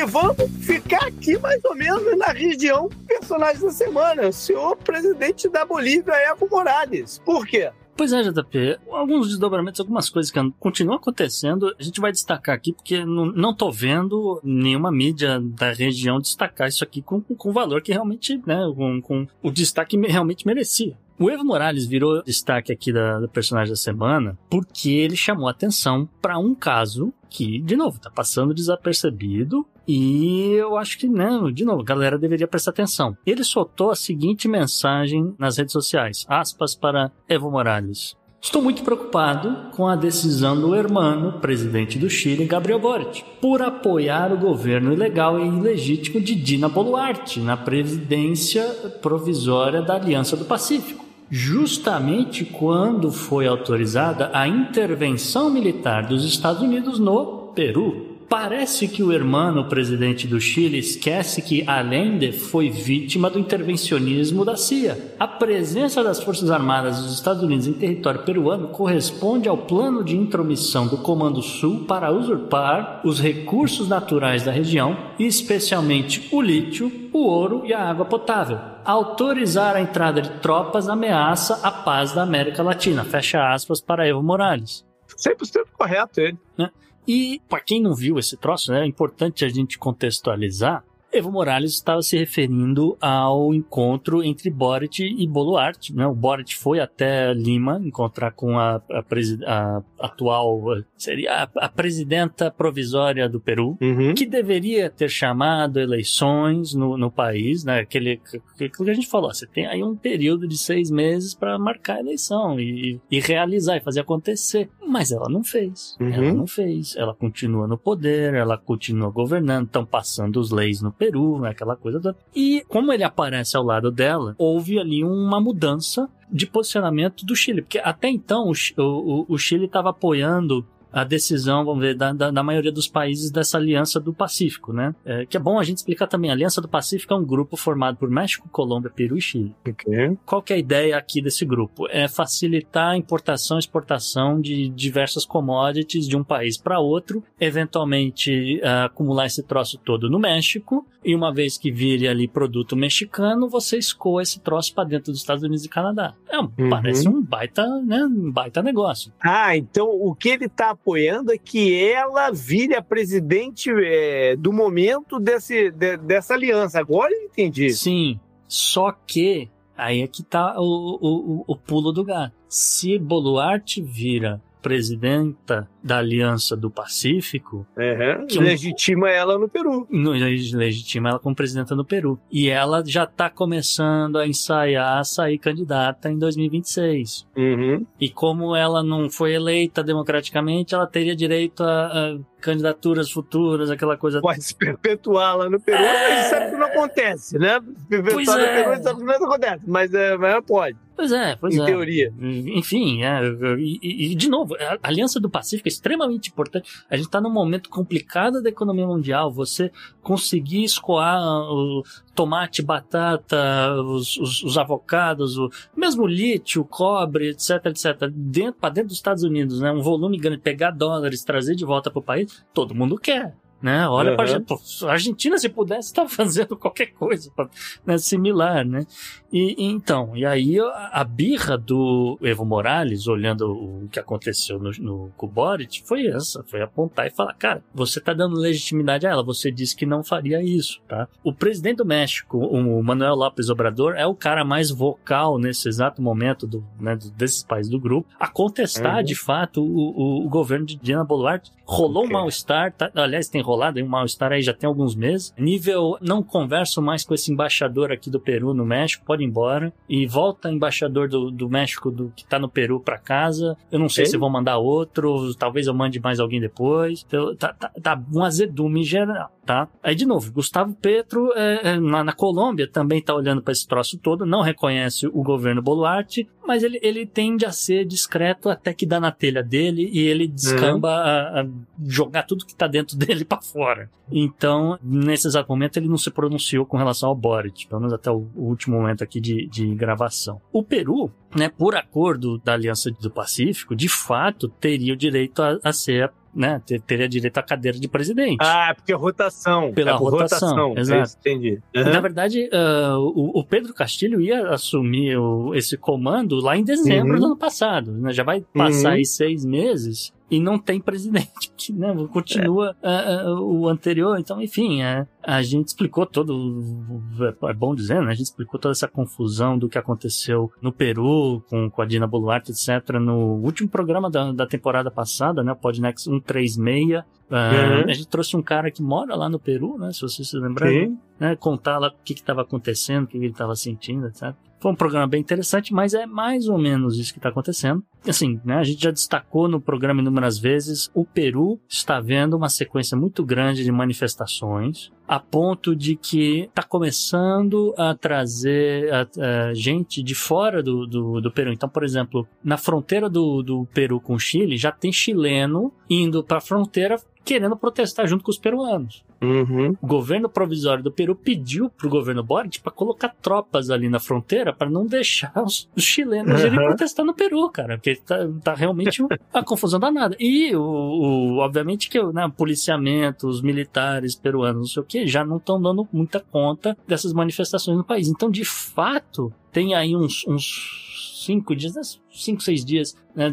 E 0.00 0.04
vamos 0.06 0.50
ficar 0.64 1.08
aqui 1.08 1.36
mais 1.36 1.62
ou 1.62 1.76
menos 1.76 2.16
na 2.16 2.28
região 2.28 2.88
personagem 3.06 3.60
da 3.60 3.70
semana, 3.70 4.28
o 4.28 4.32
senhor 4.32 4.74
presidente 4.76 5.46
da 5.46 5.62
Bolívia, 5.66 6.14
Evo 6.30 6.48
Morales. 6.50 7.20
Por 7.22 7.46
quê? 7.46 7.70
Pois 7.94 8.10
é, 8.10 8.22
JP. 8.22 8.78
Alguns 8.90 9.28
desdobramentos, 9.28 9.78
algumas 9.78 10.08
coisas 10.08 10.32
que 10.32 10.40
continuam 10.58 10.96
acontecendo, 10.96 11.76
a 11.78 11.82
gente 11.82 12.00
vai 12.00 12.12
destacar 12.12 12.54
aqui 12.54 12.72
porque 12.72 13.04
não, 13.04 13.26
não 13.26 13.54
tô 13.54 13.70
vendo 13.70 14.40
nenhuma 14.42 14.90
mídia 14.90 15.38
da 15.38 15.70
região 15.70 16.18
destacar 16.18 16.66
isso 16.68 16.82
aqui 16.82 17.02
com, 17.02 17.20
com 17.20 17.50
o 17.50 17.52
valor 17.52 17.82
que 17.82 17.92
realmente, 17.92 18.40
né, 18.46 18.58
com, 18.74 19.02
com 19.02 19.26
o 19.42 19.50
destaque 19.50 19.98
que 19.98 20.06
realmente 20.10 20.46
merecia. 20.46 20.96
O 21.18 21.28
Evo 21.28 21.44
Morales 21.44 21.84
virou 21.84 22.22
destaque 22.22 22.72
aqui 22.72 22.90
da, 22.90 23.20
da 23.20 23.28
personagem 23.28 23.70
da 23.70 23.76
semana 23.76 24.38
porque 24.48 24.88
ele 24.88 25.14
chamou 25.14 25.46
atenção 25.46 26.08
para 26.22 26.38
um 26.38 26.54
caso 26.54 27.12
que, 27.28 27.60
de 27.60 27.76
novo, 27.76 28.00
tá 28.00 28.10
passando 28.10 28.54
desapercebido 28.54 29.66
e 29.90 30.52
eu 30.52 30.76
acho 30.76 30.98
que, 30.98 31.08
né, 31.08 31.30
de 31.52 31.64
novo, 31.64 31.82
a 31.82 31.84
galera 31.84 32.18
deveria 32.18 32.46
prestar 32.46 32.70
atenção. 32.70 33.16
Ele 33.26 33.42
soltou 33.42 33.90
a 33.90 33.96
seguinte 33.96 34.46
mensagem 34.46 35.34
nas 35.38 35.56
redes 35.56 35.72
sociais, 35.72 36.24
aspas 36.28 36.74
para 36.74 37.10
Evo 37.28 37.50
Morales. 37.50 38.16
Estou 38.42 38.62
muito 38.62 38.82
preocupado 38.82 39.70
com 39.76 39.86
a 39.86 39.94
decisão 39.94 40.58
do 40.58 40.74
hermano, 40.74 41.40
presidente 41.40 41.98
do 41.98 42.08
Chile, 42.08 42.46
Gabriel 42.46 42.78
Boric, 42.78 43.22
por 43.40 43.60
apoiar 43.60 44.32
o 44.32 44.38
governo 44.38 44.92
ilegal 44.92 45.38
e 45.38 45.46
ilegítimo 45.46 46.20
de 46.20 46.34
Dina 46.34 46.68
Boluarte 46.68 47.38
na 47.40 47.56
presidência 47.56 48.64
provisória 49.02 49.82
da 49.82 49.96
Aliança 49.96 50.36
do 50.36 50.46
Pacífico 50.46 51.10
justamente 51.30 52.44
quando 52.44 53.12
foi 53.12 53.46
autorizada 53.46 54.30
a 54.32 54.48
intervenção 54.48 55.48
militar 55.48 56.08
dos 56.08 56.24
Estados 56.24 56.60
Unidos 56.60 56.98
no 56.98 57.52
Peru. 57.54 58.09
Parece 58.30 58.86
que 58.86 59.02
o 59.02 59.12
hermano 59.12 59.64
presidente 59.64 60.28
do 60.28 60.40
Chile 60.40 60.78
esquece 60.78 61.42
que 61.42 61.68
Allende 61.68 62.30
foi 62.30 62.70
vítima 62.70 63.28
do 63.28 63.40
intervencionismo 63.40 64.44
da 64.44 64.56
CIA. 64.56 65.16
A 65.18 65.26
presença 65.26 66.00
das 66.04 66.22
Forças 66.22 66.48
Armadas 66.48 67.02
dos 67.02 67.12
Estados 67.12 67.42
Unidos 67.42 67.66
em 67.66 67.72
território 67.72 68.22
peruano 68.22 68.68
corresponde 68.68 69.48
ao 69.48 69.56
plano 69.58 70.04
de 70.04 70.16
intromissão 70.16 70.86
do 70.86 70.98
Comando 70.98 71.42
Sul 71.42 71.86
para 71.86 72.12
usurpar 72.12 73.00
os 73.04 73.18
recursos 73.18 73.88
naturais 73.88 74.44
da 74.44 74.52
região, 74.52 74.96
especialmente 75.18 76.28
o 76.30 76.40
lítio, 76.40 77.10
o 77.12 77.26
ouro 77.26 77.66
e 77.66 77.72
a 77.72 77.82
água 77.82 78.04
potável. 78.04 78.60
Autorizar 78.84 79.74
a 79.74 79.80
entrada 79.80 80.22
de 80.22 80.30
tropas 80.38 80.88
ameaça 80.88 81.58
a 81.64 81.72
paz 81.72 82.12
da 82.12 82.22
América 82.22 82.62
Latina. 82.62 83.02
Fecha 83.02 83.52
aspas 83.52 83.80
para 83.80 84.06
Evo 84.06 84.22
Morales. 84.22 84.84
100% 85.18 85.66
correto 85.76 86.20
ele. 86.20 86.38
Né? 86.56 86.70
E 87.06 87.40
para 87.48 87.60
quem 87.60 87.80
não 87.80 87.94
viu 87.94 88.18
esse 88.18 88.36
troço, 88.36 88.72
né, 88.72 88.82
é 88.82 88.86
importante 88.86 89.44
a 89.44 89.48
gente 89.48 89.78
contextualizar. 89.78 90.84
Evo 91.12 91.32
Morales 91.32 91.72
estava 91.72 92.00
se 92.02 92.16
referindo 92.16 92.96
ao 93.00 93.52
encontro 93.52 94.22
entre 94.22 94.48
Boric 94.48 95.02
e 95.02 95.26
Boluarte. 95.26 95.92
Né? 95.94 96.06
O 96.06 96.14
Boric 96.14 96.56
foi 96.56 96.78
até 96.78 97.32
Lima 97.34 97.80
encontrar 97.84 98.30
com 98.30 98.56
a, 98.56 98.76
a, 98.76 99.04
a 99.46 99.82
atual, 99.98 100.62
seria 100.96 101.42
a, 101.42 101.48
a, 101.56 101.68
presidenta 101.68 102.50
provisória 102.50 103.28
do 103.28 103.40
Peru, 103.40 103.76
Uhum. 103.80 104.14
que 104.14 104.24
deveria 104.24 104.88
ter 104.88 105.08
chamado 105.08 105.80
eleições 105.80 106.74
no, 106.74 106.96
no 106.96 107.10
país, 107.10 107.64
né? 107.64 107.80
Aquele, 107.80 108.20
aquilo 108.54 108.84
que 108.84 108.90
a 108.90 108.94
gente 108.94 109.08
falou, 109.08 109.32
você 109.32 109.46
tem 109.46 109.66
aí 109.66 109.82
um 109.82 109.96
período 109.96 110.46
de 110.46 110.56
seis 110.56 110.90
meses 110.90 111.34
para 111.34 111.58
marcar 111.58 111.96
a 111.96 112.00
eleição 112.00 112.58
e, 112.60 113.00
e 113.10 113.20
realizar 113.20 113.76
e 113.76 113.80
fazer 113.80 114.00
acontecer. 114.00 114.68
Mas 114.90 115.12
ela 115.12 115.28
não 115.28 115.44
fez. 115.44 115.96
Uhum. 116.00 116.12
Ela 116.12 116.32
não 116.34 116.46
fez. 116.46 116.96
Ela 116.96 117.14
continua 117.14 117.68
no 117.68 117.78
poder, 117.78 118.34
ela 118.34 118.58
continua 118.58 119.08
governando, 119.08 119.66
estão 119.66 119.86
passando 119.86 120.40
as 120.40 120.50
leis 120.50 120.82
no 120.82 120.90
Peru, 120.90 121.38
né, 121.38 121.50
aquela 121.50 121.76
coisa 121.76 122.00
toda. 122.00 122.18
E 122.34 122.64
como 122.68 122.92
ele 122.92 123.04
aparece 123.04 123.56
ao 123.56 123.62
lado 123.62 123.90
dela, 123.90 124.34
houve 124.36 124.80
ali 124.80 125.04
uma 125.04 125.40
mudança 125.40 126.08
de 126.30 126.46
posicionamento 126.46 127.24
do 127.24 127.36
Chile, 127.36 127.62
porque 127.62 127.78
até 127.78 128.08
então 128.08 128.50
o, 128.50 128.82
o, 128.82 129.26
o 129.28 129.38
Chile 129.38 129.66
estava 129.66 129.90
apoiando 129.90 130.66
a 130.92 131.04
decisão, 131.04 131.64
vamos 131.64 131.80
ver, 131.80 131.94
da, 131.94 132.12
da, 132.12 132.30
da, 132.30 132.42
maioria 132.42 132.72
dos 132.72 132.88
países 132.88 133.30
dessa 133.30 133.58
Aliança 133.58 133.98
do 134.00 134.12
Pacífico, 134.12 134.72
né? 134.72 134.94
É, 135.04 135.26
que 135.26 135.36
é 135.36 135.40
bom 135.40 135.58
a 135.58 135.64
gente 135.64 135.78
explicar 135.78 136.06
também. 136.06 136.30
A 136.30 136.34
Aliança 136.34 136.60
do 136.60 136.68
Pacífico 136.68 137.12
é 137.14 137.16
um 137.16 137.24
grupo 137.24 137.56
formado 137.56 137.96
por 137.96 138.10
México, 138.10 138.48
Colômbia, 138.50 138.90
Peru 138.90 139.16
e 139.16 139.20
Chile. 139.20 139.54
Okay. 139.68 140.16
Qual 140.26 140.42
que 140.42 140.52
é 140.52 140.56
a 140.56 140.58
ideia 140.58 140.96
aqui 140.96 141.22
desse 141.22 141.44
grupo? 141.44 141.86
É 141.90 142.08
facilitar 142.08 142.90
a 142.90 142.96
importação 142.96 143.56
e 143.56 143.60
exportação 143.60 144.40
de 144.40 144.68
diversas 144.68 145.24
commodities 145.24 146.06
de 146.06 146.16
um 146.16 146.24
país 146.24 146.58
para 146.58 146.80
outro, 146.80 147.22
eventualmente 147.38 148.60
uh, 148.62 148.86
acumular 148.86 149.26
esse 149.26 149.42
troço 149.42 149.78
todo 149.78 150.10
no 150.10 150.18
México, 150.18 150.86
e 151.04 151.14
uma 151.14 151.32
vez 151.32 151.56
que 151.56 151.70
vire 151.70 152.06
ali 152.06 152.28
produto 152.28 152.76
mexicano, 152.76 153.48
você 153.48 153.78
escoa 153.78 154.22
esse 154.22 154.38
troço 154.40 154.74
para 154.74 154.84
dentro 154.84 155.12
dos 155.12 155.20
Estados 155.20 155.42
Unidos 155.42 155.64
e 155.64 155.68
Canadá. 155.68 156.14
É, 156.28 156.40
Uhum. 156.58 156.70
Parece 156.70 157.08
um 157.08 157.22
baita, 157.22 157.66
né, 157.80 158.04
um 158.04 158.30
baita 158.30 158.62
negócio. 158.62 159.12
Ah, 159.20 159.56
então 159.56 159.88
o 159.88 160.14
que 160.14 160.28
ele 160.28 160.46
está 160.46 160.74
apoiando 160.80 161.32
é 161.32 161.38
que 161.38 161.82
ela 161.84 162.30
vire 162.30 162.74
a 162.74 162.82
presidente 162.82 163.70
é, 163.70 164.34
do 164.36 164.52
momento 164.52 165.20
desse, 165.20 165.70
de, 165.70 165.96
dessa 165.98 166.34
aliança. 166.34 166.80
Agora 166.80 167.12
eu 167.12 167.24
entendi. 167.24 167.70
Sim, 167.70 168.18
só 168.48 168.90
que 168.90 169.48
aí 169.76 170.02
é 170.02 170.08
que 170.08 170.22
tá 170.22 170.56
o, 170.58 170.98
o, 171.00 171.44
o 171.46 171.56
pulo 171.56 171.92
do 171.92 172.04
gato. 172.04 172.34
Se 172.48 172.98
Boluarte 172.98 173.80
vira 173.80 174.42
presidenta 174.60 175.68
da 175.82 175.98
Aliança 175.98 176.56
do 176.56 176.70
Pacífico, 176.70 177.66
uhum. 177.76 178.26
que 178.26 178.38
um- 178.38 178.42
legitima 178.42 179.10
ela 179.10 179.38
no 179.38 179.48
Peru. 179.48 179.86
no- 179.90 180.10
legitima 180.12 181.10
ela 181.10 181.18
como 181.18 181.34
presidenta 181.34 181.74
no 181.74 181.84
Peru. 181.84 182.18
E 182.30 182.48
ela 182.48 182.82
já 182.86 183.04
está 183.04 183.28
começando 183.30 184.16
a 184.18 184.26
ensaiar 184.26 184.98
a 184.98 185.04
sair 185.04 185.38
candidata 185.38 186.10
em 186.10 186.18
2026. 186.18 187.26
Uhum. 187.36 187.86
E 188.00 188.08
como 188.10 188.54
ela 188.54 188.82
não 188.82 189.10
foi 189.10 189.34
eleita 189.34 189.82
democraticamente, 189.82 190.74
ela 190.74 190.86
teria 190.86 191.14
direito 191.16 191.62
a, 191.62 191.86
a 191.86 192.18
candidaturas 192.40 193.10
futuras, 193.10 193.70
aquela 193.70 193.96
coisa. 193.96 194.20
Pode 194.20 194.42
se 194.42 194.54
perpetuar 194.54 195.36
lá 195.36 195.48
no 195.50 195.60
Peru, 195.60 195.78
mas 195.82 196.20
isso 196.20 196.30
sabe 196.30 196.50
que 196.50 196.56
não 196.56 196.66
acontece, 196.66 197.38
né? 197.38 197.60
Perpetuar 197.88 198.14
Pois 198.14 198.28
no 198.28 198.38
é. 198.38 198.62
Peru, 198.64 198.82
sabe 198.82 198.98
que 199.00 199.04
não 199.06 199.14
acontece, 199.14 199.64
mas, 199.66 199.94
é, 199.94 200.16
mas 200.16 200.30
ela 200.32 200.42
pode, 200.42 200.76
Pois 201.00 201.12
é, 201.12 201.34
pois 201.34 201.54
em 201.56 201.62
é. 201.62 201.64
teoria. 201.64 202.12
Enfim, 202.20 203.02
é, 203.02 203.22
e, 203.58 204.12
e- 204.12 204.14
de 204.14 204.28
novo, 204.28 204.54
a 204.54 204.76
Aliança 204.86 205.18
do 205.18 205.30
Pacífico 205.30 205.66
é 205.66 205.70
extremamente 205.70 206.28
importante. 206.28 206.68
A 206.90 206.96
gente 206.96 207.06
está 207.06 207.22
num 207.22 207.30
momento 207.30 207.70
complicado 207.70 208.42
da 208.42 208.50
economia 208.50 208.86
mundial. 208.86 209.32
Você 209.32 209.72
conseguir 210.02 210.62
escoar 210.62 211.18
o 211.22 211.82
tomate, 212.14 212.60
batata, 212.60 213.72
os, 213.82 214.18
os, 214.18 214.42
os 214.42 214.58
avocados, 214.58 215.38
o 215.38 215.50
mesmo 215.74 216.06
lítio, 216.06 216.66
cobre, 216.66 217.30
etc, 217.30 217.64
etc, 217.64 218.10
dentro, 218.12 218.60
para 218.60 218.68
dentro 218.74 218.88
dos 218.88 218.98
Estados 218.98 219.22
Unidos, 219.22 219.58
né? 219.58 219.72
Um 219.72 219.80
volume 219.80 220.18
grande, 220.18 220.42
pegar 220.42 220.70
dólares, 220.70 221.24
trazer 221.24 221.54
de 221.54 221.64
volta 221.64 221.90
para 221.90 221.98
o 222.00 222.02
país, 222.02 222.44
todo 222.52 222.74
mundo 222.74 222.98
quer. 222.98 223.34
Né? 223.62 223.86
Olha 223.86 224.12
Uhum. 224.12 224.16
para 224.16 224.88
a 224.88 224.90
Argentina, 224.92 225.36
se 225.36 225.46
pudesse, 225.46 225.88
estava 225.88 226.08
fazendo 226.08 226.56
qualquer 226.56 226.86
coisa 226.94 227.30
pra- 227.36 227.50
né, 227.84 227.98
similar, 227.98 228.64
né? 228.64 228.86
E, 229.32 229.54
e 229.58 229.64
então, 229.70 230.16
e 230.16 230.24
aí 230.26 230.58
a, 230.58 230.90
a 230.92 231.04
birra 231.04 231.56
do 231.56 232.18
Evo 232.22 232.44
Morales, 232.44 233.06
olhando 233.06 233.50
o 233.52 233.88
que 233.90 233.98
aconteceu 234.00 234.58
no, 234.58 234.70
no 234.80 235.10
com 235.16 235.26
o 235.26 235.28
Boric, 235.28 235.82
foi 235.86 236.06
essa, 236.06 236.42
foi 236.44 236.60
apontar 236.62 237.06
e 237.06 237.10
falar, 237.10 237.34
cara, 237.34 237.62
você 237.72 238.00
tá 238.00 238.12
dando 238.12 238.34
legitimidade 238.36 239.06
a 239.06 239.10
ela, 239.10 239.22
você 239.22 239.50
disse 239.50 239.76
que 239.76 239.86
não 239.86 240.02
faria 240.02 240.42
isso, 240.42 240.80
tá? 240.88 241.08
O 241.22 241.32
presidente 241.32 241.76
do 241.78 241.84
México, 241.84 242.38
o 242.38 242.82
Manuel 242.82 243.14
López 243.14 243.48
Obrador, 243.50 243.94
é 243.96 244.06
o 244.06 244.14
cara 244.14 244.44
mais 244.44 244.70
vocal 244.70 245.38
nesse 245.38 245.68
exato 245.68 246.02
momento 246.02 246.46
do, 246.46 246.64
né, 246.80 246.98
desses 247.16 247.42
países 247.44 247.70
do 247.70 247.78
grupo, 247.78 248.08
a 248.18 248.26
contestar, 248.28 248.98
Uhum. 248.98 249.02
de 249.04 249.14
fato, 249.14 249.62
o, 249.62 250.22
o- 250.22 250.26
o 250.26 250.28
governo 250.28 250.66
de 250.66 250.76
Diana 250.76 251.04
Boluarte. 251.04 251.52
Rolou 251.64 252.02
Ok. 252.02 252.10
um 252.10 252.18
mal-estar, 252.18 252.72
tá? 252.72 252.90
aliás, 252.96 253.28
tem 253.28 253.40
rolado 253.40 253.80
um 253.80 253.86
mal-estar 253.86 254.32
aí 254.32 254.42
já 254.42 254.52
tem 254.52 254.66
alguns 254.66 254.94
meses. 254.96 255.32
Nível, 255.38 255.96
não 256.00 256.20
converso 256.20 256.82
mais 256.82 257.04
com 257.04 257.14
esse 257.14 257.30
embaixador 257.32 257.92
aqui 257.92 258.10
do 258.10 258.18
Peru 258.18 258.52
no 258.52 258.66
México, 258.66 259.04
pode 259.06 259.19
ir 259.22 259.26
embora. 259.26 259.72
E 259.88 260.06
volta 260.06 260.50
embaixador 260.50 261.08
do, 261.08 261.30
do 261.30 261.48
México 261.48 261.90
do, 261.90 262.12
que 262.14 262.24
tá 262.24 262.38
no 262.38 262.48
Peru 262.48 262.80
pra 262.80 262.98
casa. 262.98 263.56
Eu 263.70 263.78
não 263.78 263.88
sei 263.88 264.04
Ok. 264.04 264.10
se 264.12 264.18
vou 264.18 264.30
mandar 264.30 264.58
outro, 264.58 265.34
talvez 265.34 265.66
eu 265.66 265.74
mande 265.74 266.00
mais 266.00 266.20
alguém 266.20 266.40
depois. 266.40 267.04
Então, 267.06 267.34
tá, 267.36 267.52
tá, 267.52 267.70
tá 267.82 268.02
um 268.12 268.24
azedume 268.24 268.82
geral, 268.82 269.30
tá? 269.44 269.68
Aí, 269.82 269.94
de 269.94 270.06
novo, 270.06 270.32
Gustavo 270.32 270.74
Petro, 270.74 271.32
é, 271.34 271.70
é, 271.70 271.80
na, 271.80 272.04
na 272.04 272.12
Colômbia, 272.12 272.70
também 272.70 273.02
tá 273.02 273.14
olhando 273.14 273.42
pra 273.42 273.52
esse 273.52 273.66
troço 273.66 273.98
todo, 273.98 274.24
não 274.26 274.42
reconhece 274.42 275.06
o 275.06 275.22
governo 275.22 275.62
Boluarte, 275.62 276.28
mas 276.50 276.64
ele, 276.64 276.80
ele 276.82 277.06
tende 277.06 277.46
a 277.46 277.52
ser 277.52 277.84
discreto 277.84 278.48
até 278.48 278.74
que 278.74 278.84
dá 278.84 278.98
na 278.98 279.12
telha 279.12 279.40
dele 279.40 279.88
e 279.92 280.00
ele 280.00 280.26
descamba 280.26 280.90
a, 280.90 281.42
a 281.42 281.46
jogar 281.86 282.24
tudo 282.24 282.44
que 282.44 282.56
tá 282.56 282.66
dentro 282.66 282.98
dele 282.98 283.24
pra 283.24 283.40
fora. 283.40 283.88
Então, 284.10 284.76
nesse 284.82 285.28
exato 285.28 285.48
momento, 285.48 285.76
ele 285.76 285.86
não 285.86 285.96
se 285.96 286.10
pronunciou 286.10 286.66
com 286.66 286.76
relação 286.76 287.08
ao 287.08 287.14
Boric, 287.14 287.68
pelo 287.68 287.82
menos 287.82 287.94
até 287.94 288.10
o, 288.10 288.26
o 288.34 288.48
último 288.48 288.76
momento 288.76 289.04
aqui 289.04 289.20
de, 289.20 289.46
de 289.46 289.72
gravação. 289.76 290.40
O 290.52 290.60
Peru, 290.64 291.12
né, 291.36 291.48
por 291.48 291.76
acordo 291.76 292.38
da 292.38 292.54
Aliança 292.54 292.90
do 292.90 293.10
Pacífico, 293.12 293.76
de 293.76 293.88
fato 293.88 294.48
teria 294.48 294.92
o 294.92 294.96
direito 294.96 295.40
a, 295.40 295.56
a 295.62 295.72
ser, 295.72 296.12
né, 296.34 296.60
ter- 296.64 296.80
teria 296.80 297.08
direito 297.08 297.36
à 297.38 297.42
cadeira 297.42 297.78
de 297.78 297.88
presidente. 297.88 298.38
Ah, 298.40 298.72
porque 298.74 298.92
é 298.92 298.96
rotação. 298.96 299.72
Pela 299.72 299.90
é 299.92 299.94
rotação, 299.94 300.74
É 300.76 300.80
exato. 300.80 301.16
entendi. 301.20 301.60
Na 301.74 301.82
Uhum. 301.96 302.02
verdade, 302.02 302.48
ah, 302.52 302.96
o, 302.98 303.40
o 303.40 303.44
Pedro 303.44 303.74
Castilho 303.74 304.20
ia 304.20 304.48
assumir 304.50 305.16
o- 305.16 305.54
esse 305.54 305.76
comando 305.76 306.36
lá 306.40 306.56
em 306.56 306.64
dezembro 306.64 307.14
Uhum. 307.14 307.20
do 307.20 307.26
ano 307.26 307.36
passado. 307.36 307.90
né? 307.92 308.12
Já 308.12 308.22
vai 308.22 308.40
passar 308.54 308.90
Uhum. 308.90 308.94
aí 308.96 309.04
seis 309.04 309.44
meses 309.44 310.12
e 310.30 310.38
não 310.38 310.58
tem 310.58 310.80
presidente, 310.80 311.50
né, 311.74 311.92
continua 312.12 312.76
ah, 312.82 313.22
ah, 313.26 313.40
o 313.40 313.68
anterior. 313.68 314.18
Então, 314.18 314.40
enfim, 314.40 314.82
é, 314.82 315.06
a 315.22 315.42
gente 315.42 315.68
explicou 315.68 316.06
todo, 316.06 317.02
é 317.48 317.54
bom 317.54 317.74
dizer, 317.74 318.00
né? 318.02 318.10
A 318.10 318.14
gente 318.14 318.26
explicou 318.26 318.58
toda 318.58 318.72
essa 318.72 318.88
confusão 318.88 319.58
do 319.58 319.68
que 319.68 319.78
aconteceu 319.78 320.50
no 320.60 320.72
Peru 320.72 321.42
com, 321.48 321.70
com 321.70 321.82
a 321.82 321.86
Dina 321.86 322.06
Boluarte, 322.06 322.52
etc., 322.52 322.98
no 323.00 323.36
último 323.36 323.68
programa 323.68 324.10
da, 324.10 324.32
da 324.32 324.46
temporada 324.46 324.90
passada, 324.90 325.42
né? 325.42 325.52
O 325.52 325.56
Podnext 325.56 326.04
136. 326.04 327.04
Ah, 327.30 327.50
Uhum. 327.50 327.84
A 327.88 327.92
gente 327.92 328.08
trouxe 328.08 328.36
um 328.36 328.42
cara 328.42 328.70
que 328.70 328.82
mora 328.82 329.14
lá 329.14 329.28
no 329.28 329.38
Peru, 329.38 329.78
né? 329.78 329.92
Se 329.92 330.00
vocês 330.00 330.28
se 330.28 330.36
lembrarem 330.36 330.98
né, 331.18 331.36
contar 331.36 331.78
lá 331.78 331.88
o 331.88 332.04
que 332.04 332.12
estava 332.12 332.42
acontecendo, 332.42 333.04
o 333.04 333.06
que 333.06 333.16
ele 333.16 333.26
estava 333.28 333.54
sentindo, 333.54 334.06
etc. 334.06 334.34
Foi 334.58 334.72
um 334.72 334.74
programa 334.74 335.06
bem 335.06 335.20
interessante, 335.20 335.72
mas 335.72 335.94
é 335.94 336.06
mais 336.06 336.48
ou 336.48 336.58
menos 336.58 336.98
isso 336.98 337.12
que 337.12 337.18
está 337.18 337.30
acontecendo. 337.30 337.82
Assim, 338.06 338.40
né, 338.44 338.56
a 338.56 338.64
gente 338.64 338.82
já 338.82 338.90
destacou 338.90 339.48
no 339.48 339.60
programa 339.60 340.02
inúmeras 340.02 340.38
vezes, 340.38 340.90
o 340.94 341.04
Peru 341.04 341.58
está 341.68 342.00
vendo 342.00 342.36
uma 342.36 342.48
sequência 342.48 342.96
muito 342.96 343.24
grande 343.24 343.64
de 343.64 343.72
manifestações, 343.72 344.90
a 345.12 345.18
ponto 345.18 345.74
de 345.74 345.96
que 345.96 346.42
está 346.42 346.62
começando 346.62 347.74
a 347.76 347.96
trazer 347.96 348.92
a- 348.94 349.48
a 349.48 349.54
gente 349.54 350.04
de 350.04 350.14
fora 350.14 350.62
do, 350.62 350.86
do, 350.86 351.20
do 351.20 351.32
Peru. 351.32 351.52
Então, 351.52 351.68
por 351.68 351.82
exemplo, 351.82 352.28
na 352.44 352.56
fronteira 352.56 353.10
do, 353.10 353.42
do 353.42 353.66
Peru 353.74 354.00
com 354.00 354.14
o 354.14 354.20
Chile, 354.20 354.56
já 354.56 354.70
tem 354.70 354.92
chileno 354.92 355.72
indo 355.88 356.22
para 356.22 356.38
a 356.38 356.40
fronteira 356.40 356.96
querendo 357.34 357.56
protestar 357.56 358.08
junto 358.08 358.24
com 358.24 358.30
os 358.32 358.38
peruanos. 358.38 359.04
Uhum. 359.22 359.76
O 359.80 359.86
governo 359.86 360.28
provisório 360.28 360.82
do 360.82 360.90
Peru 360.90 361.14
pediu 361.14 361.70
pro 361.70 361.88
governo 361.88 362.24
Boric 362.24 362.60
para 362.60 362.72
colocar 362.72 363.14
tropas 363.22 363.70
ali 363.70 363.88
na 363.88 364.00
fronteira 364.00 364.52
para 364.52 364.68
não 364.68 364.84
deixar 364.84 365.32
os, 365.36 365.68
os 365.76 365.84
chilenos 365.84 366.40
irem 366.40 366.58
Uhum. 366.58 366.64
protestar 366.66 367.06
no 367.06 367.14
Peru, 367.14 367.48
cara, 367.50 367.76
porque 367.78 367.94
tá, 367.96 368.16
tá 368.42 368.54
realmente 368.54 369.00
uma 369.02 369.44
confusão 369.44 369.78
danada. 369.78 370.16
E, 370.18 370.54
o, 370.56 370.60
o- 370.62 371.36
obviamente, 371.38 371.88
que 371.88 372.02
né, 372.12 372.26
o 372.26 372.30
policiamento, 372.32 373.28
os 373.28 373.40
militares 373.42 374.16
peruanos, 374.16 374.56
não 374.60 374.66
sei 374.66 374.82
o 374.82 374.86
que, 374.86 375.06
já 375.06 375.24
não 375.24 375.36
estão 375.36 375.60
dando 375.62 375.86
muita 375.92 376.18
conta 376.18 376.76
dessas 376.88 377.12
manifestações 377.12 377.76
no 377.78 377.84
país. 377.84 378.08
Então, 378.08 378.28
de 378.28 378.44
fato, 378.44 379.32
tem 379.52 379.74
aí 379.74 379.94
uns, 379.94 380.24
uns 380.26 380.89
cinco 381.24 381.54
dias, 381.54 381.74
né, 381.74 381.82
cinco, 382.10 382.42
seis 382.42 382.64
dias 382.64 382.96
né, 383.14 383.30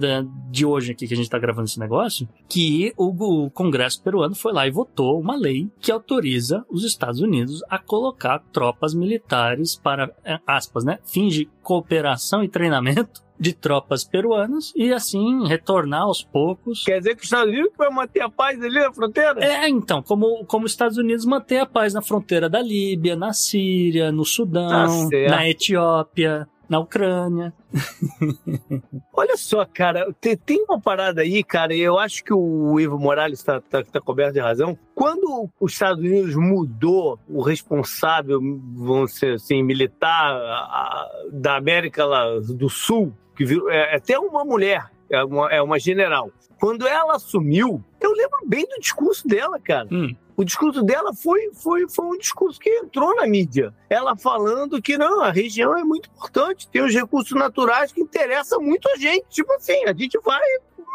de 0.50 0.66
hoje 0.66 0.92
aqui 0.92 1.08
que 1.08 1.14
a 1.14 1.18
gente 1.18 1.26
está 1.26 1.40
gravando 1.40 1.66
esse 1.66 1.80
negócio, 1.80 2.28
que 2.48 2.94
o, 2.98 3.50
Congresso 3.52 4.02
peruano 4.02 4.36
foi 4.36 4.54
lá 4.54 4.68
e 4.68 4.72
votou 4.72 5.20
uma 5.20 5.36
lei 5.36 5.70
que 5.80 5.92
autoriza 5.92 6.66
os 6.70 6.84
Estados 6.84 7.22
Unidos 7.22 7.64
a 7.70 7.80
colocar 7.80 8.40
tropas 8.52 8.94
militares 8.94 9.76
para, 9.76 10.12
é, 10.24 10.40
aspas, 10.46 10.84
né, 10.84 11.00
fins 11.06 11.34
de 11.34 11.50
cooperação 11.62 12.44
e 12.44 12.50
treinamento 12.50 13.26
de 13.40 13.54
tropas 13.54 14.04
peruanas 14.04 14.74
e 14.76 14.92
assim 14.92 15.46
retornar 15.46 16.02
aos 16.02 16.24
poucos. 16.24 16.84
Quer 16.84 16.98
dizer 16.98 17.16
que 17.16 17.22
os 17.22 17.26
Estados 17.26 17.54
Unidos 17.54 17.72
vai 17.78 17.90
manter 17.90 18.22
a 18.22 18.30
paz 18.30 18.60
ali 18.62 18.80
na 18.80 18.92
fronteira? 18.92 19.44
É, 19.44 19.70
então, 19.70 20.02
como, 20.02 20.44
como 20.46 20.66
os 20.66 20.72
Estados 20.72 20.98
Unidos 20.98 21.24
mantém 21.24 21.60
a 21.60 21.66
paz 21.66 21.94
na 21.94 22.02
fronteira 22.02 22.50
da 22.50 22.62
Líbia, 22.62 23.16
na 23.16 23.34
Síria, 23.34 24.12
no 24.12 24.26
Sudão, 24.26 25.10
tá 25.10 25.30
na 25.30 25.48
Etiópia, 25.48 26.48
na 26.70 26.80
Ucrânia. 26.80 27.54
Olha 29.14 29.38
só, 29.38 29.66
cara, 29.66 30.08
tem, 30.20 30.64
uma 30.64 30.80
parada 30.80 31.22
aí, 31.22 31.44
cara, 31.44 31.74
e 31.74 31.80
eu 31.80 31.98
acho 31.98 32.24
que 32.24 32.34
o 32.34 32.80
Ivo 32.80 33.00
Morales 33.00 33.40
está 33.40 33.62
tá, 33.62 33.84
tá 33.84 34.02
coberto 34.02 34.34
de 34.34 34.40
razão. 34.40 34.78
Quando 34.94 35.50
os 35.60 35.74
Estados 35.74 36.04
Unidos 36.04 36.36
mudou 36.36 37.20
o 37.28 37.42
responsável, 37.42 38.40
vamos 38.42 39.14
dizer 39.14 39.36
assim, 39.36 39.64
militar 39.64 40.40
da 41.32 41.56
América 41.56 42.06
do 42.42 42.70
Sul, 42.70 43.14
que 43.36 43.46
virou, 43.46 43.70
é, 43.70 43.94
é 43.94 43.96
até 43.96 44.18
uma 44.18 44.44
mulher, 44.44 44.90
é 45.10 45.24
uma, 45.24 45.50
é 45.52 45.62
uma 45.62 45.80
general. 45.80 46.32
Quando 46.60 46.88
ela 46.88 47.16
assumiu, 47.16 47.84
eu 48.02 48.12
lembro 48.12 48.40
bem 48.48 48.66
do 48.68 48.80
discurso 48.80 49.28
dela, 49.28 49.60
cara. 49.60 49.88
Hum. 49.92 50.16
O 50.38 50.46
discurso 50.46 50.84
dela 50.84 51.16
foi, 51.16 51.52
foi, 51.52 51.90
foi 51.90 52.06
um 52.06 52.18
discurso 52.18 52.60
que 52.60 52.70
entrou 52.70 53.16
na 53.16 53.26
mídia. 53.26 53.74
Ela 53.90 54.16
falando 54.16 54.80
que 54.80 54.96
não, 54.96 55.22
a 55.22 55.32
região 55.32 55.76
é 55.76 55.84
muito 55.84 56.10
importante, 56.10 56.70
tem 56.70 56.84
os 56.84 56.94
recursos 56.94 57.36
naturais 57.36 57.92
que 57.92 58.00
interessam 58.00 58.62
muito 58.62 58.88
a 58.90 58.98
gente. 58.98 59.26
Tipo 59.30 59.52
assim, 59.54 59.84
a 59.86 59.94
gente 59.94 60.20
vai 60.24 60.40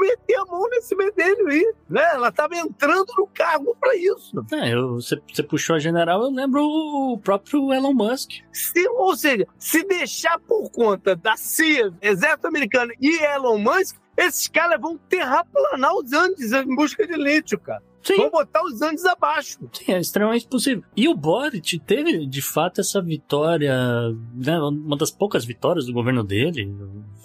meter 0.01 0.37
a 0.37 0.45
mão 0.45 0.69
nesse 0.71 0.95
medelho 0.95 1.49
aí. 1.49 1.75
Né? 1.91 2.05
Ela 2.13 2.29
estava 2.29 2.57
entrando 2.57 3.13
no 3.19 3.27
cargo 3.27 3.77
para 3.81 3.97
isso. 3.97 4.33
É, 4.53 4.75
eu, 4.75 4.95
você, 4.95 5.21
você, 5.29 5.43
puxou 5.43 5.75
a 5.75 5.81
general, 5.81 6.23
eu 6.23 6.31
lembro 6.31 6.63
o 6.63 7.19
próprio 7.19 7.73
Elon 7.73 7.95
Musk. 7.95 8.31
Se, 8.53 8.89
ou 8.91 9.17
seja, 9.17 9.45
se 9.59 9.83
deixar 9.83 10.39
por 10.39 10.71
conta 10.71 11.17
da 11.17 11.37
CIA, 11.37 11.93
Exército 12.01 12.47
Americano 12.47 12.93
e 13.01 13.25
Elon 13.25 13.59
Musk, 13.59 13.97
esses 14.17 14.47
caras 14.47 14.81
vão 14.81 14.97
terraplanar 14.97 15.97
os 15.97 16.13
Andes 16.13 16.53
em 16.53 16.77
busca 16.77 17.05
de 17.05 17.15
lítio, 17.15 17.59
cara. 17.59 17.83
Sim. 18.03 18.17
Vão 18.17 18.31
botar 18.31 18.63
os 18.65 18.83
Andes 18.83 19.05
abaixo. 19.05 19.59
Sim, 19.73 19.93
é 19.93 20.01
extremamente 20.01 20.47
possível. 20.47 20.83
E 20.97 21.09
o 21.09 21.15
Boric 21.15 21.79
teve, 21.79 22.27
de 22.27 22.43
fato, 22.43 22.81
essa 22.81 23.01
vitória, 23.01 23.75
né, 24.35 24.59
uma 24.61 24.97
das 24.97 25.11
poucas 25.11 25.45
vitórias 25.45 25.87
do 25.87 25.93
governo 25.93 26.25
dele, 26.25 26.75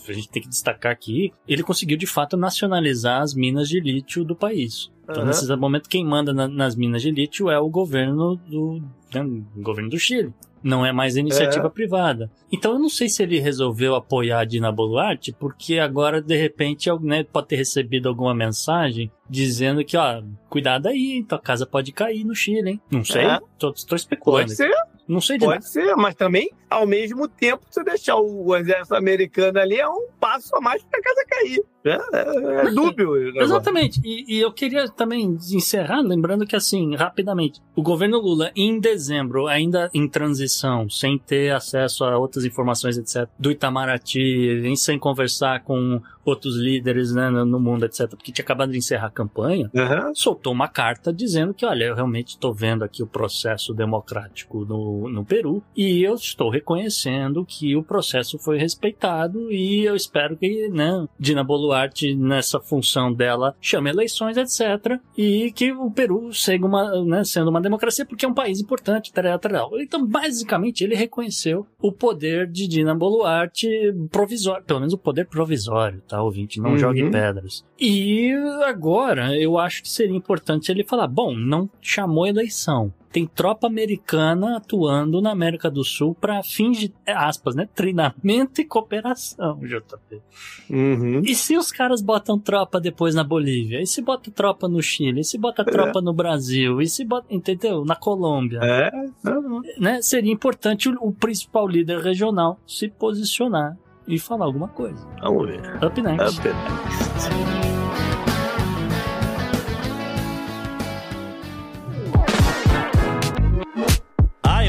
a 0.08 0.14
gente 0.14 0.30
tem 0.30 0.42
que 0.42 0.50
destacar 0.50 0.92
aqui, 0.92 1.34
ele 1.48 1.64
conseguiu, 1.64 1.98
de 1.98 2.08
fato, 2.08 2.38
nacionalizar 2.38 3.22
as 3.22 3.34
minas 3.34 3.68
de 3.68 3.80
lítio 3.80 4.24
do 4.24 4.36
país. 4.36 4.92
Então, 5.04 5.22
uhum. 5.22 5.28
nesse 5.28 5.56
momento, 5.56 5.90
quem 5.90 6.06
manda 6.06 6.34
na, 6.34 6.48
nas 6.48 6.76
minas 6.76 7.02
de 7.02 7.12
lítio 7.12 7.50
é 7.50 7.60
o 7.60 7.70
governo 7.70 8.36
do, 8.36 8.82
né, 9.14 9.22
o 9.24 9.62
governo 9.62 9.90
do 9.90 10.00
Chile. 10.00 10.34
Não 10.68 10.86
é 10.86 10.92
mais 10.92 11.16
iniciativa 11.16 11.68
é. 11.68 11.70
privada. 11.70 12.30
Então 12.52 12.74
eu 12.74 12.80
não 12.80 12.90
sei 12.90 13.08
se 13.08 13.24
ele 13.24 13.40
resolveu 13.40 13.96
apoiar 13.96 14.40
a 14.40 14.46
Dina 14.46 14.72
Boluarte, 14.72 15.32
porque 15.32 15.80
agora, 15.80 16.22
de 16.22 16.36
repente, 16.36 16.90
né, 17.02 17.24
pode 17.24 17.48
ter 17.48 17.56
recebido 17.56 18.10
alguma 18.10 18.34
mensagem 18.34 19.12
dizendo 19.30 19.84
que, 19.84 19.96
ó, 19.96 20.22
cuidado 20.50 20.88
aí, 20.88 21.24
tua 21.28 21.40
casa 21.40 21.66
pode 21.66 21.92
cair 21.92 22.24
no 22.24 22.36
Chile, 22.36 22.72
hein? 22.72 22.82
Não 22.92 23.04
sei, 23.04 23.26
é. 23.26 23.40
tô, 23.58 23.72
tô 23.72 23.96
especulando. 23.96 24.48
Pode 24.48 24.56
ser. 24.56 24.72
Não 25.08 25.22
sei 25.22 25.38
de 25.38 25.46
Pode 25.46 25.60
nada. 25.60 25.66
ser, 25.66 25.96
mas 25.96 26.16
também, 26.16 26.52
ao 26.70 26.86
mesmo 26.86 27.30
tempo, 27.30 27.64
você 27.70 27.82
deixar 27.82 28.18
o 28.18 28.56
exército 28.58 28.94
americano 28.94 29.58
ali 29.58 29.80
é 29.80 29.88
um 29.88 30.08
passo 30.20 30.54
a 30.56 30.60
mais 30.60 30.84
para 30.84 31.00
a 31.00 31.02
casa 31.02 31.26
cair. 31.30 31.64
É, 31.90 32.00
é, 32.14 32.68
é 32.68 32.72
dúbio. 32.72 33.16
Exatamente. 33.42 34.02
E, 34.04 34.36
e, 34.36 34.40
eu 34.40 34.52
queria 34.52 34.88
também 34.90 35.38
encerrar 35.52 36.02
lembrando 36.02 36.46
que, 36.46 36.56
assim, 36.56 36.96
rapidamente, 36.96 37.62
o 37.76 37.82
governo 37.82 38.20
Lula, 38.20 38.52
em 38.56 38.80
dezembro, 38.80 39.48
ainda 39.48 39.90
em 39.94 40.08
transição, 40.08 40.90
sem 40.90 41.18
ter 41.18 41.54
acesso 41.54 42.04
a 42.04 42.18
outras 42.18 42.46
informações, 42.46 42.98
etc., 42.98 43.30
do 43.38 43.52
Itamaraty, 43.52 44.76
sem 44.76 44.98
conversar 44.98 45.64
com 45.64 46.02
outros 46.30 46.58
líderes 46.58 47.14
né, 47.14 47.30
no 47.30 47.60
mundo, 47.60 47.86
etc., 47.86 48.10
porque 48.10 48.32
tinha 48.32 48.44
acabado 48.44 48.72
de 48.72 48.78
encerrar 48.78 49.08
a 49.08 49.12
campanha, 49.12 49.70
uhum. 49.74 50.14
soltou 50.14 50.52
uma 50.54 50.68
carta 50.68 51.14
dizendo 51.14 51.54
que, 51.54 51.66
olha, 51.66 51.86
eu 51.86 51.96
realmente 51.96 52.30
estou 52.30 52.54
vendo 52.54 52.84
aqui 52.84 53.02
o 53.02 53.08
processo 53.08 53.74
democrático 53.74 54.66
no, 54.66 55.10
no 55.10 55.26
Peru 55.26 55.64
e 55.76 56.04
eu 56.04 56.16
estou 56.16 56.50
reconhecendo 56.50 57.46
que 57.46 57.76
o 57.76 57.84
processo 57.84 58.38
foi 58.38 58.58
respeitado 58.58 59.52
e 59.52 59.86
eu 59.86 59.96
espero 59.96 60.36
que, 60.36 60.68
né, 60.70 61.08
Dina 61.20 61.44
Boluarte, 61.44 61.77
nessa 62.16 62.60
função 62.60 63.14
dela, 63.14 63.56
chame 63.62 63.90
eleições, 63.90 64.36
etc., 64.36 65.00
e 65.18 65.52
que 65.52 65.72
o 65.72 65.90
Peru 65.90 66.34
seja 66.34 66.66
uma, 66.66 67.04
né, 67.04 67.24
sendo 67.24 67.50
uma 67.50 67.62
democracia, 67.62 68.06
porque 68.06 68.26
é 68.26 68.28
um 68.28 68.34
país 68.34 68.60
importante, 68.60 69.14
tal, 69.14 69.40
tal. 69.40 69.80
Então, 69.80 70.06
basicamente, 70.06 70.84
ele 70.84 70.96
reconheceu 70.96 71.66
o 71.82 71.92
poder 71.92 72.48
de 72.48 72.68
Dina 72.68 72.94
Boluarte 72.94 73.68
provisório, 74.12 74.66
pelo 74.66 74.80
menos 74.80 74.94
o 74.94 74.98
poder 74.98 75.26
provisório, 75.28 76.02
tá? 76.08 76.18
tá, 76.18 76.24
ouvinte? 76.24 76.60
Não 76.60 76.72
uhum. 76.72 76.78
jogue 76.78 77.10
pedras. 77.10 77.64
E 77.80 78.32
agora, 78.66 79.38
eu 79.38 79.58
acho 79.58 79.84
que 79.84 79.90
seria 79.90 80.16
importante 80.16 80.72
ele 80.72 80.84
falar: 80.84 81.08
bom, 81.08 81.36
não 81.36 81.70
chamou 81.82 82.26
eleição. 82.26 82.92
Tem 83.12 83.26
tropa 83.26 83.68
americana 83.68 84.58
atuando 84.58 85.22
na 85.22 85.32
América 85.32 85.70
do 85.70 85.84
Sul 85.84 86.16
para 86.16 86.44
fins 86.44 86.78
de, 86.78 86.94
aspas, 87.06 87.56
né? 87.56 87.68
Treinamento 87.74 88.62
e 88.62 88.66
cooperação, 88.66 89.60
JP. 89.60 90.22
Uhum. 90.70 91.22
E 91.24 91.34
se 91.34 91.58
os 91.58 91.72
caras 91.72 92.02
botam 92.02 92.38
tropa 92.38 92.80
depois 92.80 93.16
na 93.16 93.24
Bolívia? 93.24 93.82
E 93.82 93.88
se 93.88 94.02
bota 94.02 94.30
tropa 94.32 94.68
no 94.68 94.82
Chile? 94.82 95.22
E 95.22 95.24
se 95.24 95.38
bota 95.38 95.64
tropa 95.64 96.00
é. 96.00 96.02
no 96.02 96.14
Brasil? 96.14 96.82
E 96.82 96.88
se 96.88 97.06
bota, 97.06 97.28
entendeu? 97.30 97.86
Na 97.86 97.96
Colômbia? 97.96 98.60
É. 98.62 98.92
Uhum. 99.30 99.62
Né? 99.80 100.02
Seria 100.02 100.32
importante 100.32 100.90
o, 100.90 100.96
o 101.02 101.14
principal 101.14 101.68
líder 101.68 102.00
regional 102.00 102.60
se 102.68 102.88
posicionar 102.90 103.78
e 104.08 104.18
falar 104.18 104.46
alguma 104.46 104.68
coisa. 104.68 105.06
Vamos 105.22 105.48
ver. 105.48 105.84
Up 105.84 106.02
next. 106.02 106.40
Up 106.40 106.48
next. 106.48 107.67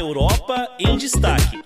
Europa 0.09 0.67
em 0.79 0.97
destaque. 0.97 1.61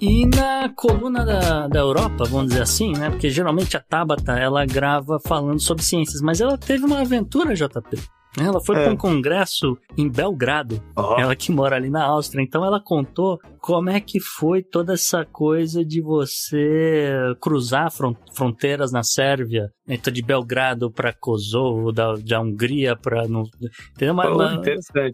E 0.00 0.24
na 0.24 0.70
coluna 0.74 1.22
da, 1.22 1.68
da 1.68 1.78
Europa, 1.80 2.24
vamos 2.24 2.48
dizer 2.48 2.62
assim, 2.62 2.92
né? 2.92 3.10
Porque 3.10 3.28
geralmente 3.28 3.76
a 3.76 3.80
Tabata 3.80 4.38
ela 4.38 4.64
grava 4.64 5.20
falando 5.20 5.60
sobre 5.60 5.82
ciências, 5.82 6.22
mas 6.22 6.40
ela 6.40 6.56
teve 6.56 6.86
uma 6.86 7.00
aventura, 7.00 7.54
JP. 7.54 8.02
Ela 8.38 8.60
foi 8.60 8.76
é. 8.76 8.84
para 8.84 8.92
um 8.92 8.96
congresso 8.96 9.78
em 9.96 10.08
Belgrado, 10.08 10.82
oh. 10.94 11.18
ela 11.18 11.34
que 11.34 11.50
mora 11.50 11.76
ali 11.76 11.88
na 11.88 12.04
Áustria. 12.04 12.42
Então 12.42 12.64
ela 12.64 12.80
contou 12.80 13.38
como 13.60 13.88
é 13.88 13.98
que 13.98 14.20
foi 14.20 14.62
toda 14.62 14.92
essa 14.92 15.24
coisa 15.24 15.84
de 15.84 16.00
você 16.02 17.12
cruzar 17.40 17.90
fronteiras 18.32 18.92
na 18.92 19.02
Sérvia, 19.02 19.72
então 19.88 20.12
de 20.12 20.22
Belgrado 20.22 20.90
para 20.90 21.12
Kosovo, 21.12 21.92
da, 21.92 22.14
da 22.14 22.40
Hungria 22.40 22.94
para 22.94 23.24
Entendeu? 23.24 24.14
Uma, 24.14 24.28
uma, 24.28 24.62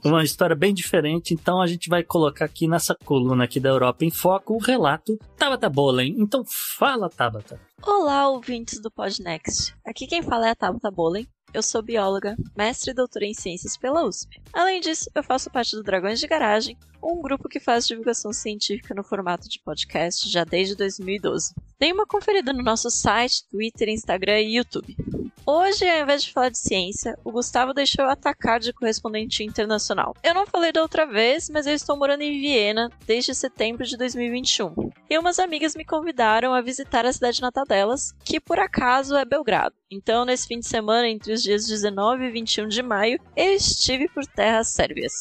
uma, 0.05 0.25
história 0.25 0.57
bem 0.57 0.75
diferente. 0.75 1.33
Então 1.33 1.61
a 1.61 1.67
gente 1.67 1.89
vai 1.89 2.03
colocar 2.03 2.45
aqui 2.45 2.67
nessa 2.67 2.97
coluna 3.05 3.45
aqui 3.45 3.61
da 3.61 3.69
Europa 3.69 4.05
em 4.05 4.11
Foco 4.11 4.55
o 4.55 4.59
relato 4.59 5.17
Tabata 5.37 5.69
Bolen. 5.69 6.15
Então 6.19 6.43
fala, 6.79 7.09
Tabata. 7.09 7.61
Olá, 7.83 8.29
ouvintes 8.29 8.81
do 8.81 8.91
Podnext. 8.91 9.75
Aqui 9.87 10.07
quem 10.07 10.23
fala 10.23 10.49
é 10.49 10.51
a 10.51 10.55
Tabata 10.55 10.91
Bolen 10.91 11.27
eu 11.53 11.63
sou 11.63 11.83
bióloga, 11.83 12.37
mestre 12.57 12.91
e 12.91 12.95
doutora 12.95 13.27
em 13.27 13.35
ciências 13.35 13.77
pela 13.77 14.05
USP. 14.07 14.41
Além 14.53 14.81
disso, 14.81 15.11
eu 15.15 15.23
faço 15.23 15.51
parte 15.51 15.77
do 15.77 15.83
Dragões 15.83 16.19
de 16.19 16.27
Garagem, 16.27 16.77
um 17.03 17.21
grupo 17.21 17.49
que 17.49 17.59
faz 17.59 17.87
divulgação 17.87 18.33
científica 18.33 18.95
no 18.95 19.03
formato 19.03 19.49
de 19.49 19.61
podcast 19.61 20.29
já 20.31 20.45
desde 20.45 20.77
2012. 20.77 21.55
Dê 21.79 21.93
uma 21.93 22.07
conferida 22.07 22.53
no 22.53 22.63
nosso 22.63 22.91
site, 22.91 23.49
Twitter, 23.51 23.89
Instagram 23.89 24.41
e 24.41 24.57
YouTube. 24.57 24.97
Hoje, 25.45 25.89
ao 25.89 26.03
invés 26.03 26.23
de 26.23 26.33
falar 26.33 26.51
de 26.51 26.59
ciência, 26.59 27.19
o 27.25 27.33
Gustavo 27.33 27.75
deixou 27.75 28.05
eu 28.05 28.11
atacar 28.11 28.61
de 28.61 28.73
correspondente 28.73 29.43
internacional. 29.43 30.15
Eu 30.23 30.35
não 30.35 30.47
falei 30.47 30.71
da 30.71 30.81
outra 30.81 31.05
vez, 31.05 31.51
mas 31.51 31.67
eu 31.67 31.75
estou 31.75 31.97
morando 31.97 32.23
em 32.23 32.41
Viena 32.41 32.89
desde 33.05 33.35
setembro 33.35 33.85
de 33.85 33.97
2021. 33.97 34.73
E 35.11 35.19
umas 35.19 35.41
amigas 35.41 35.75
me 35.75 35.85
convidaram 35.85 36.55
a 36.55 36.61
visitar 36.61 37.05
a 37.05 37.13
cidade 37.13 37.43
natal 37.43 37.65
delas, 37.65 38.13
que 38.25 38.39
por 38.39 38.61
acaso 38.61 39.17
é 39.17 39.25
Belgrado. 39.25 39.75
Então, 39.91 40.25
nesse 40.25 40.47
fim 40.47 40.61
de 40.61 40.69
semana, 40.69 41.09
entre 41.09 41.33
os 41.33 41.43
dias 41.43 41.67
19 41.67 42.25
e 42.25 42.31
21 42.31 42.69
de 42.69 42.83
maio, 42.83 43.19
eu 43.37 43.53
estive 43.53 44.09
por 44.09 44.25
terras 44.25 44.69
sérvias. 44.69 45.13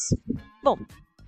Bom, 0.62 0.78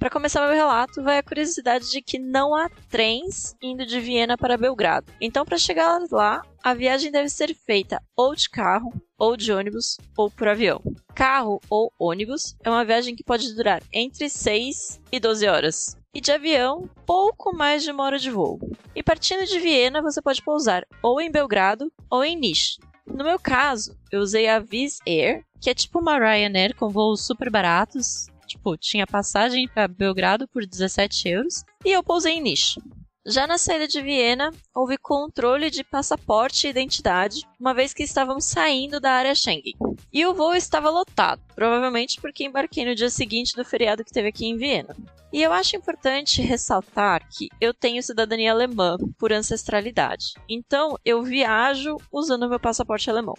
para 0.05 0.11
começar 0.11 0.47
meu 0.47 0.55
relato, 0.55 1.03
vai 1.03 1.17
a 1.17 1.23
curiosidade 1.23 1.91
de 1.91 2.03
que 2.03 2.19
não 2.19 2.55
há 2.55 2.69
trens 2.91 3.57
indo 3.63 3.87
de 3.87 3.99
Viena 3.99 4.37
para 4.37 4.59
Belgrado. 4.59 5.11
Então, 5.19 5.47
para 5.47 5.57
chegar 5.57 5.99
lá, 6.11 6.43
a 6.63 6.75
viagem 6.75 7.11
deve 7.11 7.31
ser 7.31 7.55
feita 7.55 8.03
ou 8.15 8.35
de 8.35 8.51
carro, 8.51 8.93
ou 9.17 9.35
de 9.35 9.51
ônibus, 9.51 9.97
ou 10.15 10.31
por 10.31 10.47
avião. 10.47 10.83
Carro 11.15 11.59
ou 11.71 11.91
ônibus 11.99 12.55
é 12.63 12.69
uma 12.69 12.85
viagem 12.85 13.17
que 13.17 13.25
pode 13.25 13.55
durar 13.55 13.83
entre 13.91 14.29
6 14.29 15.01
e 15.11 15.19
12 15.19 15.47
horas. 15.47 15.97
e 16.15 16.21
de 16.21 16.31
avião, 16.31 16.87
pouco 17.07 17.57
mais 17.57 17.83
de 17.83 17.91
uma 17.91 18.05
hora 18.05 18.19
de 18.19 18.31
voo. 18.31 18.61
E 18.95 19.03
partindo 19.03 19.47
de 19.47 19.59
Viena, 19.59 20.03
você 20.03 20.21
pode 20.21 20.43
pousar 20.43 20.87
ou 21.03 21.19
em 21.19 21.31
Belgrado 21.31 21.91
ou 22.11 22.23
em 22.23 22.37
Niš. 22.37 22.77
No 23.07 23.25
meu 23.25 23.39
caso, 23.39 23.97
eu 24.13 24.21
usei 24.21 24.49
a 24.49 24.59
Wizz 24.59 24.99
Air, 25.09 25.45
que 25.61 25.71
é 25.71 25.75
tipo 25.75 25.99
uma 25.99 26.19
Ryanair 26.19 26.77
com 26.77 26.91
voos 26.91 27.27
super 27.27 27.51
baratos. 27.51 28.27
Tipo, 28.55 28.77
tinha 28.77 29.05
passagem 29.05 29.67
para 29.67 29.89
Belgrado 29.89 30.47
por 30.47 30.65
17 30.65 31.29
euros 31.29 31.65
e 31.85 31.91
eu 31.91 32.05
pousei 32.05 32.35
em 32.35 32.41
Niš. 32.41 32.79
Já 33.27 33.49
na 33.49 33.59
saída 33.59 33.89
de 33.89 34.01
Viena, 34.01 34.53
houve 34.73 34.97
controle 34.97 35.71
de 35.71 35.83
passaporte 35.83 36.67
e 36.67 36.71
identidade, 36.71 37.43
uma 37.59 37.75
vez 37.75 37.93
que 37.93 38.05
estávamos 38.05 38.45
saindo 38.45 39.01
da 39.01 39.11
área 39.11 39.35
Schengen. 39.35 39.75
E 40.13 40.25
o 40.25 40.35
voo 40.35 40.55
estava 40.55 40.89
lotado, 40.89 41.43
provavelmente 41.55 42.21
porque 42.21 42.45
embarquei 42.45 42.85
no 42.85 42.95
dia 42.95 43.11
seguinte 43.11 43.57
do 43.57 43.65
feriado 43.65 44.05
que 44.05 44.13
teve 44.13 44.29
aqui 44.29 44.47
em 44.47 44.57
Viena. 44.57 44.95
E 45.35 45.43
eu 45.43 45.53
acho 45.53 45.75
importante 45.75 46.41
ressaltar 46.41 47.29
que 47.29 47.49
eu 47.61 47.75
tenho 47.75 48.01
cidadania 48.01 48.53
alemã 48.53 48.97
por 49.19 49.33
ancestralidade. 49.33 50.35
Então 50.49 50.97
eu 51.05 51.25
viajo 51.25 51.97
usando 52.13 52.49
meu 52.49 52.61
passaporte 52.61 53.11
alemão. 53.11 53.35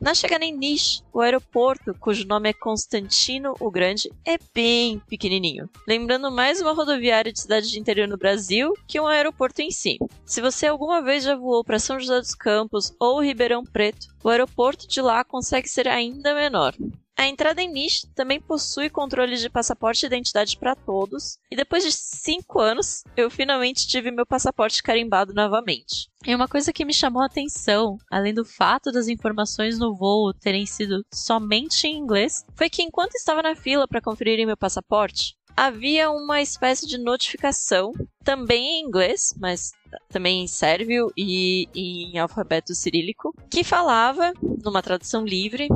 Na 0.00 0.12
chegada 0.12 0.44
em 0.44 0.52
Niš, 0.52 1.04
o 1.12 1.20
aeroporto, 1.20 1.94
cujo 2.00 2.26
nome 2.26 2.48
é 2.48 2.52
Constantino 2.52 3.54
o 3.60 3.70
Grande, 3.70 4.10
é 4.24 4.36
bem 4.52 5.00
pequenininho, 5.08 5.70
lembrando 5.86 6.32
mais 6.32 6.60
uma 6.60 6.72
rodoviária 6.72 7.32
de 7.32 7.40
cidade 7.40 7.70
de 7.70 7.78
interior 7.78 8.08
no 8.08 8.18
Brasil 8.18 8.72
que 8.88 9.00
um 9.00 9.06
aeroporto 9.06 9.62
em 9.62 9.70
si. 9.70 9.98
Se 10.24 10.40
você 10.40 10.66
alguma 10.66 11.00
vez 11.00 11.22
já 11.22 11.36
voou 11.36 11.62
para 11.62 11.78
São 11.78 12.00
José 12.00 12.18
dos 12.18 12.34
Campos 12.34 12.92
ou 12.98 13.22
Ribeirão 13.22 13.62
Preto, 13.62 14.08
o 14.24 14.28
aeroporto 14.28 14.88
de 14.88 15.00
lá 15.00 15.22
consegue 15.22 15.68
ser 15.68 15.86
ainda 15.86 16.34
menor. 16.34 16.74
A 17.18 17.26
entrada 17.26 17.62
em 17.62 17.72
Nish 17.72 18.06
também 18.14 18.38
possui 18.38 18.90
controle 18.90 19.36
de 19.36 19.48
passaporte 19.48 20.04
e 20.04 20.06
identidade 20.06 20.56
para 20.58 20.76
todos, 20.76 21.38
e 21.50 21.56
depois 21.56 21.82
de 21.82 21.90
cinco 21.90 22.60
anos, 22.60 23.02
eu 23.16 23.30
finalmente 23.30 23.88
tive 23.88 24.10
meu 24.10 24.26
passaporte 24.26 24.82
carimbado 24.82 25.32
novamente. 25.32 26.10
E 26.26 26.34
uma 26.34 26.46
coisa 26.46 26.74
que 26.74 26.84
me 26.84 26.92
chamou 26.92 27.22
a 27.22 27.26
atenção, 27.26 27.96
além 28.10 28.34
do 28.34 28.44
fato 28.44 28.92
das 28.92 29.08
informações 29.08 29.78
no 29.78 29.96
voo 29.96 30.34
terem 30.34 30.66
sido 30.66 31.02
somente 31.12 31.86
em 31.86 31.96
inglês, 31.96 32.44
foi 32.54 32.68
que 32.68 32.82
enquanto 32.82 33.14
estava 33.14 33.42
na 33.42 33.56
fila 33.56 33.88
para 33.88 34.02
conferir 34.02 34.46
meu 34.46 34.56
passaporte, 34.56 35.34
havia 35.56 36.10
uma 36.10 36.42
espécie 36.42 36.86
de 36.86 36.98
notificação, 36.98 37.92
também 38.22 38.62
em 38.62 38.84
inglês, 38.86 39.34
mas 39.40 39.72
também 40.10 40.42
em 40.42 40.46
sérvio 40.46 41.10
e 41.16 41.66
em 41.74 42.18
alfabeto 42.18 42.74
cirílico, 42.74 43.34
que 43.50 43.64
falava, 43.64 44.32
numa 44.62 44.82
tradução 44.82 45.24
livre, 45.24 45.68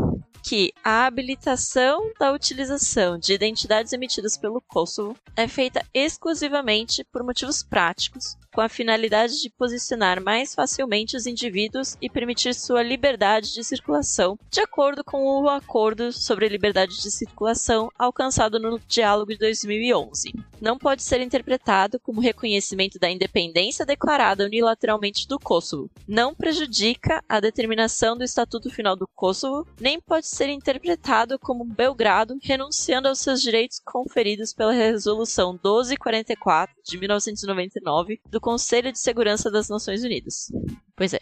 que 0.43 0.73
a 0.83 1.07
habilitação 1.07 2.13
da 2.19 2.33
utilização 2.33 3.19
de 3.19 3.33
identidades 3.33 3.93
emitidas 3.93 4.37
pelo 4.37 4.61
Kosovo 4.61 5.17
é 5.37 5.47
feita 5.47 5.85
exclusivamente 5.93 7.05
por 7.13 7.23
motivos 7.23 7.63
práticos, 7.63 8.37
com 8.53 8.61
a 8.61 8.69
finalidade 8.69 9.41
de 9.41 9.51
posicionar 9.51 10.23
mais 10.23 10.55
facilmente 10.55 11.17
os 11.17 11.27
indivíduos 11.27 11.97
e 12.01 12.11
permitir 12.11 12.55
sua 12.55 12.83
liberdade 12.83 13.53
de 13.55 13.63
circulação, 13.63 14.39
de 14.51 14.61
acordo 14.61 15.05
com 15.05 15.25
o 15.25 15.49
Acordo 15.49 16.13
sobre 16.13 16.49
Liberdade 16.49 17.01
de 17.01 17.11
Circulação 17.11 17.91
alcançado 17.99 18.59
no 18.59 18.79
Diálogo 18.81 19.33
de 19.33 19.39
2011. 19.39 20.33
Não 20.61 20.77
pode 20.77 21.03
ser 21.03 21.21
interpretado 21.21 21.99
como 22.01 22.21
reconhecimento 22.21 22.99
da 22.99 23.11
independência 23.11 23.87
declarada 23.87 24.45
unilateralmente 24.45 25.27
do 25.27 25.39
Kosovo. 25.39 25.91
Não 26.07 26.35
prejudica 26.35 27.23
a 27.29 27.41
determinação 27.41 28.17
do 28.17 28.25
Estatuto 28.25 28.71
Final 28.71 28.97
do 28.97 29.09
Kosovo, 29.09 29.67
nem 29.81 30.01
pode 30.01 30.27
ser 30.27 30.49
interpretado 30.49 31.39
como 31.39 31.65
Belgrado 31.65 32.39
renunciando 32.43 33.09
aos 33.09 33.21
seus 33.21 33.41
direitos 33.41 33.81
conferidos 33.85 34.53
pela 34.53 34.73
Resolução 34.73 35.53
1244 35.53 36.80
de 36.91 36.99
1999 36.99 38.21
do 38.29 38.41
Conselho 38.41 38.93
de 38.93 38.99
Segurança 38.99 39.51
das 39.51 39.69
Nações 39.69 40.03
Unidas. 40.03 40.53
Pois 40.97 41.15
é. 41.15 41.21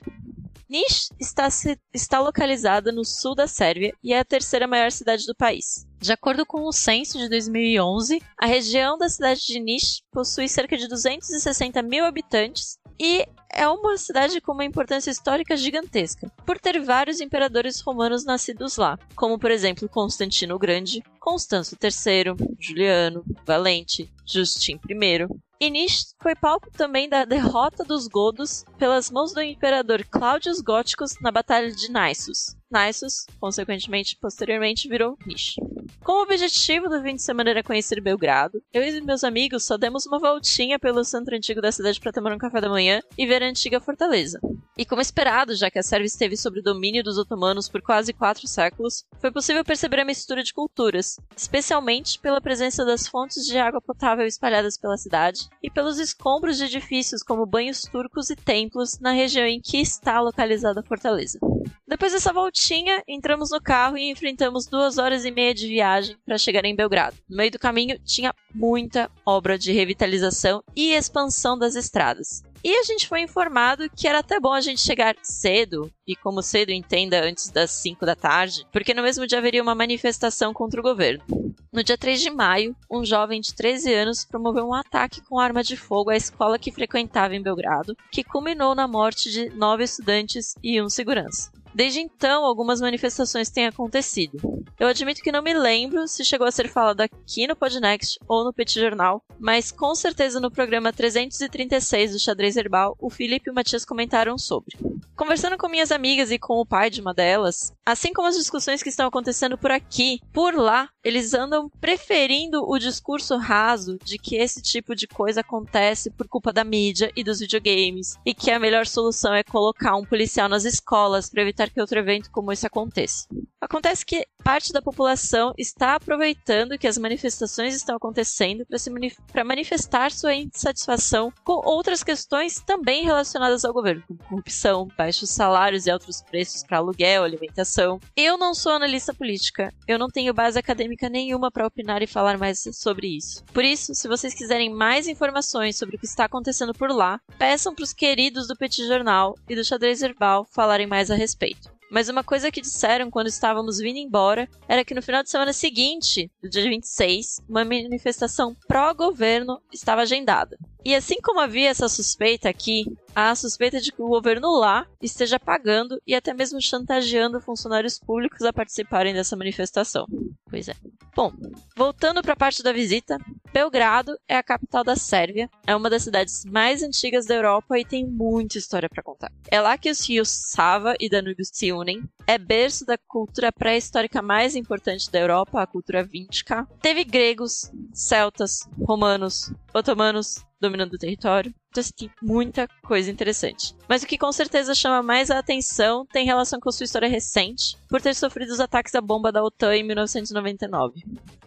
Niš 0.69 1.09
está, 1.19 1.49
está 1.95 2.21
localizada 2.21 2.93
no 2.93 3.05
sul 3.05 3.35
da 3.35 3.47
Sérvia 3.47 3.95
e 4.03 4.13
é 4.13 4.19
a 4.19 4.25
terceira 4.25 4.67
maior 4.67 4.91
cidade 4.91 5.25
do 5.25 5.35
país. 5.35 5.87
De 5.99 6.13
acordo 6.13 6.45
com 6.45 6.63
o 6.63 6.73
censo 6.73 7.19
de 7.19 7.29
2011, 7.29 8.23
a 8.39 8.47
região 8.47 8.99
da 8.99 9.09
cidade 9.09 9.47
de 9.47 9.59
Niš 9.59 10.03
possui 10.13 10.47
cerca 10.47 10.77
de 10.77 10.87
260 10.87 11.83
mil 11.83 12.05
habitantes 12.05 12.79
e 13.01 13.25
é 13.51 13.67
uma 13.67 13.97
cidade 13.97 14.41
com 14.41 14.53
uma 14.53 14.65
importância 14.65 15.11
histórica 15.11 15.57
gigantesca, 15.57 16.31
por 16.45 16.59
ter 16.59 16.81
vários 16.81 17.21
imperadores 17.21 17.81
romanos 17.81 18.25
nascidos 18.25 18.77
lá, 18.77 18.99
como 19.15 19.39
por 19.39 19.51
exemplo 19.51 19.89
Constantino 19.89 20.55
o 20.55 20.59
Grande, 20.59 21.03
Constâncio 21.19 21.79
III, 21.81 22.35
Juliano, 22.59 23.25
Valente, 23.47 24.13
Justin 24.27 24.79
I. 24.89 25.29
Inish 25.61 26.15
foi 26.23 26.37
palco 26.37 26.71
também 26.71 27.09
da 27.09 27.25
derrota 27.25 27.83
dos 27.83 28.07
godos 28.07 28.65
pelas 28.79 29.11
mãos 29.11 29.33
do 29.33 29.43
imperador 29.43 30.05
Cláudios 30.05 30.61
Góticos 30.61 31.19
na 31.21 31.33
Batalha 31.33 31.73
de 31.73 31.91
Naissus. 31.91 32.58
Naissus, 32.71 33.27
consequentemente, 33.41 34.17
posteriormente 34.21 34.89
virou 34.89 35.17
Nish. 35.27 35.57
Com 36.05 36.13
o 36.13 36.23
objetivo 36.23 36.89
do 36.89 37.03
fim 37.03 37.15
de 37.15 37.23
semana 37.23 37.51
era 37.51 37.63
conhecer 37.63 38.01
Belgrado, 38.01 38.63
eu 38.73 38.83
e 38.83 39.01
meus 39.01 39.25
amigos 39.25 39.65
só 39.65 39.77
demos 39.77 40.07
uma 40.07 40.19
voltinha 40.19 40.79
pelo 40.79 41.05
centro 41.05 41.35
antigo 41.35 41.61
da 41.61 41.73
cidade 41.73 42.01
para 42.01 42.13
tomar 42.13 42.33
um 42.33 42.39
café 42.39 42.61
da 42.61 42.69
manhã 42.69 43.01
e 43.17 43.27
ver 43.27 43.43
a 43.43 43.47
antiga 43.47 43.81
fortaleza. 43.81 44.39
E 44.77 44.85
como 44.85 45.03
esperado, 45.03 45.57
já 45.57 45.71
que 45.71 45.79
a 45.79 45.83
Sérvia 45.83 46.07
esteve 46.07 46.37
sob 46.37 46.61
o 46.61 46.63
domínio 46.63 47.03
dos 47.03 47.19
otomanos 47.19 47.69
por 47.69 47.83
quase 47.83 48.13
quatro 48.13 48.47
séculos, 48.47 49.05
foi 49.19 49.33
possível 49.33 49.65
perceber 49.65 50.01
a 50.01 50.05
mistura 50.05 50.45
de 50.45 50.55
culturas, 50.55 51.17
especialmente 51.37 52.21
pela 52.21 52.41
presença 52.41 52.85
das 52.85 53.09
fontes 53.09 53.45
de 53.45 53.59
água 53.59 53.81
potável 53.81 54.25
espalhadas 54.25 54.79
pela 54.79 54.97
cidade 54.97 55.49
e 55.63 55.69
pelos 55.69 55.99
escombros 55.99 56.59
de 56.59 56.65
edifícios 56.65 57.25
como 57.25 57.45
banhos 57.45 57.83
turcos 57.83 58.31
e 58.31 58.37
templos 58.37 59.01
na 59.01 59.11
região 59.11 59.47
em 59.47 59.61
que 59.61 59.79
está 59.79 60.21
localizada 60.21 60.79
a 60.81 60.85
fortaleza. 60.85 61.41
Depois 61.87 62.13
dessa 62.13 62.33
voltinha, 62.33 63.03
entramos 63.09 63.51
no 63.51 63.61
carro 63.61 63.97
e 63.97 64.11
enfrentamos 64.11 64.67
duas 64.67 64.99
horas 64.99 65.25
e 65.25 65.31
meia 65.31 65.55
de 65.55 65.67
viagem 65.67 66.17
para 66.25 66.39
chegar 66.39 66.65
em 66.65 66.77
Belgrado. 66.77 67.17
No 67.29 67.37
meio 67.37 67.51
do 67.51 67.59
caminho 67.59 67.99
tinha 68.05 68.35
muita 68.55 69.11
obra 69.25 69.59
de 69.59 69.73
revitalização 69.73 70.63
e 70.77 70.93
expansão 70.93 71.59
das 71.59 71.75
estradas. 71.75 72.43
E 72.63 72.77
a 72.77 72.83
gente 72.83 73.07
foi 73.07 73.21
informado 73.21 73.89
que 73.89 74.09
era 74.09 74.19
até 74.19 74.41
bom 74.41 74.53
a 74.53 74.61
gente 74.61 74.81
chegar 74.81 75.15
cedo, 75.23 75.91
e 76.07 76.17
como 76.17 76.43
cedo 76.43 76.71
entenda 76.71 77.23
antes 77.23 77.51
das 77.51 77.71
5 77.71 78.05
da 78.05 78.17
tarde, 78.17 78.67
porque 78.73 78.93
no 78.93 79.03
mesmo 79.03 79.27
dia 79.27 79.39
haveria 79.39 79.63
uma 79.63 79.75
manifestação 79.75 80.53
contra 80.53 80.81
o 80.81 80.83
governo. 80.83 81.23
No 81.71 81.85
dia 81.85 81.99
3 81.99 82.23
de 82.23 82.31
maio, 82.31 82.75
um 82.91 83.05
jovem 83.05 83.43
de 83.43 83.55
13 83.55 83.93
anos 83.93 84.25
promoveu 84.25 84.67
um 84.67 84.73
ataque 84.73 85.21
com 85.21 85.39
arma 85.39 85.63
de 85.63 85.77
fogo 85.77 86.09
à 86.09 86.17
escola 86.17 86.59
que 86.59 86.73
frequentava 86.73 87.37
em 87.37 87.43
Belgrado, 87.43 87.95
que 88.11 88.25
culminou 88.25 88.75
na 88.75 88.89
morte 88.89 89.31
de 89.31 89.51
nove 89.51 89.85
estudantes 89.85 90.55
e 90.63 90.81
um 90.81 90.89
segurança. 90.89 91.53
Desde 91.79 92.01
então, 92.01 92.45
algumas 92.45 92.81
manifestações 92.81 93.51
têm 93.51 93.69
acontecido. 93.69 94.37
Eu 94.81 94.89
admito 94.89 95.23
que 95.23 95.31
não 95.31 95.41
me 95.41 95.55
lembro 95.55 96.09
se 96.09 96.25
chegou 96.25 96.45
a 96.45 96.51
ser 96.51 96.69
falado 96.69 97.03
aqui 97.03 97.47
no 97.47 97.55
Podnext 97.55 98.19
ou 98.27 98.43
no 98.43 98.53
Petit 98.53 98.81
Jornal, 98.81 99.23
mas 99.39 99.71
com 99.71 99.95
certeza 99.95 100.41
no 100.41 100.51
programa 100.51 100.93
336 100.93 102.13
do 102.13 102.19
Xadrez 102.19 102.57
Herbal, 102.57 102.97
o 102.99 103.09
Felipe 103.09 103.49
e 103.49 103.53
o 103.53 103.55
Matias 103.55 103.85
comentaram 103.85 104.37
sobre. 104.37 104.77
Conversando 105.17 105.57
com 105.57 105.69
minhas 105.69 105.91
amigas 105.91 106.31
e 106.31 106.39
com 106.39 106.55
o 106.55 106.67
pai 106.67 106.91
de 106.91 107.01
uma 107.01 107.13
delas, 107.15 107.73
assim 107.85 108.13
como 108.13 108.29
as 108.29 108.37
discussões 108.37 108.83
que 108.83 108.89
estão 108.89 109.09
acontecendo 109.09 109.59
por 109.59 109.71
aqui, 109.71 110.21
por 110.33 110.55
lá, 110.55 110.89
eles 111.03 111.35
andam 111.35 111.69
preferindo 111.81 112.63
o 112.69 112.79
discurso 112.79 113.37
raso 113.37 113.99
de 114.05 114.17
que 114.17 114.37
esse 114.37 114.63
tipo 114.63 114.95
de 114.95 115.09
coisa 115.09 115.41
acontece 115.41 116.11
por 116.11 116.29
culpa 116.29 116.53
da 116.53 116.63
mídia 116.63 117.11
e 117.17 117.25
dos 117.25 117.41
videogames 117.41 118.15
e 118.25 118.33
que 118.33 118.51
a 118.51 118.61
melhor 118.61 118.87
solução 118.87 119.35
é 119.35 119.43
colocar 119.43 119.97
um 119.97 120.05
policial 120.05 120.49
nas 120.49 120.65
escolas 120.65 121.29
para 121.29 121.43
evitar 121.43 121.68
que 121.71 121.81
outro 121.81 121.99
evento 121.99 122.31
como 122.31 122.53
esse 122.53 122.67
aconteça. 122.67 123.27
Acontece 123.61 124.07
que 124.07 124.27
parte 124.45 124.73
da 124.73 124.81
população 124.81 125.53
está 125.59 125.97
aproveitando 125.97 126.79
que 126.79 126.87
as 126.87 126.97
manifestações 126.97 127.75
estão 127.75 127.97
acontecendo 127.97 128.65
para 128.65 128.79
manif 128.91 129.19
manifestar 129.45 130.13
sua 130.13 130.35
insatisfação 130.35 131.33
com 131.45 131.61
outras 131.69 132.03
questões 132.03 132.61
também 132.61 133.05
relacionadas 133.05 133.65
ao 133.65 133.73
governo, 133.73 134.03
como 134.07 134.19
corrupção, 134.21 134.89
baixos 134.97 135.31
salários 135.31 135.87
e 135.87 135.91
altos 135.91 136.23
preços 136.23 136.63
para 136.63 136.79
aluguel, 136.79 137.25
alimentação. 137.25 138.01
Eu 138.17 138.39
não 138.39 138.55
sou 138.55 138.73
analista 138.73 139.13
política, 139.13 139.73
eu 139.87 139.99
não 139.99 140.09
tenho 140.09 140.33
base 140.33 140.59
acadêmica 140.59 141.09
nenhuma 141.09 141.51
para 141.51 141.67
opinar 141.67 142.03
e 142.03 142.07
falar 142.07 142.39
mais 142.39 142.63
sobre 142.73 143.17
isso. 143.17 143.45
Por 143.53 143.65
isso, 143.65 143.95
se 143.95 144.07
vocês 144.07 144.33
quiserem 144.33 144.73
mais 144.73 145.09
informações 145.09 145.77
sobre 145.77 145.97
o 145.97 145.99
que 145.99 146.07
está 146.07 146.25
acontecendo 146.25 146.73
por 146.73 146.91
lá, 146.91 147.21
peçam 147.37 147.75
para 147.75 147.85
os 147.85 147.93
queridos 147.93 148.47
do 148.47 148.57
Petit 148.57 148.87
Jornal 148.87 149.35
e 149.49 149.57
do 149.57 149.65
Xadrez 149.65 150.01
Herbal 150.01 150.47
falarem 150.53 150.87
mais 150.87 151.11
a 151.11 151.17
respeito. 151.17 151.58
Mas 151.91 152.09
uma 152.09 152.23
coisa 152.23 152.51
que 152.51 152.61
disseram 152.61 153.11
quando 153.11 153.29
estávamos 153.29 153.79
vindo 153.79 153.97
embora 153.97 154.49
era 154.69 154.85
que 154.85 154.95
no 154.95 155.03
final 155.03 155.23
de 155.23 155.31
semana 155.31 155.53
seguinte, 155.53 156.31
do 156.43 156.49
dia 156.49 156.63
26, 156.65 157.41
uma 157.49 157.65
manifestação 157.65 158.55
pró-governo 158.67 159.61
estava 159.73 160.03
agendada. 160.03 160.59
E 160.85 160.95
assim 160.95 161.17
como 161.23 161.41
havia 161.41 161.69
essa 161.69 161.89
suspeita 161.89 162.49
aqui, 162.49 162.85
há 163.15 163.31
a 163.31 163.35
suspeita 163.35 163.81
de 163.81 163.93
que 163.93 164.01
o 164.01 164.09
governo 164.09 164.59
lá 164.59 164.87
esteja 165.03 165.39
pagando 165.39 166.01
e 166.07 166.15
até 166.15 166.33
mesmo 166.33 166.61
chantageando 166.63 167.41
funcionários 167.41 167.99
públicos 167.99 168.43
a 168.43 168.53
participarem 168.53 169.13
dessa 169.13 169.37
manifestação. 169.37 170.07
Pois 170.49 170.69
é. 170.69 170.75
Bom, 171.15 171.33
voltando 171.77 172.23
para 172.23 172.35
a 172.35 172.37
parte 172.37 172.63
da 172.63 172.73
visita, 172.73 173.19
Belgrado 173.53 174.17
é 174.29 174.37
a 174.37 174.43
capital 174.43 174.85
da 174.85 174.95
Sérvia, 174.95 175.51
é 175.67 175.75
uma 175.75 175.91
das 175.91 176.05
cidades 176.05 176.45
mais 176.45 176.83
antigas 176.83 177.27
da 177.27 177.35
Europa 177.35 177.77
e 177.79 177.85
tem 177.85 178.07
muita 178.07 178.57
história 178.57 178.89
para 178.89 179.03
contar. 179.03 179.33
É 179.51 179.61
lá 179.61 179.77
que 179.77 179.91
os 179.91 180.07
rios 180.09 180.29
Sava 180.29 180.95
e 181.01 181.09
Danúbio 181.09 181.45
se 181.45 181.73
unem, 181.73 182.09
é 182.27 182.39
berço 182.39 182.87
da 182.87 182.97
cultura 182.97 183.51
pré-histórica 183.51 184.23
mais 184.23 184.55
importante 184.55 185.11
da 185.11 185.19
Europa, 185.19 185.61
a 185.61 185.67
cultura 185.67 186.05
víntica. 186.05 186.69
Teve 186.81 187.03
gregos, 187.03 187.71
celtas, 187.93 188.61
romanos, 188.81 189.53
otomanos, 189.75 190.45
dominando 190.61 190.95
o 190.95 190.99
território. 190.99 191.55
Então, 191.71 191.81
assim, 191.81 192.11
muita 192.23 192.67
coisa 192.83 193.11
interessante. 193.11 193.75
Mas 193.89 194.03
o 194.03 194.07
que 194.07 194.19
com 194.19 194.33
certeza 194.33 194.75
chama 194.75 195.03
mais 195.03 195.31
a 195.31 195.39
atenção 195.39 196.07
tem 196.07 196.25
relação 196.25 196.59
com 196.59 196.73
sua 196.73 196.85
história 196.85 197.09
recente, 197.09 197.77
por 197.89 198.01
ter 198.01 198.15
sofrido 198.15 198.51
os 198.51 198.61
ataques 198.61 198.95
à 198.95 199.01
bomba 199.01 199.31
da 199.31 199.43
OTAN 199.43 199.77
em 199.77 199.83
1999. 199.83 201.05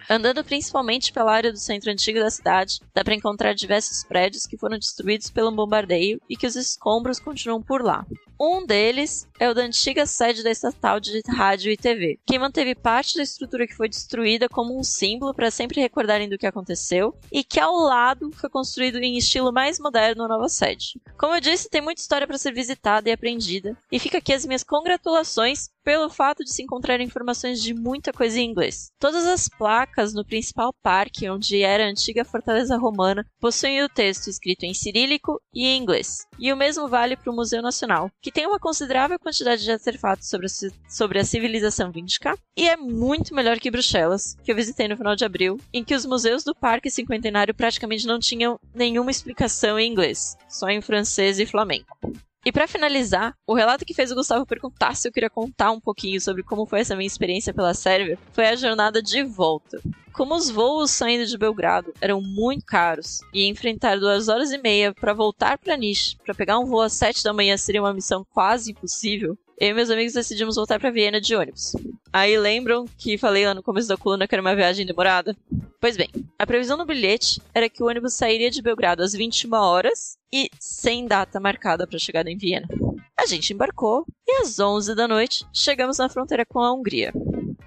Andando 0.10 0.44
principalmente 0.44 1.12
pela 1.12 1.32
área 1.32 1.52
do 1.52 1.58
centro 1.58 1.92
antigo 1.92 2.20
da 2.20 2.30
cidade, 2.30 2.80
dá 2.94 3.04
para 3.04 3.16
encontrar 3.16 3.54
diversos 3.54 4.04
prédios 4.04 4.46
que 4.46 4.58
foram 4.58 4.78
destruídos 4.78 5.30
pelo 5.30 5.52
bombardeio 5.52 6.20
e 6.30 6.36
que 6.36 6.48
os 6.48 6.56
escombros 6.56 7.20
continuam 7.20 7.62
por 7.62 7.84
lá. 7.84 8.06
Um 8.44 8.66
deles 8.66 9.28
é 9.40 9.48
o 9.48 9.54
da 9.54 9.62
antiga 9.62 10.04
sede 10.08 10.42
da 10.42 10.50
estatal 10.50 11.00
de 11.00 11.22
rádio 11.30 11.72
e 11.72 11.78
TV, 11.78 12.20
que 12.26 12.40
manteve 12.40 12.74
parte 12.74 13.16
da 13.16 13.22
estrutura 13.22 13.68
que 13.68 13.76
foi 13.76 13.88
destruída 13.88 14.50
como 14.50 14.76
um 14.76 14.84
símbolo 14.84 15.32
para 15.32 15.52
sempre 15.52 15.80
recordarem 15.80 16.28
do 16.28 16.40
que 16.40 16.48
aconteceu, 16.48 17.16
e 17.32 17.44
que 17.44 17.60
ao 17.60 17.76
lado 17.76 18.32
foi 18.32 18.50
construído 18.50 18.98
em 18.98 19.16
estilo 19.16 19.54
mais 19.54 19.78
moderno 19.78 20.24
a 20.24 20.28
nova 20.28 20.50
sede. 20.50 21.00
Como 21.20 21.36
eu 21.36 21.40
disse, 21.40 21.70
tem 21.70 21.82
muita 21.82 22.02
história 22.02 22.26
para 22.26 22.40
ser 22.40 22.52
visitada 22.52 23.08
e 23.08 23.12
aprendida, 23.12 23.78
e 23.92 24.00
fica 24.00 24.18
aqui 24.18 24.34
as 24.34 24.44
minhas 24.44 24.64
congratulações 24.64 25.70
pelo 25.84 26.10
fato 26.10 26.44
de 26.44 26.54
se 26.54 26.64
encontrar 26.64 27.02
informações 27.02 27.62
de 27.62 27.74
muita 27.74 28.12
coisa 28.14 28.40
em 28.40 28.50
inglês. 28.50 28.92
Todas 29.00 29.26
as 29.26 29.48
placas 29.48 30.14
no 30.14 30.26
principal 30.26 30.74
parque, 30.82 31.30
onde 31.30 31.62
era 31.62 31.86
a 31.86 31.90
antiga 31.90 32.24
fortaleza 32.24 32.78
romana, 32.78 33.26
possuem 33.40 33.84
o 33.84 33.90
texto 33.90 34.30
escrito 34.30 34.64
em 34.64 34.74
cirílico 34.74 35.42
e 35.54 35.66
em 35.66 35.82
inglês. 35.82 36.26
E 36.40 36.52
o 36.52 36.58
mesmo 36.58 36.88
vale 36.88 37.16
para 37.16 37.32
o 37.32 37.36
Museu 37.36 37.62
Nacional, 37.62 38.10
que 38.22 38.32
tem 38.32 38.46
uma 38.46 38.60
considerável 38.60 39.20
quantidade 39.20 39.64
de 39.64 39.72
artefatos 39.72 40.30
sobre 40.30 40.48
a, 40.48 40.90
sobre 40.90 41.20
a 41.20 41.26
civilização 41.26 41.92
víndica, 41.92 42.38
e 42.56 42.68
é 42.68 42.76
muito 42.76 43.34
melhor 43.34 43.60
que 43.60 43.72
Bruxelas, 43.72 44.36
que 44.44 44.52
eu 44.52 44.56
visitei 44.56 44.88
no 44.88 44.98
final 44.98 45.16
de 45.16 45.26
abril, 45.26 45.60
em 45.74 45.84
que 45.84 45.96
os 45.96 46.06
museus 46.06 46.44
do 46.44 46.56
Parque 46.56 46.90
Cinquentenário 46.90 47.54
praticamente 47.54 48.06
não 48.06 48.20
tinham 48.20 48.60
nenhuma 48.74 49.12
explicação 49.12 49.80
em 49.80 49.92
inglês, 49.92 50.36
só 50.50 50.70
em 50.70 50.82
francês 50.82 51.40
e 51.40 51.46
flamenco. 51.46 51.98
E 52.44 52.52
para 52.52 52.68
finalizar, 52.68 53.36
o 53.46 53.54
relato 53.54 53.86
que 53.86 53.94
fez 53.94 54.12
o 54.12 54.16
Gustavo 54.16 54.48
perguntar 54.48 54.96
se 54.96 55.08
eu 55.08 55.12
queria 55.12 55.30
contar 55.30 55.72
um 55.72 55.80
pouquinho 55.80 56.20
sobre 56.20 56.42
como 56.42 56.66
foi 56.66 56.80
essa 56.80 56.96
minha 56.96 57.06
experiência 57.06 57.54
pela 57.54 57.76
Sérvia 57.76 58.18
foi 58.34 58.48
a 58.48 58.56
jornada 58.56 59.00
de 59.00 59.24
volta. 59.24 59.80
Como 60.12 60.36
os 60.36 60.50
voos 60.50 60.90
saindo 60.90 61.26
de 61.26 61.38
Belgrado 61.38 61.94
eram 62.02 62.20
muito 62.20 62.66
caros 62.66 63.20
e 63.32 63.48
enfrentar 63.48 64.00
duas 64.00 64.28
horas 64.28 64.52
e 64.52 64.58
meia 64.58 64.92
para 64.92 65.14
voltar 65.14 65.60
para 65.60 65.78
Niš 65.78 66.18
para 66.26 66.34
pegar 66.34 66.58
um 66.58 66.66
voo 66.66 66.82
às 66.82 66.94
sete 66.94 67.24
da 67.24 67.32
manhã 67.32 67.56
seria 67.58 67.82
uma 67.82 67.94
missão 67.94 68.26
quase 68.34 68.72
impossível, 68.72 69.38
eu 69.62 69.70
e 69.70 69.74
meus 69.76 69.92
amigos 69.92 70.14
decidimos 70.14 70.56
voltar 70.56 70.80
para 70.80 70.90
Viena 70.90 71.22
de 71.22 71.36
ônibus. 71.36 71.74
Aí 72.12 72.36
lembram 72.36 72.86
que 72.98 73.16
falei 73.16 73.46
lá 73.46 73.54
no 73.54 73.62
começo 73.62 73.88
da 73.88 73.96
coluna 73.96 74.28
que 74.28 74.34
era 74.34 74.42
uma 74.42 74.56
viagem 74.56 74.88
demorada? 74.88 75.38
Pois 75.80 75.96
bem, 75.96 76.10
a 76.40 76.48
previsão 76.48 76.76
no 76.76 76.86
bilhete 76.86 77.40
era 77.54 77.70
que 77.70 77.84
o 77.84 77.86
ônibus 77.86 78.16
sairia 78.16 78.50
de 78.50 78.60
Belgrado 78.60 79.04
às 79.04 79.14
21 79.14 79.54
horas 79.54 80.18
e 80.34 80.50
sem 80.60 81.06
data 81.06 81.40
marcada 81.40 81.86
para 81.86 82.00
chegada 82.00 82.32
em 82.32 82.38
Viena. 82.38 82.68
A 83.16 83.28
gente 83.28 83.54
embarcou 83.54 84.04
e 84.28 84.42
às 84.42 84.60
11 84.60 84.96
da 84.96 85.08
noite 85.08 85.46
chegamos 85.54 86.00
na 86.00 86.10
fronteira 86.10 86.44
com 86.44 86.60
a 86.60 86.74
Hungria. 86.74 87.14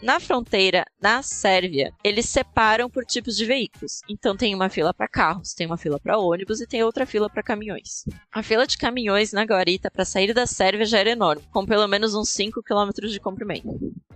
Na 0.04 0.20
fronteira, 0.20 0.84
na 1.00 1.22
Sérvia, 1.22 1.90
eles 2.04 2.28
separam 2.28 2.90
por 2.90 3.06
tipos 3.06 3.38
de 3.38 3.46
veículos. 3.46 4.00
Então 4.06 4.36
tem 4.36 4.54
uma 4.54 4.68
fila 4.68 4.92
para 4.92 5.08
carros, 5.08 5.54
tem 5.54 5.66
uma 5.66 5.78
fila 5.78 5.98
para 5.98 6.18
ônibus 6.18 6.60
e 6.60 6.66
tem 6.66 6.84
outra 6.84 7.06
fila 7.06 7.30
para 7.30 7.42
caminhões. 7.42 8.04
A 8.30 8.42
fila 8.42 8.66
de 8.66 8.76
caminhões 8.76 9.32
na 9.32 9.44
guarita 9.44 9.90
para 9.90 10.04
sair 10.04 10.34
da 10.34 10.46
Sérvia 10.46 10.84
já 10.84 10.98
era 10.98 11.08
enorme, 11.08 11.42
com 11.50 11.64
pelo 11.64 11.88
menos 11.88 12.14
uns 12.14 12.28
5 12.28 12.62
km 12.62 12.90
de 13.08 13.18
comprimento. 13.18 13.66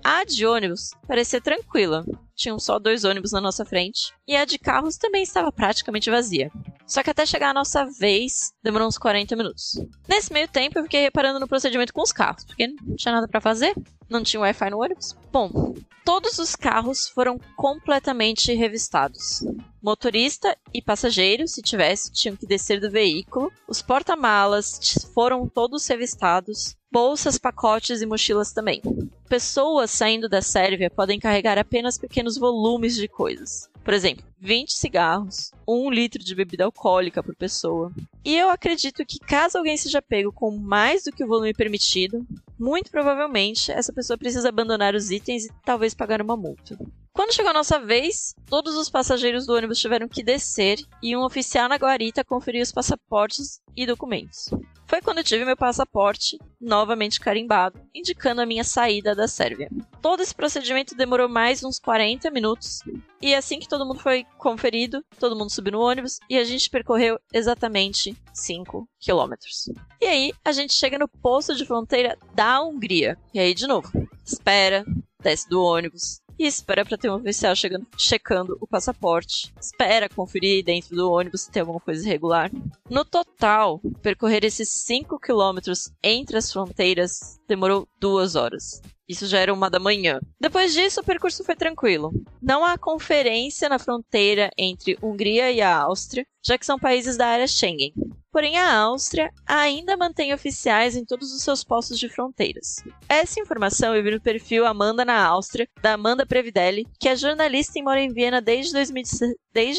A 0.05 0.25
de 0.25 0.45
ônibus 0.45 0.91
parecia 1.07 1.41
tranquila, 1.41 2.05
tinham 2.39 2.59
só 2.59 2.79
dois 2.79 3.05
ônibus 3.05 3.33
na 3.33 3.41
nossa 3.41 3.65
frente, 3.65 4.13
e 4.27 4.37
a 4.37 4.45
de 4.45 4.59
carros 4.59 4.97
também 4.97 5.25
estava 5.25 5.51
praticamente 5.51 6.09
vazia. 6.09 6.51
Só 6.87 7.03
que 7.03 7.11
até 7.11 7.27
chegar 7.27 7.51
a 7.51 7.55
nossa 7.55 7.85
vez, 7.85 8.53
demorou 8.63 8.87
uns 8.87 8.97
40 8.97 9.35
minutos. 9.37 9.73
Nesse 10.09 10.33
meio 10.33 10.47
tempo, 10.49 10.79
eu 10.79 10.85
fiquei 10.85 11.03
reparando 11.03 11.41
no 11.41 11.49
procedimento 11.49 11.93
com 11.93 12.01
os 12.01 12.13
carros, 12.13 12.45
porque 12.45 12.69
não 12.69 12.97
tinha 12.97 13.13
nada 13.13 13.29
para 13.29 13.41
fazer, 13.41 13.75
não 14.09 14.23
tinha 14.23 14.41
Wi-Fi 14.41 14.71
no 14.71 14.81
ônibus. 14.81 15.17
Bom, 15.33 15.75
todos 16.05 16.39
os 16.39 16.55
carros 16.55 17.09
foram 17.09 17.39
completamente 17.57 18.55
revistados. 18.55 19.41
Motorista 19.89 20.55
e 20.75 20.83
passageiros, 20.83 21.53
se 21.53 21.63
tivesse, 21.63 22.13
tinham 22.13 22.37
que 22.37 22.47
descer 22.47 22.79
do 22.79 22.91
veículo. 22.91 23.51
Os 23.67 23.81
porta-malas 23.81 24.79
foram 25.15 25.49
todos 25.49 25.87
revistados. 25.87 26.77
Bolsas, 26.93 27.39
pacotes 27.39 28.03
e 28.03 28.07
mochilas 28.07 28.53
também. 28.53 28.83
Pessoas 29.31 29.91
saindo 29.91 30.29
da 30.29 30.43
Sérvia 30.43 30.91
podem 30.91 31.19
carregar 31.19 31.57
apenas 31.57 31.97
pequenos 31.97 32.37
volumes 32.37 32.97
de 32.97 33.09
coisas. 33.09 33.71
Por 33.83 33.95
exemplo, 33.95 34.23
20 34.39 34.75
cigarros, 34.75 35.53
1 35.67 35.91
litro 35.91 36.23
de 36.23 36.35
bebida 36.35 36.67
alcoólica 36.67 37.23
por 37.23 37.35
pessoa. 37.35 37.91
E 38.23 38.37
eu 38.37 38.51
acredito 38.51 39.07
que 39.07 39.19
caso 39.19 39.57
alguém 39.57 39.79
seja 39.79 40.03
pego 40.03 40.31
com 40.31 40.51
mais 40.51 41.05
do 41.05 41.13
que 41.13 41.25
o 41.25 41.27
volume 41.27 41.55
permitido, 41.55 42.27
muito 42.59 42.91
provavelmente 42.91 43.73
essa 43.73 43.91
pessoa 43.91 44.19
precisa 44.19 44.51
abandonar 44.51 44.95
os 44.95 45.11
itens 45.11 45.47
e 45.47 45.53
talvez 45.65 45.95
pagar 45.95 46.21
uma 46.21 46.37
multa. 46.37 46.79
Quando 47.19 47.35
chegou 47.35 47.51
a 47.51 47.53
nossa 47.53 47.81
vez, 47.81 48.33
todos 48.47 48.77
os 48.77 48.89
passageiros 48.89 49.45
do 49.45 49.53
ônibus 49.53 49.81
tiveram 49.81 50.07
que 50.07 50.23
descer 50.23 50.79
e 51.03 51.17
um 51.17 51.25
oficial 51.25 51.69
na 51.69 51.75
guarita 51.75 52.23
conferiu 52.23 52.63
os 52.63 52.71
passaportes 52.71 53.61
e 53.77 53.85
documentos. 53.85 54.51
Foi 54.87 55.03
quando 55.03 55.25
tive 55.25 55.45
meu 55.45 55.57
passaporte 55.57 56.39
novamente 56.61 57.19
carimbado, 57.19 57.81
indicando 57.93 58.41
a 58.41 58.47
minha 58.47 58.63
saída 58.63 59.17
da 59.17 59.27
Sérvia. 59.27 59.69
Todo 60.01 60.23
esse 60.23 60.33
procedimento 60.33 60.95
demorou 60.95 61.29
mais 61.29 61.65
uns 61.65 61.81
40 61.81 62.31
minutos, 62.31 62.83
e 63.21 63.35
assim 63.35 63.59
que 63.59 63.69
todo 63.69 63.85
mundo 63.85 63.99
foi 63.99 64.25
conferido, 64.39 65.05
todo 65.19 65.35
mundo 65.35 65.51
subiu 65.51 65.73
no 65.73 65.81
ônibus 65.81 66.21
e 66.31 66.39
a 66.39 66.45
gente 66.45 66.71
percorreu 66.71 67.19
exatamente 67.35 68.17
5 68.33 68.89
quilômetros. 69.01 69.69
E 70.01 70.07
aí 70.07 70.33
a 70.45 70.53
gente 70.53 70.73
chega 70.73 70.97
no 70.97 71.09
posto 71.09 71.57
de 71.57 71.67
fronteira 71.67 72.17
da 72.33 72.63
Hungria. 72.63 73.19
E 73.35 73.41
aí, 73.41 73.55
de 73.55 73.67
novo, 73.67 73.91
espera, 74.25 74.85
desce 75.21 75.49
do 75.49 75.61
ônibus, 75.61 76.23
e 76.39 76.47
espera 76.47 76.85
para 76.85 76.97
ter 76.97 77.11
um 77.11 77.15
oficial 77.15 77.55
chegando, 77.57 77.87
checando 77.97 78.57
o 78.61 78.67
passaporte. 78.67 79.53
Espera 79.61 80.09
conferir 80.09 80.65
dentro 80.65 80.95
do 80.95 81.11
ônibus 81.11 81.43
se 81.43 81.51
tem 81.51 81.61
alguma 81.61 81.81
coisa 81.81 82.07
irregular. 82.07 82.51
No 82.89 83.05
total, 83.05 83.81
percorrer 84.03 84.45
esses 84.45 84.69
5 84.69 85.19
quilômetros 85.19 85.91
entre 86.03 86.37
as 86.37 86.53
fronteiras 86.53 87.41
demorou 87.49 87.89
duas 88.01 88.35
horas. 88.35 88.81
Isso 89.09 89.27
já 89.27 89.39
era 89.39 89.55
uma 89.55 89.71
da 89.71 89.81
manhã. 89.81 90.21
Depois 90.39 90.75
disso, 90.75 91.01
o 91.01 91.05
percurso 91.05 91.43
foi 91.43 91.57
tranquilo. 91.57 92.13
Não 92.43 92.63
há 92.63 92.77
conferência 92.77 93.67
na 93.67 93.79
fronteira 93.79 94.51
entre 94.57 94.99
Hungria 95.03 95.51
e 95.51 95.63
a 95.63 95.79
Áustria, 95.79 96.27
já 96.45 96.59
que 96.59 96.67
são 96.67 96.79
países 96.79 97.17
da 97.17 97.27
área 97.27 97.47
Schengen. 97.47 97.95
Porém, 98.31 98.59
a 98.59 98.79
Áustria 98.79 99.33
ainda 99.47 99.97
mantém 99.97 100.35
oficiais 100.35 100.97
em 100.97 101.05
todos 101.05 101.33
os 101.33 101.43
seus 101.43 101.65
postos 101.65 101.99
de 101.99 102.09
fronteiras. 102.09 102.77
Essa 103.09 103.41
informação 103.41 103.95
eu 103.95 104.03
vi 104.03 104.11
no 104.11 104.21
perfil 104.21 104.67
Amanda 104.67 105.05
na 105.05 105.27
Áustria, 105.27 105.69
da 105.81 105.95
Amanda 105.95 106.27
Previdelli, 106.27 106.87
que 107.01 107.09
é 107.09 107.17
jornalista 107.17 107.79
e 107.79 107.83
mora 107.83 108.01
em 108.01 108.13
Viena 108.13 108.41
desde, 108.41 108.73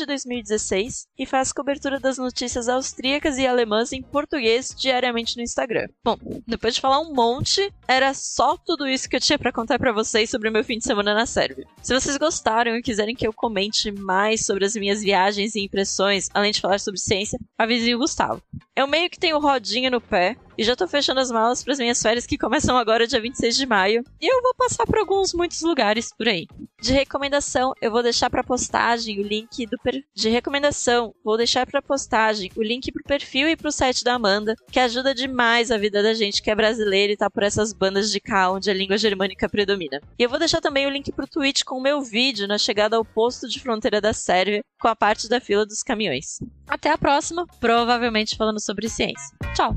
2016 0.05 1.07
e 1.17 1.25
faz 1.25 1.53
cobertura 1.53 1.99
das 1.99 2.17
notícias 2.17 2.67
austríacas 2.67 3.37
e 3.37 3.47
alemãs 3.47 3.93
em 3.93 4.01
português 4.01 4.75
diariamente 4.77 5.37
no 5.37 5.43
Instagram. 5.43 5.87
Bom, 6.03 6.17
depois 6.45 6.75
de 6.75 6.81
falar 6.81 6.99
um 6.99 7.13
monte, 7.13 7.71
era 7.87 8.13
só 8.13 8.57
tudo 8.57 8.87
isso 8.87 9.07
que 9.07 9.15
eu 9.15 9.21
tinha 9.21 9.39
para 9.39 9.53
contar 9.53 9.79
para 9.79 9.91
vocês 9.91 10.29
sobre 10.29 10.49
o 10.49 10.51
meu 10.51 10.63
fim 10.63 10.79
de 10.79 10.83
semana 10.83 11.13
na 11.13 11.25
Sérvia. 11.25 11.67
Se 11.81 11.93
vocês 11.93 12.17
gostaram 12.17 12.75
e 12.75 12.81
quiserem 12.81 13.15
que 13.15 13.25
eu 13.25 13.31
comente 13.31 13.91
mais 13.91 14.45
sobre 14.45 14.65
as 14.65 14.75
minhas 14.75 15.01
viagens 15.01 15.55
e 15.55 15.61
impressões, 15.61 16.29
além 16.33 16.51
de 16.51 16.61
falar 16.61 16.79
sobre 16.79 16.99
ciência, 16.99 17.39
avise 17.57 17.93
o 17.95 17.99
Gustavo. 17.99 18.38
Eu 18.75 18.87
meio 18.87 19.09
que 19.09 19.19
tenho 19.19 19.39
rodinha 19.39 19.89
no 19.89 20.01
pé 20.01 20.37
e 20.59 20.63
já 20.63 20.75
tô 20.75 20.85
fechando 20.89 21.21
as 21.21 21.31
malas 21.31 21.63
para 21.63 21.71
as 21.71 21.79
minhas 21.79 22.01
férias 22.01 22.25
que 22.25 22.37
começam 22.37 22.77
agora 22.77 23.07
dia 23.07 23.21
26 23.21 23.55
de 23.55 23.65
maio. 23.65 24.03
E 24.19 24.29
eu 24.29 24.41
vou 24.41 24.53
passar 24.55 24.85
por 24.85 24.97
alguns 24.97 25.33
muitos 25.33 25.61
lugares 25.61 26.09
por 26.13 26.27
aí. 26.27 26.47
De 26.81 26.91
recomendação, 26.91 27.71
eu 27.81 27.89
vou 27.89 28.03
deixar 28.03 28.29
para 28.29 28.43
postagem 28.43 29.21
o 29.21 29.23
link 29.23 29.65
do 29.65 29.77
per... 29.77 30.03
de 30.13 30.27
recomendação, 30.27 31.15
vou 31.23 31.37
deixar 31.37 31.65
para 31.65 31.81
postagem 31.81 32.51
o 32.57 32.61
link 32.61 32.91
pro 32.91 33.01
perfil 33.03 33.47
e 33.47 33.55
pro 33.55 33.71
site 33.71 34.03
da 34.03 34.15
Amanda, 34.15 34.53
que 34.69 34.81
ajuda 34.81 35.15
demais 35.15 35.71
a 35.71 35.77
vida 35.77 36.03
da 36.03 36.13
gente 36.13 36.41
que 36.41 36.51
é 36.51 36.55
brasileira 36.55 37.13
e 37.13 37.17
tá 37.17 37.29
por 37.29 37.43
essas 37.43 37.71
bandas 37.71 38.11
de 38.11 38.19
cá 38.19 38.51
onde 38.51 38.69
a 38.69 38.73
língua 38.73 38.97
germânica 38.97 39.47
predomina. 39.47 40.01
E 40.19 40.23
eu 40.23 40.29
vou 40.29 40.39
deixar 40.39 40.59
também 40.59 40.85
o 40.85 40.89
link 40.89 41.09
pro 41.13 41.25
tweet 41.25 41.63
com 41.63 41.77
o 41.77 41.81
meu 41.81 42.01
vídeo 42.01 42.49
na 42.49 42.57
chegada 42.57 42.97
ao 42.97 43.05
posto 43.05 43.47
de 43.47 43.61
fronteira 43.61 44.01
da 44.01 44.11
Sérvia, 44.11 44.61
com 44.77 44.89
a 44.89 44.95
parte 44.95 45.29
da 45.29 45.39
fila 45.39 45.65
dos 45.65 45.81
caminhões. 45.81 46.39
Até 46.67 46.91
a 46.91 46.97
próxima, 46.97 47.47
provavelmente 47.61 48.35
falando 48.35 48.59
sobre 48.59 48.89
ciência. 48.89 49.37
Tchau! 49.55 49.73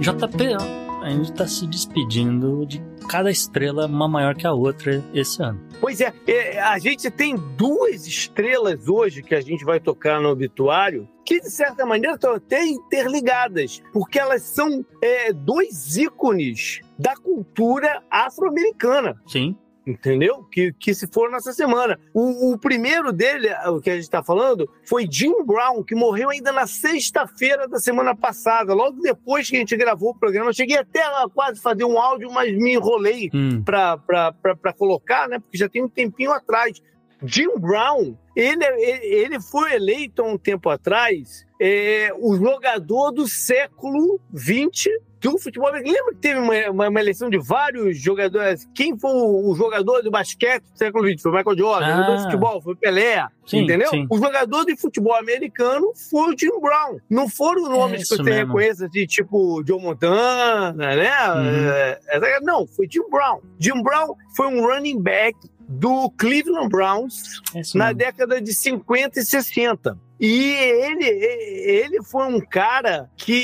JP, 0.00 0.56
a 1.02 1.10
gente 1.10 1.32
tá 1.32 1.46
se 1.46 1.64
despedindo 1.66 2.66
de 2.66 2.82
cada 3.08 3.30
estrela 3.30 3.86
uma 3.86 4.08
maior 4.08 4.34
que 4.34 4.44
a 4.46 4.52
outra 4.52 5.00
esse 5.14 5.40
ano. 5.40 5.60
Pois 5.80 6.00
é, 6.00 6.12
é, 6.26 6.60
a 6.60 6.78
gente 6.78 7.08
tem 7.10 7.36
duas 7.56 8.06
estrelas 8.06 8.88
hoje 8.88 9.22
que 9.22 9.34
a 9.34 9.40
gente 9.40 9.64
vai 9.64 9.78
tocar 9.78 10.20
no 10.20 10.28
obituário 10.28 11.08
que, 11.24 11.40
de 11.40 11.50
certa 11.50 11.86
maneira, 11.86 12.16
estão 12.16 12.34
até 12.34 12.64
interligadas, 12.64 13.80
porque 13.92 14.18
elas 14.18 14.42
são 14.42 14.84
é, 15.00 15.32
dois 15.32 15.96
ícones 15.96 16.80
da 16.98 17.16
cultura 17.16 18.02
afro-americana. 18.10 19.20
Sim. 19.26 19.56
Entendeu? 19.84 20.44
Que, 20.44 20.72
que 20.72 20.94
se 20.94 21.08
for 21.08 21.28
nessa 21.30 21.52
semana. 21.52 21.98
O, 22.14 22.52
o 22.52 22.58
primeiro 22.58 23.12
dele, 23.12 23.48
o 23.66 23.80
que 23.80 23.90
a 23.90 23.94
gente 23.94 24.04
está 24.04 24.22
falando, 24.22 24.68
foi 24.84 25.08
Jim 25.10 25.44
Brown, 25.44 25.82
que 25.82 25.94
morreu 25.94 26.30
ainda 26.30 26.52
na 26.52 26.66
sexta-feira 26.68 27.66
da 27.66 27.78
semana 27.80 28.14
passada, 28.14 28.74
logo 28.74 29.00
depois 29.00 29.50
que 29.50 29.56
a 29.56 29.58
gente 29.58 29.76
gravou 29.76 30.10
o 30.10 30.14
programa. 30.18 30.50
Eu 30.50 30.54
cheguei 30.54 30.78
até 30.78 31.02
a 31.02 31.26
quase 31.32 31.60
fazer 31.60 31.84
um 31.84 31.98
áudio, 31.98 32.30
mas 32.30 32.52
me 32.56 32.74
enrolei 32.74 33.28
Hum. 33.34 33.62
para 33.62 34.72
colocar, 34.78 35.28
né? 35.28 35.38
Porque 35.38 35.58
já 35.58 35.68
tem 35.68 35.82
um 35.82 35.88
tempinho 35.88 36.32
atrás. 36.32 36.80
Jim 37.24 37.56
Brown, 37.58 38.16
ele, 38.34 38.64
ele, 39.02 39.40
foi 39.40 39.74
eleito 39.74 40.22
há 40.22 40.26
um 40.26 40.38
tempo 40.38 40.70
atrás 40.70 41.44
é, 41.60 42.10
o 42.18 42.34
jogador 42.36 43.10
do 43.12 43.28
século 43.28 44.20
XX 44.36 44.88
do 45.20 45.38
futebol. 45.38 45.70
Lembra 45.70 46.12
que 46.12 46.20
teve 46.20 46.40
uma, 46.40 46.70
uma, 46.70 46.88
uma 46.88 47.00
eleição 47.00 47.30
de 47.30 47.38
vários 47.38 47.96
jogadores? 47.96 48.68
Quem 48.74 48.98
foi 48.98 49.12
o, 49.12 49.50
o 49.50 49.54
jogador 49.54 50.02
do 50.02 50.10
basquete 50.10 50.64
do 50.64 50.76
século 50.76 51.06
XX? 51.08 51.22
Foi 51.22 51.30
o 51.30 51.34
Michael 51.36 51.56
Jordan. 51.58 51.86
O 51.86 51.90
Ah. 51.90 51.96
jogador 51.96 52.16
de 52.16 52.22
futebol 52.24 52.62
foi 52.62 52.72
o 52.72 52.76
Pelé. 52.76 53.26
Sim, 53.46 53.58
entendeu? 53.60 53.88
sim. 53.90 54.06
O 54.10 54.18
jogador 54.18 54.64
de 54.64 54.76
futebol 54.76 55.14
americano 55.14 55.92
foi 56.10 56.34
o 56.34 56.38
Jim 56.38 56.60
Brown. 56.60 56.98
Não 57.08 57.28
foram 57.28 57.68
nomes 57.68 57.98
que 57.98 58.02
isso 58.02 58.16
você 58.16 58.22
mesmo. 58.24 58.46
reconheça 58.46 58.88
de 58.88 59.06
tipo 59.06 59.62
Joe 59.64 59.80
Montana, 59.80 60.72
né? 60.96 61.32
Uhum. 61.34 61.70
É, 61.70 62.00
é, 62.08 62.40
não, 62.40 62.66
foi 62.66 62.88
Jim 62.90 63.08
Brown. 63.08 63.40
Jim 63.60 63.80
Brown 63.82 64.14
foi 64.36 64.48
um 64.48 64.66
running 64.66 65.00
back 65.00 65.36
do 65.72 66.10
Cleveland 66.18 66.68
Browns 66.68 67.40
É 67.54 67.60
na 67.76 67.92
década 67.92 68.40
de 68.40 68.52
50 68.52 69.18
e 69.20 69.24
60. 69.24 69.98
E 70.20 70.52
ele, 70.52 71.04
ele 71.04 72.02
foi 72.04 72.26
um 72.28 72.40
cara 72.40 73.10
que 73.16 73.34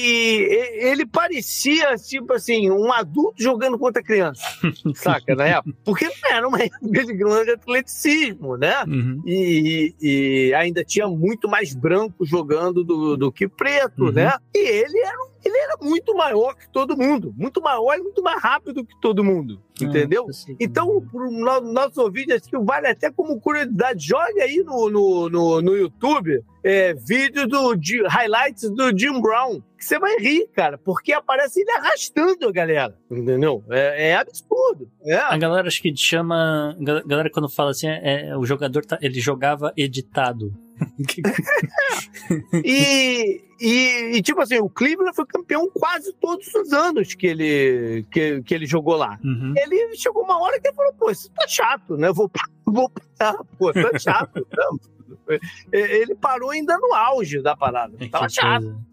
ele 0.79 1.05
parecia, 1.05 1.97
tipo 1.97 2.33
assim, 2.33 2.71
um 2.71 2.93
adulto 2.93 3.43
jogando 3.43 3.77
contra 3.77 4.01
criança, 4.01 4.43
saca, 4.95 5.35
na 5.35 5.45
época? 5.47 5.77
Porque 5.85 6.05
não 6.05 6.31
era 6.31 6.47
uma 6.47 6.63
época 6.63 7.05
de 7.05 7.15
grande 7.15 7.51
atleticismo, 7.51 8.57
né? 8.57 8.85
Uhum. 8.87 9.21
E, 9.27 9.93
e 10.01 10.55
ainda 10.55 10.85
tinha 10.85 11.09
muito 11.09 11.49
mais 11.49 11.75
branco 11.75 12.25
jogando 12.25 12.85
do, 12.85 13.17
do 13.17 13.33
que 13.33 13.49
preto, 13.49 14.05
Uhum. 14.05 14.13
né? 14.13 14.35
E 14.55 14.59
ele 14.59 15.01
era, 15.01 15.17
um- 15.25 15.38
ele 15.49 15.59
era 15.59 15.77
muito 15.81 16.15
maior 16.15 16.55
que 16.55 16.69
todo 16.71 16.97
mundo, 16.97 17.35
muito 17.37 17.61
maior 17.61 17.97
e 17.97 18.03
muito 18.03 18.23
mais 18.23 18.41
rápido 18.43 18.85
que 18.85 18.95
todo 19.01 19.25
mundo, 19.25 19.61
entendeu? 19.81 20.25
É, 20.25 20.29
eu 20.29 20.33
sei. 20.33 20.57
Então, 20.61 21.01
para 21.01 21.29
o 21.29 21.61
nosso 21.63 22.01
ouvinte, 22.03 22.33
acho 22.33 22.45
que 22.49 22.59
vale 22.59 22.87
até 22.87 23.11
como 23.11 23.41
curiosidade, 23.41 24.07
jogue 24.07 24.41
aí 24.41 24.63
no, 24.65 24.89
no, 24.91 25.29
no, 25.29 25.63
no 25.63 25.77
YouTube 25.77 26.43
é, 26.63 26.93
vídeo 26.95 27.47
do 27.47 27.75
Ji- 27.81 28.03
highlights 28.07 28.71
do 28.71 28.97
Jim 28.97 29.21
Brown, 29.21 29.61
que 29.79 29.85
você 29.85 29.99
vai 29.99 30.17
rir, 30.17 30.49
cara, 30.55 30.77
porque 30.77 31.13
aparece 31.13 31.61
ele 31.61 31.71
arrastando 31.71 32.49
a 32.49 32.53
galera, 32.53 32.97
entendeu? 33.11 33.65
É, 33.71 34.11
é 34.11 34.17
absurdo. 34.17 34.91
É. 35.05 35.17
A 35.17 35.37
galera 35.39 35.69
acho 35.69 35.81
que 35.81 35.95
chama. 35.97 36.77
A 36.79 37.07
galera 37.09 37.31
quando 37.31 37.49
fala 37.49 37.71
assim, 37.71 37.89
é, 37.89 38.29
é, 38.29 38.37
o 38.37 38.45
jogador 38.45 38.85
tá, 38.85 38.99
ele 39.01 39.21
jogava 39.21 39.73
editado. 39.77 40.53
E, 42.65 43.43
e, 43.61 44.17
e, 44.17 44.23
tipo 44.23 44.41
assim, 44.41 44.59
o 44.59 44.69
Cleveland 44.69 45.15
foi 45.15 45.27
campeão 45.27 45.69
quase 45.71 46.13
todos 46.15 46.47
os 46.55 46.73
anos 46.73 47.15
que 47.15 47.27
ele, 47.27 48.05
que, 48.11 48.43
que 48.43 48.55
ele 48.55 48.67
jogou 48.67 48.97
lá. 48.97 49.19
Uhum. 49.25 49.55
Ele 49.57 49.97
chegou 49.97 50.23
uma 50.23 50.41
hora 50.41 50.61
que 50.61 50.69
ele 50.69 50.77
falou, 50.77 50.93
pô, 50.95 51.11
isso 51.11 51.31
tá 51.31 51.47
chato, 51.49 51.97
né? 51.97 52.13
Vou, 52.13 52.31
vou 52.67 52.91
parar, 52.91 53.39
pô, 53.59 53.73
tá 53.73 53.99
chato. 53.99 54.47
Ele 55.73 56.15
parou 56.15 56.51
ainda 56.51 56.77
no 56.79 56.95
auge 56.95 57.43
da 57.43 57.57
parada. 57.57 57.95
É, 58.01 58.09
Tava 58.09 58.29
chato. 58.29 58.63
coisa. 58.63 58.88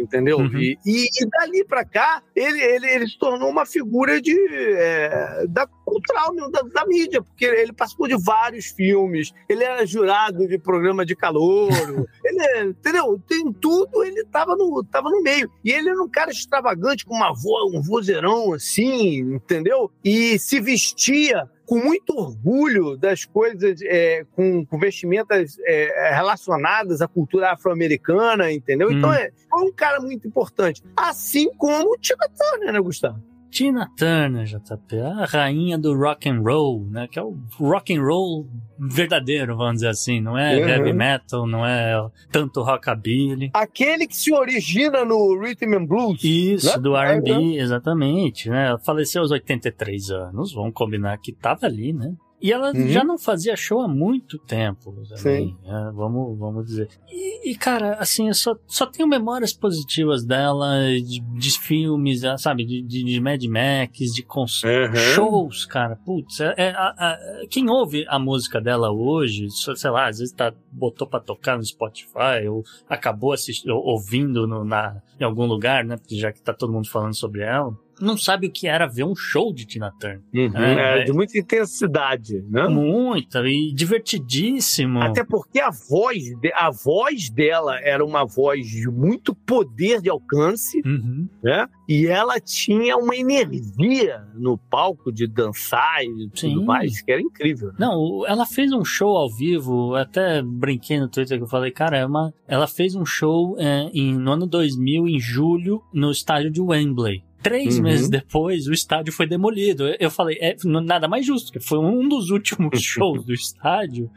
Entendeu? 0.00 0.38
Uhum. 0.38 0.58
E, 0.58 0.78
e, 0.84 1.04
e 1.04 1.26
dali 1.28 1.64
pra 1.64 1.84
cá, 1.84 2.22
ele, 2.34 2.60
ele, 2.60 2.86
ele 2.86 3.06
se 3.06 3.18
tornou 3.18 3.48
uma 3.48 3.66
figura 3.66 4.20
de, 4.20 4.36
é, 4.50 5.46
da 5.48 5.66
cultural, 5.66 6.34
né, 6.34 6.46
da, 6.50 6.62
da 6.62 6.86
mídia, 6.86 7.22
porque 7.22 7.44
ele 7.44 7.72
participou 7.72 8.08
de 8.08 8.16
vários 8.22 8.66
filmes, 8.66 9.32
ele 9.48 9.62
era 9.62 9.86
jurado 9.86 10.46
de 10.46 10.58
programa 10.58 11.06
de 11.06 11.14
calouro, 11.14 12.06
ele, 12.24 12.70
entendeu? 12.70 13.20
Tem 13.28 13.52
tudo, 13.52 14.02
ele 14.02 14.24
tava 14.24 14.56
no, 14.56 14.84
tava 14.84 15.08
no 15.10 15.22
meio. 15.22 15.50
E 15.64 15.70
ele 15.70 15.90
era 15.90 16.02
um 16.02 16.08
cara 16.08 16.30
extravagante, 16.30 17.04
com 17.04 17.14
uma 17.14 17.32
voz, 17.32 17.72
um 17.72 17.80
vozeirão 17.80 18.52
assim, 18.52 19.20
entendeu? 19.20 19.90
E 20.04 20.38
se 20.38 20.60
vestia 20.60 21.48
com 21.66 21.78
muito 21.78 22.16
orgulho 22.16 22.96
das 22.96 23.24
coisas, 23.24 23.80
é, 23.82 24.24
com, 24.34 24.64
com 24.64 24.78
vestimentas 24.78 25.58
é, 25.64 26.14
relacionadas 26.14 27.02
à 27.02 27.08
cultura 27.08 27.52
afro-americana, 27.52 28.52
entendeu? 28.52 28.90
Então 28.90 29.10
Hum. 29.10 29.14
é, 29.14 29.32
foi 29.50 29.62
um 29.64 29.72
cara 29.72 30.00
muito 30.00 30.26
importante. 30.28 30.82
Assim 30.96 31.52
como 31.56 31.92
o 31.92 31.98
Tina 31.98 32.28
Turner, 32.28 32.72
né, 32.72 32.80
Gustavo? 32.80 33.20
Tina 33.56 33.90
Turner, 33.96 34.44
JP, 34.44 34.98
a 35.00 35.24
rainha 35.24 35.78
do 35.78 35.94
rock 35.94 36.28
and 36.28 36.42
roll, 36.42 36.84
né? 36.90 37.08
Que 37.10 37.18
é 37.18 37.22
o 37.22 37.34
rock 37.58 37.96
and 37.96 38.02
roll 38.02 38.46
verdadeiro, 38.78 39.56
vamos 39.56 39.76
dizer 39.76 39.88
assim. 39.88 40.20
Não 40.20 40.36
é 40.36 40.56
Uhum. 40.60 40.68
heavy 40.68 40.92
metal, 40.92 41.46
não 41.46 41.64
é 41.64 41.94
tanto 42.30 42.62
rockabilly. 42.62 43.50
Aquele 43.54 44.06
que 44.06 44.14
se 44.14 44.30
origina 44.30 45.06
no 45.06 45.40
Rhythm 45.40 45.72
and 45.74 45.86
Blues. 45.86 46.22
Isso, 46.22 46.76
Né? 46.76 46.78
do 46.82 46.94
R&B, 46.94 47.56
exatamente, 47.58 48.50
né? 48.50 48.76
Faleceu 48.84 49.22
aos 49.22 49.30
83 49.30 50.10
anos, 50.10 50.52
vamos 50.52 50.74
combinar 50.74 51.16
que 51.16 51.32
tava 51.32 51.64
ali, 51.64 51.94
né? 51.94 52.12
E 52.40 52.52
ela 52.52 52.70
Uhum. 52.72 52.88
já 52.88 53.02
não 53.02 53.16
fazia 53.18 53.56
show 53.56 53.80
há 53.80 53.88
muito 53.88 54.38
tempo 54.38 54.94
também, 55.08 55.56
né? 55.64 55.90
vamos, 55.94 56.38
vamos 56.38 56.66
dizer. 56.66 56.88
E, 57.10 57.50
e, 57.50 57.54
cara, 57.56 57.94
assim, 57.94 58.28
eu 58.28 58.34
só, 58.34 58.54
só 58.66 58.84
tenho 58.86 59.08
memórias 59.08 59.54
positivas 59.54 60.24
dela, 60.24 60.78
de, 61.02 61.20
de 61.20 61.58
filmes, 61.58 62.20
sabe, 62.38 62.64
de, 62.66 62.82
de, 62.82 63.04
de 63.04 63.20
Mad 63.20 63.42
Max, 63.44 64.12
de 64.12 64.22
Uhum. 64.22 64.94
shows, 65.14 65.64
cara. 65.64 65.96
Putz, 66.04 66.40
é, 66.40 66.54
é, 66.58 66.68
a- 66.70 66.94
a- 66.98 67.18
quem 67.50 67.70
ouve 67.70 68.04
a 68.08 68.18
música 68.18 68.60
dela 68.60 68.90
hoje, 68.92 69.46
sei 69.50 69.90
lá, 69.90 70.08
às 70.08 70.18
vezes 70.18 70.34
tá, 70.34 70.52
botou 70.70 71.06
pra 71.08 71.20
tocar 71.20 71.56
no 71.56 71.64
Spotify, 71.64 72.46
ou 72.50 72.62
acabou 72.88 73.32
assistindo, 73.32 73.74
ouvindo 73.76 74.46
no- 74.46 74.64
na, 74.64 75.00
em 75.18 75.24
algum 75.24 75.46
lugar, 75.46 75.84
né? 75.84 75.96
Porque 75.96 76.16
já 76.16 76.30
que 76.30 76.42
tá 76.42 76.52
todo 76.52 76.72
mundo 76.72 76.88
falando 76.90 77.14
sobre 77.14 77.42
ela, 77.42 77.74
não 78.00 78.16
sabe 78.16 78.46
o 78.46 78.50
que 78.52 78.66
era 78.66 78.86
ver 78.86 79.04
um 79.04 79.14
show 79.14 79.52
de 79.52 79.64
Tina 79.66 79.90
Turner. 79.98 80.20
É, 80.34 81.00
É, 81.00 81.04
de 81.04 81.12
muita 81.12 81.38
intensidade, 81.38 82.42
né? 82.50 82.66
Muita 82.68 83.40
e 83.48 83.72
divertidíssimo. 83.74 85.00
Até 85.00 85.24
porque 85.24 85.60
a 85.60 85.70
voz, 85.70 86.22
a 86.54 86.70
voz 86.70 87.30
dela 87.30 87.78
era 87.80 88.04
uma 88.04 88.24
voz 88.24 88.66
de 88.66 88.88
muito 88.90 89.34
poder 89.34 90.00
de 90.00 90.08
alcance, 90.10 90.80
Uhum. 90.84 91.28
né? 91.42 91.66
E 91.88 92.06
ela 92.06 92.40
tinha 92.40 92.96
uma 92.96 93.14
energia 93.14 94.24
no 94.34 94.58
palco 94.58 95.12
de 95.12 95.26
dançar 95.26 96.02
e 96.02 96.28
tudo 96.30 96.60
Sim. 96.60 96.64
mais, 96.64 97.00
que 97.00 97.12
era 97.12 97.20
incrível. 97.22 97.68
né? 97.68 97.74
Não, 97.78 98.24
ela 98.26 98.44
fez 98.44 98.72
um 98.72 98.84
show 98.84 99.16
ao 99.16 99.30
vivo, 99.30 99.94
até 99.94 100.42
brinquei 100.42 100.98
no 100.98 101.08
Twitter 101.08 101.38
que 101.38 101.44
eu 101.44 101.48
falei, 101.48 101.70
cara, 101.70 101.96
é 101.96 102.04
uma, 102.06 102.32
ela 102.48 102.66
fez 102.66 102.94
um 102.94 103.04
show 103.04 103.56
é, 103.58 103.88
em, 103.94 104.14
no 104.16 104.32
ano 104.32 104.46
2000, 104.46 105.06
em 105.08 105.18
julho, 105.20 105.80
no 105.94 106.10
estádio 106.10 106.50
de 106.50 106.60
Wembley. 106.60 107.22
Três 107.48 107.76
Uhum. 107.76 107.82
meses 107.84 108.08
depois, 108.08 108.66
o 108.66 108.72
estádio 108.72 109.12
foi 109.12 109.26
demolido. 109.26 109.84
Eu, 110.00 110.10
falei, 110.10 110.36
é 110.40 110.56
nada 110.64 111.06
mais 111.08 111.24
justo, 111.24 111.52
que 111.52 111.60
foi 111.60 111.78
um 111.78 112.08
dos 112.08 112.30
últimos 112.30 112.80
shows 112.82 113.24
do 113.24 113.32
estádio. 113.32 114.10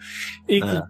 E, 0.48 0.64
É. 0.64 0.84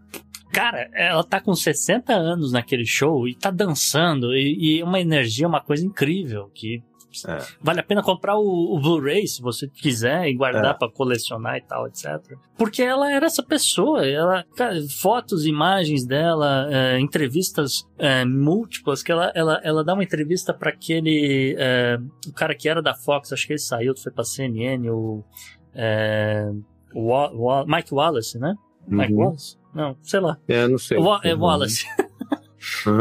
cara, 0.54 0.90
ela 0.94 1.24
tá 1.24 1.40
com 1.42 1.54
60 1.54 2.14
anos 2.14 2.52
naquele 2.52 2.86
show 2.86 3.28
e 3.28 3.36
tá 3.36 3.52
dançando, 3.52 4.34
e, 4.36 4.78
e 4.78 4.84
uma 4.84 5.00
energia, 5.00 5.48
uma 5.48 5.62
coisa 5.62 5.86
incrível, 5.86 6.50
que 6.54 6.82
É. 7.28 7.40
Vale 7.62 7.80
a 7.80 7.84
pena 7.84 8.04
comprar 8.04 8.38
o, 8.38 8.76
o 8.76 8.80
Blu-ray 8.80 9.28
se 9.28 9.42
você 9.42 9.68
quiser 9.68 10.28
e 10.28 10.36
guardar 10.36 10.74
É. 10.76 10.78
pra 10.78 10.90
colecionar 10.90 11.58
e 11.58 11.62
tal, 11.62 11.88
etc. 11.88 12.06
Porque 12.58 12.82
ela 12.84 13.12
era 13.12 13.26
essa 13.26 13.42
pessoa, 13.44 14.06
ela, 14.06 14.46
cara, 14.56 14.76
fotos, 15.02 15.46
imagens 15.46 16.06
dela, 16.06 16.68
é, 16.72 17.00
entrevistas 17.00 17.84
é, 17.98 18.24
múltiplas, 18.26 19.02
que 19.02 19.12
ela, 19.12 19.32
ela, 19.34 19.60
ela 19.64 19.84
dá 19.84 19.94
uma 19.94 20.04
entrevista 20.04 20.54
pra 20.54 20.70
aquele, 20.70 21.56
é, 21.58 21.98
o 22.28 22.34
cara 22.34 22.54
que 22.56 22.70
era 22.70 22.82
da 22.82 22.94
Fox, 22.94 23.34
acho 23.34 23.48
que 23.48 23.54
ele 23.54 23.60
saiu, 23.60 23.96
foi 23.98 24.12
pra 24.12 24.24
CNN, 24.24 24.90
o, 24.90 25.24
é, 25.74 26.52
o 26.94 27.08
Wa- 27.08 27.32
Wa- 27.34 27.66
Mike 27.66 27.94
Wallace, 27.94 28.38
né? 28.38 28.54
Mike 28.88 29.14
Uhum. 29.14 29.20
Wallace? 29.20 29.58
Não, 29.74 29.96
sei 30.02 30.20
lá. 30.20 30.38
É, 30.48 30.68
não 30.68 30.78
sei. 30.78 30.98
Wa- 30.98 31.22
é 31.24 31.34
Wallace. 31.36 31.86
Uhum. 32.00 32.09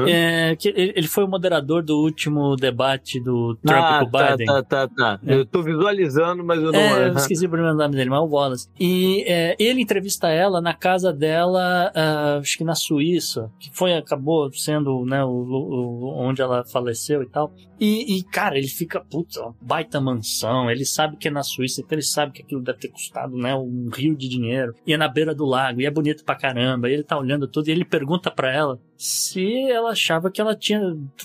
É, 0.06 0.56
que 0.56 0.68
ele 0.76 1.06
foi 1.08 1.24
o 1.24 1.28
moderador 1.28 1.82
do 1.82 1.96
último 1.98 2.56
debate 2.56 3.20
do 3.20 3.56
Trump 3.64 3.84
Ah, 3.84 3.98
com 4.00 4.06
o 4.06 4.10
tá, 4.10 4.30
Biden. 4.30 4.46
tá, 4.46 4.62
tá, 4.62 4.88
tá. 4.88 5.20
É. 5.26 5.34
Eu 5.34 5.46
tô 5.46 5.62
visualizando, 5.62 6.44
mas 6.44 6.62
eu 6.62 6.72
não. 6.72 6.78
É, 6.80 7.04
eu 7.06 7.10
Uhum. 7.12 7.16
esqueci 7.16 7.46
o 7.46 7.50
primeiro 7.50 7.76
nome 7.76 7.96
dele, 7.96 8.10
mas 8.10 8.18
é 8.18 8.22
o 8.22 8.26
Wallace. 8.28 8.68
E 8.78 9.24
é, 9.26 9.56
ele 9.58 9.80
entrevista 9.80 10.28
ela 10.28 10.60
na 10.60 10.74
casa 10.74 11.12
dela, 11.12 11.90
ah, 11.94 12.38
acho 12.38 12.56
que 12.58 12.64
na 12.64 12.74
Suíça, 12.74 13.50
que 13.58 13.70
foi, 13.72 13.94
acabou 13.94 14.52
sendo, 14.52 15.04
né, 15.04 15.24
o, 15.24 15.28
o- 15.30 16.14
onde 16.18 16.40
ela 16.42 16.64
faleceu 16.64 17.22
e 17.22 17.26
tal. 17.28 17.52
E, 17.80 18.18
e, 18.18 18.24
cara, 18.24 18.58
ele 18.58 18.66
fica, 18.66 19.00
putz, 19.00 19.36
ó, 19.36 19.52
baita 19.60 20.00
mansão, 20.00 20.68
ele 20.68 20.84
sabe 20.84 21.16
que 21.16 21.28
é 21.28 21.30
na 21.30 21.44
Suíça, 21.44 21.80
então 21.80 21.94
ele 21.96 22.02
sabe 22.04 22.32
que 22.32 22.42
aquilo 22.42 22.60
deve 22.60 22.78
ter 22.78 22.88
custado, 22.88 23.36
né, 23.36 23.54
um 23.54 23.88
rio 23.94 24.16
de 24.16 24.28
dinheiro. 24.28 24.74
E 24.86 24.92
é 24.92 24.96
na 24.96 25.06
beira 25.08 25.32
do 25.34 25.44
lago, 25.44 25.80
e 25.80 25.86
é 25.86 25.90
bonito 25.90 26.24
pra 26.24 26.34
caramba, 26.34 26.88
e 26.88 26.94
ele 26.94 27.04
tá 27.04 27.16
olhando 27.16 27.46
tudo, 27.46 27.68
e 27.68 27.70
ele 27.70 27.84
pergunta 27.84 28.30
pra 28.32 28.52
ela 28.52 28.80
se 28.96 29.47
ela 29.68 29.90
achava 29.90 30.30
que 30.30 30.40
ela 30.40 30.54
tinha, 30.56 30.80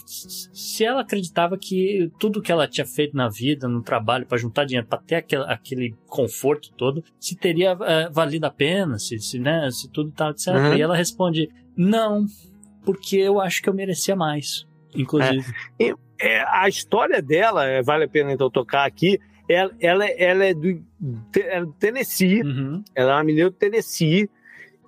se 0.06 0.84
ela 0.86 1.02
acreditava 1.02 1.58
que 1.58 2.12
tudo 2.20 2.42
que 2.42 2.52
ela 2.52 2.68
tinha 2.68 2.86
feito 2.86 3.16
na 3.16 3.28
vida, 3.30 3.68
no 3.68 3.82
trabalho, 3.82 4.26
pra 4.26 4.38
juntar 4.38 4.66
dinheiro, 4.66 4.88
pra 4.88 4.98
ter 4.98 5.16
aquele, 5.16 5.44
aquele 5.46 5.96
conforto 6.08 6.72
todo, 6.78 7.04
se 7.20 7.36
teria 7.36 7.78
eh, 7.82 8.10
valido 8.12 8.46
a 8.46 8.52
pena, 8.52 8.98
se, 9.00 9.18
se, 9.20 9.40
né, 9.40 9.70
se 9.72 9.90
tudo 9.90 10.12
tal, 10.12 10.32
etc. 10.32 10.48
Uhum. 10.50 10.74
E 10.76 10.82
ela 10.82 10.96
responde, 10.96 11.50
não, 11.76 12.26
porque 12.86 13.18
eu 13.18 13.40
acho 13.40 13.62
que 13.62 13.70
eu 13.70 13.74
merecia 13.74 14.16
mais, 14.16 14.66
inclusive. 14.96 15.44
É, 16.20 16.44
a 16.48 16.70
história 16.70 17.22
dela, 17.22 17.66
é, 17.66 17.82
vale 17.82 18.06
a 18.06 18.08
pena 18.08 18.32
então 18.32 18.50
tocar 18.50 18.86
aqui. 18.86 19.20
Ela, 19.50 19.72
ela, 19.82 20.06
ela 20.06 20.46
é 20.46 20.54
do, 20.54 20.82
te- 21.32 21.42
é 21.42 21.60
do 21.60 21.74
Tennessee, 21.74 22.42
Uhum. 22.44 22.82
ela 22.96 23.12
é 23.12 23.16
uma 23.16 23.24
menina 23.26 23.50
do 23.50 23.56
Tennessee 23.56 24.30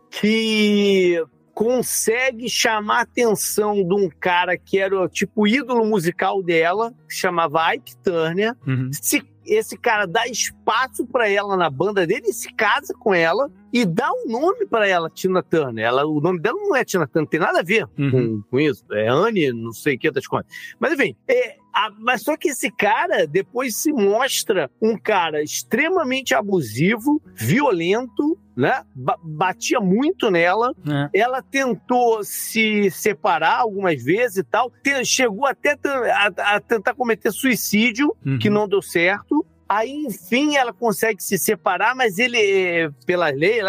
que 0.09 1.21
consegue 1.55 2.49
chamar 2.49 2.97
a 2.99 3.01
atenção 3.03 3.75
de 3.75 3.93
um 3.95 4.09
cara 4.19 4.57
que 4.57 4.77
era 4.77 5.01
o 5.01 5.07
tipo 5.09 5.47
ídolo 5.47 5.85
musical 5.85 6.43
dela, 6.43 6.93
que 7.09 7.15
chamava 7.15 7.73
Ike 7.73 7.95
Turner. 8.03 8.53
Uhum. 8.67 8.89
Se 8.91 9.23
esse 9.45 9.77
cara 9.77 10.05
dá 10.05 10.27
espaço 10.27 11.05
para 11.07 11.29
ela 11.29 11.55
na 11.55 11.69
banda 11.69 12.05
dele 12.05 12.27
e 12.29 12.33
se 12.33 12.51
casa 12.53 12.93
com 12.99 13.13
ela 13.13 13.49
e 13.71 13.85
dá 13.85 14.09
um 14.11 14.27
nome 14.29 14.65
para 14.65 14.87
ela, 14.87 15.09
Tina 15.09 15.41
Turner. 15.43 15.85
Ela, 15.85 16.05
o 16.05 16.19
nome 16.19 16.39
dela 16.39 16.57
não 16.59 16.75
é 16.75 16.83
Tina 16.83 17.07
Turner, 17.07 17.23
não 17.23 17.29
tem 17.29 17.39
nada 17.39 17.59
a 17.59 17.63
ver 17.63 17.85
Uhum. 17.97 18.11
com, 18.11 18.41
com 18.49 18.59
isso. 18.59 18.83
É 18.91 19.07
Anne, 19.07 19.53
não 19.53 19.71
sei 19.71 19.95
o 19.95 19.99
que 19.99 20.11
das 20.11 20.27
coisas. 20.27 20.51
Mas 20.79 20.93
enfim, 20.93 21.15
é, 21.27 21.57
a- 21.73 21.91
mas 21.99 22.21
só 22.23 22.35
que 22.35 22.49
esse 22.49 22.69
cara 22.71 23.25
depois 23.25 23.75
se 23.77 23.93
mostra 23.93 24.69
um 24.81 24.97
cara 24.97 25.41
extremamente 25.41 26.33
abusivo, 26.33 27.21
violento, 27.35 28.37
né? 28.55 28.83
Ba- 28.95 29.17
batia 29.21 29.79
muito 29.79 30.29
nela. 30.31 30.73
É. 31.13 31.19
Ela 31.21 31.41
tentou 31.41 32.23
se 32.23 32.89
separar 32.91 33.59
algumas 33.59 34.03
vezes 34.03 34.37
e 34.37 34.43
tal. 34.43 34.71
Te- 34.83 35.03
Chegou 35.05 35.45
até 35.45 35.77
a, 35.83 36.55
a 36.55 36.59
tentar 36.59 36.93
cometer 36.93 37.31
suicídio 37.31 38.15
Uhum. 38.25 38.39
que 38.39 38.49
não 38.49 38.67
deu 38.67 38.81
certo. 38.81 39.45
Aí, 39.67 39.91
enfim, 40.05 40.55
ela 40.55 40.71
consegue 40.71 41.23
se 41.23 41.39
separar, 41.39 41.95
mas 41.95 42.19
ele, 42.19 42.91
pela 43.05 43.29
lei, 43.29 43.59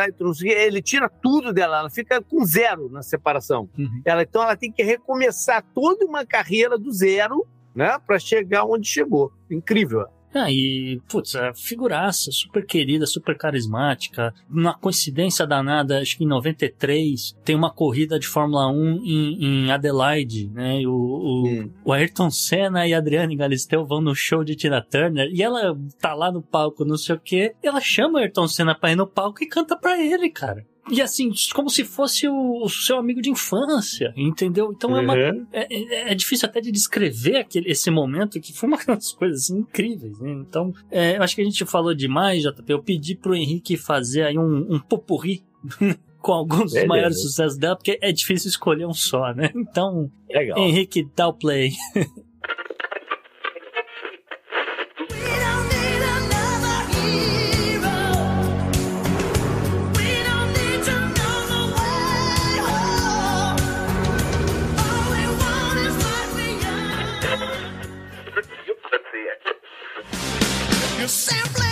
ele 0.43 0.83
tira 0.83 1.09
tudo 1.09 1.55
dela, 1.55 1.79
ela 1.79 1.91
fica 1.91 2.21
com 2.21 2.45
zero 2.45 2.91
na 2.91 3.03
separação. 3.03 3.69
Uhum. 3.79 4.03
Ela, 4.05 4.23
então, 4.23 4.43
ela 4.43 4.55
tem 4.57 4.71
que 4.71 4.83
recomeçar 4.83 5.65
toda 5.75 6.05
uma 6.05 6.25
carreira 6.27 6.77
do 6.79 6.93
zero, 6.93 7.47
né, 7.75 7.99
para 8.07 8.19
chegar 8.19 8.65
onde 8.65 8.87
chegou. 8.87 9.33
Incrível. 9.51 10.05
Ah, 10.37 10.51
e, 10.51 11.01
putz, 11.09 11.35
a 11.35 11.55
figuraça, 11.55 12.31
super 12.31 12.65
querida, 12.67 13.07
super 13.07 13.37
carismática. 13.37 14.35
Uma 14.51 14.75
coincidência 14.75 15.47
danada, 15.47 15.99
acho 16.01 16.19
que 16.19 16.25
em 16.25 16.29
93 16.29 17.37
tem 17.45 17.57
uma 17.57 17.71
corrida 17.73 18.19
de 18.19 18.27
Fórmula 18.27 18.69
1 18.71 19.01
em, 19.05 19.45
em 19.45 19.71
Adelaide, 19.71 20.49
né? 20.53 20.81
E 20.83 20.87
o, 20.87 20.93
o, 20.93 21.47
Hum. 21.49 21.71
o 21.85 21.93
Ayrton 21.93 22.31
Senna 22.31 22.87
e 22.87 22.93
a 22.95 22.99
Adriane 22.99 23.37
Galisteu 23.37 23.85
vão 23.87 24.01
no 24.01 24.15
show 24.15 24.43
de 24.45 24.55
Tina 24.57 24.83
Turner 24.83 25.29
e 25.33 25.43
ela 25.43 25.77
tá 26.01 26.13
lá 26.15 26.31
no 26.31 26.43
palco, 26.43 26.85
não 26.85 26.97
sei 26.97 27.15
o 27.15 27.21
quê. 27.21 27.55
Ela 27.63 27.81
chama 27.81 28.19
o 28.19 28.23
Ayrton 28.23 28.49
Senna 28.49 28.75
pra 28.75 28.93
ir 28.93 28.97
no 28.97 29.07
palco 29.07 29.43
e 29.43 29.47
canta 29.47 29.77
pra 29.77 30.03
ele, 30.03 30.29
cara. 30.31 30.67
E 30.91 31.03
assim, 31.03 31.31
como 31.55 31.69
se 31.69 31.83
fosse 31.85 32.29
o, 32.29 32.63
o 32.63 32.69
seu 32.69 32.97
amigo 32.99 33.21
de 33.21 33.29
infância, 33.31 34.13
entendeu? 34.17 34.73
Então 34.75 34.97
é 34.97 35.01
uma 35.01 35.15
Uhum. 35.15 35.47
é, 35.53 35.67
é- 35.75 36.13
é 36.13 36.15
difícil 36.15 36.49
até 36.49 36.61
de 36.61 36.71
descrever 36.71 37.37
aquele, 37.39 37.69
esse 37.71 37.91
momento 37.91 38.41
que 38.41 38.53
foi 38.53 38.69
uma 38.69 38.79
das 38.87 39.13
coisas 39.13 39.43
assim, 39.43 39.59
incríveis. 39.59 40.19
né? 40.21 40.31
Então, 40.33 40.73
é, 40.91 41.17
eu 41.17 41.23
acho 41.23 41.35
que 41.35 41.41
a 41.43 41.45
gente 41.45 41.65
falou 41.65 41.93
demais, 41.95 42.43
JP. 42.43 42.63
Eu 42.73 42.83
pedi 42.83 43.17
pro 43.17 43.35
Henrique 43.35 43.77
fazer 43.77 44.23
aí 44.23 44.39
um, 44.39 44.75
um 44.75 44.79
popurri 44.79 45.43
com 46.21 46.33
alguns 46.33 46.63
dos 46.65 46.73
Beleza. 46.73 46.89
maiores 46.89 47.21
sucessos 47.23 47.59
dela, 47.59 47.77
porque 47.77 47.99
é 48.01 48.13
difícil 48.13 48.49
escolher 48.49 48.87
um 48.87 48.95
só, 48.95 49.33
né? 49.35 49.51
Então, 49.57 50.11
Legal. 50.31 50.59
Henrique, 50.59 51.09
dá 51.17 51.27
o 51.29 51.33
play. 51.33 51.73
simply 71.09 71.66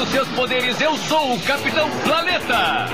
dos 0.00 0.08
seus 0.08 0.28
poderes, 0.28 0.80
eu 0.80 0.96
sou 0.96 1.34
o 1.34 1.40
Capitão 1.42 1.90
Planeta! 2.04 2.86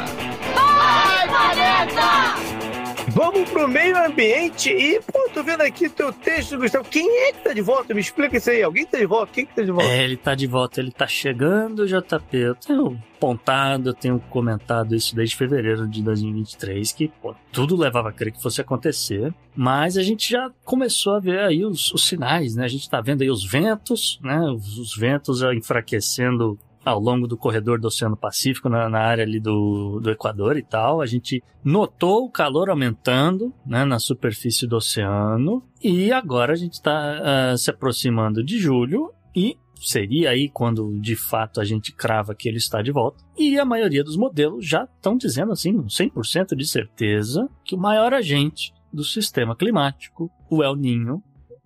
Vamos 3.11 3.49
pro 3.49 3.69
meio 3.69 3.97
ambiente 4.05 4.70
e, 4.70 5.01
pô, 5.01 5.31
tô 5.33 5.43
vendo 5.43 5.61
aqui 5.62 5.89
teu 5.89 6.12
texto, 6.12 6.59
Gustavo. 6.59 6.85
Quem 6.89 7.09
é 7.28 7.33
que 7.33 7.45
tá 7.45 7.53
de 7.53 7.62
volta? 7.62 7.95
Me 7.95 8.01
explica 8.01 8.37
isso 8.37 8.51
aí. 8.51 8.61
Alguém 8.61 8.85
tá 8.85 8.99
de 8.99 9.07
volta? 9.07 9.33
Quem 9.33 9.47
que 9.47 9.55
tá 9.55 9.62
de 9.62 9.70
volta? 9.70 9.89
É, 9.89 10.03
ele 10.03 10.16
tá 10.16 10.35
de 10.35 10.47
volta, 10.49 10.81
ele 10.81 10.91
tá 10.91 11.07
chegando, 11.07 11.87
JP. 11.87 12.37
Eu 12.37 12.55
tenho 12.57 13.01
apontado, 13.16 13.91
eu 13.91 13.95
tenho 13.95 14.19
comentado 14.28 14.95
isso 14.95 15.15
desde 15.15 15.37
fevereiro 15.37 15.89
de 15.89 16.03
2023, 16.03 16.93
que 16.93 17.09
pô, 17.23 17.35
tudo 17.53 17.77
levava 17.77 18.09
a 18.09 18.12
crer 18.12 18.33
que 18.33 18.43
fosse 18.43 18.61
acontecer, 18.61 19.33
mas 19.55 19.97
a 19.97 20.03
gente 20.03 20.28
já 20.28 20.51
começou 20.65 21.15
a 21.15 21.20
ver 21.20 21.39
aí 21.39 21.65
os, 21.65 21.93
os 21.95 22.07
sinais, 22.07 22.57
né? 22.57 22.65
A 22.65 22.69
gente 22.69 22.91
tá 22.91 23.01
vendo 23.01 23.23
aí 23.23 23.31
os 23.31 23.45
ventos, 23.45 24.19
né? 24.23 24.41
Os, 24.51 24.77
os 24.77 24.97
ventos 24.97 25.41
enfraquecendo 25.43 26.59
ao 26.87 27.01
longo 27.01 27.27
do 27.27 27.37
corredor 27.37 27.81
do 27.81 27.89
Oceano 27.89 28.17
Pacífico, 28.17 28.69
na, 28.69 28.89
na 28.89 29.01
área 29.01 29.25
ali 29.25 29.41
do, 29.41 29.99
do 30.01 30.09
Equador 30.09 30.57
e 30.57 30.63
tal. 30.63 31.01
A 31.01 31.07
gente 31.07 31.43
notou 31.65 32.25
o 32.25 32.31
calor 32.31 32.71
aumentando 32.71 33.53
né, 33.67 33.85
na 33.85 33.99
superfície 33.99 34.69
do 34.69 34.77
oceano 34.77 35.65
e 35.83 36.13
agora 36.13 36.53
a 36.53 36.57
gente 36.57 36.75
está 36.75 37.57
se 37.59 37.71
aproximando 37.71 38.45
de 38.45 38.57
julho 38.59 39.13
e 39.35 39.59
seria 39.81 40.31
aí 40.31 40.49
quando 40.49 40.97
de 41.01 41.17
fato 41.17 41.61
a 41.61 41.65
gente 41.65 41.93
crava 41.93 42.37
que 42.37 42.49
ele 42.49 42.59
está 42.59 42.81
de 42.81 42.93
volta. 42.93 43.25
E 43.37 43.59
a 43.59 43.65
maioria 43.65 44.05
dos 44.05 44.17
modelos 44.17 44.65
já 44.65 44.85
estão 44.85 45.17
dizendo 45.17 45.51
assim, 45.51 45.77
com 45.77 45.87
100% 45.87 46.55
de 46.55 46.67
certeza, 46.67 47.49
que 47.65 47.75
o 47.75 47.79
maior 47.79 48.15
agente 48.15 48.73
do 48.93 49.03
sistema 49.03 49.57
climático, 49.57 50.31
o 50.49 50.63
El 50.63 50.77
Ninho, 50.77 51.21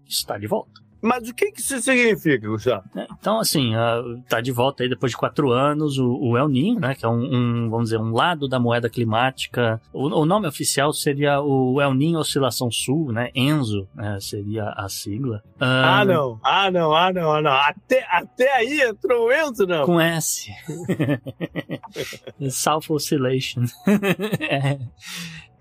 está 0.07 0.39
de 0.39 0.47
volta. 0.47 0.81
Mas 1.01 1.29
o 1.29 1.35
que 1.35 1.51
que 1.53 1.61
isso 1.61 1.81
significa, 1.81 2.49
Gustavo? 2.49 2.85
né? 2.95 3.07
Então, 3.19 3.39
assim, 3.39 3.75
ah, 3.75 4.03
tá 4.29 4.41
de 4.41 4.53
volta 4.53 4.83
aí 4.83 4.89
depois 4.89 5.13
de 5.13 5.17
quatro 5.19 5.51
anos 5.51 5.99
o, 5.99 6.37
El 6.37 6.49
Ninho, 6.49 6.81
né? 6.81 6.95
Que 6.95 7.05
é 7.05 7.09
um, 7.09 7.35
um, 7.35 7.71
vamos 7.71 7.87
dizer, 7.87 7.99
um 7.99 8.13
lado 8.13 8.49
da 8.49 8.59
moeda 8.59 8.89
climática. 8.89 9.81
O, 9.93 10.09
o 10.09 10.27
nome 10.27 10.47
oficial 10.47 10.93
seria 10.93 11.41
o 11.41 11.81
El 11.81 11.95
Ninho 11.95 12.19
Oscilação 12.19 12.71
Sul, 12.71 13.13
né? 13.13 13.31
ENSO, 13.35 13.89
né, 13.95 14.19
seria 14.21 14.71
a 14.71 14.89
sigla. 14.89 15.43
Ah, 15.59 16.05
não. 16.05 16.41
Ah, 16.43 16.71
não. 16.71 16.95
Ah, 16.95 17.13
não. 17.13 17.33
Ah, 17.33 17.43
não. 17.43 17.53
Até, 17.53 18.07
até 18.11 18.57
aí 18.57 18.81
entrou 18.81 19.29
o 19.29 19.33
Enzo, 19.33 19.67
não. 19.67 19.85
Com 19.85 20.01
S. 20.01 20.51
South 22.51 22.85
Oscillation. 22.89 23.65
É. 24.41 24.79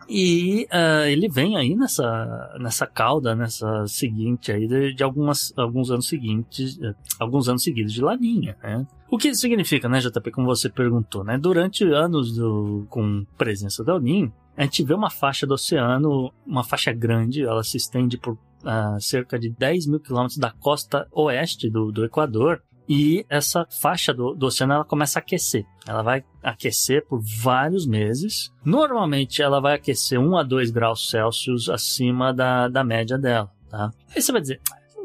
E 0.10 0.68
ah, 0.72 1.08
ele 1.08 1.30
vem 1.30 1.56
aí 1.56 1.76
nessa, 1.76 2.58
nessa 2.60 2.88
cauda, 2.88 3.36
nessa 3.36 3.86
seguinte 3.86 4.52
aí 4.52 4.68
de, 4.68 4.94
de 4.94 5.04
algumas, 5.04 5.54
alguns 5.56 5.92
anos 5.92 6.08
seguintes, 6.08 6.80
eh, 6.82 6.96
alguns 7.20 7.48
anos 7.48 7.62
seguidos 7.62 7.94
de 7.94 8.02
laninha, 8.02 8.58
né? 8.64 8.88
O 9.12 9.18
que 9.18 9.28
isso 9.28 9.42
significa, 9.42 9.88
né, 9.88 10.00
JP, 10.00 10.32
como 10.32 10.48
você 10.48 10.70
perguntou, 10.70 11.24
né? 11.24 11.38
Durante 11.38 11.84
anos 11.84 12.36
do, 12.36 12.86
com 12.90 13.24
presença 13.38 13.84
El 13.88 14.00
Niño, 14.00 14.34
a 14.58 14.64
gente 14.64 14.84
vê 14.84 14.94
uma 14.94 15.10
faixa 15.12 15.46
do 15.46 15.54
oceano, 15.54 16.34
uma 16.46 16.64
faixa 16.64 16.92
grande, 16.92 17.44
ela 17.44 17.64
se 17.64 17.78
estende 17.78 18.18
por 18.18 18.38
ah, 18.66 18.98
cerca 19.00 19.38
de 19.40 19.50
10 19.50 19.88
mil 19.88 20.00
quilômetros 20.00 20.38
da 20.38 20.52
costa 20.52 21.08
oeste 21.12 21.70
do, 21.70 21.92
do 21.92 22.04
Equador, 22.04 22.62
e 22.90 23.24
essa 23.30 23.68
faixa 23.70 24.12
do, 24.12 24.34
do 24.34 24.48
oceano 24.48 24.74
ela 24.74 24.84
começa 24.84 25.20
a 25.20 25.22
aquecer. 25.22 25.64
Ela 25.88 26.02
vai 26.02 26.24
aquecer 26.42 27.06
por 27.06 27.22
vários 27.22 27.86
meses. 27.86 28.52
Normalmente 28.66 29.44
ela 29.44 29.62
vai 29.62 29.76
aquecer 29.76 30.20
1 30.20 30.38
a 30.38 30.42
2 30.42 30.72
graus 30.72 31.08
Celsius 31.08 31.70
acima 31.70 32.34
da, 32.34 32.68
da 32.68 32.84
média 32.84 33.16
dela. 33.16 33.52
Tá? 33.70 33.92
Aí 34.16 34.20
você 34.20 34.32
vai 34.32 34.42
dizer, 34.42 34.60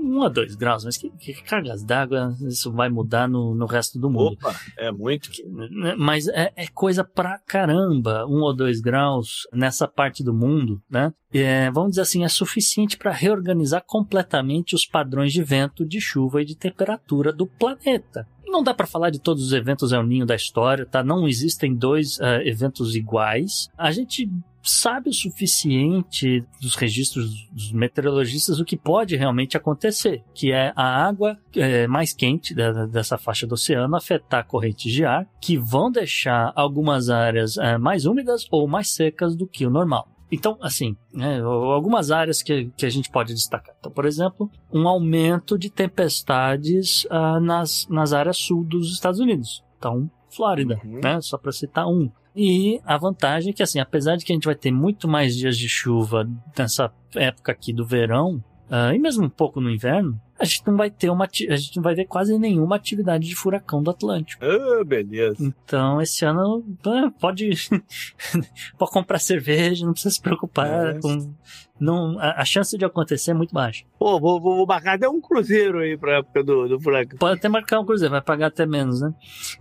1 0.04 0.22
a 0.22 0.28
2 0.28 0.54
graus, 0.54 0.84
mas 0.84 0.96
que, 0.96 1.10
que 1.10 1.32
cargas 1.42 1.82
d'água 1.82 2.36
isso 2.42 2.70
vai 2.70 2.88
mudar 2.88 3.28
no, 3.28 3.54
no 3.54 3.66
resto 3.66 3.98
do 3.98 4.10
mundo? 4.10 4.34
Opa, 4.34 4.54
é 4.78 4.92
muito. 4.92 5.30
né, 5.46 5.94
mas 5.96 6.28
é, 6.28 6.52
é 6.54 6.66
coisa 6.66 7.02
pra 7.02 7.38
caramba, 7.38 8.26
um 8.26 8.42
ou 8.42 8.54
dois 8.54 8.80
graus 8.80 9.46
nessa 9.52 9.88
parte 9.88 10.22
do 10.22 10.34
mundo, 10.34 10.82
né? 10.90 11.12
É, 11.32 11.70
vamos 11.70 11.90
dizer 11.90 12.02
assim, 12.02 12.22
é 12.22 12.28
suficiente 12.28 12.96
para 12.96 13.10
reorganizar 13.10 13.82
completamente 13.84 14.74
os 14.74 14.86
padrões 14.86 15.32
de 15.32 15.42
vento, 15.42 15.84
de 15.84 16.00
chuva 16.00 16.42
e 16.42 16.44
de 16.44 16.54
temperatura 16.54 17.32
do 17.32 17.46
planeta. 17.46 18.28
Não 18.46 18.62
dá 18.62 18.72
para 18.72 18.86
falar 18.86 19.10
de 19.10 19.18
todos 19.18 19.42
os 19.42 19.52
eventos 19.52 19.90
El 19.90 20.04
Ninho 20.04 20.24
da 20.24 20.36
história, 20.36 20.86
tá? 20.86 21.02
Não 21.02 21.26
existem 21.26 21.74
dois 21.74 22.20
eh, 22.20 22.48
eventos 22.48 22.94
iguais. 22.94 23.68
A 23.76 23.90
gente 23.90 24.30
sabe 24.64 25.10
o 25.10 25.12
suficiente 25.12 26.44
dos 26.60 26.74
registros 26.74 27.46
dos 27.52 27.72
meteorologistas 27.72 28.58
o 28.58 28.64
que 28.64 28.76
pode 28.76 29.14
realmente 29.16 29.56
acontecer, 29.56 30.22
que 30.34 30.50
é 30.52 30.72
a 30.74 31.06
água 31.06 31.38
eh, 31.54 31.86
mais 31.86 32.12
quente 32.12 32.54
da- 32.54 32.86
dessa 32.86 33.18
faixa 33.18 33.46
do 33.46 33.52
oceano 33.54 33.94
afetar 33.96 34.46
correntes 34.46 34.90
de 34.92 35.04
ar 35.04 35.26
que 35.40 35.56
vão 35.58 35.90
deixar 35.90 36.52
algumas 36.56 37.10
áreas 37.10 37.56
eh, 37.58 37.78
mais 37.78 38.06
úmidas 38.06 38.46
ou 38.50 38.66
mais 38.66 38.88
secas 38.94 39.36
do 39.36 39.46
que 39.46 39.66
o 39.66 39.70
normal. 39.70 40.08
Então, 40.32 40.56
assim, 40.60 40.96
né, 41.12 41.40
algumas 41.42 42.10
áreas 42.10 42.42
que, 42.42 42.70
que 42.76 42.84
a 42.86 42.90
gente 42.90 43.08
pode 43.10 43.32
destacar. 43.34 43.74
Então, 43.78 43.92
por 43.92 44.04
exemplo, 44.04 44.50
um 44.72 44.88
aumento 44.88 45.56
de 45.56 45.70
tempestades 45.70 47.06
ah, 47.10 47.38
nas, 47.38 47.86
nas 47.88 48.12
áreas 48.12 48.38
sul 48.38 48.64
dos 48.64 48.92
Estados 48.92 49.20
Unidos. 49.20 49.62
Então, 49.78 50.10
Flórida, 50.30 50.80
Uhum. 50.84 51.00
né? 51.00 51.20
Só 51.20 51.38
para 51.38 51.52
citar 51.52 51.86
um. 51.86 52.10
E 52.34 52.80
a 52.84 52.96
vantagem 52.98 53.50
é 53.50 53.52
que, 53.52 53.62
assim, 53.62 53.78
apesar 53.78 54.16
de 54.16 54.24
que 54.24 54.32
a 54.32 54.34
gente 54.34 54.46
vai 54.46 54.54
ter 54.56 54.72
muito 54.72 55.06
mais 55.06 55.36
dias 55.36 55.56
de 55.56 55.68
chuva 55.68 56.28
nessa 56.58 56.92
época 57.14 57.52
aqui 57.52 57.72
do 57.72 57.86
verão, 57.86 58.42
ah, 58.68 58.94
e 58.94 58.98
mesmo 58.98 59.24
um 59.24 59.30
pouco 59.30 59.60
no 59.60 59.70
inverno, 59.70 60.20
a 60.38 60.44
gente 60.44 60.66
não 60.66 60.76
vai 60.76 60.90
ter 60.90 61.10
uma, 61.10 61.26
a 61.26 61.56
gente 61.56 61.76
não 61.76 61.82
vai 61.82 61.94
ver 61.94 62.06
quase 62.06 62.36
nenhuma 62.38 62.74
atividade 62.74 63.28
de 63.28 63.36
furacão 63.36 63.82
do 63.82 63.90
Atlântico. 63.90 64.44
Ah, 64.44 64.82
beleza. 64.84 65.36
Então, 65.44 66.00
esse 66.00 66.24
ano 66.24 66.64
ah, 66.86 67.10
pode, 67.20 67.50
pode 68.76 68.90
comprar 68.90 69.20
cerveja, 69.20 69.86
não 69.86 69.92
precisa 69.92 70.14
se 70.14 70.20
preocupar 70.20 70.96
É. 70.96 71.00
com. 71.00 71.32
Não, 71.80 72.18
a, 72.20 72.40
a 72.42 72.44
chance 72.44 72.76
de 72.78 72.84
acontecer 72.84 73.32
é 73.32 73.34
muito 73.34 73.52
baixa. 73.52 73.84
Pô, 73.98 74.20
vou, 74.20 74.40
vou, 74.40 74.56
vou 74.56 74.66
marcar 74.66 74.94
até 74.94 75.08
um 75.08 75.20
cruzeiro 75.20 75.78
aí 75.80 75.96
pra 75.98 76.18
época 76.18 76.42
do, 76.44 76.68
do 76.68 76.80
furacão. 76.80 77.18
Pode 77.18 77.38
até 77.38 77.48
marcar 77.48 77.80
um 77.80 77.84
cruzeiro, 77.84 78.12
vai 78.12 78.22
pagar 78.22 78.46
até 78.46 78.64
menos, 78.64 79.00
né? 79.00 79.12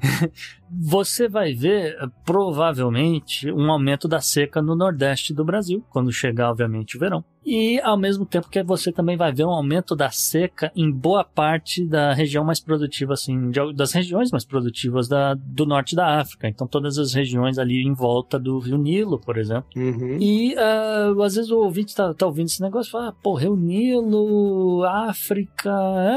Você 0.75 1.27
vai 1.27 1.53
ver, 1.53 1.95
provavelmente, 2.25 3.51
um 3.51 3.71
aumento 3.71 4.07
da 4.07 4.19
seca 4.19 4.61
no 4.61 4.75
Nordeste 4.75 5.33
do 5.33 5.43
Brasil, 5.45 5.83
quando 5.89 6.11
chegar, 6.11 6.49
obviamente, 6.49 6.97
o 6.97 6.99
verão. 6.99 7.23
E, 7.45 7.79
ao 7.81 7.97
mesmo 7.97 8.25
tempo 8.25 8.49
que 8.49 8.63
você 8.63 8.91
também 8.91 9.17
vai 9.17 9.33
ver 9.33 9.43
um 9.45 9.49
aumento 9.51 9.95
da 9.95 10.09
seca 10.09 10.71
em 10.75 10.89
boa 10.89 11.23
parte 11.25 11.85
da 11.85 12.13
região 12.13 12.43
mais 12.43 12.59
produtiva, 12.61 13.13
assim, 13.13 13.51
de- 13.51 13.73
das 13.73 13.91
regiões 13.91 14.31
mais 14.31 14.45
produtivas 14.45 15.07
da, 15.09 15.33
do 15.35 15.65
norte 15.65 15.93
da 15.95 16.19
África. 16.21 16.47
Então, 16.47 16.65
todas 16.65 16.97
as 16.97 17.13
regiões 17.13 17.57
ali 17.59 17.83
em 17.85 17.93
volta 17.93 18.39
do 18.39 18.57
Rio 18.59 18.77
Nilo, 18.77 19.19
por 19.19 19.37
exemplo. 19.37 19.65
Uhum. 19.75 20.17
E 20.21 20.55
ah, 20.57 21.13
às 21.23 21.35
vezes 21.35 21.51
o 21.51 21.57
ouvinte 21.59 21.93
tá, 22.07 22.13
tá 22.13 22.25
ouvindo 22.25 22.47
esse 22.47 22.61
negócio 22.61 22.89
e 22.89 22.91
fala, 22.91 23.09
ah, 23.09 23.13
pô, 23.13 23.35
Rio 23.35 23.55
Nilo, 23.55 24.83
África. 24.83 25.71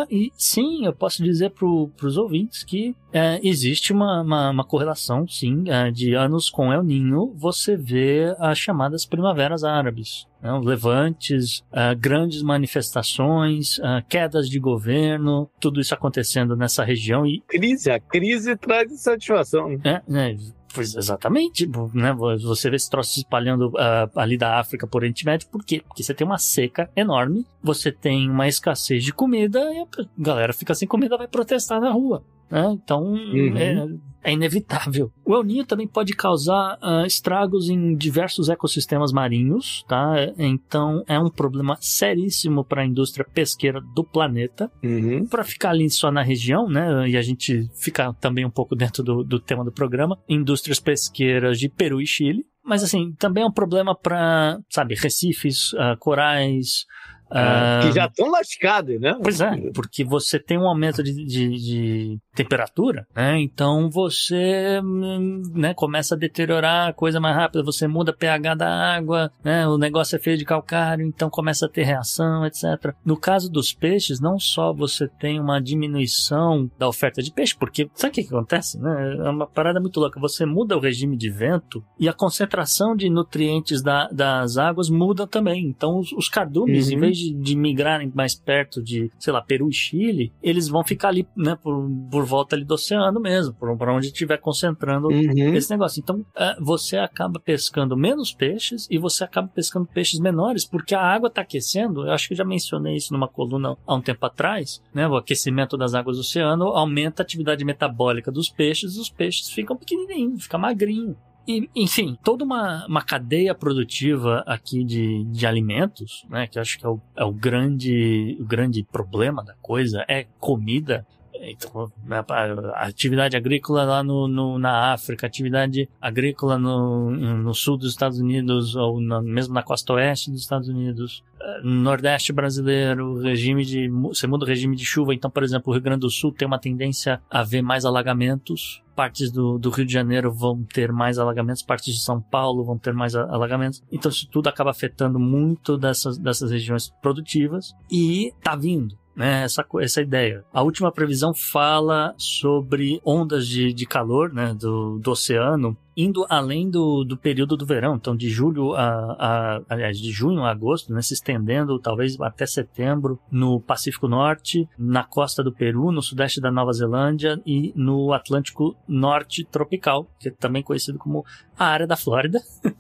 é?" 0.09 0.15
E 0.15 0.33
sim, 0.37 0.85
eu 0.85 0.93
posso 0.93 1.23
dizer 1.23 1.51
pro, 1.51 1.89
pros 1.97 2.17
ouvintes 2.17 2.63
que 2.65 2.95
é, 3.13 3.41
existe 3.43 3.93
uma, 3.93 4.21
uma, 4.23 4.51
uma 4.51 4.65
correlação, 4.65 5.27
sim, 5.27 5.65
é, 5.69 5.91
de 5.91 6.15
anos 6.15 6.51
com 6.51 6.73
El 6.73 6.83
Ninho, 6.83 7.33
você 7.37 7.77
vê 7.77 8.35
as 8.39 8.59
chamadas 8.59 9.07
primaveras 9.07 9.65
árabes. 9.65 10.27
né? 10.43 10.53
Levantes, 10.63 11.63
ah, 11.73 11.95
grandes 11.95 12.43
manifestações, 12.43 13.81
ah, 13.83 14.03
quedas 14.07 14.49
de 14.49 14.59
governo, 14.59 15.49
tudo 15.61 15.81
isso 15.81 15.95
acontecendo 15.95 16.57
nessa 16.57 16.85
região 16.85 17.27
e 17.27 17.41
Crise, 17.49 17.91
a 17.91 17.99
crise 17.99 18.57
traz 18.57 19.01
satisfação. 19.01 19.69
né? 19.69 19.79
é, 19.85 20.03
né? 20.07 20.37
Pois 20.77 20.95
exatamente, 20.95 21.67
né? 21.95 22.13
Você 22.13 22.69
vê 22.69 22.77
esse 22.77 22.91
troço 22.91 23.15
se 23.15 23.21
espalhando 23.21 23.73
ah, 23.79 24.11
ali 24.15 24.37
da 24.37 24.61
África 24.61 24.87
por 24.87 24.99
Oriente 24.99 25.25
Médio, 25.25 25.49
por 25.49 25.65
quê? 25.65 25.83
Porque 25.89 26.03
você 26.03 26.13
tem 26.13 26.27
uma 26.27 26.37
seca 26.37 26.91
enorme, 26.95 27.47
você 27.63 27.91
tem 27.91 28.29
uma 28.29 28.47
escassez 28.47 29.03
de 29.03 29.11
comida 29.11 29.59
e 29.73 29.79
a 29.81 30.07
galera 30.19 30.53
fica 30.53 30.75
sem 30.75 30.87
comida 30.87 31.17
vai 31.17 31.27
protestar 31.27 31.81
na 31.81 31.91
rua. 31.91 32.23
Né? 32.51 32.71
Então 32.73 33.17
é, 33.57 34.31
é 34.31 34.33
inevitável. 34.33 35.11
O 35.25 35.35
El 35.35 35.45
Niño 35.45 35.65
também 35.67 35.87
pode 35.87 36.13
causar 36.15 36.79
ah, 36.81 37.05
estragos 37.07 37.69
em 37.69 37.95
diversos 37.97 38.49
ecossistemas 38.49 39.13
marinhos, 39.13 39.85
tá? 39.89 40.15
Então 40.39 41.03
é 41.07 41.19
um 41.19 41.31
problema 41.31 41.77
seríssimo 41.81 42.65
para 42.65 42.83
a 42.83 42.87
indústria 42.87 43.25
pesqueira 43.25 43.81
do 43.95 44.03
planeta 44.05 44.71
Uhum. 44.83 45.27
para 45.27 45.45
ficar 45.45 45.71
ali 45.71 45.89
só 45.91 46.11
na 46.11 46.23
região, 46.23 46.69
né? 46.69 47.09
E 47.09 47.17
a 47.17 47.23
gente 47.23 47.69
ficar 47.75 48.13
também 48.15 48.45
um 48.45 48.51
pouco 48.51 48.75
dentro 48.75 49.03
do, 49.03 49.23
do 49.23 49.39
tema 49.41 49.65
do 49.65 49.73
programa, 49.73 50.19
indústrias 50.29 50.81
pesqueiras 50.81 51.59
de 51.59 51.69
Peru 51.69 52.01
e 52.01 52.07
Chile. 52.07 52.45
Mas 52.65 52.83
assim, 52.83 53.13
também 53.19 53.45
é 53.45 53.47
um 53.47 53.53
problema 53.53 53.95
para, 53.95 54.59
sabe, 54.71 54.97
recifes, 54.97 55.73
ah, 55.79 55.97
corais. 56.01 56.85
ah, 57.31 57.79
que 57.83 57.93
já 57.93 58.07
estão 58.07 58.29
lascados, 58.29 59.01
né? 59.01 59.17
Pois 59.23 59.41
é, 59.41 59.71
porque 59.73 60.03
você 60.05 60.39
tem 60.41 60.59
um 60.59 60.67
aumento 60.67 61.01
de, 61.01 61.13
de, 61.13 61.49
de 61.51 62.19
temperatura, 62.37 63.07
né? 63.15 63.41
Então 63.41 63.91
você 63.91 64.81
hum, 64.85 65.43
né, 65.55 65.75
começa 65.75 66.15
a 66.15 66.19
deteriorar 66.19 66.89
a 66.89 66.93
coisa 66.93 67.19
mais 67.19 67.35
rápido, 67.35 67.65
você 67.65 67.87
muda 67.89 68.13
o 68.13 68.17
pH 68.17 68.55
da 68.55 68.69
água, 68.97 69.31
né? 69.43 69.67
O 69.67 69.77
negócio 69.79 70.15
é 70.17 70.19
feio 70.19 70.37
de 70.39 70.45
calcário, 70.45 71.05
então 71.07 71.29
começa 71.31 71.67
a 71.67 71.69
ter 71.69 71.83
reação, 71.85 72.45
etc. 72.47 72.95
No 73.05 73.17
caso 73.17 73.51
dos 73.51 73.73
peixes, 73.73 74.21
não 74.21 74.39
só 74.39 74.73
você 74.73 75.09
tem 75.09 75.41
uma 75.41 75.61
diminuição 75.61 76.71
da 76.79 76.89
oferta 76.89 77.23
de 77.23 77.33
peixe, 77.33 77.55
porque 77.59 77.89
sabe 77.95 78.11
o 78.11 78.15
que, 78.15 78.25
que 78.25 78.35
acontece? 78.35 78.79
Né? 78.79 79.17
É 79.19 79.31
uma 79.31 79.47
parada 79.47 79.81
muito 79.81 79.99
louca. 80.01 80.21
Você 80.21 80.45
muda 80.45 80.77
o 80.77 80.81
regime 80.81 81.17
de 81.17 81.31
vento 81.31 81.83
e 81.99 82.09
a 82.09 82.13
concentração 82.13 82.95
de 82.95 83.09
nutrientes 83.09 83.83
da- 83.83 84.09
das 84.09 84.57
águas 84.59 84.89
muda 84.91 85.27
também. 85.27 85.67
Então 85.67 85.99
os, 85.99 86.13
os 86.13 86.29
cardumes, 86.29 86.89
Uhum. 86.89 86.95
em 86.95 86.99
vez 87.01 87.17
de, 87.19 87.33
de 87.35 87.57
migrarem 87.57 88.13
mais 88.15 88.35
perto 88.35 88.83
de, 88.83 89.11
sei 89.19 89.33
lá, 89.33 89.41
Peru 89.41 89.69
e 89.69 89.73
Chile, 89.73 90.33
eles 90.43 90.69
vão 90.69 90.85
ficar 90.85 91.09
ali, 91.09 91.27
né, 91.37 91.57
por, 91.63 91.89
por 92.11 92.25
volta 92.27 92.55
ali 92.55 92.65
do 92.65 92.75
oceano 92.75 93.19
mesmo, 93.21 93.55
por 93.55 93.89
onde 93.89 94.09
estiver 94.09 94.37
concentrando 94.39 95.09
Uhum. 95.09 95.55
esse 95.55 95.71
negócio. 95.71 96.01
Então, 96.01 96.25
é, 96.37 96.57
você 96.61 96.99
acaba 96.99 97.41
pescando 97.41 97.97
menos 97.97 98.33
peixes 98.35 98.87
e 98.91 98.99
você 98.99 99.25
acaba 99.25 99.49
pescando 99.49 99.87
peixes 99.87 100.21
menores, 100.21 100.65
porque 100.65 100.95
a 100.95 101.01
água 101.01 101.29
está 101.29 101.41
aquecendo. 101.41 102.07
Eu 102.07 102.13
acho 102.13 102.29
que 102.29 102.35
eu 102.35 102.39
já 102.39 102.45
mencionei 102.45 102.97
isso 102.97 103.13
numa 103.13 103.29
coluna 103.29 103.77
há 103.87 103.95
um 103.95 104.03
tempo 104.03 104.27
atrás, 104.27 104.83
né? 104.93 105.09
O 105.09 105.17
aquecimento 105.17 105.77
das 105.77 105.95
águas 105.95 106.17
do 106.17 106.21
oceano 106.21 106.67
aumenta 106.67 107.23
a 107.23 107.25
atividade 107.25 107.65
metabólica 107.65 108.31
dos 108.31 108.51
peixes, 108.51 108.97
e 108.97 109.01
os 109.01 109.09
peixes 109.09 109.49
ficam 109.49 109.77
pequenininhos, 109.77 110.43
ficam 110.43 110.61
magrinhos. 110.61 111.17
E, 111.49 111.71
enfim, 111.77 112.19
toda 112.25 112.45
uma, 112.45 112.85
uma 112.89 113.03
cadeia 113.03 113.55
produtiva 113.55 114.43
aqui 114.49 114.83
de, 114.83 115.23
de 115.27 115.47
alimentos, 115.47 116.27
né, 116.29 116.49
que 116.49 116.59
eu 116.59 116.63
acho 116.63 116.77
que 116.77 116.85
é 116.85 116.89
o, 116.89 117.01
é 117.17 117.25
o 117.25 117.31
grande, 117.33 118.37
o 118.41 118.45
grande 118.45 118.83
problema 118.83 119.45
da 119.45 119.55
coisa, 119.63 120.05
é 120.09 120.27
comida. 120.41 121.07
Então, 121.43 121.91
a 122.11 122.87
atividade 122.87 123.37
agrícola 123.37 123.85
lá 123.85 124.03
no, 124.03 124.27
no- 124.29 124.59
na 124.59 124.93
África, 124.93 125.27
atividade 125.27 125.89
agrícola 126.01 126.59
no, 126.59 127.11
no 127.11 127.55
sul 127.55 127.77
dos 127.77 127.91
Estados 127.91 128.19
Unidos, 128.19 128.75
ou 128.75 129.01
na- 129.01 129.23
mesmo 129.23 129.55
na 129.55 129.63
costa 129.63 129.93
oeste 129.95 130.31
dos 130.31 130.41
Estados 130.41 130.69
Unidos, 130.69 131.23
eh, 131.41 131.61
no 131.63 131.71
Nordeste 131.83 132.33
brasileiro, 132.33 133.21
regime 133.21 133.65
de, 133.65 133.89
você 133.89 134.27
muda 134.27 134.45
o 134.45 134.49
regime 134.49 134.75
de 134.77 134.85
chuva, 134.85 135.15
então, 135.15 135.31
por 135.31 135.43
exemplo, 135.43 135.71
o 135.71 135.73
Rio 135.75 135.83
Grande 135.83 136.01
do 136.01 136.11
Sul 136.11 136.33
tem 136.33 136.47
uma 136.47 136.59
tendência 136.59 137.21
a 137.31 137.43
ver 137.43 137.63
mais 137.63 137.85
alagamentos, 137.85 138.83
partes 138.95 139.31
do, 139.31 139.59
do 139.59 139.69
Rio 139.71 139.85
de 139.85 139.93
Janeiro 139.93 140.33
vão 140.33 140.63
ter 140.65 140.91
mais 140.91 141.19
alagamentos, 141.19 141.63
partes 141.63 141.95
de 141.95 142.01
São 142.03 142.21
Paulo 142.21 142.65
vão 142.65 142.79
ter 142.79 142.95
mais 142.95 143.15
alagamentos. 143.15 143.83
Então 143.93 144.11
isso 144.11 144.27
tudo 144.31 144.49
acaba 144.49 144.71
afetando 144.71 145.19
muito 145.19 145.77
dessas, 145.77 146.17
dessas 146.17 146.51
regiões 146.51 146.91
produtivas 147.03 147.75
e 147.93 148.33
tá 148.43 148.57
vindo. 148.57 148.97
Né, 149.17 149.45
essa, 149.45 149.65
essa 149.81 150.03
ideia. 150.03 150.45
A 150.53 150.63
última 150.63 150.93
previsão 150.93 151.33
fala 151.33 152.15
sobre 152.19 153.01
ondas 153.05 153.49
de, 153.49 153.73
de 153.73 153.87
calor 153.87 154.33
né, 154.33 154.55
do, 154.55 154.99
do 154.99 155.11
oceano 155.11 155.77
indo 155.97 156.27
além 156.29 156.69
do, 156.69 157.05
do 157.05 157.17
período 157.17 157.57
do 157.57 157.65
verão, 157.65 157.97
então 157.97 158.17
de 158.17 158.29
julho 158.29 158.75
a, 158.75 159.17
a 159.19 159.61
aliás, 159.69 159.99
de 159.99 160.11
junho 160.11 160.43
a 160.43 160.51
agosto, 160.51 160.93
né, 160.93 161.01
se 161.01 161.15
estendendo 161.15 161.79
talvez 161.79 162.21
até 162.21 162.45
setembro 162.47 163.19
no 163.31 163.61
Pacífico 163.61 164.07
Norte, 164.07 164.69
na 164.79 165.05
costa 165.05 165.43
do 165.43 165.53
Peru, 165.53 165.91
no 165.91 166.03
sudeste 166.03 166.41
da 166.41 166.51
Nova 166.51 166.73
Zelândia 166.73 167.41
e 167.47 167.73
no 167.75 168.13
Atlântico 168.13 168.77
Norte 168.87 169.45
tropical, 169.45 170.07
que 170.19 170.29
é 170.29 170.33
também 170.33 170.63
conhecido 170.63 170.99
como 170.99 171.25
a 171.59 171.65
área 171.65 171.87
da 171.87 171.97
Flórida. 171.97 172.41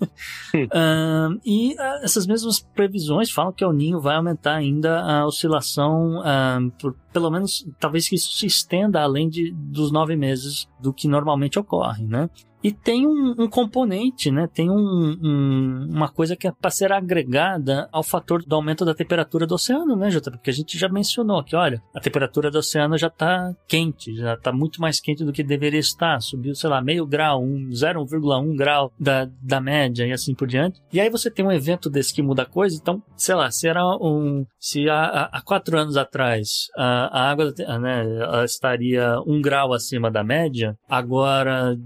Ahn, 0.72 1.38
e 1.44 1.74
ah, 1.78 2.00
essas 2.02 2.26
mesmas 2.26 2.60
previsões 2.60 3.30
falam 3.30 3.52
que 3.52 3.64
o 3.64 3.72
Ninho 3.72 4.00
vai 4.00 4.16
aumentar 4.16 4.54
ainda 4.54 5.00
a 5.00 5.26
oscilação, 5.26 6.20
ahn, 6.22 6.70
por, 6.80 6.94
pelo 7.12 7.30
menos 7.30 7.66
talvez 7.78 8.08
que 8.08 8.14
isso 8.14 8.36
se 8.36 8.46
estenda 8.46 9.00
além 9.00 9.28
de, 9.28 9.52
dos 9.52 9.90
nove 9.90 10.16
meses 10.16 10.68
do 10.80 10.92
que 10.92 11.08
normalmente 11.08 11.58
ocorre, 11.58 12.04
né? 12.04 12.28
E 12.66 12.72
tem 12.72 13.06
um, 13.06 13.32
um 13.38 13.48
componente, 13.48 14.28
né? 14.30 14.48
Tem 14.52 14.68
um, 14.68 14.74
um- 15.22 15.88
uma 15.88 16.08
coisa 16.08 16.34
que 16.34 16.48
é 16.48 16.52
para 16.52 16.68
ser 16.70 16.90
agregada 16.90 17.88
ao 17.92 18.02
fator 18.02 18.42
do 18.44 18.56
aumento 18.56 18.84
da 18.84 18.92
temperatura 18.92 19.46
do 19.46 19.54
oceano, 19.54 19.94
né, 19.94 20.10
Jota? 20.10 20.32
Porque 20.32 20.50
a 20.50 20.52
gente 20.52 20.76
já 20.76 20.88
mencionou 20.88 21.44
que, 21.44 21.54
olha, 21.54 21.80
a 21.94 22.00
temperatura 22.00 22.50
do 22.50 22.58
oceano 22.58 22.98
já 22.98 23.06
está 23.06 23.54
quente, 23.68 24.16
já 24.16 24.34
está 24.34 24.50
muito 24.52 24.80
mais 24.80 24.98
quente 24.98 25.24
do 25.24 25.32
que 25.32 25.44
deveria 25.44 25.78
estar. 25.78 26.20
Subiu, 26.20 26.56
sei 26.56 26.68
lá, 26.68 26.80
meio 26.82 27.06
grau, 27.06 27.40
um, 27.40 27.68
0,1 27.70 28.56
grau 28.56 28.92
da, 28.98 29.28
da 29.40 29.60
média 29.60 30.04
e 30.04 30.12
assim 30.12 30.34
por 30.34 30.48
diante. 30.48 30.80
E 30.92 31.00
aí 31.00 31.08
você 31.08 31.30
tem 31.30 31.44
um 31.46 31.52
evento 31.52 31.88
desse 31.88 32.12
que 32.12 32.22
muda 32.22 32.42
a 32.42 32.46
coisa, 32.46 32.76
então, 32.80 33.00
sei 33.16 33.36
lá, 33.36 33.48
se 33.50 33.68
era 33.68 33.84
um. 34.00 34.44
Se 34.58 34.88
há, 34.90 35.28
há- 35.32 35.42
quatro 35.46 35.78
anos 35.78 35.96
atrás 35.96 36.66
a, 36.76 37.20
a 37.20 37.30
água 37.30 37.54
né, 37.80 38.04
estaria 38.44 39.20
um 39.24 39.40
grau 39.40 39.72
acima 39.72 40.10
da 40.10 40.24
média, 40.24 40.76
agora, 40.88 41.76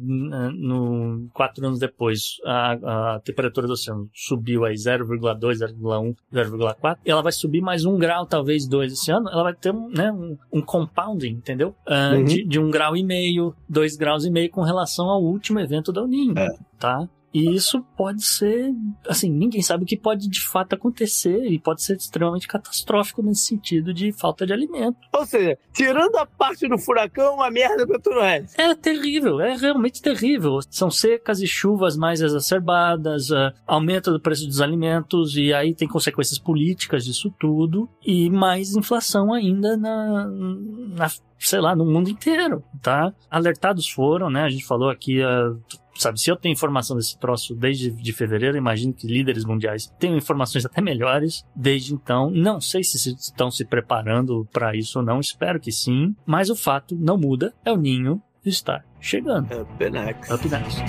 no, 0.75 1.29
quatro 1.35 1.67
anos 1.67 1.79
depois, 1.79 2.37
a, 2.45 3.15
a 3.17 3.21
temperatura 3.21 3.67
do 3.67 3.73
oceano 3.73 4.09
subiu 4.15 4.65
aí 4.65 4.75
0,2, 4.75 5.19
0,1, 5.59 6.15
0,4, 6.33 6.99
e 7.05 7.11
ela 7.11 7.23
vai 7.23 7.33
subir 7.33 7.61
mais 7.61 7.85
um 7.85 7.99
grau, 7.99 8.27
talvez 8.27 8.67
dois 8.69 8.93
esse 8.93 9.11
ano, 9.11 9.29
ela 9.31 9.43
vai 9.43 9.55
ter 9.55 9.73
um, 9.75 9.89
né, 9.89 10.11
um, 10.13 10.37
um 10.53 10.63
compounding, 10.63 11.31
entendeu? 11.33 11.75
Ah, 11.87 12.11
Uhum. 12.15 12.25
de, 12.25 12.45
de 12.45 12.59
um 12.59 12.71
grau 12.71 12.97
e 12.97 13.03
meio, 13.05 13.55
dois 13.69 13.97
graus 13.97 14.25
e 14.25 14.31
meio 14.31 14.51
com 14.51 14.63
relação 14.63 15.09
ao 15.09 15.23
último 15.23 15.61
evento 15.61 15.93
da 15.93 16.03
Uninho, 16.03 16.39
É. 16.39 16.49
tá? 16.79 17.09
E 17.33 17.55
isso 17.55 17.81
pode 17.97 18.25
ser, 18.25 18.75
assim, 19.09 19.31
ninguém 19.31 19.63
sabe 19.63 19.85
o 19.85 19.87
que 19.87 19.97
pode 19.97 20.29
de 20.29 20.41
fato 20.41 20.75
acontecer 20.75 21.45
e 21.47 21.59
pode 21.59 21.83
ser 21.83 21.97
extremamente 21.97 22.49
catastrófico 22.49 23.23
nesse 23.23 23.43
sentido 23.43 23.95
de 23.95 24.13
falta 24.13 24.45
de 24.45 24.53
alimento. 24.53 24.99
Ou 25.15 25.25
seja, 25.25 25.57
tirando 25.73 26.17
a 26.17 26.27
parte 26.27 26.69
do 26.69 26.77
furacão, 26.77 27.25
é 27.25 27.31
uma 27.31 27.51
merda 27.51 27.87
pra 27.87 27.99
todo 27.99 28.17
o 28.17 28.23
resto. 28.23 28.61
É 28.61 28.75
terrível, 28.75 29.41
é 29.41 29.57
realmente 29.57 30.03
terrível. 30.03 30.59
São 30.71 30.91
secas 30.91 31.41
e 31.41 31.47
chuvas 31.47 31.97
mais 31.97 32.21
exacerbadas, 32.21 33.31
ah, 33.31 33.55
aumento 33.67 34.11
do 34.11 34.21
preço 34.21 34.47
dos 34.47 34.61
alimentos, 34.61 35.37
e 35.37 35.53
aí 35.53 35.75
tem 35.75 35.87
consequências 35.87 36.39
políticas 36.39 37.05
disso 37.05 37.33
tudo, 37.39 37.89
e 38.05 38.29
mais 38.29 38.75
inflação 38.75 39.33
ainda 39.33 39.77
na, 39.77 40.27
na 40.27 41.09
sei 41.39 41.61
lá, 41.61 41.75
no 41.75 41.87
mundo 41.87 42.11
inteiro, 42.11 42.63
tá? 42.83 43.13
Alertados 43.31 43.89
foram, 43.89 44.29
né? 44.29 44.43
A 44.43 44.51
gente 44.51 44.67
falou 44.67 44.91
aqui, 44.91 45.23
ah, 45.23 45.55
sabe, 46.03 46.21
se 46.21 46.31
eu 46.31 46.37
tenho 46.37 46.53
informação 46.53 46.97
desse 46.97 47.19
troço 47.19 47.55
desde 47.55 47.91
de 47.91 48.13
fevereiro, 48.13 48.57
imagino 48.57 48.93
que 48.93 49.07
líderes 49.07 49.45
mundiais 49.45 49.87
tenham 49.99 50.17
informações 50.17 50.65
até 50.65 50.81
melhores 50.81 51.45
desde 51.55 51.95
então. 51.95 52.31
Não 52.31 52.61
sei 52.61 52.83
se 52.83 52.97
estão 53.15 53.51
se 53.51 53.65
preparando 53.65 54.47
para 54.53 54.75
isso 54.75 54.99
ou 54.99 55.05
não, 55.05 55.21
espero 55.21 55.61
que 55.61 55.73
sim, 55.73 56.15
mas 56.27 56.51
o 56.51 56.57
fato 56.57 56.97
não 56.97 57.17
muda, 57.17 57.55
é 57.65 57.73
o 57.73 57.77
ninho 57.77 58.23
estar 58.45 58.85
chegando. 59.01 59.47
Up 59.53 59.91
next. 59.91 60.33
Up 60.33 60.49
next. 60.49 60.81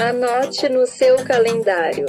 Anote 0.00 0.68
no 0.68 0.86
seu 0.86 1.16
calendário. 1.24 2.06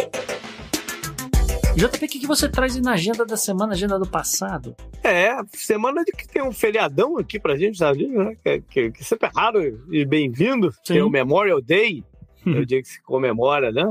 JP, 1.80 1.96
o 1.96 2.10
que, 2.10 2.20
que 2.20 2.28
você 2.28 2.50
traz 2.50 2.76
aí 2.76 2.82
na 2.82 2.92
agenda 2.92 3.26
da 3.26 3.38
semana, 3.38 3.72
agenda 3.72 3.98
do 3.98 4.06
passado? 4.06 4.76
É, 5.02 5.38
semana 5.54 6.04
de 6.04 6.12
que 6.12 6.28
tem 6.28 6.44
um 6.44 6.52
feriadão 6.52 7.18
aqui 7.18 7.40
pra 7.40 7.56
gente, 7.56 7.78
sabe? 7.78 8.06
Né? 8.06 8.36
Que, 8.44 8.62
que, 8.70 8.92
que 8.92 9.02
sempre 9.02 9.30
é 9.30 9.32
raro 9.34 9.62
e 9.90 10.04
bem-vindo, 10.04 10.74
é 10.90 11.02
o 11.02 11.10
Memorial 11.10 11.62
Day. 11.62 12.04
É 12.48 12.52
o 12.52 12.66
dia 12.66 12.82
que 12.82 12.88
se 12.88 13.02
comemora, 13.02 13.70
né? 13.70 13.84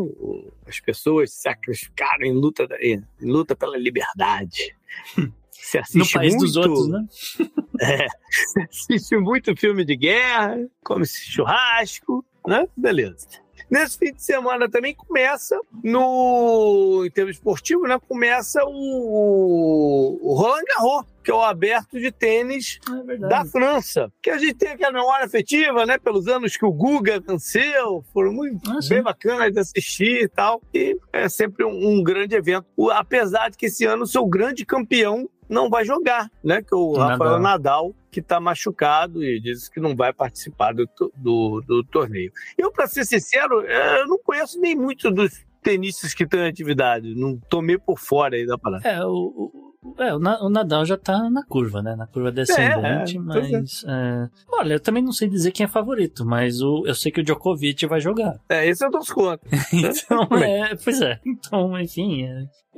as 0.66 0.80
pessoas 0.80 1.30
se 1.30 1.42
sacrificaram 1.42 2.24
em 2.24 2.32
luta, 2.32 2.66
em 2.80 3.04
luta 3.20 3.54
pela 3.54 3.76
liberdade. 3.76 4.74
Se 5.52 5.76
No 5.76 5.82
assiste 5.82 6.14
país 6.14 6.34
muito, 6.34 6.46
dos 6.46 6.56
outros, 6.56 6.88
né? 6.88 7.06
se 8.30 8.62
assiste 8.62 9.16
muito 9.18 9.54
filme 9.54 9.84
de 9.84 9.96
guerra, 9.96 10.66
come 10.82 11.04
churrasco, 11.04 12.24
né? 12.46 12.66
Beleza. 12.74 13.28
Nesse 13.70 13.98
fim 13.98 14.12
de 14.12 14.22
semana 14.22 14.68
também 14.70 14.94
começa, 14.94 15.58
no 15.84 17.02
em 17.06 17.10
termos 17.10 17.36
esportivos, 17.36 17.88
né? 17.88 17.98
Começa 18.08 18.60
o, 18.64 20.18
o 20.22 20.34
Roland 20.34 20.64
Garros, 20.66 21.04
que 21.22 21.30
é 21.30 21.34
o 21.34 21.42
aberto 21.42 21.98
de 22.00 22.10
tênis 22.10 22.78
É 22.88 23.02
verdade. 23.04 23.30
da 23.30 23.44
França. 23.44 24.10
Que 24.22 24.30
a 24.30 24.38
gente 24.38 24.54
tem 24.54 24.70
aquela 24.70 24.92
memória 24.92 25.26
afetiva, 25.26 25.84
né? 25.84 25.98
Pelos 25.98 26.26
anos 26.28 26.56
que 26.56 26.64
o 26.64 26.72
Guga 26.72 27.20
venceu, 27.20 28.04
foram 28.12 28.32
muito 28.32 28.70
Ah, 28.70 28.78
bem 28.88 29.02
bacanas 29.02 29.52
de 29.52 29.60
assistir 29.60 30.22
e 30.22 30.28
tal. 30.28 30.62
E 30.72 30.96
é 31.12 31.28
sempre 31.28 31.64
um, 31.64 31.70
um 31.98 32.02
grande 32.02 32.34
evento. 32.34 32.66
O- 32.76 32.90
apesar 32.90 33.50
de 33.50 33.56
que 33.58 33.66
esse 33.66 33.84
ano 33.84 34.04
o 34.04 34.06
seu 34.06 34.24
grande 34.26 34.64
campeão 34.64 35.28
não 35.48 35.68
vai 35.70 35.84
jogar, 35.84 36.30
né? 36.44 36.62
Que 36.62 36.74
é 36.74 36.76
o 36.76 36.92
Nadal. 36.92 37.08
Rafael 37.08 37.38
Nadal, 37.40 37.94
que 38.10 38.20
está 38.20 38.38
machucado 38.40 39.22
e 39.24 39.40
diz 39.40 39.68
que 39.68 39.80
não 39.80 39.94
vai 39.96 40.12
participar 40.12 40.72
do, 40.74 40.88
do, 41.16 41.60
do 41.66 41.84
torneio. 41.84 42.32
Eu, 42.56 42.70
para 42.72 42.86
ser 42.86 43.04
sincero, 43.04 43.62
eh, 43.66 44.00
eu 44.02 44.06
não 44.08 44.18
conheço 44.18 44.60
nem 44.60 44.74
muito 44.74 45.10
dos 45.10 45.44
tenistas 45.62 46.14
que 46.14 46.24
estão 46.24 46.40
em 46.40 46.48
atividade. 46.48 47.14
Não 47.14 47.38
tomei 47.48 47.78
por 47.78 47.98
fora 47.98 48.36
aí 48.36 48.46
da 48.46 48.56
parada. 48.56 48.88
É, 48.88 49.04
o, 49.04 49.74
é, 49.98 50.14
o 50.14 50.18
Na- 50.18 50.40
o 50.42 50.48
Nadal 50.48 50.84
já 50.86 50.96
tá 50.96 51.28
na 51.30 51.44
curva, 51.44 51.82
né? 51.82 51.94
Na 51.96 52.06
curva 52.06 52.30
descendente, 52.32 53.18
É, 53.18 53.20
pois 53.26 53.52
é. 53.52 53.60
mas. 53.60 53.84
é, 53.86 54.28
Olha, 54.48 54.74
eu 54.74 54.80
também 54.80 55.02
não 55.02 55.12
sei 55.12 55.28
dizer 55.28 55.50
quem 55.52 55.64
é 55.64 55.68
favorito, 55.68 56.24
mas 56.24 56.60
o, 56.62 56.84
eu 56.86 56.94
sei 56.94 57.10
que 57.12 57.20
o 57.20 57.24
Djokovic 57.24 57.86
vai 57.86 58.00
jogar. 58.00 58.38
É, 58.48 58.66
esse 58.68 58.84
eu 58.84 58.90
torço 58.90 59.14
contra. 59.14 59.40
Então, 59.72 60.26
Tudo 60.26 60.42
é, 60.44 60.74
pois 60.76 61.00
é. 61.00 61.20
Então, 61.26 61.78
enfim. 61.80 62.26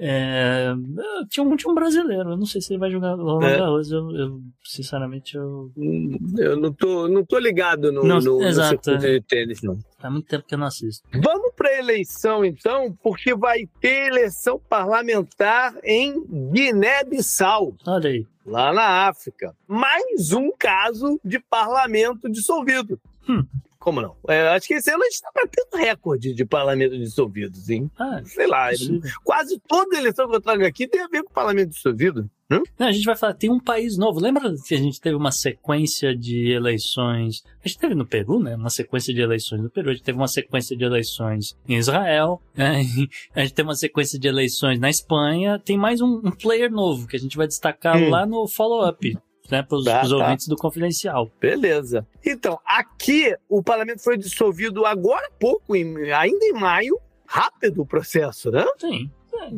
É, 0.03 0.73
tinha, 1.29 1.45
um, 1.45 1.55
tinha 1.57 1.71
um 1.71 1.75
brasileiro, 1.75 2.31
eu 2.31 2.37
não 2.39 2.47
sei 2.47 2.63
se 2.63 2.73
ele 2.73 2.81
vai 2.81 2.91
jogar 2.91 3.15
Roland 3.17 3.47
É. 3.47 3.59
Garros. 3.59 3.91
Eu, 3.91 4.11
eu, 4.17 4.41
sinceramente, 4.65 5.37
eu. 5.37 5.71
Eu 6.39 6.57
não 6.57 6.73
tô, 6.73 7.07
não 7.07 7.23
tô 7.23 7.39
ligado 7.39 7.93
no, 7.93 8.03
Não, 8.03 8.19
no, 8.19 8.39
no 8.41 8.47
exato, 8.47 8.83
circuito 8.83 9.07
é. 9.07 9.19
de 9.19 9.21
tênis, 9.21 9.61
não. 9.63 9.79
Faz 9.99 10.13
muito 10.13 10.27
tempo 10.27 10.47
que 10.47 10.55
eu 10.55 10.59
não 10.59 10.67
assisto. 10.69 11.07
Vamos 11.23 11.53
para 11.55 11.79
eleição, 11.79 12.43
então, 12.45 12.97
porque 13.03 13.35
vai 13.35 13.67
ter 13.79 14.09
eleição 14.09 14.59
parlamentar 14.71 15.75
em 15.85 16.25
Guiné-Bissau, 16.51 17.75
Olha 17.87 18.09
aí. 18.09 18.27
lá 18.47 18.73
na 18.73 19.09
África. 19.09 19.55
Mais 19.69 20.33
um 20.33 20.51
caso 20.59 21.21
de 21.23 21.39
parlamento 21.39 22.27
dissolvido. 22.31 22.99
Hum. 23.29 23.45
Como 23.81 24.01
não? 24.03 24.15
É, 24.29 24.49
acho 24.49 24.69
que 24.69 24.75
esse 24.75 24.91
ano 24.91 25.03
a 25.03 25.07
gente 25.07 25.15
está 25.15 25.31
batendo 25.35 25.83
recorde 25.87 26.35
de 26.35 26.45
parlamento 26.45 26.99
dissolvidos, 26.99 27.69
hein? 27.71 27.91
Ah, 27.99 28.21
Sei 28.25 28.47
lá, 28.47 28.69
possível. 28.69 29.01
quase 29.25 29.59
toda 29.67 29.97
eleição 29.97 30.29
que 30.29 30.37
eu 30.37 30.41
trago 30.41 30.65
aqui 30.67 30.87
tem 30.87 31.01
a 31.01 31.09
ver 31.09 31.23
com 31.23 31.33
parlamento 31.33 31.71
dissolvido. 31.71 32.29
Né? 32.51 32.61
Não, 32.79 32.89
a 32.89 32.93
gente 32.93 33.05
vai 33.07 33.17
falar, 33.17 33.33
tem 33.35 33.49
um 33.51 33.59
país 33.61 33.97
novo. 33.97 34.21
Lembra 34.21 34.53
que 34.67 34.75
a 34.75 34.79
gente 34.79 35.01
teve 35.01 35.17
uma 35.17 35.33
sequência 35.33 36.15
de 36.15 36.51
eleições? 36.53 37.43
A 37.65 37.69
gente 37.69 37.79
teve 37.79 37.95
no 37.95 38.05
Peru, 38.05 38.39
né? 38.41 38.55
Uma 38.57 38.69
sequência 38.71 39.15
de 39.15 39.21
eleições 39.21 39.63
no 39.63 39.71
Peru. 39.71 39.89
A 39.89 39.93
gente 39.95 40.03
teve 40.03 40.19
uma 40.19 40.29
sequência 40.29 40.77
de 40.77 40.85
eleições 40.85 41.57
em 41.67 41.77
Israel. 41.77 42.43
né? 42.55 42.83
A 43.35 43.41
gente 43.43 43.55
teve 43.55 43.69
uma 43.69 43.75
sequência 43.77 44.19
de 44.19 44.29
eleições 44.29 44.79
na 44.81 44.91
Espanha. 44.91 45.59
Tem 45.59 45.79
mais 45.79 46.01
um, 46.01 46.21
um 46.25 46.31
player 46.33 46.71
novo 46.71 47.07
que 47.07 47.17
a 47.17 47.21
gente 47.21 47.37
vai 47.37 47.47
destacar 47.47 47.97
Hum. 47.97 48.11
lá 48.11 48.27
no 48.27 48.47
follow-up. 48.47 49.17
Né, 49.51 49.63
para 49.63 49.77
os 49.79 49.85
Tá, 49.85 50.03
tá. 50.03 50.15
ouvintes 50.17 50.47
do 50.47 50.57
Confidencial. 50.57 51.31
Beleza. 51.41 52.07
Então, 52.25 52.59
aqui 52.65 53.35
o 53.49 53.63
parlamento 53.63 54.03
foi 54.03 54.17
dissolvido 54.17 54.85
agora 54.87 55.27
há 55.27 55.31
pouco, 55.39 55.75
em- 55.75 56.13
ainda 56.13 56.45
em 56.45 56.53
maio. 56.53 56.99
Rápido 57.27 57.83
o 57.83 57.87
processo, 57.87 58.51
né? 58.51 58.65
Sim. 58.79 59.11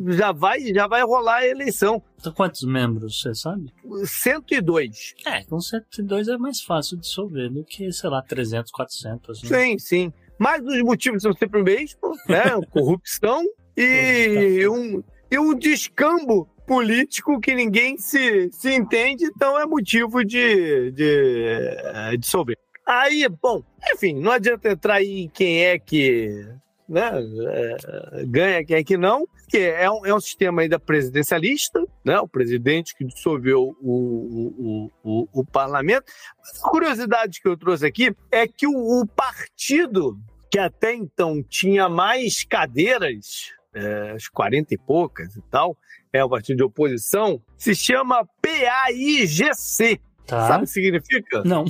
Já 0.09 0.31
vai, 0.31 0.61
já 0.73 0.87
vai 0.87 1.01
rolar 1.03 1.37
a 1.37 1.47
eleição. 1.47 2.01
Então, 2.19 2.31
quantos 2.31 2.63
membros, 2.63 3.19
você 3.19 3.33
sabe? 3.35 3.71
102. 4.05 5.13
É, 5.25 5.43
com 5.43 5.59
102 5.59 6.27
é 6.27 6.37
mais 6.37 6.61
fácil 6.61 6.97
dissolver 6.97 7.49
do 7.49 7.63
que, 7.63 7.91
sei 7.91 8.09
lá, 8.09 8.21
300, 8.21 8.71
400. 8.71 9.43
Né? 9.43 9.49
Sim, 9.49 9.79
sim. 9.79 10.13
Mas 10.37 10.63
os 10.65 10.81
motivos 10.83 11.21
são 11.23 11.33
sempre 11.33 11.61
o 11.61 11.63
mesmo, 11.63 11.99
né? 12.27 12.43
Corrupção 12.71 13.43
e 13.77 14.67
um, 14.67 15.03
e 15.33 15.39
um 15.39 15.55
descambo 15.55 16.45
político 16.67 17.39
que 17.39 17.55
ninguém 17.55 17.97
se, 17.97 18.51
se 18.51 18.71
entende, 18.71 19.25
então 19.25 19.59
é 19.59 19.65
motivo 19.65 20.23
de, 20.23 20.91
de 20.91 21.79
eh, 21.81 22.17
dissolver. 22.17 22.55
Aí, 22.85 23.27
bom, 23.41 23.63
enfim, 23.91 24.13
não 24.13 24.31
adianta 24.31 24.69
entrar 24.69 25.01
em 25.01 25.27
quem 25.29 25.65
é 25.65 25.79
que 25.79 26.47
né? 26.87 27.09
É, 27.47 28.25
ganha 28.25 28.63
quem 28.63 28.75
é 28.75 28.83
que 28.83 28.95
não, 28.95 29.25
que 29.49 29.57
é 29.57 29.89
um, 29.89 30.05
é 30.05 30.13
um 30.13 30.19
sistema 30.19 30.61
ainda 30.61 30.77
presidencialista, 30.77 31.83
né? 32.05 32.19
O 32.19 32.27
presidente 32.27 32.95
que 32.95 33.03
dissolveu 33.03 33.75
o, 33.81 33.91
o, 33.91 34.91
o, 35.03 35.27
o 35.39 35.45
parlamento. 35.45 36.05
Mas 36.37 36.63
a 36.63 36.69
curiosidade 36.69 37.41
que 37.41 37.47
eu 37.47 37.57
trouxe 37.57 37.87
aqui 37.87 38.15
é 38.31 38.47
que 38.47 38.67
o, 38.67 39.01
o 39.01 39.07
partido 39.07 40.19
que 40.51 40.59
até 40.59 40.93
então 40.93 41.41
tinha 41.41 41.89
mais 41.89 42.43
cadeiras, 42.43 43.51
é, 43.73 44.11
as 44.11 44.27
40 44.27 44.73
e 44.73 44.77
poucas 44.77 45.35
e 45.35 45.41
tal, 45.49 45.77
é 46.11 46.23
o 46.23 46.29
partido 46.29 46.57
de 46.57 46.63
oposição, 46.63 47.41
se 47.57 47.75
chama 47.75 48.27
PAIGC. 48.41 49.99
Tá. 50.25 50.47
Sabe 50.47 50.63
o 50.63 50.67
que 50.67 50.73
significa? 50.73 51.43
Não. 51.43 51.65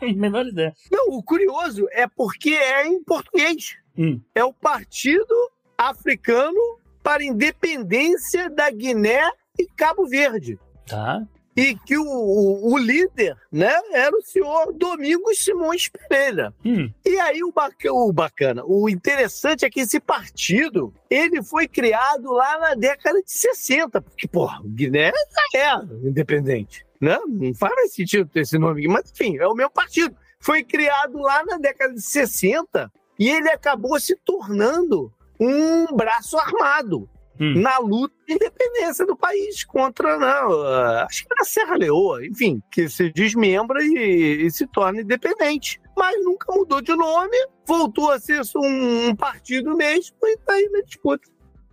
Menor 0.16 0.46
ideia. 0.46 0.74
Não, 0.90 1.08
o 1.10 1.22
curioso 1.22 1.86
é 1.90 2.06
porque 2.06 2.50
é 2.50 2.86
em 2.86 3.02
português. 3.02 3.76
Hum. 3.98 4.20
É 4.34 4.44
o 4.44 4.52
Partido 4.52 5.34
Africano 5.76 6.78
para 7.02 7.22
a 7.22 7.26
Independência 7.26 8.48
da 8.48 8.70
Guiné 8.70 9.20
e 9.58 9.66
Cabo 9.66 10.06
Verde. 10.06 10.58
Tá. 10.86 11.26
E 11.56 11.74
que 11.74 11.98
o, 11.98 12.04
o, 12.04 12.72
o 12.74 12.78
líder 12.78 13.36
né, 13.50 13.72
era 13.92 14.16
o 14.16 14.22
senhor 14.22 14.72
Domingos 14.72 15.38
Simões 15.38 15.88
Pereira. 15.88 16.54
Hum. 16.64 16.90
E 17.04 17.18
aí 17.18 17.42
o, 17.42 17.52
baca- 17.52 17.92
o 17.92 18.12
bacana, 18.12 18.62
o 18.64 18.88
interessante 18.88 19.64
é 19.64 19.70
que 19.70 19.80
esse 19.80 19.98
partido, 19.98 20.94
ele 21.10 21.42
foi 21.42 21.66
criado 21.66 22.32
lá 22.32 22.58
na 22.58 22.74
década 22.74 23.20
de 23.22 23.30
60, 23.30 24.00
porque, 24.00 24.28
porra, 24.28 24.60
Guiné 24.64 25.12
já 25.52 25.60
é 25.60 26.06
independente, 26.06 26.86
né? 27.00 27.18
Não 27.26 27.52
faz 27.54 27.74
mais 27.74 27.92
sentido 27.92 28.28
ter 28.28 28.40
esse 28.40 28.56
nome 28.56 28.80
aqui, 28.80 28.88
mas 28.88 29.10
enfim, 29.10 29.36
é 29.36 29.46
o 29.46 29.54
meu 29.54 29.68
partido. 29.68 30.14
Foi 30.38 30.62
criado 30.62 31.18
lá 31.18 31.44
na 31.44 31.58
década 31.58 31.92
de 31.92 32.00
60 32.00 32.90
e 33.18 33.28
ele 33.28 33.50
acabou 33.50 33.98
se 34.00 34.16
tornando 34.16 35.12
um 35.38 35.86
braço 35.96 36.38
armado 36.38 37.08
Hum. 37.40 37.62
na 37.62 37.78
luta 37.78 38.14
de 38.28 38.34
independência 38.34 39.06
do 39.06 39.16
país 39.16 39.64
contra, 39.64 40.18
não, 40.18 40.62
acho 41.06 41.24
que 41.24 41.32
era 41.32 41.44
Serra 41.44 41.76
Leoa, 41.76 42.26
enfim, 42.26 42.62
que 42.70 42.86
se 42.86 43.10
desmembra 43.10 43.82
e, 43.82 44.46
e 44.46 44.50
se 44.50 44.66
torna 44.66 45.00
independente. 45.00 45.80
Mas 45.96 46.22
nunca 46.22 46.52
mudou 46.52 46.82
de 46.82 46.94
nome, 46.94 47.36
voltou 47.66 48.10
a 48.10 48.20
ser 48.20 48.42
um, 48.56 49.08
um 49.08 49.16
partido 49.16 49.74
mesmo 49.74 50.16
e 50.22 50.34
está 50.34 50.52
aí 50.52 50.68
na 50.70 50.82
disputa. 50.82 51.26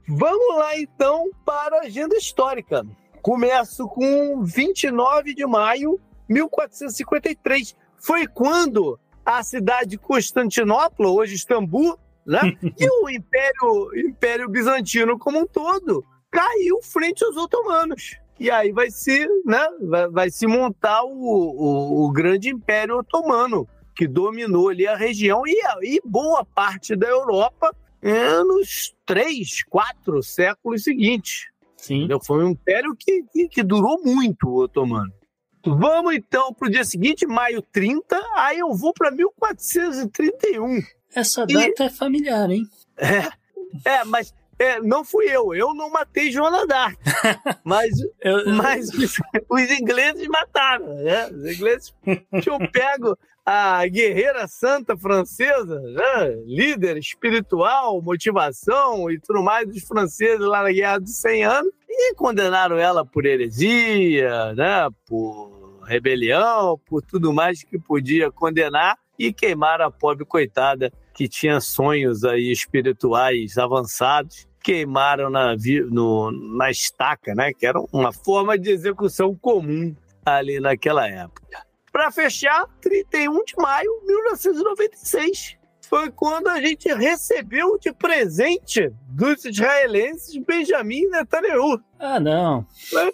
Vamos 0.08 0.56
lá 0.56 0.80
então 0.80 1.30
para 1.46 1.80
a 1.80 1.82
agenda 1.82 2.16
histórica. 2.16 2.86
Começo 3.22 3.90
com 3.90 4.42
29 4.42 5.36
de 5.36 5.46
maio 5.46 6.00
de 6.30 6.36
1453. 6.36 7.76
Foi 7.98 8.26
quando 8.26 8.98
a 9.26 9.44
cidade 9.44 9.90
de 9.92 9.98
Constantinopla, 9.98 11.10
hoje 11.10 11.36
Istambul, 11.36 12.00
né? 12.28 12.42
E 12.78 12.90
o 12.90 13.10
Império, 13.10 14.08
Império 14.08 14.50
Bizantino 14.50 15.18
como 15.18 15.40
um 15.40 15.48
todo 15.48 16.06
caiu 16.30 16.82
frente 16.84 17.24
aos 17.24 17.38
otomanos. 17.38 18.18
E 18.40 18.52
aí 18.52 18.72
vai 18.72 18.92
se, 18.92 19.28
né, 19.46 19.66
vai, 19.82 20.08
vai 20.10 20.30
se 20.30 20.46
montar 20.46 21.04
o, 21.04 21.10
o, 21.10 22.06
o 22.06 22.12
grande 22.12 22.50
Império 22.50 22.98
Otomano, 23.00 23.68
que 23.96 24.08
dominou 24.08 24.70
ali 24.70 24.86
a 24.86 24.96
região 24.96 25.42
e, 25.48 25.60
e 25.82 26.00
boa 26.06 26.46
parte 26.46 26.96
da 26.96 27.08
Europa 27.08 27.76
nos 28.46 28.96
três, 29.06 29.64
quatro 29.64 30.22
séculos 30.22 30.84
seguintes. 30.84 31.48
Sim. 31.76 32.00
Entendeu? 32.00 32.20
Foi 32.24 32.44
um 32.44 32.50
império 32.50 32.96
que, 32.98 33.24
que, 33.32 33.48
que 33.50 33.64
durou 33.64 34.02
muito, 34.04 34.48
o 34.48 34.64
otomano. 34.64 35.12
Vamos 35.66 36.16
então 36.16 36.54
para 36.54 36.68
o 36.68 36.72
dia 36.72 36.86
seguinte, 36.86 37.26
maio 37.26 37.62
30, 37.62 38.18
aí 38.36 38.60
eu 38.60 38.74
vou 38.74 38.94
para 38.94 39.12
1431. 39.12 40.80
Essa 41.20 41.46
E- 41.50 41.54
data 41.54 41.84
é 41.86 41.90
familiar, 41.90 42.50
hein? 42.50 42.64
É, 43.86 44.04
mas 44.06 44.34
é, 44.60 44.80
não 44.80 45.04
fui 45.04 45.26
eu, 45.26 45.54
eu 45.54 45.74
não 45.74 45.90
matei 45.90 46.32
Joana 46.32 46.66
d'Arc. 46.66 46.98
Mas, 47.64 47.92
Eu, 48.22 48.40
eu- 48.40 48.54
mas 48.54 48.90
os, 48.90 49.14
os 49.50 49.72
ingleses 49.72 50.28
mataram, 50.28 50.96
né? 51.04 51.28
Os 51.28 51.46
ingleses 51.46 51.94
tinham 52.42 52.58
pego 52.72 53.18
a 53.46 53.86
guerreira 53.88 54.48
santa 54.48 54.98
francesa, 54.98 55.80
né? 55.82 56.36
líder 56.46 56.98
espiritual, 56.98 58.02
motivação 58.02 59.10
e 59.12 59.20
tudo 59.20 59.44
mais 59.44 59.68
dos 59.68 59.84
franceses 59.84 60.40
lá 60.46 60.64
na 60.64 60.72
Guerra 60.72 61.00
dos 61.00 61.18
100 61.20 61.44
Anos, 61.46 61.72
e 61.90 62.14
condenaram 62.16 62.78
ela 62.78 63.06
por 63.06 63.26
heresia, 63.26 64.54
né? 64.54 64.88
por 65.06 65.82
rebelião, 65.86 66.80
por 66.86 67.02
tudo 67.02 67.32
mais 67.34 67.64
que 67.64 67.78
podia 67.80 68.32
condenar, 68.32 68.98
e 69.20 69.32
queimaram 69.34 69.86
a 69.86 69.92
pobre 69.92 70.24
coitada 70.26 70.92
que 71.18 71.28
tinha 71.28 71.60
sonhos 71.60 72.24
aí 72.24 72.52
espirituais 72.52 73.58
avançados, 73.58 74.48
queimaram 74.64 75.32
na, 75.32 75.56
no- 75.90 76.32
na 76.56 76.70
estaca, 76.70 77.34
né? 77.34 77.52
Que 77.54 77.66
era 77.66 77.80
uma 77.92 78.14
forma 78.14 78.56
de 78.58 78.70
execução 78.70 79.36
comum 79.36 79.96
ali 80.24 80.60
naquela 80.60 81.08
época. 81.08 81.66
Para 81.92 82.12
fechar, 82.12 82.68
31 82.82 83.44
de 83.46 83.56
maio 83.58 83.90
de 84.02 84.14
1996 84.14 85.57
foi 85.90 86.12
quando 86.12 86.48
a 86.48 86.60
gente 86.62 86.94
recebeu 86.94 87.80
de 87.80 87.94
presente 87.94 88.92
dos 89.08 89.46
israelenses 89.46 90.38
Benjamin 90.38 91.08
Netanyahu. 91.10 91.82
Ah, 91.98 92.20
não. 92.20 92.66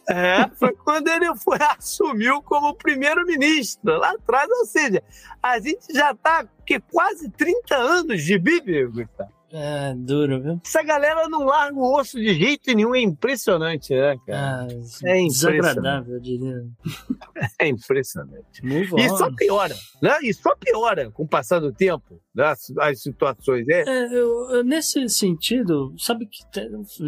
É, 0.09 0.49
foi 0.55 0.73
quando 0.73 1.07
ele 1.07 1.33
foi, 1.35 1.57
assumiu 1.77 2.41
como 2.41 2.73
primeiro-ministro 2.73 3.97
lá 3.97 4.11
atrás. 4.11 4.49
Ou 4.49 4.65
seja, 4.65 5.03
a 5.41 5.59
gente 5.59 5.93
já 5.93 6.11
está 6.11 6.47
quase 6.91 7.29
30 7.29 7.75
anos 7.75 8.23
de 8.23 8.37
Bíblia, 8.37 8.87
Gustavo. 8.87 9.31
É 9.55 9.93
duro, 9.95 10.41
viu? 10.41 10.59
Essa 10.65 10.81
galera 10.81 11.29
não 11.29 11.45
larga 11.45 11.77
o 11.77 11.95
osso 11.99 12.17
de 12.19 12.33
jeito 12.33 12.73
nenhum, 12.73 12.95
é 12.95 13.01
impressionante, 13.01 13.93
né, 13.93 14.17
cara? 14.25 14.63
Ah, 14.63 14.67
É 15.05 15.27
desagradável, 15.27 16.15
eu 16.15 16.19
diria. 16.19 16.63
É 17.59 17.67
impressionante. 17.67 18.63
Move 18.65 18.99
E 18.99 19.09
só 19.09 19.29
piora, 19.35 19.75
né? 20.01 20.17
E 20.23 20.33
só 20.33 20.55
piora 20.55 21.11
com 21.11 21.23
o 21.23 21.27
passar 21.27 21.59
do 21.59 21.71
tempo, 21.71 22.19
né? 22.33 22.45
as, 22.45 22.71
as 22.79 23.01
situações. 23.01 23.67
É, 23.69 23.81
É, 23.87 24.05
eu- 24.07 24.49
eu- 24.51 24.63
nesse 24.63 25.07
sentido, 25.09 25.93
sabe 25.97 26.25
que, 26.25 26.39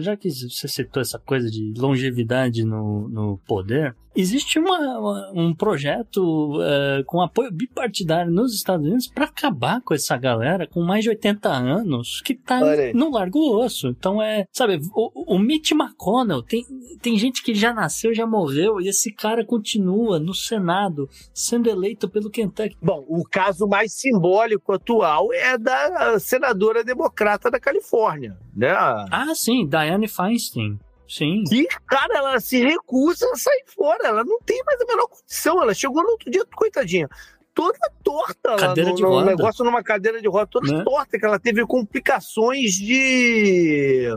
já 0.01 0.15
que 0.15 0.29
você 0.29 0.67
citou 0.67 1.01
essa 1.01 1.17
coisa 1.17 1.49
de 1.49 1.73
longevidade 1.77 2.63
no, 2.63 3.07
no 3.09 3.37
poder, 3.47 3.95
existe 4.15 4.59
uma, 4.59 4.79
uma- 4.99 5.31
um 5.33 5.53
projeto 5.53 6.59
é, 6.61 7.03
com 7.05 7.21
apoio 7.21 7.51
bipartidário 7.51 8.31
nos 8.31 8.53
Estados 8.55 8.85
Unidos 8.85 9.07
para 9.07 9.25
acabar 9.25 9.81
com 9.81 9.93
essa 9.93 10.17
galera 10.17 10.67
com 10.67 10.81
mais 10.81 11.03
de 11.03 11.09
80 11.09 11.49
anos 11.49 12.21
que 12.21 12.33
tá 12.35 12.59
no 12.93 13.11
largo 13.11 13.39
osso. 13.57 13.87
Então 13.89 14.21
é, 14.21 14.45
sabe, 14.51 14.79
o, 14.93 15.35
o 15.35 15.39
Mitch 15.39 15.71
McConnell, 15.71 16.41
tem, 16.41 16.63
tem 17.01 17.17
gente 17.17 17.43
que 17.43 17.53
já 17.53 17.73
nasceu, 17.73 18.13
já 18.13 18.25
morreu, 18.25 18.79
e 18.81 18.87
esse 18.87 19.11
cara 19.11 19.45
continua 19.45 20.19
no 20.19 20.33
Senado 20.33 21.09
sendo 21.33 21.69
eleito 21.69 22.09
pelo 22.09 22.29
Kentucky. 22.29 22.75
Bom, 22.81 23.03
o 23.07 23.23
caso 23.23 23.67
mais 23.67 23.93
simbólico 23.93 24.73
atual 24.73 25.31
é 25.33 25.57
da 25.57 26.19
senadora 26.19 26.83
democrata 26.83 27.49
da 27.51 27.59
Califórnia, 27.59 28.37
né? 28.55 28.71
Ah, 29.11 29.33
sim, 29.35 29.67
Dianne 29.67 30.07
Feinstein. 30.07 30.79
Sim. 31.07 31.43
E, 31.51 31.67
cara, 31.87 32.17
ela 32.17 32.39
se 32.39 32.63
recusa 32.63 33.25
a 33.31 33.35
sair 33.35 33.63
fora. 33.75 34.07
Ela 34.07 34.23
não 34.23 34.39
tem 34.41 34.63
mais 34.65 34.81
a 34.81 34.85
menor 34.85 35.07
condição. 35.07 35.61
Ela 35.61 35.73
chegou 35.73 36.01
no 36.03 36.09
outro 36.09 36.31
dia, 36.31 36.43
coitadinha, 36.55 37.07
toda 37.53 37.77
torta 38.03 38.51
lá 38.51 38.57
Cadeira 38.57 38.89
no, 38.89 38.95
de 38.95 39.01
no 39.03 39.09
roda. 39.09 39.25
negócio 39.27 39.63
numa 39.63 39.83
cadeira 39.83 40.21
de 40.21 40.27
roda, 40.27 40.47
toda 40.51 40.71
Né? 40.71 40.83
torta, 40.83 41.17
que 41.17 41.25
ela 41.25 41.39
teve 41.39 41.65
complicações 41.65 42.73
de. 42.73 44.09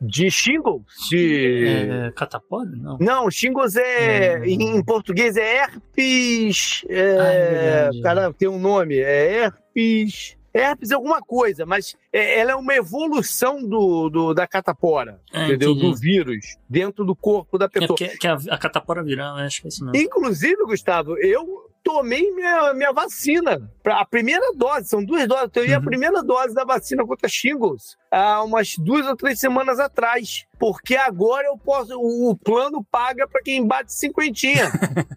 de 0.00 0.30
shingles. 0.30 0.84
De. 1.10 1.66
É, 1.66 2.12
catapora? 2.12 2.70
Não. 2.70 2.96
Não, 3.00 3.30
shingles 3.30 3.74
é. 3.76 4.38
Hum. 4.38 4.44
Em, 4.44 4.84
português 4.84 5.36
é 5.36 5.56
herpes. 5.56 6.84
Ah, 6.88 6.92
é 6.92 6.96
É, 6.96 7.82
verdade. 7.82 8.02
cara, 8.02 8.32
tem 8.32 8.48
um 8.48 8.58
nome. 8.60 8.96
É 8.98 9.44
herpes. 9.44 10.37
Herpes 10.58 10.90
é 10.90 10.94
alguma 10.94 11.20
coisa, 11.20 11.64
mas 11.66 11.96
é- 12.12 12.40
ela 12.40 12.52
é 12.52 12.54
uma 12.54 12.74
evolução 12.74 13.62
do, 13.66 14.08
do- 14.08 14.34
da 14.34 14.46
catapora, 14.46 15.20
Ah, 15.32 15.44
entendeu? 15.44 15.70
entendi. 15.72 15.90
Do 15.90 15.96
vírus 15.96 16.56
dentro 16.68 17.04
do 17.04 17.14
corpo 17.14 17.56
da 17.58 17.66
É 17.66 17.68
pessoa. 17.68 17.96
que 17.96 18.26
a, 18.26 18.34
a 18.50 18.58
catapora 18.58 19.02
viral, 19.02 19.36
acho 19.36 19.60
que 19.62 19.66
é 19.66 19.70
isso 19.70 19.84
não. 19.84 19.92
Inclusive, 19.94 20.64
Gustavo, 20.64 21.16
eu 21.18 21.68
tomei 21.82 22.30
minha, 22.34 22.74
minha 22.74 22.92
vacina. 22.92 23.70
Pra- 23.82 24.00
A 24.00 24.04
primeira 24.04 24.52
dose, 24.54 24.88
são 24.88 25.02
duas 25.04 25.26
doses. 25.26 25.50
Eu 25.54 25.64
ia 25.64 25.76
a 25.76 25.78
Uhum. 25.78 25.84
primeira 25.86 26.22
dose 26.22 26.52
da 26.54 26.64
vacina 26.64 27.06
contra 27.06 27.28
shingles. 27.28 27.96
Há 28.10 28.42
umas 28.42 28.74
duas 28.78 29.06
ou 29.06 29.16
três 29.16 29.38
semanas 29.38 29.78
atrás. 29.78 30.46
Porque 30.58 30.96
agora 30.96 31.46
eu 31.46 31.56
posso. 31.56 31.96
O, 31.96 32.30
o 32.30 32.36
plano 32.36 32.84
paga 32.90 33.28
para 33.28 33.40
quem 33.42 33.64
bate 33.64 33.92
cinquentinha. 33.92 34.64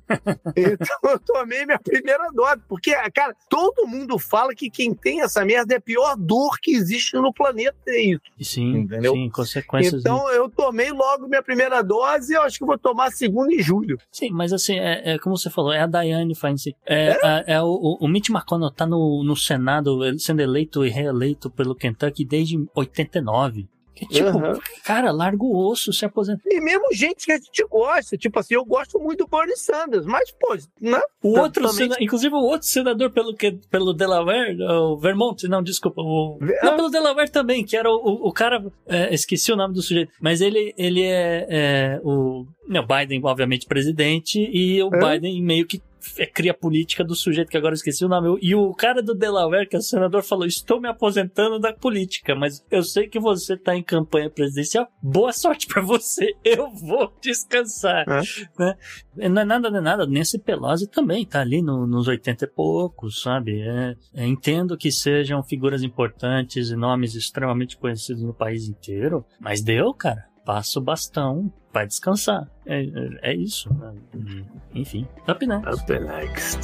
então 0.55 1.11
eu 1.11 1.19
tomei 1.19 1.65
minha 1.65 1.79
primeira 1.79 2.29
dose. 2.31 2.61
Porque, 2.69 2.93
cara, 3.11 3.35
todo 3.49 3.87
mundo 3.87 4.19
fala 4.19 4.53
que 4.53 4.69
quem 4.69 4.93
tem 4.93 5.21
essa 5.21 5.43
merda 5.43 5.73
é 5.73 5.77
a 5.77 5.81
pior 5.81 6.15
dor 6.15 6.57
que 6.61 6.71
existe 6.71 7.15
no 7.15 7.33
planeta. 7.33 7.75
É 7.87 8.01
isso. 8.01 8.21
Sim, 8.39 8.77
Entendeu? 8.77 9.13
sim, 9.13 9.29
consequências. 9.29 10.01
Então 10.01 10.29
eu 10.31 10.47
tomei 10.47 10.91
logo 10.91 11.27
minha 11.27 11.41
primeira 11.41 11.81
dose 11.81 12.33
e 12.33 12.35
eu 12.35 12.43
acho 12.43 12.59
que 12.59 12.65
vou 12.65 12.77
tomar 12.77 13.07
a 13.07 13.11
segunda 13.11 13.51
em 13.51 13.59
julho. 13.59 13.97
Sim, 14.11 14.29
mas 14.31 14.53
assim, 14.53 14.77
é, 14.77 15.13
é 15.13 15.19
como 15.19 15.35
você 15.35 15.49
falou, 15.49 15.73
é 15.73 15.81
a 15.81 15.87
Diane 15.87 16.35
Feinstein. 16.35 16.75
É, 16.85 17.17
é? 17.23 17.43
é 17.55 17.61
o, 17.61 17.97
o 17.99 18.07
Mitch 18.07 18.29
McConnell 18.29 18.69
tá 18.69 18.85
no, 18.85 19.23
no 19.23 19.35
Senado 19.35 19.99
sendo 20.19 20.41
eleito 20.41 20.85
e 20.85 20.89
reeleito 20.89 21.49
pelo 21.49 21.73
Kentucky 21.73 22.23
desde 22.23 22.57
89. 22.81 23.67
Que, 23.93 24.07
tipo, 24.07 24.29
Aham. 24.29 24.57
cara, 24.85 25.11
larga 25.11 25.43
o 25.43 25.67
osso, 25.69 25.91
se 25.91 26.05
aposenta. 26.05 26.41
E 26.47 26.61
mesmo 26.61 26.85
gente 26.93 27.25
que 27.25 27.31
a 27.33 27.37
gente 27.37 27.63
gosta, 27.69 28.17
tipo 28.17 28.39
assim, 28.39 28.55
eu 28.55 28.63
gosto 28.65 28.97
muito 28.97 29.25
do 29.25 29.27
Bernie 29.27 29.55
Sanders, 29.57 30.05
mas, 30.05 30.31
pô, 30.31 30.55
né? 30.79 30.99
O 31.21 31.37
outro, 31.37 31.67
sena- 31.67 31.97
inclusive 31.99 32.33
o 32.33 32.39
outro 32.39 32.67
senador 32.67 33.11
pelo, 33.11 33.35
que, 33.35 33.51
pelo 33.69 33.93
Delaware, 33.93 34.57
o 34.61 34.97
Vermont, 34.97 35.45
não, 35.47 35.61
desculpa, 35.61 36.01
o, 36.01 36.39
Ah. 36.41 36.65
não, 36.67 36.75
pelo 36.77 36.89
Delaware 36.89 37.29
também, 37.29 37.63
que 37.65 37.75
era 37.75 37.89
o, 37.91 37.93
o, 37.95 38.29
o 38.29 38.31
cara, 38.33 38.65
é, 38.87 39.13
esqueci 39.13 39.51
o 39.51 39.57
nome 39.57 39.73
do 39.75 39.81
sujeito, 39.83 40.11
mas 40.21 40.39
ele, 40.41 40.73
ele 40.77 41.03
é, 41.03 41.45
é 41.49 42.01
o, 42.03 42.47
não, 42.67 42.87
Biden, 42.87 43.21
obviamente, 43.23 43.67
presidente, 43.67 44.39
e 44.51 44.81
o 44.81 44.89
É? 44.95 44.99
Biden 45.19 45.43
meio 45.43 45.67
que 45.67 45.79
cria 46.33 46.51
a 46.51 46.55
política 46.57 47.03
do 47.03 47.15
sujeito 47.15 47.49
que 47.49 47.57
agora 47.57 47.73
eu 47.73 47.77
esqueci 47.77 48.03
o 48.03 48.09
nome. 48.09 48.37
E 48.41 48.55
o 48.55 48.73
cara 48.73 49.01
do 49.01 49.13
Delaware, 49.15 49.67
que 49.67 49.75
é 49.75 49.79
o 49.79 49.81
senador, 49.81 50.23
falou: 50.23 50.45
Estou 50.45 50.79
me 50.79 50.87
aposentando 50.87 51.59
da 51.59 51.73
política, 51.73 52.35
mas 52.35 52.65
eu 52.71 52.83
sei 52.83 53.07
que 53.07 53.19
você 53.19 53.55
tá 53.57 53.75
em 53.75 53.83
campanha 53.83 54.29
presidencial. 54.29 54.87
Boa 55.01 55.31
sorte 55.33 55.67
pra 55.67 55.81
você, 55.81 56.33
eu 56.43 56.69
vou 56.71 57.11
descansar. 57.21 58.05
Né? 58.57 58.75
Não 59.29 59.41
é 59.41 59.45
nada, 59.45 59.69
não 59.69 59.77
é 59.79 59.81
nada. 59.81 60.05
Nancy 60.07 60.39
Pelosi 60.39 60.87
também 60.89 61.25
tá 61.25 61.41
ali 61.41 61.61
no- 61.61 61.85
nos 61.85 62.07
80 62.07 62.45
e 62.45 62.47
poucos, 62.47 63.21
sabe? 63.21 63.59
É, 63.61 63.95
é, 64.15 64.25
entendo 64.27 64.77
que 64.77 64.91
sejam 64.91 65.43
figuras 65.43 65.83
importantes 65.83 66.69
e 66.69 66.75
nomes 66.75 67.15
extremamente 67.15 67.77
conhecidos 67.77 68.23
no 68.23 68.33
país 68.33 68.67
inteiro, 68.67 69.25
mas 69.39 69.61
deu, 69.61 69.93
cara. 69.93 70.30
Passa 70.45 70.79
o 70.79 70.81
bastão, 70.81 71.51
vai 71.71 71.85
descansar. 71.87 72.47
É, 72.65 72.81
é, 72.83 73.31
é 73.31 73.35
isso. 73.35 73.71
né? 73.73 73.93
Enfim, 74.73 75.07
up 75.27 75.45
next. 75.45 75.69
Up 75.83 75.99
next. 75.99 76.59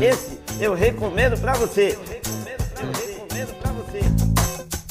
Esse 0.00 0.38
eu 0.60 0.74
recomendo 0.74 1.38
pra 1.40 1.52
você. 1.54 1.98
Eu 2.80 2.92
recomendo 2.92 3.54
pra 3.60 3.72
você. 3.72 4.00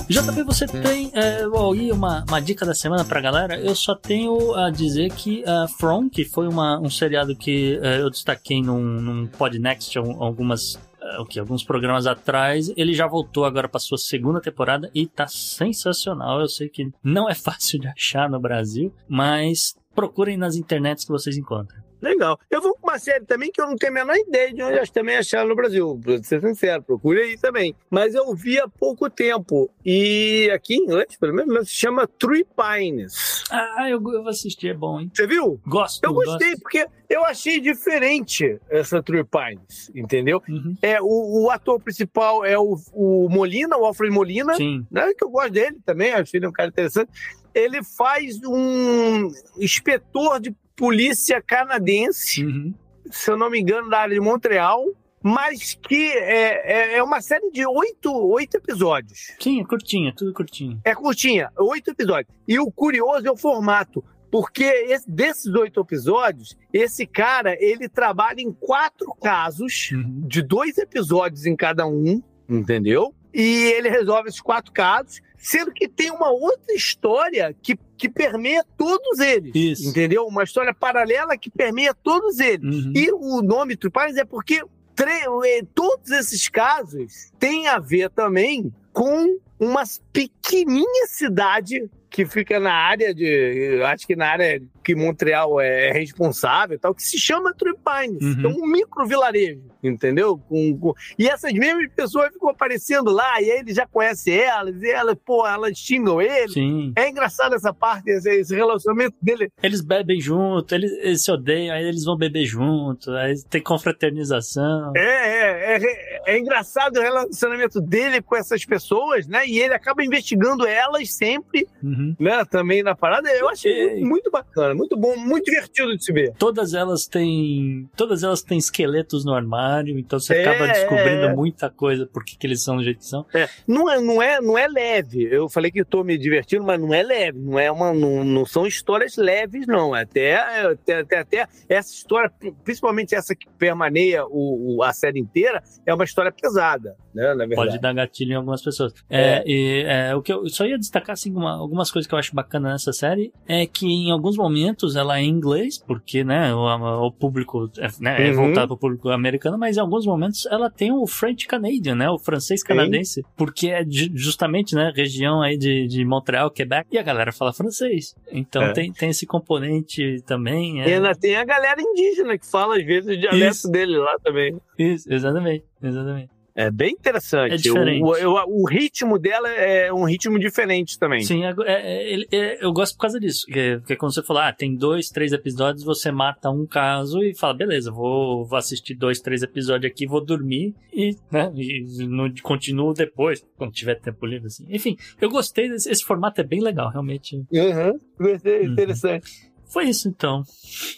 JP, 0.10 0.44
você 0.44 0.66
tem 0.66 1.12
é, 1.14 1.44
aí 1.44 1.92
uma, 1.92 2.26
uma 2.28 2.42
dica 2.42 2.66
da 2.66 2.74
semana 2.74 3.06
pra 3.06 3.22
galera? 3.22 3.60
Eu 3.60 3.76
só 3.76 3.94
tenho 3.96 4.56
a 4.56 4.72
dizer 4.72 5.12
que 5.12 5.44
uh, 5.44 5.68
From, 5.80 6.10
que 6.10 6.26
foi 6.26 6.48
uma, 6.48 6.80
um 6.80 6.90
seriado 6.90 7.36
que 7.36 7.80
é, 7.82 8.02
eu 8.02 8.10
destaquei 8.10 8.62
num, 8.62 8.80
num 8.82 9.28
Podnext 9.28 9.96
al- 9.98 10.24
algumas. 10.24 10.80
É, 11.02 11.20
o 11.20 11.26
que, 11.26 11.40
alguns 11.40 11.64
programas 11.64 12.06
atrás, 12.06 12.72
ele 12.76 12.94
já 12.94 13.08
voltou 13.08 13.46
agora 13.46 13.70
para 13.70 13.80
sua 13.80 13.98
segunda 13.98 14.42
temporada 14.42 14.90
e 14.94 15.08
tá 15.08 15.28
sensacional. 15.28 16.40
Eu 16.40 16.48
sei 16.48 16.70
que 16.70 16.92
não 17.04 17.30
é 17.30 17.34
fácil 17.36 17.80
de 17.80 17.88
achar 17.88 18.30
no 18.30 18.40
Brasil, 18.40 18.94
mas 19.08 19.76
procurem 19.96 20.38
nas 20.38 20.56
internets 20.56 21.06
que 21.06 21.12
vocês 21.12 21.38
encontram. 21.38 21.89
Legal. 22.02 22.40
Eu 22.50 22.62
vou 22.62 22.76
com 22.76 22.88
uma 22.88 22.98
série 22.98 23.26
também 23.26 23.52
que 23.52 23.62
eu 23.62 23.68
não 23.68 23.76
tenho 23.76 23.92
a 23.92 23.96
menor 23.96 24.16
ideia 24.16 24.54
de 24.54 24.62
onde 24.62 24.92
também 24.92 25.18
acharam 25.18 25.50
no 25.50 25.56
Brasil. 25.56 26.00
Pra 26.02 26.24
ser 26.24 26.42
sincero, 26.42 26.82
procure 26.84 27.22
aí 27.22 27.38
também. 27.38 27.76
Mas 27.90 28.16
eu 28.16 28.34
vi 28.34 28.60
há 28.60 28.68
pouco 28.68 29.10
tempo. 29.10 29.70
E 29.86 30.50
aqui 30.54 30.76
em 30.76 30.84
inglês, 30.84 31.16
pelo 31.20 31.34
menos, 31.34 31.70
se 31.70 31.76
chama 31.76 32.08
Three 32.08 32.46
Pines. 32.46 33.44
Ah, 33.52 33.90
eu, 33.90 33.98
eu 33.98 34.00
vou 34.00 34.30
assistir, 34.30 34.70
é 34.70 34.74
bom, 34.74 35.00
hein? 35.00 35.12
Você 35.14 35.28
viu? 35.28 35.60
Gosto. 35.66 36.04
Eu 36.04 36.14
gostei, 36.14 36.52
gosto. 36.52 36.62
porque 36.62 36.88
eu 37.10 37.26
achei 37.26 37.60
diferente 37.60 38.60
essa 38.70 39.02
Three 39.04 39.24
Pines, 39.24 39.92
entendeu? 39.94 40.42
Uhum. 40.48 40.78
É, 40.82 41.02
o, 41.02 41.46
o 41.46 41.50
ator 41.50 41.80
principal 41.82 42.46
é 42.46 42.58
o, 42.58 42.78
o 42.94 43.28
Molina, 43.30 43.78
o 43.78 43.86
Alfred 43.86 44.14
Molina. 44.14 44.56
Sim. 44.56 44.86
né, 44.90 45.12
que 45.18 45.24
eu 45.24 45.30
gosto 45.30 45.52
dele 45.52 45.78
também, 45.86 46.14
acho 46.14 46.36
ele 46.36 46.48
um 46.48 46.52
cara 46.52 46.70
interessante. 46.70 47.12
Ele 47.54 47.84
faz 47.84 48.40
um 48.46 49.32
inspetor 49.58 50.40
de 50.40 50.56
polícia 50.80 51.42
canadense, 51.42 52.46
Uhum. 52.46 52.74
se 53.12 53.30
eu 53.30 53.38
não 53.38 53.50
me 53.50 53.60
engano, 53.60 53.90
da 53.90 54.00
área 54.00 54.14
de 54.16 54.22
Montreal, 54.22 54.84
mas 55.22 55.74
que 55.74 56.12
é, 56.14 56.94
é, 56.94 56.98
é 56.98 57.04
uma 57.04 57.20
série 57.22 57.52
de 57.52 57.66
oito, 57.68 58.12
oito 58.32 58.56
episódios. 58.56 59.34
Sim, 59.40 59.60
é 59.62 59.66
curtinho, 59.66 60.16
tudo 60.16 60.34
curtinho. 60.34 60.80
É 60.86 60.96
curtinha, 60.96 61.52
oito 61.58 61.92
episódios. 61.92 62.34
E 62.48 62.58
o 62.58 62.72
curioso 62.72 63.28
é 63.28 63.32
o 63.32 63.36
formato. 63.38 64.04
Porque 64.32 64.64
esse- 64.64 65.10
desses 65.10 65.48
oito 65.56 65.82
episódios, 65.82 66.56
esse 66.72 67.06
cara 67.08 67.58
ele 67.60 67.90
trabalha 67.90 68.40
em 68.40 68.52
quatro 68.54 69.12
casos 69.22 69.90
Uhum. 69.92 70.22
de 70.28 70.42
dois 70.44 70.78
episódios 70.78 71.46
em 71.48 71.56
cada 71.56 71.88
um, 71.88 72.22
entendeu? 72.48 73.14
E 73.34 73.42
ele 73.74 73.90
resolve 73.90 74.30
esses 74.30 74.40
quatro 74.40 74.72
casos, 74.72 75.20
sendo 75.40 75.72
que 75.72 75.88
tem 75.88 76.12
uma 76.12 76.30
outra 76.30 76.74
história 76.76 77.56
que, 77.62 77.80
que 77.98 78.10
permeia 78.10 78.64
todos 78.78 79.20
eles. 79.20 79.52
Isso. 79.56 79.90
Entendeu? 79.90 80.28
Uma 80.28 80.44
história 80.44 80.74
paralela 80.74 81.38
que 81.38 81.50
permeia 81.50 81.94
todos 81.94 82.40
eles. 82.40 82.86
Uhum. 82.86 82.94
E 82.96 83.12
o 83.12 83.42
nome 83.42 83.76
Trupines 83.76 84.18
é 84.18 84.26
porque 84.26 84.62
eh, 84.62 85.62
todos 85.74 86.12
esses 86.12 86.50
casos 86.50 87.32
têm 87.40 87.68
a 87.68 87.80
ver 87.80 88.10
também 88.10 88.74
com 88.92 89.40
uma 89.58 89.84
pequenininha 90.12 91.08
cidade 91.08 91.90
que 92.10 92.26
fica 92.26 92.60
na 92.60 92.74
área 92.74 93.14
de. 93.14 93.26
eu 93.26 93.86
Acho 93.86 94.06
que 94.06 94.16
na 94.16 94.28
área 94.28 94.62
que 94.84 94.96
Montreal 94.96 95.60
é 95.60 95.92
responsável 95.92 96.76
e 96.76 96.80
tal, 96.80 96.94
que 96.96 97.04
se 97.04 97.20
chama 97.20 97.54
Three 97.54 97.74
Pines. 97.76 98.22
Uhum. 98.38 98.44
É 98.46 98.48
um 98.48 98.66
micro 98.68 99.06
vilarejo, 99.08 99.62
entendeu? 99.84 100.38
Com, 100.38 100.78
com- 100.78 100.94
E 101.18 101.28
essas 101.28 101.54
mesmas 101.54 101.88
pessoas 101.96 102.32
ficam 102.34 102.50
aparecendo 102.50 103.12
lá, 103.12 103.42
e 103.42 103.52
aí 103.52 103.60
ele 103.60 103.74
já 103.74 103.86
conhece 103.86 104.32
elas, 104.32 104.82
e 104.82 104.90
elas, 104.90 105.16
pô, 105.26 105.46
elas 105.48 105.78
xingam 105.78 106.22
ele. 106.22 106.50
Sim. 106.50 106.94
É 106.96 107.10
engraçado 107.10 107.54
essa 107.56 107.74
parte, 107.74 108.10
esse, 108.10 108.30
esse 108.30 108.56
relacionamento 108.56 109.16
dele. 109.22 109.52
Eles 109.62 109.82
bebem 109.82 110.20
junto, 110.20 110.74
eles, 110.74 110.92
eles 111.00 111.24
se 111.24 111.32
odeiam, 111.32 111.76
aí 111.76 111.84
eles 111.86 112.04
vão 112.06 112.18
beber 112.18 112.46
junto, 112.46 113.12
aí 113.12 113.36
tem 113.50 113.62
confraternização. 113.62 114.94
É, 114.96 115.02
é, 115.02 115.78
é, 115.78 116.22
é 116.36 116.38
engraçado 116.40 116.98
o 116.98 117.02
relacionamento 117.02 117.80
dele 117.82 118.22
com 118.22 118.36
essas 118.36 118.66
pessoas, 118.66 119.28
né? 119.28 119.46
E 119.48 119.60
ele 119.60 119.74
acaba 119.74 120.04
investigando 120.04 120.66
elas 120.66 121.14
sempre, 121.14 121.68
Uhum. 121.84 122.16
né? 122.20 122.44
Também 122.46 122.84
na 122.84 122.96
parada. 122.96 123.30
Eu 123.30 123.50
achei 123.50 123.72
É. 123.72 123.96
muito, 124.02 124.30
muito 124.30 124.32
bacana, 124.70 124.76
muito 124.76 124.98
bom, 124.98 125.16
muito 125.18 125.46
divertido 125.46 125.96
de 125.96 126.04
se 126.04 126.12
ver. 126.14 126.34
Todas 126.38 126.74
elas 126.74 127.06
têm. 127.08 127.90
Todas 127.96 128.24
elas 128.24 128.42
têm 128.42 128.58
esqueletos 128.58 129.26
no 129.26 129.34
armário, 129.34 129.98
então 130.00 130.20
você 130.20 130.36
É, 130.36 130.42
acaba 130.48 130.68
descobrindo 130.72 131.26
é. 131.26 131.36
muita 131.36 131.70
coisa 131.70 132.06
por 132.06 132.24
que 132.24 132.38
eles 132.46 132.64
são 132.64 132.78
do 132.78 132.84
jeito 132.84 133.00
que 133.00 133.06
são. 133.06 133.26
É, 133.34 133.48
não, 133.68 133.90
é, 133.90 134.00
não, 134.02 134.22
é, 134.22 134.42
não 134.42 134.58
é 134.58 134.68
leve. 134.68 135.24
Eu 135.32 135.50
falei 135.50 135.72
que 135.72 135.80
estou 135.82 136.04
me 136.04 136.18
divertindo, 136.18 136.64
mas 136.64 136.80
não 136.80 136.94
é 136.94 137.04
leve. 137.04 137.40
Não, 137.40 137.60
é 137.60 137.72
uma, 137.72 137.94
não, 137.94 138.24
não 138.24 138.46
são 138.46 138.66
histórias 138.66 139.16
leves, 139.18 139.66
não. 139.68 139.94
Até, 139.94 140.36
até, 140.64 141.00
até, 141.00 141.18
até 141.20 141.48
essa 141.68 141.94
história, 141.94 142.32
principalmente 142.64 143.16
essa 143.16 143.36
que 143.36 143.48
permaneia 143.58 144.26
o, 144.26 144.78
o- 144.78 144.84
a 144.84 144.94
série 144.94 145.20
inteira, 145.20 145.62
é 145.86 145.94
uma 145.94 146.04
história 146.04 146.32
pesada, 146.32 146.96
né? 147.14 147.34
Pode 147.56 147.80
dar 147.80 147.94
gatilho 147.94 148.32
em 148.34 148.36
algumas 148.36 148.62
pessoas. 148.62 148.94
É, 149.10 149.44
e, 149.46 149.84
é, 149.86 150.16
o 150.16 150.22
que 150.22 150.32
eu 150.32 150.48
só 150.50 150.66
ia 150.66 150.78
destacar 150.78 151.14
assim, 151.14 151.32
uma- 151.34 151.56
algumas 151.58 151.92
coisas 151.92 152.08
que 152.08 152.14
eu 152.14 152.20
acho 152.20 152.34
bacana 152.34 152.72
nessa 152.72 152.94
série 152.94 153.32
é 153.48 153.66
que 153.66 153.86
em 153.86 154.12
alguns 154.12 154.38
momentos 154.38 154.59
ela 154.96 155.18
é 155.20 155.22
em 155.24 155.30
inglês, 155.30 155.78
porque 155.78 156.24
né, 156.24 156.54
o, 156.54 157.06
o 157.08 157.12
público 157.12 157.70
é, 157.78 157.88
né, 158.00 158.28
é 158.28 158.30
Uhum. 158.32 158.36
voltado 158.46 158.68
para 158.70 158.76
o 158.76 158.78
público 158.78 159.10
americano, 159.10 159.58
mas 159.58 159.78
em 159.78 159.80
alguns 159.80 160.06
momentos 160.06 160.46
ela 160.48 160.70
tem 160.70 160.92
o 160.92 161.06
French 161.08 161.48
Canadian, 161.48 161.96
né, 161.96 162.10
o 162.10 162.18
francês 162.18 162.62
canadense, 162.64 163.24
porque 163.38 163.68
é 163.70 163.84
ju- 163.84 164.10
justamente 164.14 164.76
né, 164.76 164.92
região 164.96 165.42
aí 165.42 165.58
de, 165.58 165.88
de 165.88 166.04
Montreal, 166.06 166.50
Quebec, 166.52 166.88
e 166.92 166.98
a 166.98 167.04
galera 167.04 167.32
fala 167.32 167.54
francês. 167.54 168.16
Então 168.32 168.64
É. 168.64 168.74
tem, 168.74 168.92
tem 168.92 169.10
esse 169.10 169.26
componente 169.26 170.22
também. 170.26 170.80
E 170.80 170.82
É, 170.82 170.96
ainda 170.96 171.14
tem 171.16 171.36
a 171.36 171.44
galera 171.46 171.82
indígena 171.82 172.38
que 172.38 172.46
fala, 172.50 172.78
às 172.78 172.86
vezes, 172.86 173.16
o 173.16 173.20
dialeto 173.20 173.52
Isso. 173.56 173.70
dele 173.72 173.98
lá 173.98 174.16
também. 174.24 174.56
isso, 174.78 175.12
exatamente, 175.12 175.64
exatamente. 175.82 176.30
É 176.62 176.70
bem 176.70 176.92
interessante. 176.92 177.54
É 177.54 177.56
diferente. 177.58 178.04
O, 178.04 178.08
o- 178.10 178.64
o 178.64 178.68
ritmo 178.68 179.18
dela 179.18 179.48
é 179.50 179.94
um 179.94 180.04
ritmo 180.04 180.38
diferente 180.38 181.00
também. 181.00 181.22
Sim, 181.22 181.46
é- 181.46 181.56
é- 181.66 182.12
ele- 182.14 182.28
é- 182.32 182.66
eu 182.66 182.74
gosto 182.74 182.96
por 182.96 183.02
causa 183.04 183.18
disso. 183.18 183.46
Que, 183.46 183.78
porque 183.78 183.96
quando 183.96 184.14
você 184.14 184.22
fala, 184.22 184.50
ah, 184.50 184.54
tem 184.54 184.76
dois, 184.76 185.08
três 185.08 185.32
episódios, 185.32 185.86
você 185.86 186.12
mata 186.12 186.50
um 186.50 186.66
caso 186.66 187.24
e 187.24 187.34
fala, 187.34 187.54
beleza, 187.54 187.92
vou, 187.92 188.46
vou 188.46 188.58
assistir 188.60 188.94
dois, 188.94 189.22
três 189.22 189.42
episódios 189.42 189.90
aqui, 189.90 190.06
vou 190.06 190.24
dormir 190.24 190.76
e, 190.92 191.16
né, 191.32 191.50
e 191.56 192.06
no, 192.06 192.30
continuo 192.44 192.94
depois, 192.94 193.42
quando 193.58 193.72
tiver 193.72 193.96
tempo 193.96 194.26
livre, 194.26 194.48
assim. 194.48 194.66
Enfim, 194.70 194.98
eu 195.22 195.30
gostei 195.30 195.70
desse 195.70 195.90
esse 195.90 196.04
formato, 196.04 196.42
é 196.42 196.44
bem 196.44 196.62
legal, 196.62 196.90
realmente. 196.92 197.38
Uhum. 197.38 198.00
Gostei, 198.20 198.66
Uhum. 198.68 198.74
Interessante. 198.74 199.50
Foi 199.72 199.86
isso 199.88 200.10
então. 200.10 200.44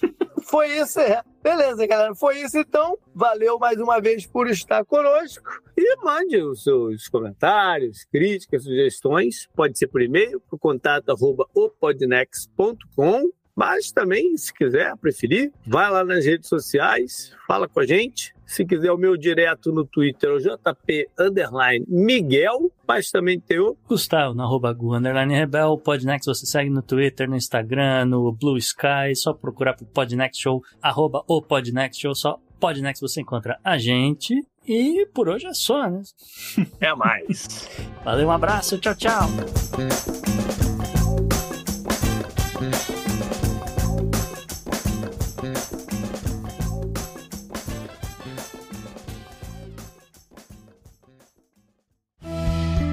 Foi 0.51 0.67
isso, 0.67 0.99
é. 0.99 1.23
Beleza, 1.41 1.87
galera. 1.87 2.13
Foi 2.13 2.41
isso 2.41 2.57
então. 2.57 2.97
Valeu 3.15 3.57
mais 3.57 3.79
uma 3.79 4.01
vez 4.01 4.27
por 4.27 4.49
estar 4.49 4.83
conosco. 4.83 5.49
E 5.77 5.95
mande 6.03 6.43
os 6.43 6.63
seus 6.63 7.07
comentários, 7.07 8.03
críticas, 8.11 8.65
sugestões. 8.65 9.47
Pode 9.55 9.79
ser 9.79 9.87
por 9.87 10.01
e-mail, 10.01 10.41
por 10.49 10.59
contato 10.59 11.09
arroba 11.09 11.47
opodnex.com. 11.55 13.31
Mas 13.61 13.91
também, 13.91 14.35
se 14.37 14.51
quiser, 14.51 14.97
preferir, 14.97 15.51
vai 15.67 15.87
lá 15.87 16.03
nas 16.03 16.25
redes 16.25 16.49
sociais, 16.49 17.31
fala 17.47 17.67
com 17.67 17.79
a 17.79 17.85
gente. 17.85 18.33
Se 18.43 18.65
quiser 18.65 18.91
o 18.91 18.97
meu 18.97 19.15
direto 19.15 19.71
no 19.71 19.85
Twitter, 19.85 20.31
é 20.31 20.33
o 20.33 20.39
JP 20.39 21.09
Underline 21.19 21.85
Miguel, 21.87 22.71
mas 22.87 23.11
também 23.11 23.39
tem 23.39 23.59
o 23.59 23.77
Gustavo, 23.87 24.33
no 24.33 24.41
arroba 24.41 24.73
Gu, 24.73 24.95
underline 24.95 25.35
Rebel, 25.35 25.77
Podnext, 25.77 26.25
você 26.25 26.47
segue 26.47 26.71
no 26.71 26.81
Twitter, 26.81 27.29
no 27.29 27.35
Instagram, 27.35 28.05
no 28.05 28.31
Blue 28.31 28.57
Sky, 28.57 29.13
só 29.13 29.31
procurar 29.31 29.75
pro 29.75 29.85
Podnext 29.85 30.41
Show, 30.41 30.63
arroba 30.81 31.23
o 31.27 31.39
Podnext 31.39 32.01
Show, 32.01 32.15
só 32.15 32.39
Podnext 32.59 32.99
você 32.99 33.21
encontra 33.21 33.59
a 33.63 33.77
gente. 33.77 34.43
E 34.67 35.05
por 35.13 35.29
hoje 35.29 35.45
é 35.45 35.53
só, 35.53 35.87
né? 35.87 36.01
É 36.79 36.95
mais. 36.95 37.69
Valeu, 38.03 38.27
um 38.27 38.31
abraço, 38.31 38.79
tchau, 38.79 38.95
tchau. 38.95 39.29